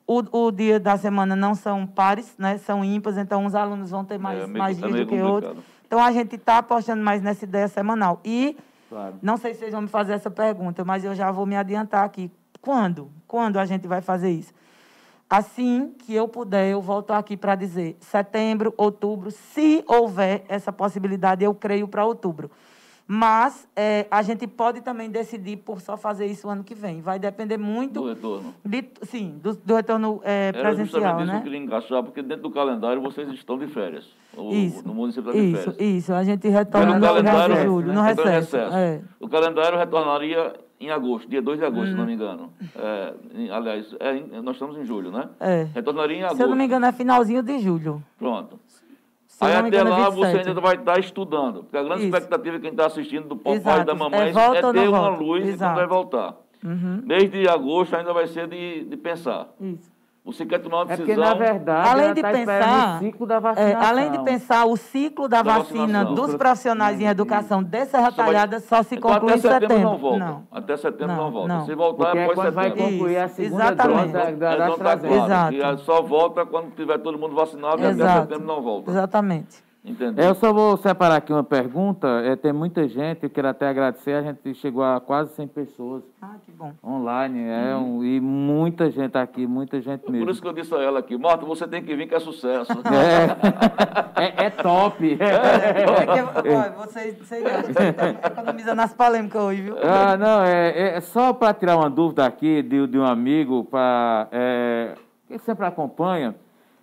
O, 0.06 0.22
o 0.48 0.52
dia 0.52 0.78
da 0.80 0.98
semana 0.98 1.36
não 1.36 1.56
são 1.56 1.88
pares, 1.88 2.36
né? 2.38 2.58
São 2.58 2.84
ímpares, 2.84 3.18
então 3.18 3.46
uns 3.46 3.56
alunos 3.56 3.92
vão 3.92 4.04
ter 4.04 4.20
mais, 4.20 4.44
é, 4.44 4.48
mais 4.48 4.78
dias 4.78 4.92
do 4.92 5.08
que 5.08 5.22
outros. 5.22 5.56
Então 5.88 6.04
a 6.04 6.12
gente 6.12 6.36
está 6.36 6.58
apostando 6.58 7.02
mais 7.02 7.22
nessa 7.22 7.46
ideia 7.46 7.70
semanal. 7.70 8.20
E 8.26 8.58
Claro. 8.96 9.16
Não 9.22 9.36
sei 9.36 9.54
se 9.54 9.60
vocês 9.60 9.74
vão 9.74 9.82
me 9.82 9.89
fazer 9.89 10.14
essa 10.14 10.32
pergunta, 10.32 10.86
mas 10.86 11.04
eu 11.04 11.14
já 11.14 11.30
vou 11.30 11.46
me 11.46 11.58
adiantar 11.58 12.06
aqui. 12.06 12.32
Quando? 12.62 13.12
Quando 13.28 13.60
a 13.60 13.66
gente 13.66 13.86
vai 13.89 14.00
fazer 14.00 14.32
isso? 14.32 14.54
Assim 15.30 15.93
que 16.00 16.16
eu 16.16 16.30
puder, 16.30 16.70
eu 16.70 16.82
volto 16.82 17.12
aqui 17.12 17.36
para 17.36 17.56
dizer 17.56 17.98
setembro, 18.00 18.74
outubro, 18.78 19.32
se 19.32 19.84
houver 19.86 20.46
essa 20.48 20.72
possibilidade, 20.72 21.43
eu 21.43 21.54
creio 21.54 21.89
para 21.89 22.06
outubro. 22.06 22.50
Mas 23.08 23.68
é, 23.76 24.08
a 24.10 24.24
gente 24.24 24.47
pode 24.47 24.82
também 24.82 25.12
decidir 25.12 25.58
por 25.58 25.80
só 25.80 25.95
fazer 25.95 26.26
isso 26.26 26.47
o 26.47 26.49
ano 26.49 26.64
que 26.64 26.74
vem. 26.74 27.01
Vai 27.01 27.20
depender 27.20 27.58
muito. 27.58 28.01
Do 28.01 28.08
retorno. 28.08 28.53
De, 28.66 28.84
sim, 29.03 29.39
do, 29.43 29.56
do 29.56 29.76
retorno 29.76 30.22
é, 30.24 30.51
presencial. 30.51 30.66
Era 30.66 30.76
justamente 30.86 31.18
né? 31.18 31.24
isso 31.24 31.32
que 31.32 31.38
eu 31.38 31.43
queria 31.43 31.60
encaixar, 31.60 32.03
porque 32.03 32.22
dentro 32.24 32.43
do 32.43 32.51
calendário 32.51 33.01
vocês 33.01 33.30
estão 33.30 33.60
de 33.60 33.68
férias. 33.68 34.06
O, 34.36 34.51
isso, 34.51 34.88
no 34.88 34.95
município 34.95 35.30
está 35.30 35.39
de 35.39 35.47
isso, 35.47 35.72
férias. 35.72 35.82
Isso, 35.82 36.14
A 36.14 36.24
gente 36.24 36.47
retorna 36.47 36.95
no 36.95 37.06
calendário, 37.06 37.56
julho, 37.64 37.93
no 37.93 38.01
recesso. 38.01 38.28
recesso. 38.28 38.76
É. 38.76 39.01
O 39.20 39.30
calendário 39.30 39.78
retornaria 39.78 40.53
em 40.80 40.89
agosto, 40.89 41.30
dia 41.30 41.41
2 41.41 41.60
de 41.60 41.66
agosto, 41.66 41.89
hum. 41.89 41.91
se 41.91 41.97
não 41.97 42.06
me 42.06 42.14
engano. 42.14 42.53
É, 42.76 43.13
em, 43.36 43.50
aliás, 43.50 43.96
é, 44.00 44.42
nós 44.42 44.55
estamos 44.55 44.78
em 44.78 44.84
julho, 44.86 45.12
né? 45.12 45.30
É. 45.39 45.67
Retornaria 45.74 46.17
em 46.17 46.24
agosto. 46.24 46.38
Se 46.38 46.43
eu 46.43 46.50
não 46.50 46.55
me 46.55 46.66
engano, 46.66 46.86
é 46.86 46.92
finalzinho 46.92 47.43
de 47.43 47.59
julho. 47.59 48.04
Pronto. 48.17 48.59
Aí 49.41 49.53
até 49.53 49.83
lá 49.83 50.09
você 50.09 50.37
ainda 50.37 50.62
vai 50.62 50.75
estar 50.75 50.99
estudando. 50.99 51.63
Porque 51.63 51.78
a 51.78 51.83
grande 51.83 52.05
Isso. 52.05 52.16
expectativa 52.16 52.55
que 52.55 52.62
quem 52.62 52.71
está 52.71 52.86
assistindo 52.86 53.28
do 53.28 53.36
papai 53.36 53.57
Exato. 53.57 53.82
e 53.82 53.86
da 53.86 53.95
mamãe 53.95 54.20
é, 54.20 54.29
é 54.29 54.62
ter 54.62 54.89
uma 54.89 55.09
volta. 55.09 55.24
luz 55.24 55.47
Exato. 55.47 55.55
e 55.55 55.57
quando 55.57 55.75
vai 55.75 55.87
voltar. 55.87 56.37
Uhum. 56.63 57.01
Mês 57.03 57.29
de 57.29 57.47
agosto 57.47 57.95
ainda 57.95 58.13
vai 58.13 58.28
ser 58.28 58.47
de, 58.47 58.86
de 58.86 58.97
pensar. 58.97 59.49
Isso. 59.59 59.95
Você 60.26 60.43
quer 60.43 60.58
tomar 60.58 60.78
uma 60.78 60.86
decisão. 60.86 61.06
É 61.06 61.16
porque, 61.16 61.22
na 61.22 61.34
verdade, 61.36 61.89
além 61.89 62.14
de 62.16 62.22
tá 62.24 62.32
pensar, 62.32 62.96
o 62.96 63.00
ciclo 63.00 63.28
da 63.28 63.39
vacinação. 63.39 63.80
É, 63.80 63.86
além 63.86 64.12
de 64.12 64.24
pensar 64.24 64.66
o 64.66 64.76
ciclo 64.76 65.28
da, 65.28 65.43
da 65.43 65.58
vacina 65.60 66.04
dos 66.04 66.34
profissionais 66.34 67.00
em 67.00 67.06
educação 67.06 67.62
dessa 67.62 68.00
retalhada 68.00 68.60
só, 68.60 68.82
se 68.82 68.96
então, 68.96 69.12
conclui 69.12 69.36
então, 69.36 69.52
em 69.52 69.54
setembro. 69.54 69.80
Não 69.84 69.97
volta. 70.00 70.18
Não. 70.18 70.47
Até 70.52 70.78
setembro 70.78 71.16
não, 71.16 71.24
não 71.26 71.32
volta. 71.32 71.47
Não. 71.47 71.66
Se 71.66 71.76
voltar, 71.76 72.06
porque 72.06 72.28
depois 72.28 72.47
é 72.47 72.52
vai 72.52 72.72
concluir 72.72 73.18
a 73.18 73.28
segunda 73.28 73.64
Exatamente. 73.66 74.12
dose 74.14 74.36
da, 74.36 74.56
da, 74.56 74.76
da 74.76 75.16
Exato. 75.16 75.54
E 75.54 75.78
só 75.86 76.02
volta 76.02 76.43
quando 76.43 76.76
tiver 76.76 76.97
todo 76.97 77.20
mundo 77.20 77.36
vacinado 77.36 77.84
Exato. 77.84 78.00
e 78.00 78.04
até 78.04 78.22
setembro 78.22 78.47
não 78.47 78.64
volta. 78.64 78.89
Exatamente. 78.89 79.64
Entendeu? 79.86 80.25
Eu 80.25 80.33
só 80.33 80.51
vou 80.51 80.75
separar 80.78 81.17
aqui 81.17 81.32
uma 81.32 81.43
pergunta. 81.43 82.07
É, 82.25 82.36
tem 82.36 82.51
muita 82.51 82.87
gente, 82.87 83.24
eu 83.24 83.29
quero 83.29 83.47
até 83.47 83.67
agradecer, 83.67 84.13
a 84.13 84.21
gente 84.24 84.55
chegou 84.55 84.83
a 84.83 84.99
quase 84.99 85.36
100 85.36 85.47
pessoas. 85.47 86.03
Ah, 86.20 86.36
que 86.43 86.51
bom. 86.51 86.74
Online, 86.83 87.43
é, 87.43 87.75
uhum. 87.75 87.99
um, 87.99 88.03
e 88.03 88.20
muita 88.20 88.89
gente 88.89 89.16
aqui, 89.16 89.45
muita 89.45 89.79
gente 89.79 90.09
mesmo. 90.09 90.25
Por 90.25 90.32
isso 90.32 90.41
que 90.41 90.47
eu 90.47 90.53
disse 90.53 90.74
a 90.74 90.82
ela 90.82 90.99
aqui, 90.99 91.16
Marta, 91.16 91.45
você 91.45 91.67
tem 91.67 91.83
que 91.83 91.95
vir 91.95 92.07
que 92.07 92.16
é 92.16 92.20
sucesso. 92.20 92.71
É, 94.17 94.24
é, 94.43 94.45
é 94.47 94.49
top. 94.49 95.17
É, 95.20 95.24
é 95.24 96.05
que, 96.05 96.49
ó, 96.49 96.86
vocês, 96.86 97.17
vocês 97.20 97.45
economizando 98.25 98.75
nas 98.75 98.93
polêmicas 98.93 99.41
hoje, 99.41 99.62
viu? 99.62 99.78
Ah, 99.83 100.17
não, 100.17 100.43
é, 100.43 100.95
é 100.95 101.01
só 101.01 101.32
para 101.32 101.53
tirar 101.53 101.78
uma 101.78 101.91
dúvida 101.91 102.25
aqui 102.25 102.63
de, 102.63 102.87
de 102.87 102.97
um 102.97 103.05
amigo, 103.05 103.63
para, 103.66 104.28
é, 104.32 104.95
que 105.28 105.37
sempre 105.37 105.66
acompanha, 105.66 106.33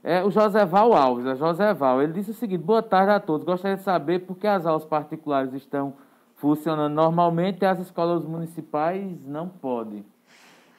é 0.05 0.25
o 0.25 0.31
Joséval 0.31 0.93
Alves, 0.95 1.27
é. 1.27 2.03
Ele 2.03 2.13
disse 2.13 2.33
o 2.33 2.35
seguinte: 2.35 2.63
boa 2.63 2.83
tarde 2.83 3.13
a 3.13 3.21
todos. 3.21 3.45
Gostaria 3.47 3.77
de 3.77 3.83
saber 3.83 4.21
por 4.21 4.37
que 4.37 4.47
as 4.47 4.67
aulas 4.67 4.85
particulares 4.85 5.53
estão 5.55 5.95
funcionando 6.37 6.93
normalmente 6.93 7.63
e 7.63 7.65
as 7.65 7.79
escolas 7.79 8.25
municipais 8.25 9.25
não 9.25 9.49
podem. 9.49 10.05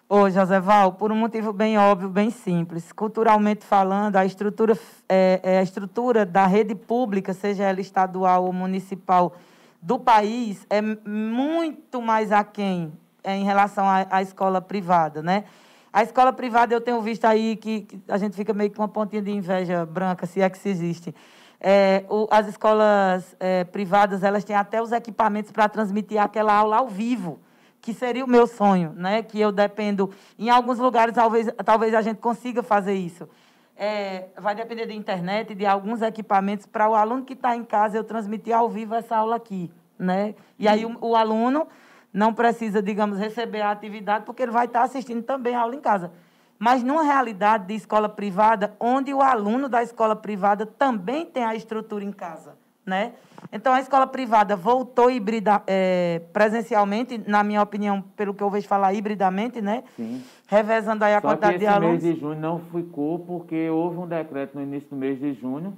Ô, 0.09 0.29
Joséval, 0.29 0.93
por 0.93 1.11
um 1.11 1.15
motivo 1.15 1.53
bem 1.53 1.77
óbvio, 1.77 2.09
bem 2.09 2.29
simples. 2.29 2.91
Culturalmente 2.91 3.65
falando, 3.65 4.17
a 4.17 4.25
estrutura, 4.25 4.77
é, 5.07 5.39
é, 5.41 5.59
a 5.59 5.63
estrutura 5.63 6.25
da 6.25 6.45
rede 6.45 6.75
pública, 6.75 7.33
seja 7.33 7.63
ela 7.63 7.79
estadual 7.79 8.43
ou 8.43 8.51
municipal, 8.51 9.33
do 9.81 9.97
país 9.97 10.67
é 10.69 10.81
muito 10.81 12.01
mais 12.01 12.31
aquém 12.31 12.91
é, 13.23 13.35
em 13.35 13.45
relação 13.45 13.85
à 13.87 14.21
escola 14.21 14.61
privada, 14.61 15.23
né? 15.23 15.45
A 15.93 16.01
escola 16.01 16.33
privada, 16.33 16.73
eu 16.73 16.81
tenho 16.81 16.99
visto 17.03 17.23
aí 17.25 17.55
que, 17.55 17.81
que 17.81 18.01
a 18.07 18.17
gente 18.17 18.35
fica 18.35 18.51
meio 18.51 18.71
com 18.71 18.81
uma 18.81 18.87
pontinha 18.87 19.21
de 19.21 19.29
inveja 19.29 19.85
branca, 19.85 20.25
se 20.25 20.41
é 20.41 20.49
que 20.49 20.57
se 20.57 20.67
existe. 20.67 21.13
É, 21.61 22.03
o, 22.09 22.27
as 22.31 22.47
escolas 22.47 23.35
é, 23.39 23.63
privadas, 23.63 24.23
elas 24.23 24.43
têm 24.43 24.55
até 24.55 24.81
os 24.81 24.91
equipamentos 24.91 25.51
para 25.51 25.69
transmitir 25.69 26.19
aquela 26.19 26.51
aula 26.51 26.77
ao 26.77 26.87
vivo, 26.87 27.39
que 27.79 27.93
seria 27.93 28.25
o 28.25 28.27
meu 28.27 28.47
sonho, 28.47 28.91
né? 28.95 29.21
Que 29.21 29.39
eu 29.39 29.51
dependo. 29.51 30.09
Em 30.39 30.49
alguns 30.49 30.79
lugares, 30.79 31.13
talvez, 31.13 31.47
talvez 31.63 31.93
a 31.93 32.01
gente 32.01 32.17
consiga 32.17 32.63
fazer 32.63 32.95
isso. 32.95 33.29
É, 33.77 34.29
vai 34.39 34.55
depender 34.55 34.87
da 34.87 34.93
internet 34.93 35.51
e 35.51 35.55
de 35.55 35.65
alguns 35.65 36.01
equipamentos 36.01 36.65
para 36.65 36.89
o 36.89 36.95
aluno 36.95 37.23
que 37.23 37.33
está 37.33 37.55
em 37.55 37.63
casa 37.63 37.97
eu 37.97 38.03
transmitir 38.03 38.55
ao 38.55 38.67
vivo 38.67 38.95
essa 38.95 39.15
aula 39.15 39.35
aqui, 39.35 39.71
né? 39.99 40.33
E 40.57 40.67
aí 40.67 40.85
o, 40.85 40.97
o 40.99 41.15
aluno 41.15 41.67
não 42.13 42.33
precisa, 42.33 42.81
digamos, 42.81 43.17
receber 43.17 43.61
a 43.61 43.71
atividade, 43.71 44.25
porque 44.25 44.43
ele 44.43 44.51
vai 44.51 44.65
estar 44.65 44.83
assistindo 44.83 45.23
também 45.23 45.55
a 45.55 45.61
aula 45.61 45.75
em 45.75 45.81
casa. 45.81 46.11
Mas 46.59 46.83
numa 46.83 47.03
realidade 47.03 47.65
de 47.67 47.73
escola 47.73 48.07
privada, 48.07 48.75
onde 48.79 49.13
o 49.13 49.21
aluno 49.21 49.67
da 49.67 49.81
escola 49.81 50.15
privada 50.15 50.65
também 50.65 51.25
tem 51.25 51.43
a 51.43 51.55
estrutura 51.55 52.05
em 52.05 52.11
casa. 52.11 52.55
Né? 52.85 53.13
Então, 53.51 53.73
a 53.73 53.79
escola 53.79 54.05
privada 54.05 54.55
voltou 54.55 55.09
hibrida, 55.09 55.61
é, 55.65 56.21
presencialmente, 56.31 57.17
na 57.27 57.43
minha 57.43 57.61
opinião, 57.61 58.01
pelo 58.15 58.33
que 58.33 58.43
eu 58.43 58.49
vejo 58.49 58.67
falar, 58.67 58.93
hibridamente, 58.93 59.61
né? 59.61 59.83
Sim. 59.95 60.23
Revezando 60.47 61.03
aí 61.03 61.13
a 61.15 61.21
Só 61.21 61.29
quantidade 61.29 61.53
que 61.53 61.59
de 61.59 61.65
esse 61.65 61.73
alunos. 61.73 62.03
mês 62.03 62.15
de 62.15 62.19
junho 62.19 62.39
não 62.39 62.59
ficou 62.59 63.19
porque 63.19 63.69
houve 63.69 63.97
um 63.97 64.07
decreto 64.07 64.55
no 64.55 64.61
início 64.61 64.89
do 64.89 64.95
mês 64.95 65.19
de 65.19 65.33
junho, 65.33 65.73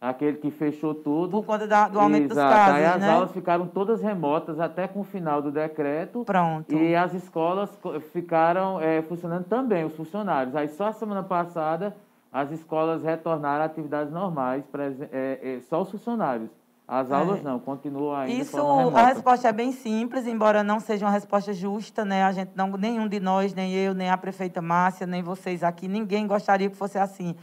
aquele 0.00 0.38
que 0.38 0.50
fechou 0.50 0.94
tudo. 0.94 1.30
Por 1.30 1.44
conta 1.44 1.66
da- 1.66 1.88
do 1.88 2.00
aumento 2.00 2.32
Exato. 2.32 2.48
dos 2.48 2.56
casos, 2.56 2.74
Aí 2.76 2.84
as 2.86 3.00
né? 3.00 3.10
aulas 3.12 3.32
ficaram 3.32 3.66
todas 3.66 4.00
remotas 4.00 4.58
até 4.58 4.88
com 4.88 5.00
o 5.00 5.04
final 5.04 5.42
do 5.42 5.50
decreto. 5.52 6.24
Pronto. 6.24 6.72
E 6.74 6.94
as 6.96 7.12
escolas 7.12 7.68
co- 7.82 8.00
ficaram 8.00 8.80
eh, 8.80 9.02
funcionando 9.02 9.44
também, 9.44 9.84
os 9.84 9.94
funcionários. 9.94 10.56
Aí 10.56 10.68
só 10.68 10.86
a 10.86 10.92
semana 10.92 11.22
passada 11.22 11.94
as 12.32 12.50
escolas 12.50 13.02
retornaram 13.02 13.62
a 13.62 13.66
atividades 13.66 14.12
normais, 14.12 14.64
eh, 15.12 15.38
eh, 15.42 15.60
só 15.68 15.82
os 15.82 15.90
funcionários. 15.90 16.48
As 16.88 17.12
aulas 17.12 17.40
não, 17.40 17.60
continuam 17.60 18.16
ainda 18.16 18.42
Isso, 18.42 18.56
a 18.96 19.04
resposta 19.06 19.46
é 19.46 19.52
bem 19.52 19.70
simples, 19.70 20.26
embora 20.26 20.64
não 20.64 20.80
seja 20.80 21.06
uma 21.06 21.12
resposta 21.12 21.52
justa, 21.52 22.04
né? 22.04 22.24
A 22.24 22.32
gente 22.32 22.50
não, 22.56 22.68
nenhum 22.72 23.06
de 23.06 23.20
nós, 23.20 23.54
nem 23.54 23.72
eu, 23.72 23.94
nem 23.94 24.10
a 24.10 24.16
prefeita 24.18 24.60
Márcia, 24.60 25.06
nem 25.06 25.22
vocês 25.22 25.62
aqui, 25.62 25.86
ninguém 25.86 26.26
gostaria 26.26 26.68
que 26.68 26.76
fosse 26.76 26.98
assim. 26.98 27.36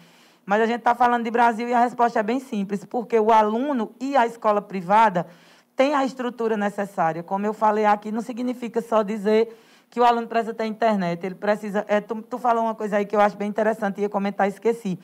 Mas 0.48 0.61
a 0.61 0.65
gente 0.65 0.78
está 0.78 0.95
falando 0.95 1.26
de 1.26 1.30
Brasil 1.30 1.68
e 1.68 1.74
a 1.74 1.82
resposta 1.82 2.22
é 2.22 2.24
bem 2.24 2.40
simples, 2.40 2.86
porque 2.86 3.19
o 3.19 3.34
aluno 3.34 3.91
e 3.99 4.15
a 4.15 4.26
escola 4.26 4.61
privada 4.61 5.28
têm 5.76 5.94
a 5.94 6.06
estrutura 6.06 6.56
necessária. 6.56 7.22
Como 7.22 7.45
eu 7.45 7.53
falei 7.53 7.84
aqui, 7.84 8.14
não 8.14 8.22
significa 8.22 8.82
só 8.82 9.03
dizer 9.03 9.53
que 9.90 9.99
o 9.99 10.06
aluno 10.06 10.26
precisa 10.26 10.53
ter 10.53 10.65
internet. 10.65 11.22
Ele 11.26 11.36
precisa. 11.36 11.84
É, 11.86 11.99
tu, 11.99 12.22
tu 12.22 12.38
falou 12.38 12.64
uma 12.64 12.74
coisa 12.74 12.95
aí 12.95 13.06
que 13.06 13.14
eu 13.14 13.19
acho 13.19 13.36
bem 13.36 13.49
interessante, 13.49 13.99
ia 13.99 14.07
comentar, 14.07 14.48
esqueci. 14.48 14.98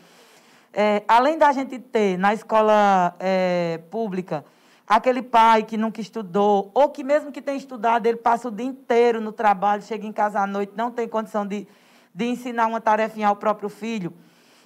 É, 0.72 1.04
além 1.10 1.38
da 1.38 1.52
gente 1.52 1.78
ter 1.78 2.18
na 2.18 2.34
escola 2.34 3.14
é, 3.20 3.82
pública 3.92 4.46
aquele 4.88 5.22
pai 5.22 5.64
que 5.64 5.76
nunca 5.76 6.00
estudou, 6.00 6.72
ou 6.74 6.88
que 6.88 7.04
mesmo 7.04 7.34
que 7.34 7.42
tenha 7.42 7.58
estudado, 7.58 8.06
ele 8.06 8.18
passa 8.18 8.48
o 8.48 8.52
dia 8.52 8.66
inteiro 8.66 9.20
no 9.20 9.34
trabalho, 9.34 9.82
chega 9.82 10.08
em 10.08 10.14
casa 10.14 10.40
à 10.40 10.48
noite, 10.48 10.72
não 10.74 10.90
tem 10.90 11.06
condição 11.06 11.46
de, 11.46 11.68
de 12.16 12.26
ensinar 12.28 12.68
uma 12.68 12.80
tarefinha 12.80 13.28
ao 13.28 13.36
próprio 13.36 13.68
filho. 13.68 14.14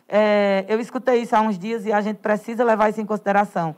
É, 0.07 0.65
eu 0.69 0.79
escutei 0.79 1.21
isso 1.21 1.35
há 1.35 1.41
uns 1.41 1.59
dias 1.59 1.85
e 1.85 1.91
a 1.91 1.99
gente 2.01 2.17
precisa 2.17 2.63
levar 2.63 2.89
isso 2.89 3.01
em 3.01 3.05
consideração. 3.05 3.75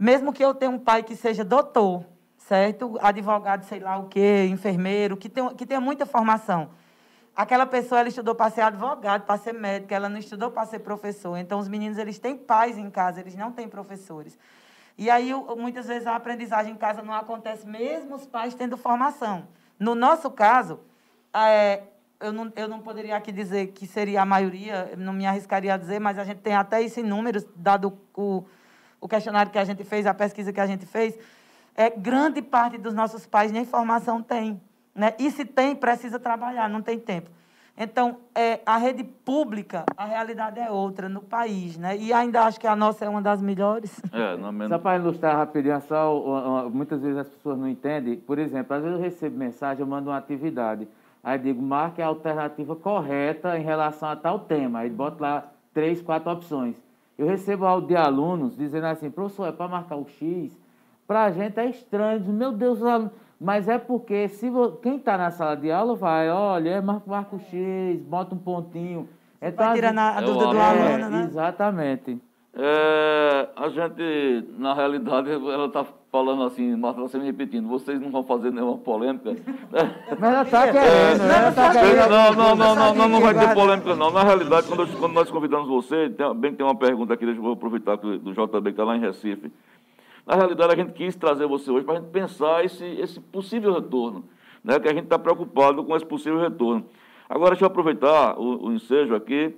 Mesmo 0.00 0.32
que 0.32 0.44
eu 0.44 0.54
tenha 0.54 0.70
um 0.70 0.78
pai 0.78 1.02
que 1.02 1.16
seja 1.16 1.44
doutor, 1.44 2.04
certo? 2.36 2.96
Advogado, 3.00 3.64
sei 3.64 3.80
lá 3.80 3.98
o 3.98 4.08
quê, 4.08 4.46
enfermeiro, 4.48 5.16
que 5.16 5.28
tenha, 5.28 5.52
que 5.54 5.66
tenha 5.66 5.80
muita 5.80 6.06
formação. 6.06 6.70
Aquela 7.34 7.66
pessoa, 7.66 8.00
ela 8.00 8.08
estudou 8.08 8.34
para 8.34 8.50
ser 8.50 8.62
advogado, 8.62 9.24
para 9.24 9.38
ser 9.38 9.52
médica, 9.52 9.94
ela 9.94 10.08
não 10.08 10.18
estudou 10.18 10.50
para 10.50 10.66
ser 10.66 10.80
professor. 10.80 11.36
Então, 11.36 11.58
os 11.58 11.68
meninos, 11.68 11.98
eles 11.98 12.18
têm 12.18 12.36
pais 12.36 12.76
em 12.76 12.90
casa, 12.90 13.20
eles 13.20 13.36
não 13.36 13.52
têm 13.52 13.68
professores. 13.68 14.36
E 14.96 15.08
aí, 15.08 15.32
muitas 15.56 15.86
vezes, 15.86 16.06
a 16.08 16.16
aprendizagem 16.16 16.72
em 16.72 16.76
casa 16.76 17.00
não 17.02 17.14
acontece, 17.14 17.64
mesmo 17.64 18.16
os 18.16 18.26
pais 18.26 18.54
tendo 18.54 18.76
formação. 18.76 19.46
No 19.78 19.94
nosso 19.94 20.28
caso, 20.30 20.80
é, 21.32 21.82
eu, 22.20 22.32
não, 22.32 22.52
eu 22.56 22.68
não 22.68 22.80
poderia 22.80 23.16
aqui 23.16 23.30
dizer 23.30 23.68
que 23.68 23.86
seria 23.86 24.22
a 24.22 24.26
maioria, 24.26 24.92
não 24.96 25.12
me 25.12 25.26
arriscaria 25.26 25.74
a 25.74 25.76
dizer, 25.76 26.00
mas 26.00 26.18
a 26.18 26.24
gente 26.24 26.40
tem 26.40 26.54
até 26.54 26.82
isso 26.82 27.00
em 27.00 27.04
números, 27.04 27.46
dado 27.54 27.96
o, 28.16 28.44
o 29.00 29.08
questionário 29.08 29.52
que 29.52 29.58
a 29.58 29.64
gente 29.64 29.84
fez, 29.84 30.06
a 30.06 30.14
pesquisa 30.14 30.52
que 30.52 30.60
a 30.60 30.66
gente 30.66 30.84
fez, 30.84 31.18
é, 31.76 31.90
grande 31.90 32.42
parte 32.42 32.76
dos 32.76 32.92
nossos 32.92 33.26
pais 33.26 33.52
nem 33.52 33.64
formação 33.64 34.20
tem. 34.20 34.60
Né? 34.94 35.14
E 35.18 35.30
se 35.30 35.44
tem, 35.44 35.76
precisa 35.76 36.18
trabalhar, 36.18 36.68
não 36.68 36.82
tem 36.82 36.98
tempo. 36.98 37.30
Então, 37.80 38.16
é, 38.34 38.58
a 38.66 38.76
rede 38.76 39.04
pública, 39.04 39.84
a 39.96 40.04
realidade 40.04 40.58
é 40.58 40.68
outra 40.68 41.08
no 41.08 41.20
país. 41.20 41.78
Né? 41.78 41.96
E 41.96 42.12
ainda 42.12 42.42
acho 42.42 42.58
que 42.58 42.66
a 42.66 42.74
nossa 42.74 43.04
é 43.04 43.08
uma 43.08 43.22
das 43.22 43.40
melhores. 43.40 44.02
É, 44.12 44.36
não 44.36 44.50
menos. 44.50 44.70
Só 44.70 44.78
para 44.78 44.98
ilustrar 44.98 45.36
rapidinho, 45.36 45.80
só, 45.82 46.12
uh, 46.12 46.66
uh, 46.66 46.70
muitas 46.70 47.00
vezes 47.00 47.18
as 47.18 47.28
pessoas 47.28 47.56
não 47.56 47.68
entendem. 47.68 48.16
Por 48.16 48.40
exemplo, 48.40 48.74
às 48.74 48.82
vezes 48.82 48.98
eu 48.98 49.04
recebo 49.04 49.36
mensagem, 49.36 49.80
eu 49.80 49.86
mando 49.86 50.10
uma 50.10 50.16
atividade. 50.16 50.88
Aí 51.28 51.38
digo, 51.38 51.60
marque 51.60 52.00
a 52.00 52.06
alternativa 52.06 52.74
correta 52.74 53.58
em 53.58 53.62
relação 53.62 54.08
a 54.08 54.16
tal 54.16 54.38
tema. 54.38 54.78
Aí 54.78 54.88
boto 54.88 55.22
lá 55.22 55.44
três, 55.74 56.00
quatro 56.00 56.30
opções. 56.32 56.74
Eu 57.18 57.26
recebo 57.26 57.66
áudio 57.66 57.88
de 57.88 57.96
alunos 57.96 58.56
dizendo 58.56 58.86
assim, 58.86 59.10
professor, 59.10 59.46
é 59.48 59.52
para 59.52 59.68
marcar 59.68 59.96
o 59.96 60.06
X? 60.08 60.58
Para 61.06 61.24
a 61.24 61.30
gente 61.30 61.58
é 61.60 61.66
estranho. 61.66 62.20
Meu 62.32 62.50
Deus, 62.52 62.78
os 62.78 62.86
alunos- 62.86 63.12
mas 63.38 63.68
é 63.68 63.76
porque 63.76 64.28
se 64.28 64.48
vo- 64.48 64.72
quem 64.76 64.96
está 64.96 65.18
na 65.18 65.30
sala 65.30 65.54
de 65.54 65.70
aula 65.70 65.94
vai, 65.94 66.30
olha, 66.30 66.70
é, 66.70 66.80
marca, 66.80 67.02
marca 67.10 67.36
o 67.36 67.38
X, 67.40 68.00
bota 68.02 68.34
um 68.34 68.38
pontinho. 68.38 69.06
Então, 69.40 69.66
Vai 69.66 69.72
a 69.72 69.74
tirando 69.74 69.98
a, 69.98 70.16
a 70.16 70.22
É 70.22 70.24
dúvida 70.24 70.48
o 70.48 70.52
do 70.52 70.58
aluno. 70.60 70.84
é, 70.84 70.94
aluno, 70.94 71.10
né? 71.10 71.24
Exatamente. 71.24 72.18
É, 72.54 73.48
a 73.54 73.68
gente, 73.68 74.48
na 74.58 74.74
realidade, 74.74 75.30
ela 75.30 75.66
está 75.66 75.84
falando 76.10 76.42
assim, 76.42 76.74
Marta 76.76 77.00
está 77.00 77.12
sempre 77.12 77.26
repetindo, 77.28 77.68
vocês 77.68 78.00
não 78.00 78.10
vão 78.10 78.24
fazer 78.24 78.50
nenhuma 78.50 78.78
polêmica. 78.78 79.36
Mas 80.18 80.32
ela 80.32 80.42
está 80.42 80.62
querendo, 80.72 81.18
né? 81.28 81.38
Ela 81.38 81.52
tá 81.52 81.72
Não, 81.74 81.80
querendo. 81.80 82.08
não, 82.10 82.32
não, 82.32 82.56
não, 82.56 82.74
não, 82.74 82.94
não, 82.94 83.08
não 83.08 83.20
vai 83.20 83.34
ter 83.34 83.54
polêmica, 83.54 83.94
não. 83.94 84.10
Na 84.10 84.22
realidade, 84.24 84.66
quando, 84.66 84.80
eu- 84.82 84.98
quando 84.98 85.12
nós 85.12 85.30
convidamos 85.30 85.68
você, 85.68 86.08
tem, 86.10 86.34
bem 86.34 86.50
que 86.52 86.56
tem 86.56 86.66
uma 86.66 86.74
pergunta 86.74 87.14
aqui, 87.14 87.26
deixa 87.26 87.40
eu 87.40 87.52
aproveitar 87.52 87.98
que- 87.98 88.18
do 88.18 88.32
JB 88.32 88.62
que 88.62 88.68
está 88.70 88.84
lá 88.84 88.96
em 88.96 89.00
Recife. 89.00 89.52
Na 90.26 90.34
realidade, 90.34 90.72
a 90.72 90.76
gente 90.76 90.92
quis 90.92 91.14
trazer 91.16 91.46
você 91.46 91.70
hoje 91.70 91.84
para 91.84 91.94
a 91.98 92.00
gente 92.00 92.10
pensar 92.10 92.64
esse, 92.64 92.84
esse 92.84 93.20
possível 93.20 93.72
retorno, 93.74 94.24
né? 94.64 94.78
que 94.80 94.88
a 94.88 94.92
gente 94.92 95.04
está 95.04 95.18
preocupado 95.18 95.84
com 95.84 95.94
esse 95.94 96.04
possível 96.04 96.40
retorno. 96.40 96.84
Agora, 97.28 97.50
deixa 97.50 97.64
eu 97.64 97.68
aproveitar 97.68 98.38
o, 98.38 98.66
o 98.68 98.72
ensejo 98.72 99.14
aqui. 99.14 99.54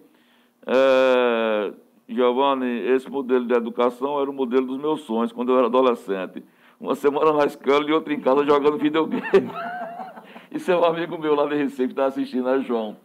É, 0.67 1.73
Giovanni, 2.15 2.67
esse 2.89 3.09
modelo 3.09 3.47
de 3.47 3.55
educação 3.55 4.21
era 4.21 4.29
o 4.31 4.33
modelo 4.35 4.67
dos 4.67 4.79
meus 4.79 5.03
sonhos 5.03 5.33
quando 5.33 5.53
eu 5.53 5.59
era 5.59 5.67
adolescente. 5.67 6.43
Uma 6.81 6.95
semana 6.95 7.33
na 7.33 7.45
escola 7.45 7.85
e 7.89 7.93
outra 7.93 8.13
em 8.13 8.21
casa 8.21 8.45
jogando 8.45 8.79
videogame. 8.79 9.23
Isso 10.51 10.71
é 10.73 10.77
um 10.77 10.85
amigo 10.85 11.17
meu 11.19 11.35
lá 11.35 11.47
de 11.47 11.55
Recife 11.55 11.87
que 11.87 11.93
está 11.93 12.07
assistindo, 12.07 12.49
é 12.49 12.61
João. 12.61 12.97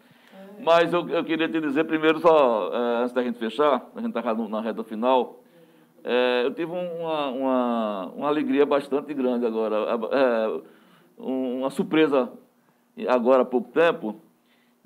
Mas 0.64 0.92
eu, 0.92 1.08
eu 1.10 1.24
queria 1.24 1.48
te 1.48 1.60
dizer 1.60 1.84
primeiro, 1.84 2.20
só 2.20 2.72
eh, 2.74 3.02
antes 3.04 3.14
da 3.14 3.22
gente 3.22 3.38
fechar, 3.38 3.86
a 3.96 4.00
gente 4.02 4.18
está 4.18 4.34
na 4.34 4.62
reta 4.62 4.84
final, 4.84 5.44
eh, 6.04 6.44
eu 6.46 6.54
tive 6.54 6.72
uma, 6.72 7.28
uma, 7.28 8.06
uma 8.16 8.28
alegria 8.28 8.66
bastante 8.66 9.14
grande 9.14 9.46
agora, 9.46 9.76
um- 11.20 11.60
uma 11.60 11.70
surpresa 11.70 12.32
agora 13.08 13.42
há 13.42 13.46
pouco 13.46 13.70
tempo, 13.72 14.16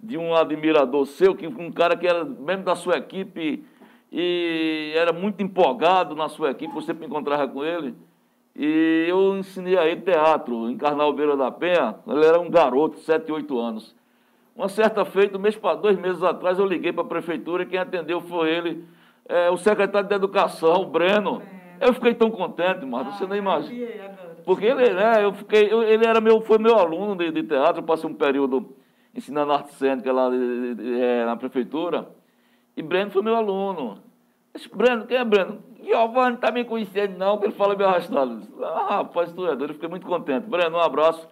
de 0.02 0.18
um 0.18 0.34
admirador 0.36 1.06
seu, 1.06 1.36
que 1.36 1.46
um 1.48 1.72
cara 1.72 1.96
que 1.96 2.08
era 2.08 2.26
mesmo 2.26 2.64
da 2.64 2.76
sua 2.76 2.98
equipe 2.98 3.64
e 4.12 4.92
era 4.96 5.14
muito 5.14 5.42
empolgado 5.42 6.16
na 6.16 6.30
sua 6.30 6.52
equipe, 6.52 6.74
você 6.74 6.94
me 6.94 7.06
encontrava 7.06 7.48
com 7.48 7.64
ele. 7.64 7.94
E 8.56 9.06
eu 9.08 9.38
ensinei 9.38 9.78
a 9.78 9.86
ele 9.86 10.02
teatro, 10.02 10.70
em 10.70 10.76
Carnal 10.76 11.14
Beira 11.14 11.38
da 11.38 11.52
Penha. 11.52 11.96
Ele 12.08 12.26
era 12.26 12.40
um 12.40 12.50
garoto, 12.50 13.00
7, 13.00 13.32
8 13.32 13.58
anos. 13.60 13.96
Uma 14.56 14.68
certa 14.68 15.06
feita, 15.06 15.38
um 15.38 15.42
mês 15.42 15.56
para 15.56 15.76
dois 15.76 15.98
meses 15.98 16.22
atrás, 16.24 16.60
eu 16.60 16.66
liguei 16.66 16.92
para 16.92 17.04
a 17.04 17.08
prefeitura 17.08 17.64
e 17.64 17.66
quem 17.66 17.80
atendeu 17.80 18.20
foi 18.20 18.50
ele, 18.50 18.84
é, 19.28 19.50
o 19.50 19.56
secretário 19.58 20.10
de 20.10 20.16
Educação, 20.16 20.82
o 20.82 20.86
Breno. 20.86 21.42
Eu 21.80 21.94
fiquei 21.94 22.14
tão 22.14 22.30
contente, 22.30 22.86
Marta, 22.86 23.12
você 23.12 23.26
nem 23.26 23.38
imagina. 23.38 23.74
Porque 24.44 24.66
ele, 24.66 24.90
né, 24.94 25.24
eu 25.24 25.32
fiquei, 25.34 25.72
eu- 25.72 25.84
ele 25.84 26.06
era 26.06 26.20
meu, 26.20 26.42
foi 26.42 26.58
meu 26.58 26.76
aluno 26.78 27.16
de, 27.16 27.32
de 27.32 27.44
teatro, 27.44 27.80
eu 27.80 27.84
passei 27.86 28.10
um 28.10 28.14
período 28.14 28.76
ensinando 29.16 29.54
arte 29.54 29.74
cênica 29.76 30.12
lá 30.12 30.30
de- 30.30 30.76
de- 30.76 31.00
é, 31.02 31.24
na 31.26 31.38
prefeitura. 31.38 32.10
E 32.80 32.82
Breno 32.82 33.12
foi 33.12 33.22
meu 33.22 33.36
aluno. 33.36 34.02
Esse 34.56 34.70
Breno, 34.70 35.06
quem 35.06 35.18
é 35.18 35.26
Breno? 35.26 35.62
Giovanni 35.84 36.38
tá 36.38 36.50
me 36.50 36.64
conhecendo 36.64 37.18
não, 37.18 37.38
que 37.38 37.48
ele 37.48 37.54
fala 37.54 37.76
meio 37.76 37.90
arrastado. 37.90 38.38
Disse, 38.38 38.54
Ah, 38.64 39.00
rapaz, 39.00 39.34
tu 39.34 39.46
é 39.46 39.54
doido, 39.54 39.72
eu 39.72 39.74
fiquei 39.74 39.90
muito 39.90 40.08
contente. 40.08 40.48
Breno, 40.48 40.78
um 40.78 40.80
abraço. 40.80 41.28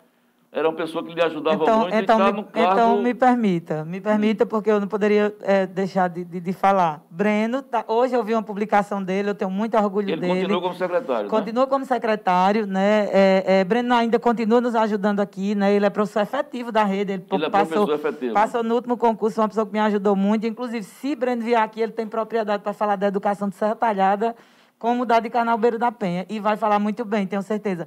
Era 0.52 0.68
uma 0.68 0.76
pessoa 0.76 1.04
que 1.04 1.14
lhe 1.14 1.22
ajudava 1.22 1.62
então, 1.62 1.80
muito 1.82 1.96
então, 1.96 2.00
e 2.00 2.02
está 2.02 2.32
no 2.32 2.44
cargo... 2.46 2.72
então 2.72 3.02
me 3.02 3.14
permita, 3.14 3.84
me 3.84 4.00
permita, 4.00 4.46
porque 4.46 4.72
eu 4.72 4.80
não 4.80 4.88
poderia 4.88 5.36
é, 5.42 5.68
deixar 5.68 6.08
de, 6.08 6.24
de, 6.24 6.40
de, 6.40 6.54
falar. 6.54 7.04
Breno, 7.12 7.62
tá, 7.62 7.84
hoje 7.88 8.16
eu 8.16 8.24
vi 8.24 8.34
uma 8.34 8.42
publicação 8.42 9.04
dele, 9.04 9.30
eu 9.30 9.36
tenho 9.36 9.52
muito 9.52 9.78
orgulho 9.78 10.10
ele 10.10 10.22
dele. 10.22 10.32
Ele 10.32 10.42
continua 10.42 10.62
como 10.62 10.76
secretário, 10.76 11.30
Continua 11.30 11.64
né? 11.66 11.70
como 11.70 11.86
secretário, 11.86 12.66
né? 12.66 13.10
É, 13.12 13.44
é, 13.46 13.64
Breno 13.66 13.94
ainda 13.94 14.18
continua 14.18 14.62
nos 14.62 14.74
ajudando 14.74 15.20
aqui, 15.20 15.54
né? 15.54 15.74
Ele 15.74 15.86
é 15.86 15.90
professor 15.90 16.22
efetivo 16.22 16.72
da 16.72 16.84
rede. 16.86 17.14
Ele, 17.14 17.26
ele 17.30 17.46
é 17.46 17.50
passou, 17.50 17.86
professor 17.86 18.08
efetivo. 18.10 18.34
Passou 18.34 18.64
no 18.64 18.74
último 18.74 18.98
concurso, 18.98 19.42
uma 19.42 19.50
pessoa 19.50 19.66
que 19.66 19.74
me 19.74 19.80
ajudou 19.80 20.16
muito. 20.16 20.48
Inclusive, 20.48 20.84
se 20.84 21.14
Breno 21.14 21.42
vier 21.44 21.62
aqui, 21.62 21.82
ele 21.82 21.92
tem 21.92 22.08
propriedade 22.08 22.64
para 22.64 22.72
falar 22.72 22.96
da 22.96 23.08
educação 23.08 23.50
de 23.50 23.56
Serra 23.56 23.76
Talhada, 23.76 24.34
como 24.80 25.06
da 25.06 25.20
de 25.20 25.30
Canalbeiro 25.30 25.78
da 25.78 25.92
Penha. 25.92 26.26
E 26.30 26.40
vai 26.40 26.56
falar 26.56 26.80
muito 26.80 27.04
bem, 27.04 27.28
tenho 27.28 27.42
certeza. 27.42 27.86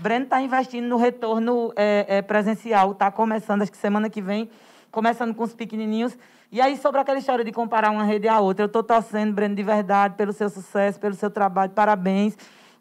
Breno 0.00 0.24
está 0.24 0.40
investindo 0.42 0.86
no 0.86 0.96
retorno 0.96 1.72
é, 1.74 2.04
é, 2.08 2.22
presencial, 2.22 2.92
está 2.92 3.10
começando, 3.10 3.62
acho 3.62 3.72
que 3.72 3.78
semana 3.78 4.10
que 4.10 4.20
vem, 4.20 4.50
começando 4.90 5.34
com 5.34 5.42
os 5.42 5.54
pequenininhos. 5.54 6.16
E 6.52 6.60
aí, 6.60 6.76
sobre 6.76 7.00
aquela 7.00 7.18
história 7.18 7.44
de 7.44 7.50
comparar 7.50 7.90
uma 7.90 8.04
rede 8.04 8.28
à 8.28 8.38
outra, 8.38 8.64
eu 8.64 8.66
estou 8.66 8.82
torcendo, 8.82 9.32
Breno, 9.32 9.54
de 9.54 9.62
verdade, 9.62 10.14
pelo 10.14 10.32
seu 10.32 10.48
sucesso, 10.48 11.00
pelo 11.00 11.14
seu 11.14 11.30
trabalho, 11.30 11.72
parabéns. 11.72 12.36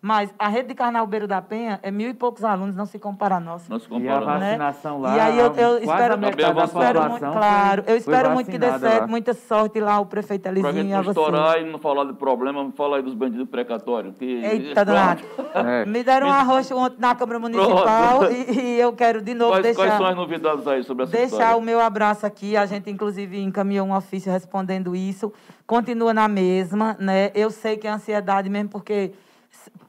Mas 0.05 0.31
a 0.37 0.47
rede 0.49 0.67
de 0.67 0.75
Carnalbeiro 0.75 1.27
da 1.27 1.41
Penha 1.41 1.79
é 1.81 1.89
mil 1.89 2.07
e 2.07 2.13
poucos 2.13 2.43
alunos, 2.43 2.75
não 2.75 2.85
se 2.85 2.99
compara 2.99 3.37
a 3.37 3.39
nossa. 3.39 3.65
Não 3.67 3.79
se 3.79 3.89
compara. 3.89 4.05
E 4.05 4.07
a 4.07 4.19
vacinação 4.19 5.01
né? 5.01 5.07
lá, 5.07 5.17
e 5.17 5.19
aí 5.19 5.39
eu, 5.39 5.45
eu 5.55 5.77
espero, 5.79 6.15
muito, 6.15 6.39
eu 6.39 6.63
espero 6.63 7.09
muito, 7.09 7.19
claro, 7.19 7.83
eu 7.87 7.97
espero 7.97 8.29
muito 8.29 8.51
que 8.51 8.59
dê 8.59 8.77
certo, 8.77 9.01
lá. 9.01 9.07
muita 9.07 9.33
sorte 9.33 9.79
lá, 9.79 9.99
o 9.99 10.05
prefeito 10.05 10.45
Elizinho. 10.45 10.71
Pra 10.71 11.01
gente 11.01 11.09
estourar 11.09 11.59
e 11.59 11.71
não 11.71 11.79
falar 11.79 12.03
de 12.03 12.13
problema, 12.13 12.71
fala 12.77 12.97
aí 12.97 13.01
dos 13.01 13.15
bandidos 13.15 13.49
precatórios. 13.49 14.13
Que 14.15 14.45
Eita, 14.45 14.85
danado. 14.85 15.23
É. 15.55 15.85
Me 15.87 16.03
deram 16.03 16.27
um 16.27 16.31
arroxo 16.31 16.77
ontem 16.77 16.97
na 16.99 17.15
Câmara 17.15 17.39
Municipal 17.39 18.31
e, 18.31 18.59
e, 18.59 18.79
eu 18.79 18.93
quero 18.93 19.23
de 19.23 19.33
novo 19.33 19.53
quais, 19.53 19.63
deixar... 19.63 19.87
Quais 19.87 19.97
são 19.97 20.05
as 20.05 20.15
novidades 20.15 20.67
aí 20.67 20.83
sobre 20.83 21.05
essa 21.05 21.13
Deixar 21.13 21.35
história? 21.35 21.57
o 21.57 21.61
meu 21.61 21.79
abraço 21.79 22.27
aqui, 22.27 22.55
a 22.55 22.67
gente 22.67 22.91
inclusive 22.91 23.41
encaminhou 23.41 23.87
um 23.87 23.95
ofício 23.95 24.31
respondendo 24.31 24.95
isso, 24.95 25.33
continua 25.65 26.13
na 26.13 26.27
mesma, 26.27 26.95
né? 26.99 27.31
Eu 27.33 27.49
sei 27.49 27.75
que 27.75 27.87
é 27.87 27.89
ansiedade 27.89 28.51
mesmo 28.51 28.69
porque 28.69 29.13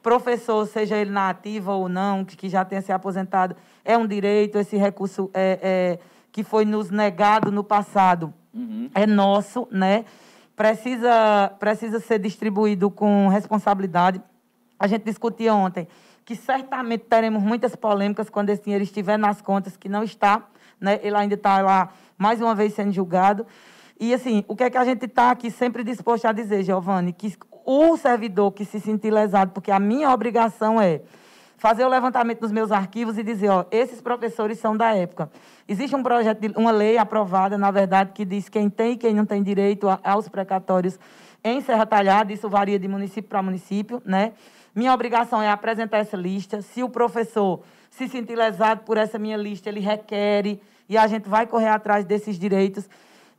professor, 0.01 0.65
seja 0.67 0.95
ele 0.97 1.11
na 1.11 1.29
ativa 1.29 1.73
ou 1.73 1.87
não, 1.89 2.23
que 2.23 2.49
já 2.49 2.63
tenha 2.63 2.81
se 2.81 2.91
aposentado, 2.91 3.55
é 3.83 3.97
um 3.97 4.07
direito, 4.07 4.57
esse 4.57 4.77
recurso 4.77 5.29
é, 5.33 5.59
é 5.61 5.99
que 6.31 6.43
foi 6.43 6.65
nos 6.65 6.89
negado 6.89 7.51
no 7.51 7.63
passado 7.63 8.33
uhum. 8.57 8.89
é 8.93 9.05
nosso, 9.05 9.67
né? 9.71 10.05
Precisa, 10.55 11.51
precisa 11.59 11.99
ser 11.99 12.19
distribuído 12.19 12.89
com 12.89 13.27
responsabilidade. 13.27 14.21
A 14.79 14.87
gente 14.87 15.03
discutia 15.03 15.53
ontem 15.53 15.87
que 16.25 16.35
certamente 16.35 17.05
teremos 17.05 17.41
muitas 17.41 17.75
polêmicas 17.75 18.29
quando 18.29 18.49
esse 18.49 18.63
dinheiro 18.63 18.83
estiver 18.83 19.17
nas 19.17 19.41
contas, 19.41 19.77
que 19.77 19.87
não 19.87 20.03
está, 20.03 20.43
né? 20.79 20.99
Ele 21.01 21.15
ainda 21.15 21.35
está 21.35 21.61
lá, 21.61 21.89
mais 22.17 22.41
uma 22.41 22.53
vez, 22.53 22.73
sendo 22.73 22.91
julgado. 22.91 23.45
E, 23.99 24.13
assim, 24.13 24.43
o 24.47 24.55
que 24.55 24.63
é 24.63 24.69
que 24.69 24.77
a 24.77 24.83
gente 24.83 25.05
está 25.05 25.31
aqui 25.31 25.49
sempre 25.49 25.83
disposto 25.83 26.25
a 26.25 26.31
dizer, 26.31 26.63
Giovanni? 26.63 27.13
Que 27.13 27.35
o 27.67 27.97
servidor 27.97 28.53
que 28.53 28.63
se 28.63 28.79
sentir 28.79 29.11
lesado, 29.11 29.51
porque 29.51 29.71
a 29.71 29.79
minha 29.79 30.09
obrigação 30.09 30.79
é 30.79 31.01
fazer 31.57 31.83
o 31.83 31.89
levantamento 31.89 32.39
dos 32.39 32.51
meus 32.51 32.71
arquivos 32.71 33.17
e 33.17 33.23
dizer, 33.23 33.49
ó, 33.49 33.65
esses 33.69 33.99
professores 33.99 34.57
são 34.57 34.77
da 34.77 34.95
época. 34.95 35.29
Existe 35.67 35.93
um 35.93 36.01
projeto, 36.01 36.39
de, 36.39 36.57
uma 36.57 36.71
lei 36.71 36.97
aprovada, 36.97 37.57
na 37.57 37.69
verdade, 37.69 38.13
que 38.13 38.23
diz 38.23 38.47
quem 38.47 38.69
tem 38.69 38.93
e 38.93 38.97
quem 38.97 39.13
não 39.13 39.25
tem 39.25 39.43
direito 39.43 39.87
aos 40.01 40.29
precatórios 40.29 40.97
em 41.43 41.59
Serra 41.59 41.85
Talhada, 41.85 42.31
isso 42.31 42.49
varia 42.49 42.79
de 42.79 42.87
município 42.87 43.29
para 43.29 43.41
município, 43.43 44.01
né? 44.05 44.31
Minha 44.73 44.93
obrigação 44.93 45.41
é 45.41 45.49
apresentar 45.49 45.97
essa 45.97 46.15
lista. 46.15 46.61
Se 46.61 46.83
o 46.83 46.89
professor 46.89 47.61
se 47.89 48.07
sentir 48.07 48.35
lesado 48.35 48.83
por 48.83 48.95
essa 48.95 49.19
minha 49.19 49.35
lista, 49.35 49.67
ele 49.67 49.81
requer 49.81 50.57
e 50.87 50.97
a 50.97 51.05
gente 51.07 51.27
vai 51.27 51.45
correr 51.45 51.67
atrás 51.67 52.05
desses 52.05 52.39
direitos 52.39 52.89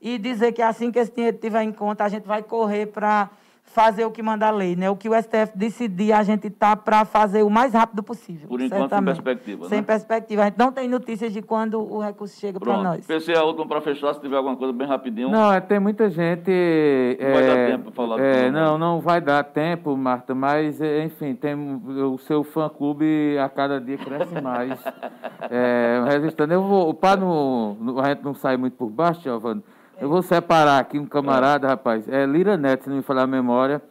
e 0.03 0.19
dizer 0.19 0.53
que 0.53 0.61
assim 0.61 0.91
que 0.91 0.99
esse 0.99 1.13
dinheiro 1.13 1.37
estiver 1.37 1.63
em 1.63 1.73
conta, 1.73 2.05
a 2.05 2.09
gente 2.09 2.27
vai 2.27 2.43
correr 2.43 2.87
para 2.87 3.31
fazer 3.69 4.05
o 4.05 4.11
que 4.11 4.23
manda 4.23 4.47
a 4.47 4.51
lei, 4.51 4.75
né? 4.75 4.91
O 4.91 4.97
que 4.97 5.09
o 5.09 5.15
STF 5.15 5.57
decidir, 5.57 6.13
a 6.13 6.23
gente 6.23 6.49
está 6.49 6.75
para 6.75 7.05
fazer 7.05 7.43
o 7.43 7.51
mais 7.51 7.73
rápido 7.73 8.03
possível. 8.03 8.49
Por 8.49 8.61
enquanto, 8.61 8.81
certamente. 8.81 9.17
sem 9.17 9.25
perspectiva, 9.25 9.69
Sem 9.69 9.79
né? 9.79 9.85
perspectiva. 9.85 10.43
A 10.43 10.45
gente 10.47 10.59
não 10.59 10.73
tem 10.73 10.89
notícias 10.89 11.33
de 11.33 11.43
quando 11.43 11.81
o 11.81 12.01
recurso 12.01 12.39
chega 12.41 12.59
para 12.59 12.83
nós. 12.83 13.07
Pensei 13.07 13.37
a 13.37 13.45
última 13.45 13.67
para 13.67 13.81
fechar, 13.81 14.15
se 14.15 14.21
tiver 14.21 14.37
alguma 14.37 14.57
coisa 14.57 14.73
bem 14.73 14.87
rapidinho. 14.87 15.31
Não, 15.31 15.53
é, 15.53 15.61
tem 15.61 15.79
muita 15.79 16.09
gente... 16.11 16.51
Não 16.51 17.27
é, 17.27 17.33
vai 17.33 17.47
dar 17.47 17.67
tempo 17.67 17.85
para 17.85 17.93
falar. 17.93 18.21
É, 18.21 18.45
tudo, 18.45 18.53
não, 18.53 18.73
né? 18.73 18.79
não 18.79 19.01
vai 19.01 19.21
dar 19.21 19.45
tempo, 19.45 19.97
Marta, 19.97 20.35
mas, 20.35 20.81
é, 20.81 21.05
enfim, 21.05 21.35
tem 21.35 21.55
o 21.55 22.19
seu 22.19 22.43
fã-clube 22.43 23.39
a 23.39 23.49
cada 23.49 23.81
dia 23.81 23.99
cresce 23.99 24.41
mais. 24.41 24.83
é, 25.51 26.03
resistindo. 26.09 26.53
Eu 26.53 26.63
vou, 26.63 26.95
para 26.95 27.21
a 27.21 28.09
gente 28.09 28.25
não 28.25 28.35
sair 28.35 28.57
muito 28.57 28.77
por 28.77 28.89
baixo, 28.89 29.23
Giovanni, 29.23 29.63
eu 30.01 30.09
vou 30.09 30.23
separar 30.23 30.79
aqui 30.79 30.99
um 30.99 31.07
camarada, 31.07 31.67
é. 31.67 31.71
rapaz. 31.71 32.09
É 32.09 32.25
Lira 32.25 32.57
Neto, 32.57 32.85
se 32.85 32.89
não 32.91 32.97
me 32.97 33.03
falar 33.03 33.23
a 33.23 33.27
memória. 33.27 33.83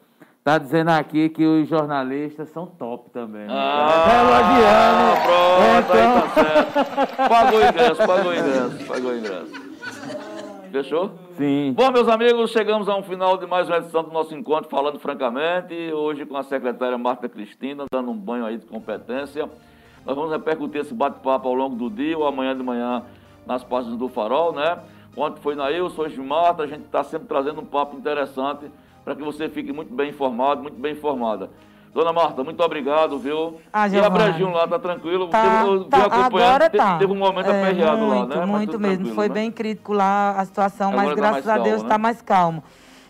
Tá 0.44 0.58
dizendo 0.58 0.90
aqui 0.92 1.28
que 1.28 1.46
os 1.46 1.68
jornalistas 1.68 2.48
são 2.50 2.66
top 2.66 3.10
também. 3.10 3.48
Né? 3.48 3.54
Ah, 3.54 4.06
tá 4.08 5.24
pronto, 5.26 5.98
então... 5.98 6.16
aí 6.16 6.22
tá 6.22 6.30
certo. 6.30 7.30
Pagou 7.30 7.60
o 7.60 7.68
ingresso, 7.68 8.08
pagou 8.08 8.32
o 8.32 8.34
ingresso, 8.34 8.86
pagou 8.88 9.12
o 9.12 9.18
ingresso. 9.18 9.68
Fechou? 10.72 11.12
Sim. 11.38 11.74
Bom, 11.76 11.92
meus 11.92 12.08
amigos, 12.08 12.52
chegamos 12.52 12.88
a 12.88 12.96
um 12.96 13.04
final 13.04 13.38
de 13.38 13.46
mais 13.46 13.68
uma 13.68 13.78
edição 13.78 14.04
do 14.04 14.12
nosso 14.12 14.34
encontro, 14.34 14.70
falando 14.70 14.98
francamente, 15.00 15.74
hoje 15.92 16.26
com 16.26 16.38
a 16.38 16.44
secretária 16.44 16.98
Marta 16.98 17.28
Cristina, 17.28 17.84
dando 17.92 18.12
um 18.12 18.18
banho 18.18 18.46
aí 18.46 18.58
de 18.58 18.66
competência. 18.66 19.50
Nós 20.06 20.16
vamos 20.16 20.32
repercutir 20.32 20.80
esse 20.80 20.94
bate-papo 20.94 21.48
ao 21.48 21.54
longo 21.54 21.76
do 21.76 21.90
dia 21.90 22.18
ou 22.18 22.26
amanhã 22.26 22.56
de 22.56 22.64
manhã 22.64 23.04
nas 23.46 23.66
páginas 23.66 23.98
do 23.98 24.08
Farol, 24.08 24.54
né? 24.54 24.78
Ontem 25.18 25.42
foi 25.42 25.56
na 25.56 25.72
Eu, 25.72 25.92
hoje 25.98 26.22
Marta, 26.22 26.62
a 26.62 26.68
gente 26.68 26.86
está 26.86 27.04
sempre 27.04 27.28
trazendo 27.28 27.60
um 27.60 27.66
papo 27.66 27.98
interessante 27.98 28.72
para 29.04 29.16
que 29.16 29.24
você 29.24 29.50
fique 29.50 29.74
muito 29.74 29.92
bem 29.92 30.12
informado, 30.12 30.62
muito 30.62 30.80
bem 30.80 30.94
informada. 30.94 31.50
Dona 31.92 32.14
Marta, 32.14 32.44
muito 32.44 32.62
obrigado, 32.62 33.18
viu? 33.18 33.60
Ah, 33.74 33.88
e 33.88 33.98
a 33.98 34.08
Brejinho 34.12 34.52
lá, 34.52 34.68
tá 34.68 34.78
tranquilo? 34.78 35.28
Tá, 35.30 35.66
teve, 35.66 35.86
tá, 35.86 36.24
agora 36.24 36.70
tá. 36.70 36.70
Teve, 36.70 37.00
teve 37.00 37.14
um 37.14 37.16
momento 37.16 37.50
é, 37.50 37.64
aperreado 37.64 37.98
muito, 37.98 38.30
lá, 38.30 38.42
né? 38.42 38.46
Muito 38.46 38.80
mesmo, 38.80 39.16
foi 39.16 39.28
né? 39.28 39.34
bem 39.34 39.52
crítico 39.52 39.92
lá 39.92 40.36
a 40.38 40.46
situação, 40.46 40.90
agora 40.92 41.08
mas 41.08 41.16
tá 41.16 41.16
graças 41.16 41.48
a 41.48 41.58
Deus 41.58 41.82
está 41.82 41.98
né? 41.98 42.02
mais 42.04 42.22
calmo. 42.22 42.64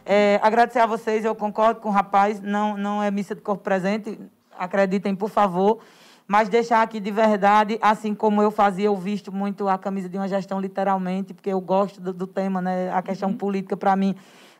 É, 0.06 0.40
agradecer 0.42 0.80
a 0.80 0.86
vocês, 0.86 1.26
eu 1.26 1.36
concordo 1.36 1.82
com 1.82 1.90
o 1.90 1.92
rapaz, 1.92 2.40
não, 2.40 2.78
não 2.78 3.04
é 3.04 3.12
missa 3.12 3.36
de 3.36 3.42
corpo 3.42 3.62
presente, 3.62 4.18
acreditem, 4.58 5.14
por 5.14 5.30
favor. 5.30 5.80
Mas 6.28 6.50
deixar 6.50 6.82
aqui 6.82 7.00
de 7.00 7.10
verdade, 7.10 7.80
assim 7.82 8.14
como 8.14 8.42
eu 8.42 8.52
fazia, 8.52 8.88
eu 8.88 8.96
visto 8.98 9.32
muito 9.32 9.70
a 9.70 9.78
camisa 9.78 10.10
de 10.10 10.18
uma 10.18 10.28
gestão 10.28 10.60
literalmente, 10.60 11.34
porque 11.34 11.50
eu 11.50 11.62
gosto 11.62 12.02
do, 12.02 12.12
do 12.12 12.28
tema, 12.28 12.62
né? 12.62 12.92
A 12.92 13.02
questão 13.02 13.30
uhum. 13.30 13.38
política, 13.38 13.78
para 13.78 13.96
mim, 13.96 14.14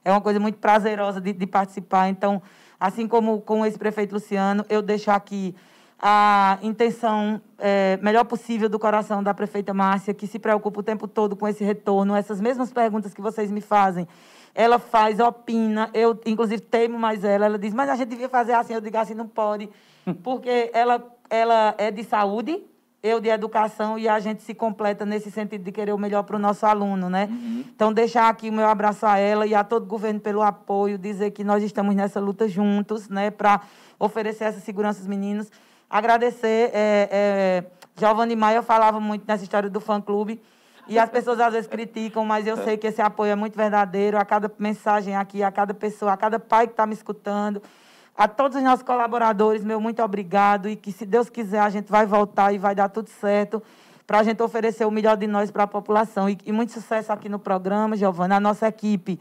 é 0.06 0.10
uma 0.10 0.22
coisa 0.22 0.40
muito 0.40 0.60
prazerosa 0.60 1.20
de, 1.20 1.34
de 1.34 1.46
participar. 1.46 2.08
Então, 2.08 2.42
assim 2.80 3.06
como 3.06 3.42
com 3.42 3.66
esse 3.66 3.78
prefeito 3.78 4.14
Luciano, 4.14 4.66
eu 4.70 4.82
deixo 4.82 5.12
aqui 5.12 5.54
a 6.00 6.60
intenção 6.62 7.42
é, 7.58 7.98
melhor 8.02 8.24
possível 8.24 8.70
do 8.70 8.78
coração 8.80 9.24
da 9.24 9.34
prefeita 9.34 9.74
Márcia, 9.74 10.14
que 10.14 10.28
se 10.28 10.40
preocupa 10.40 10.80
o 10.80 10.84
tempo 10.84 11.08
todo 11.08 11.36
com 11.36 11.48
esse 11.48 11.64
retorno, 11.64 12.16
essas 12.16 12.40
mesmas 12.40 12.72
perguntas 12.72 13.14
que 13.14 13.22
vocês 13.22 13.52
me 13.52 13.62
fazem. 13.62 14.08
Ela 14.54 14.80
faz, 14.80 15.20
opina, 15.20 15.90
eu, 15.94 16.20
inclusive, 16.26 16.62
teimo 16.62 16.98
mais 16.98 17.24
ela. 17.24 17.46
Ela 17.46 17.60
diz, 17.60 17.74
mas 17.74 17.90
a 17.90 17.96
gente 17.96 18.10
devia 18.10 18.30
fazer 18.30 18.54
assim. 18.54 18.74
Eu 18.74 18.82
digo 18.82 18.98
assim, 18.98 19.14
não 19.14 19.28
pode, 19.28 19.70
porque 20.24 20.72
ela 20.74 21.00
ela 21.30 21.76
é 21.78 21.92
de 21.92 22.04
saúde, 22.04 22.64
eu 23.04 23.20
de 23.20 23.30
educação, 23.30 23.98
e 23.98 24.08
a 24.08 24.20
gente 24.20 24.44
se 24.44 24.54
completa 24.54 25.06
nesse 25.06 25.30
sentido 25.30 25.64
de 25.64 25.72
querer 25.72 25.94
o 25.94 25.98
melhor 25.98 26.24
para 26.24 26.36
o 26.36 26.40
nosso 26.40 26.66
aluno, 26.66 27.10
né? 27.10 27.28
Uhum. 27.30 27.64
Então, 27.74 27.94
deixar 27.94 28.28
aqui 28.28 28.50
o 28.50 28.54
meu 28.54 28.68
abraço 28.68 29.06
a 29.06 29.18
ela 29.18 29.46
e 29.46 29.54
a 29.54 29.64
todo 29.64 29.84
o 29.84 29.86
governo 29.86 30.20
pelo 30.20 30.42
apoio, 30.42 30.98
dizer 30.98 31.32
que 31.32 31.44
nós 31.44 31.64
estamos 31.64 31.96
nessa 31.96 32.20
luta 32.20 32.48
juntos, 32.48 33.08
né, 33.08 33.30
para 33.32 33.62
oferecer 34.00 34.46
essa 34.46 34.60
segurança 34.60 35.00
aos 35.00 35.08
meninos. 35.08 35.52
Agradecer, 35.90 36.72
é, 36.74 37.10
é, 37.12 37.64
Giovanni 37.96 38.36
Maia 38.36 38.62
falava 38.62 39.00
muito 39.00 39.24
nessa 39.28 39.44
história 39.44 39.70
do 39.70 39.80
fã-clube, 39.80 40.42
e 40.90 40.98
as 40.98 41.10
pessoas 41.10 41.40
às 41.40 41.54
vezes 41.54 41.68
criticam, 41.68 42.26
mas 42.26 42.48
eu 42.48 42.58
sei 42.64 42.78
que 42.78 42.88
esse 42.88 43.02
apoio 43.02 43.32
é 43.32 43.36
muito 43.36 43.56
verdadeiro, 43.58 44.18
a 44.18 44.26
cada 44.26 44.52
mensagem 44.58 45.16
aqui, 45.16 45.44
a 45.44 45.52
cada 45.52 45.74
pessoa, 45.74 46.14
a 46.14 46.18
cada 46.18 46.40
pai 46.40 46.66
que 46.66 46.74
está 46.74 46.86
me 46.86 46.94
escutando, 46.94 47.62
a 48.18 48.28
todos 48.28 48.58
os 48.58 48.64
nossos 48.64 48.82
colaboradores, 48.82 49.64
meu 49.64 49.80
muito 49.80 50.02
obrigado. 50.02 50.68
E 50.68 50.76
que, 50.76 50.92
se 50.92 51.06
Deus 51.06 51.30
quiser, 51.30 51.60
a 51.60 51.70
gente 51.70 51.92
vai 51.92 52.08
voltar 52.08 52.52
e 52.52 52.58
vai 52.58 52.74
dar 52.74 52.90
tudo 52.90 53.10
certo 53.10 53.62
para 54.08 54.20
a 54.20 54.24
gente 54.24 54.42
oferecer 54.42 54.86
o 54.86 54.92
melhor 54.92 55.16
de 55.16 55.28
nós 55.28 55.52
para 55.52 55.64
a 55.64 55.68
população. 55.68 56.28
E, 56.28 56.36
e, 56.44 56.52
muito 56.52 56.72
sucesso 56.72 57.14
aqui 57.14 57.30
no 57.30 57.38
programa, 57.38 57.96
Giovana. 57.96 58.38
A 58.38 58.40
nossa 58.40 58.68
equipe 58.68 59.20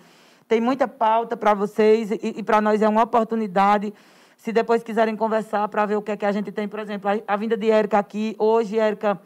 tem 0.48 0.62
muita 0.62 0.88
pauta 0.88 1.36
para 1.36 1.52
vocês 1.52 2.10
e, 2.10 2.18
e 2.22 2.42
para 2.42 2.60
nós 2.62 2.80
é 2.80 2.88
uma 2.88 3.02
oportunidade. 3.02 3.92
Se 4.38 4.50
depois 4.50 4.82
quiserem 4.82 5.14
conversar 5.14 5.68
para 5.68 5.84
ver 5.84 5.96
o 5.96 6.02
que 6.02 6.12
é 6.12 6.16
que 6.16 6.24
a 6.24 6.32
gente 6.32 6.50
tem, 6.50 6.66
por 6.66 6.80
exemplo, 6.80 7.10
a, 7.10 7.34
a 7.34 7.36
vinda 7.36 7.56
de 7.56 7.70
Érica 7.70 7.98
aqui. 7.98 8.34
Hoje, 8.38 8.78
Érica 8.78 9.20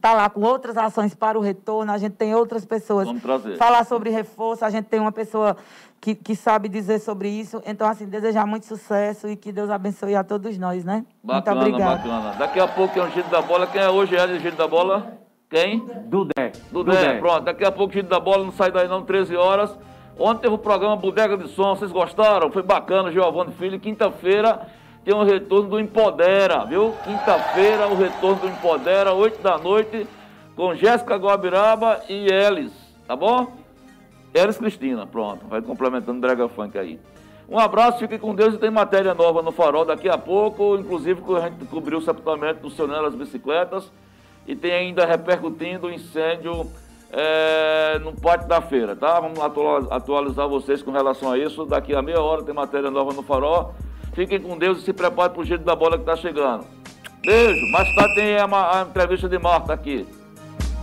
tá 0.00 0.12
lá 0.12 0.28
com 0.28 0.42
outras 0.42 0.76
ações 0.76 1.14
para 1.14 1.38
o 1.38 1.40
retorno, 1.40 1.90
a 1.90 1.98
gente 1.98 2.14
tem 2.14 2.34
outras 2.34 2.64
pessoas. 2.64 3.06
Vamos 3.06 3.22
trazer. 3.22 3.56
Falar 3.56 3.84
sobre 3.84 4.10
reforço, 4.10 4.64
a 4.64 4.70
gente 4.70 4.86
tem 4.86 5.00
uma 5.00 5.12
pessoa 5.12 5.56
que, 6.00 6.14
que 6.14 6.34
sabe 6.34 6.68
dizer 6.68 6.98
sobre 7.00 7.28
isso. 7.28 7.62
Então, 7.66 7.88
assim, 7.88 8.06
desejar 8.06 8.46
muito 8.46 8.66
sucesso 8.66 9.28
e 9.28 9.36
que 9.36 9.52
Deus 9.52 9.70
abençoe 9.70 10.14
a 10.14 10.24
todos 10.24 10.56
nós, 10.58 10.84
né? 10.84 11.04
Bacana, 11.22 11.60
muito 11.60 11.74
obrigada. 11.74 11.96
bacana. 11.96 12.36
Daqui 12.38 12.60
a 12.60 12.68
pouco 12.68 12.98
é 12.98 13.02
um 13.02 13.10
giro 13.10 13.28
da 13.28 13.42
bola. 13.42 13.66
Quem 13.66 13.80
é 13.80 13.90
hoje 13.90 14.16
é 14.16 14.24
o 14.24 14.38
giro 14.38 14.56
da 14.56 14.66
bola? 14.66 15.18
Quem? 15.50 15.84
Dudé. 16.06 16.52
Dudé. 16.70 17.18
Pronto, 17.18 17.44
daqui 17.44 17.64
a 17.64 17.72
pouco 17.72 17.90
o 17.90 17.94
giro 17.94 18.08
da 18.08 18.20
bola 18.20 18.44
não 18.44 18.52
sai 18.52 18.70
daí 18.70 18.86
não, 18.86 19.02
13 19.02 19.36
horas. 19.36 19.76
Ontem 20.18 20.42
teve 20.42 20.54
o 20.54 20.58
programa 20.58 20.96
Bodega 20.96 21.36
de 21.36 21.48
Som, 21.48 21.76
vocês 21.76 21.92
gostaram? 21.92 22.50
Foi 22.50 22.62
bacana, 22.62 23.10
Giovanni 23.12 23.52
Filho. 23.52 23.78
Quinta-feira 23.78 24.66
tem 25.04 25.14
o 25.14 25.22
retorno 25.22 25.70
do 25.70 25.80
Empodera, 25.80 26.64
viu? 26.64 26.92
Quinta-feira 27.04 27.86
o 27.86 27.96
retorno 27.96 28.40
do 28.40 28.48
Empodera, 28.48 29.14
8 29.14 29.40
da 29.40 29.56
noite, 29.56 30.06
com 30.56 30.74
Jéssica 30.74 31.16
Guabiraba 31.16 32.00
e 32.08 32.26
Elis, 32.26 32.72
tá 33.06 33.14
bom? 33.14 33.57
Elis 34.38 34.56
Cristina, 34.56 35.06
pronto, 35.06 35.46
vai 35.46 35.60
complementando 35.60 36.18
o 36.18 36.20
Brega 36.20 36.48
Funk 36.48 36.78
aí. 36.78 36.98
Um 37.48 37.58
abraço, 37.58 37.98
fique 37.98 38.18
com 38.18 38.34
Deus 38.34 38.54
e 38.54 38.58
tem 38.58 38.70
matéria 38.70 39.14
nova 39.14 39.40
no 39.40 39.50
Farol 39.50 39.84
daqui 39.84 40.08
a 40.08 40.18
pouco, 40.18 40.76
inclusive 40.76 41.22
a 41.36 41.48
gente 41.48 41.64
cobriu 41.66 41.98
o 41.98 42.02
sepultamento 42.02 42.60
do 42.60 42.70
Seu 42.70 42.86
Nelas 42.86 43.14
Bicicletas 43.14 43.90
e 44.46 44.54
tem 44.54 44.72
ainda 44.72 45.06
repercutindo 45.06 45.86
o 45.86 45.90
incêndio 45.90 46.70
é, 47.10 47.98
no 48.00 48.12
pátio 48.12 48.46
da 48.48 48.60
feira, 48.60 48.94
tá? 48.94 49.18
Vamos 49.20 49.38
atualizar 49.90 50.48
vocês 50.48 50.82
com 50.82 50.90
relação 50.90 51.32
a 51.32 51.38
isso. 51.38 51.64
Daqui 51.64 51.94
a 51.94 52.02
meia 52.02 52.20
hora 52.20 52.42
tem 52.42 52.54
matéria 52.54 52.90
nova 52.90 53.12
no 53.12 53.22
Farol. 53.22 53.74
Fiquem 54.12 54.40
com 54.40 54.58
Deus 54.58 54.78
e 54.78 54.82
se 54.82 54.92
preparem 54.92 55.32
para 55.32 55.42
o 55.42 55.44
jeito 55.44 55.64
da 55.64 55.74
bola 55.74 55.96
que 55.96 56.02
está 56.02 56.16
chegando. 56.16 56.64
Beijo. 57.24 57.66
Mais 57.72 57.94
tarde 57.94 58.14
tem 58.14 58.36
a, 58.36 58.44
a 58.44 58.82
entrevista 58.82 59.28
de 59.28 59.38
Marta 59.38 59.72
aqui. 59.72 60.06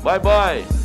Bye, 0.03 0.19
bye. 0.19 0.84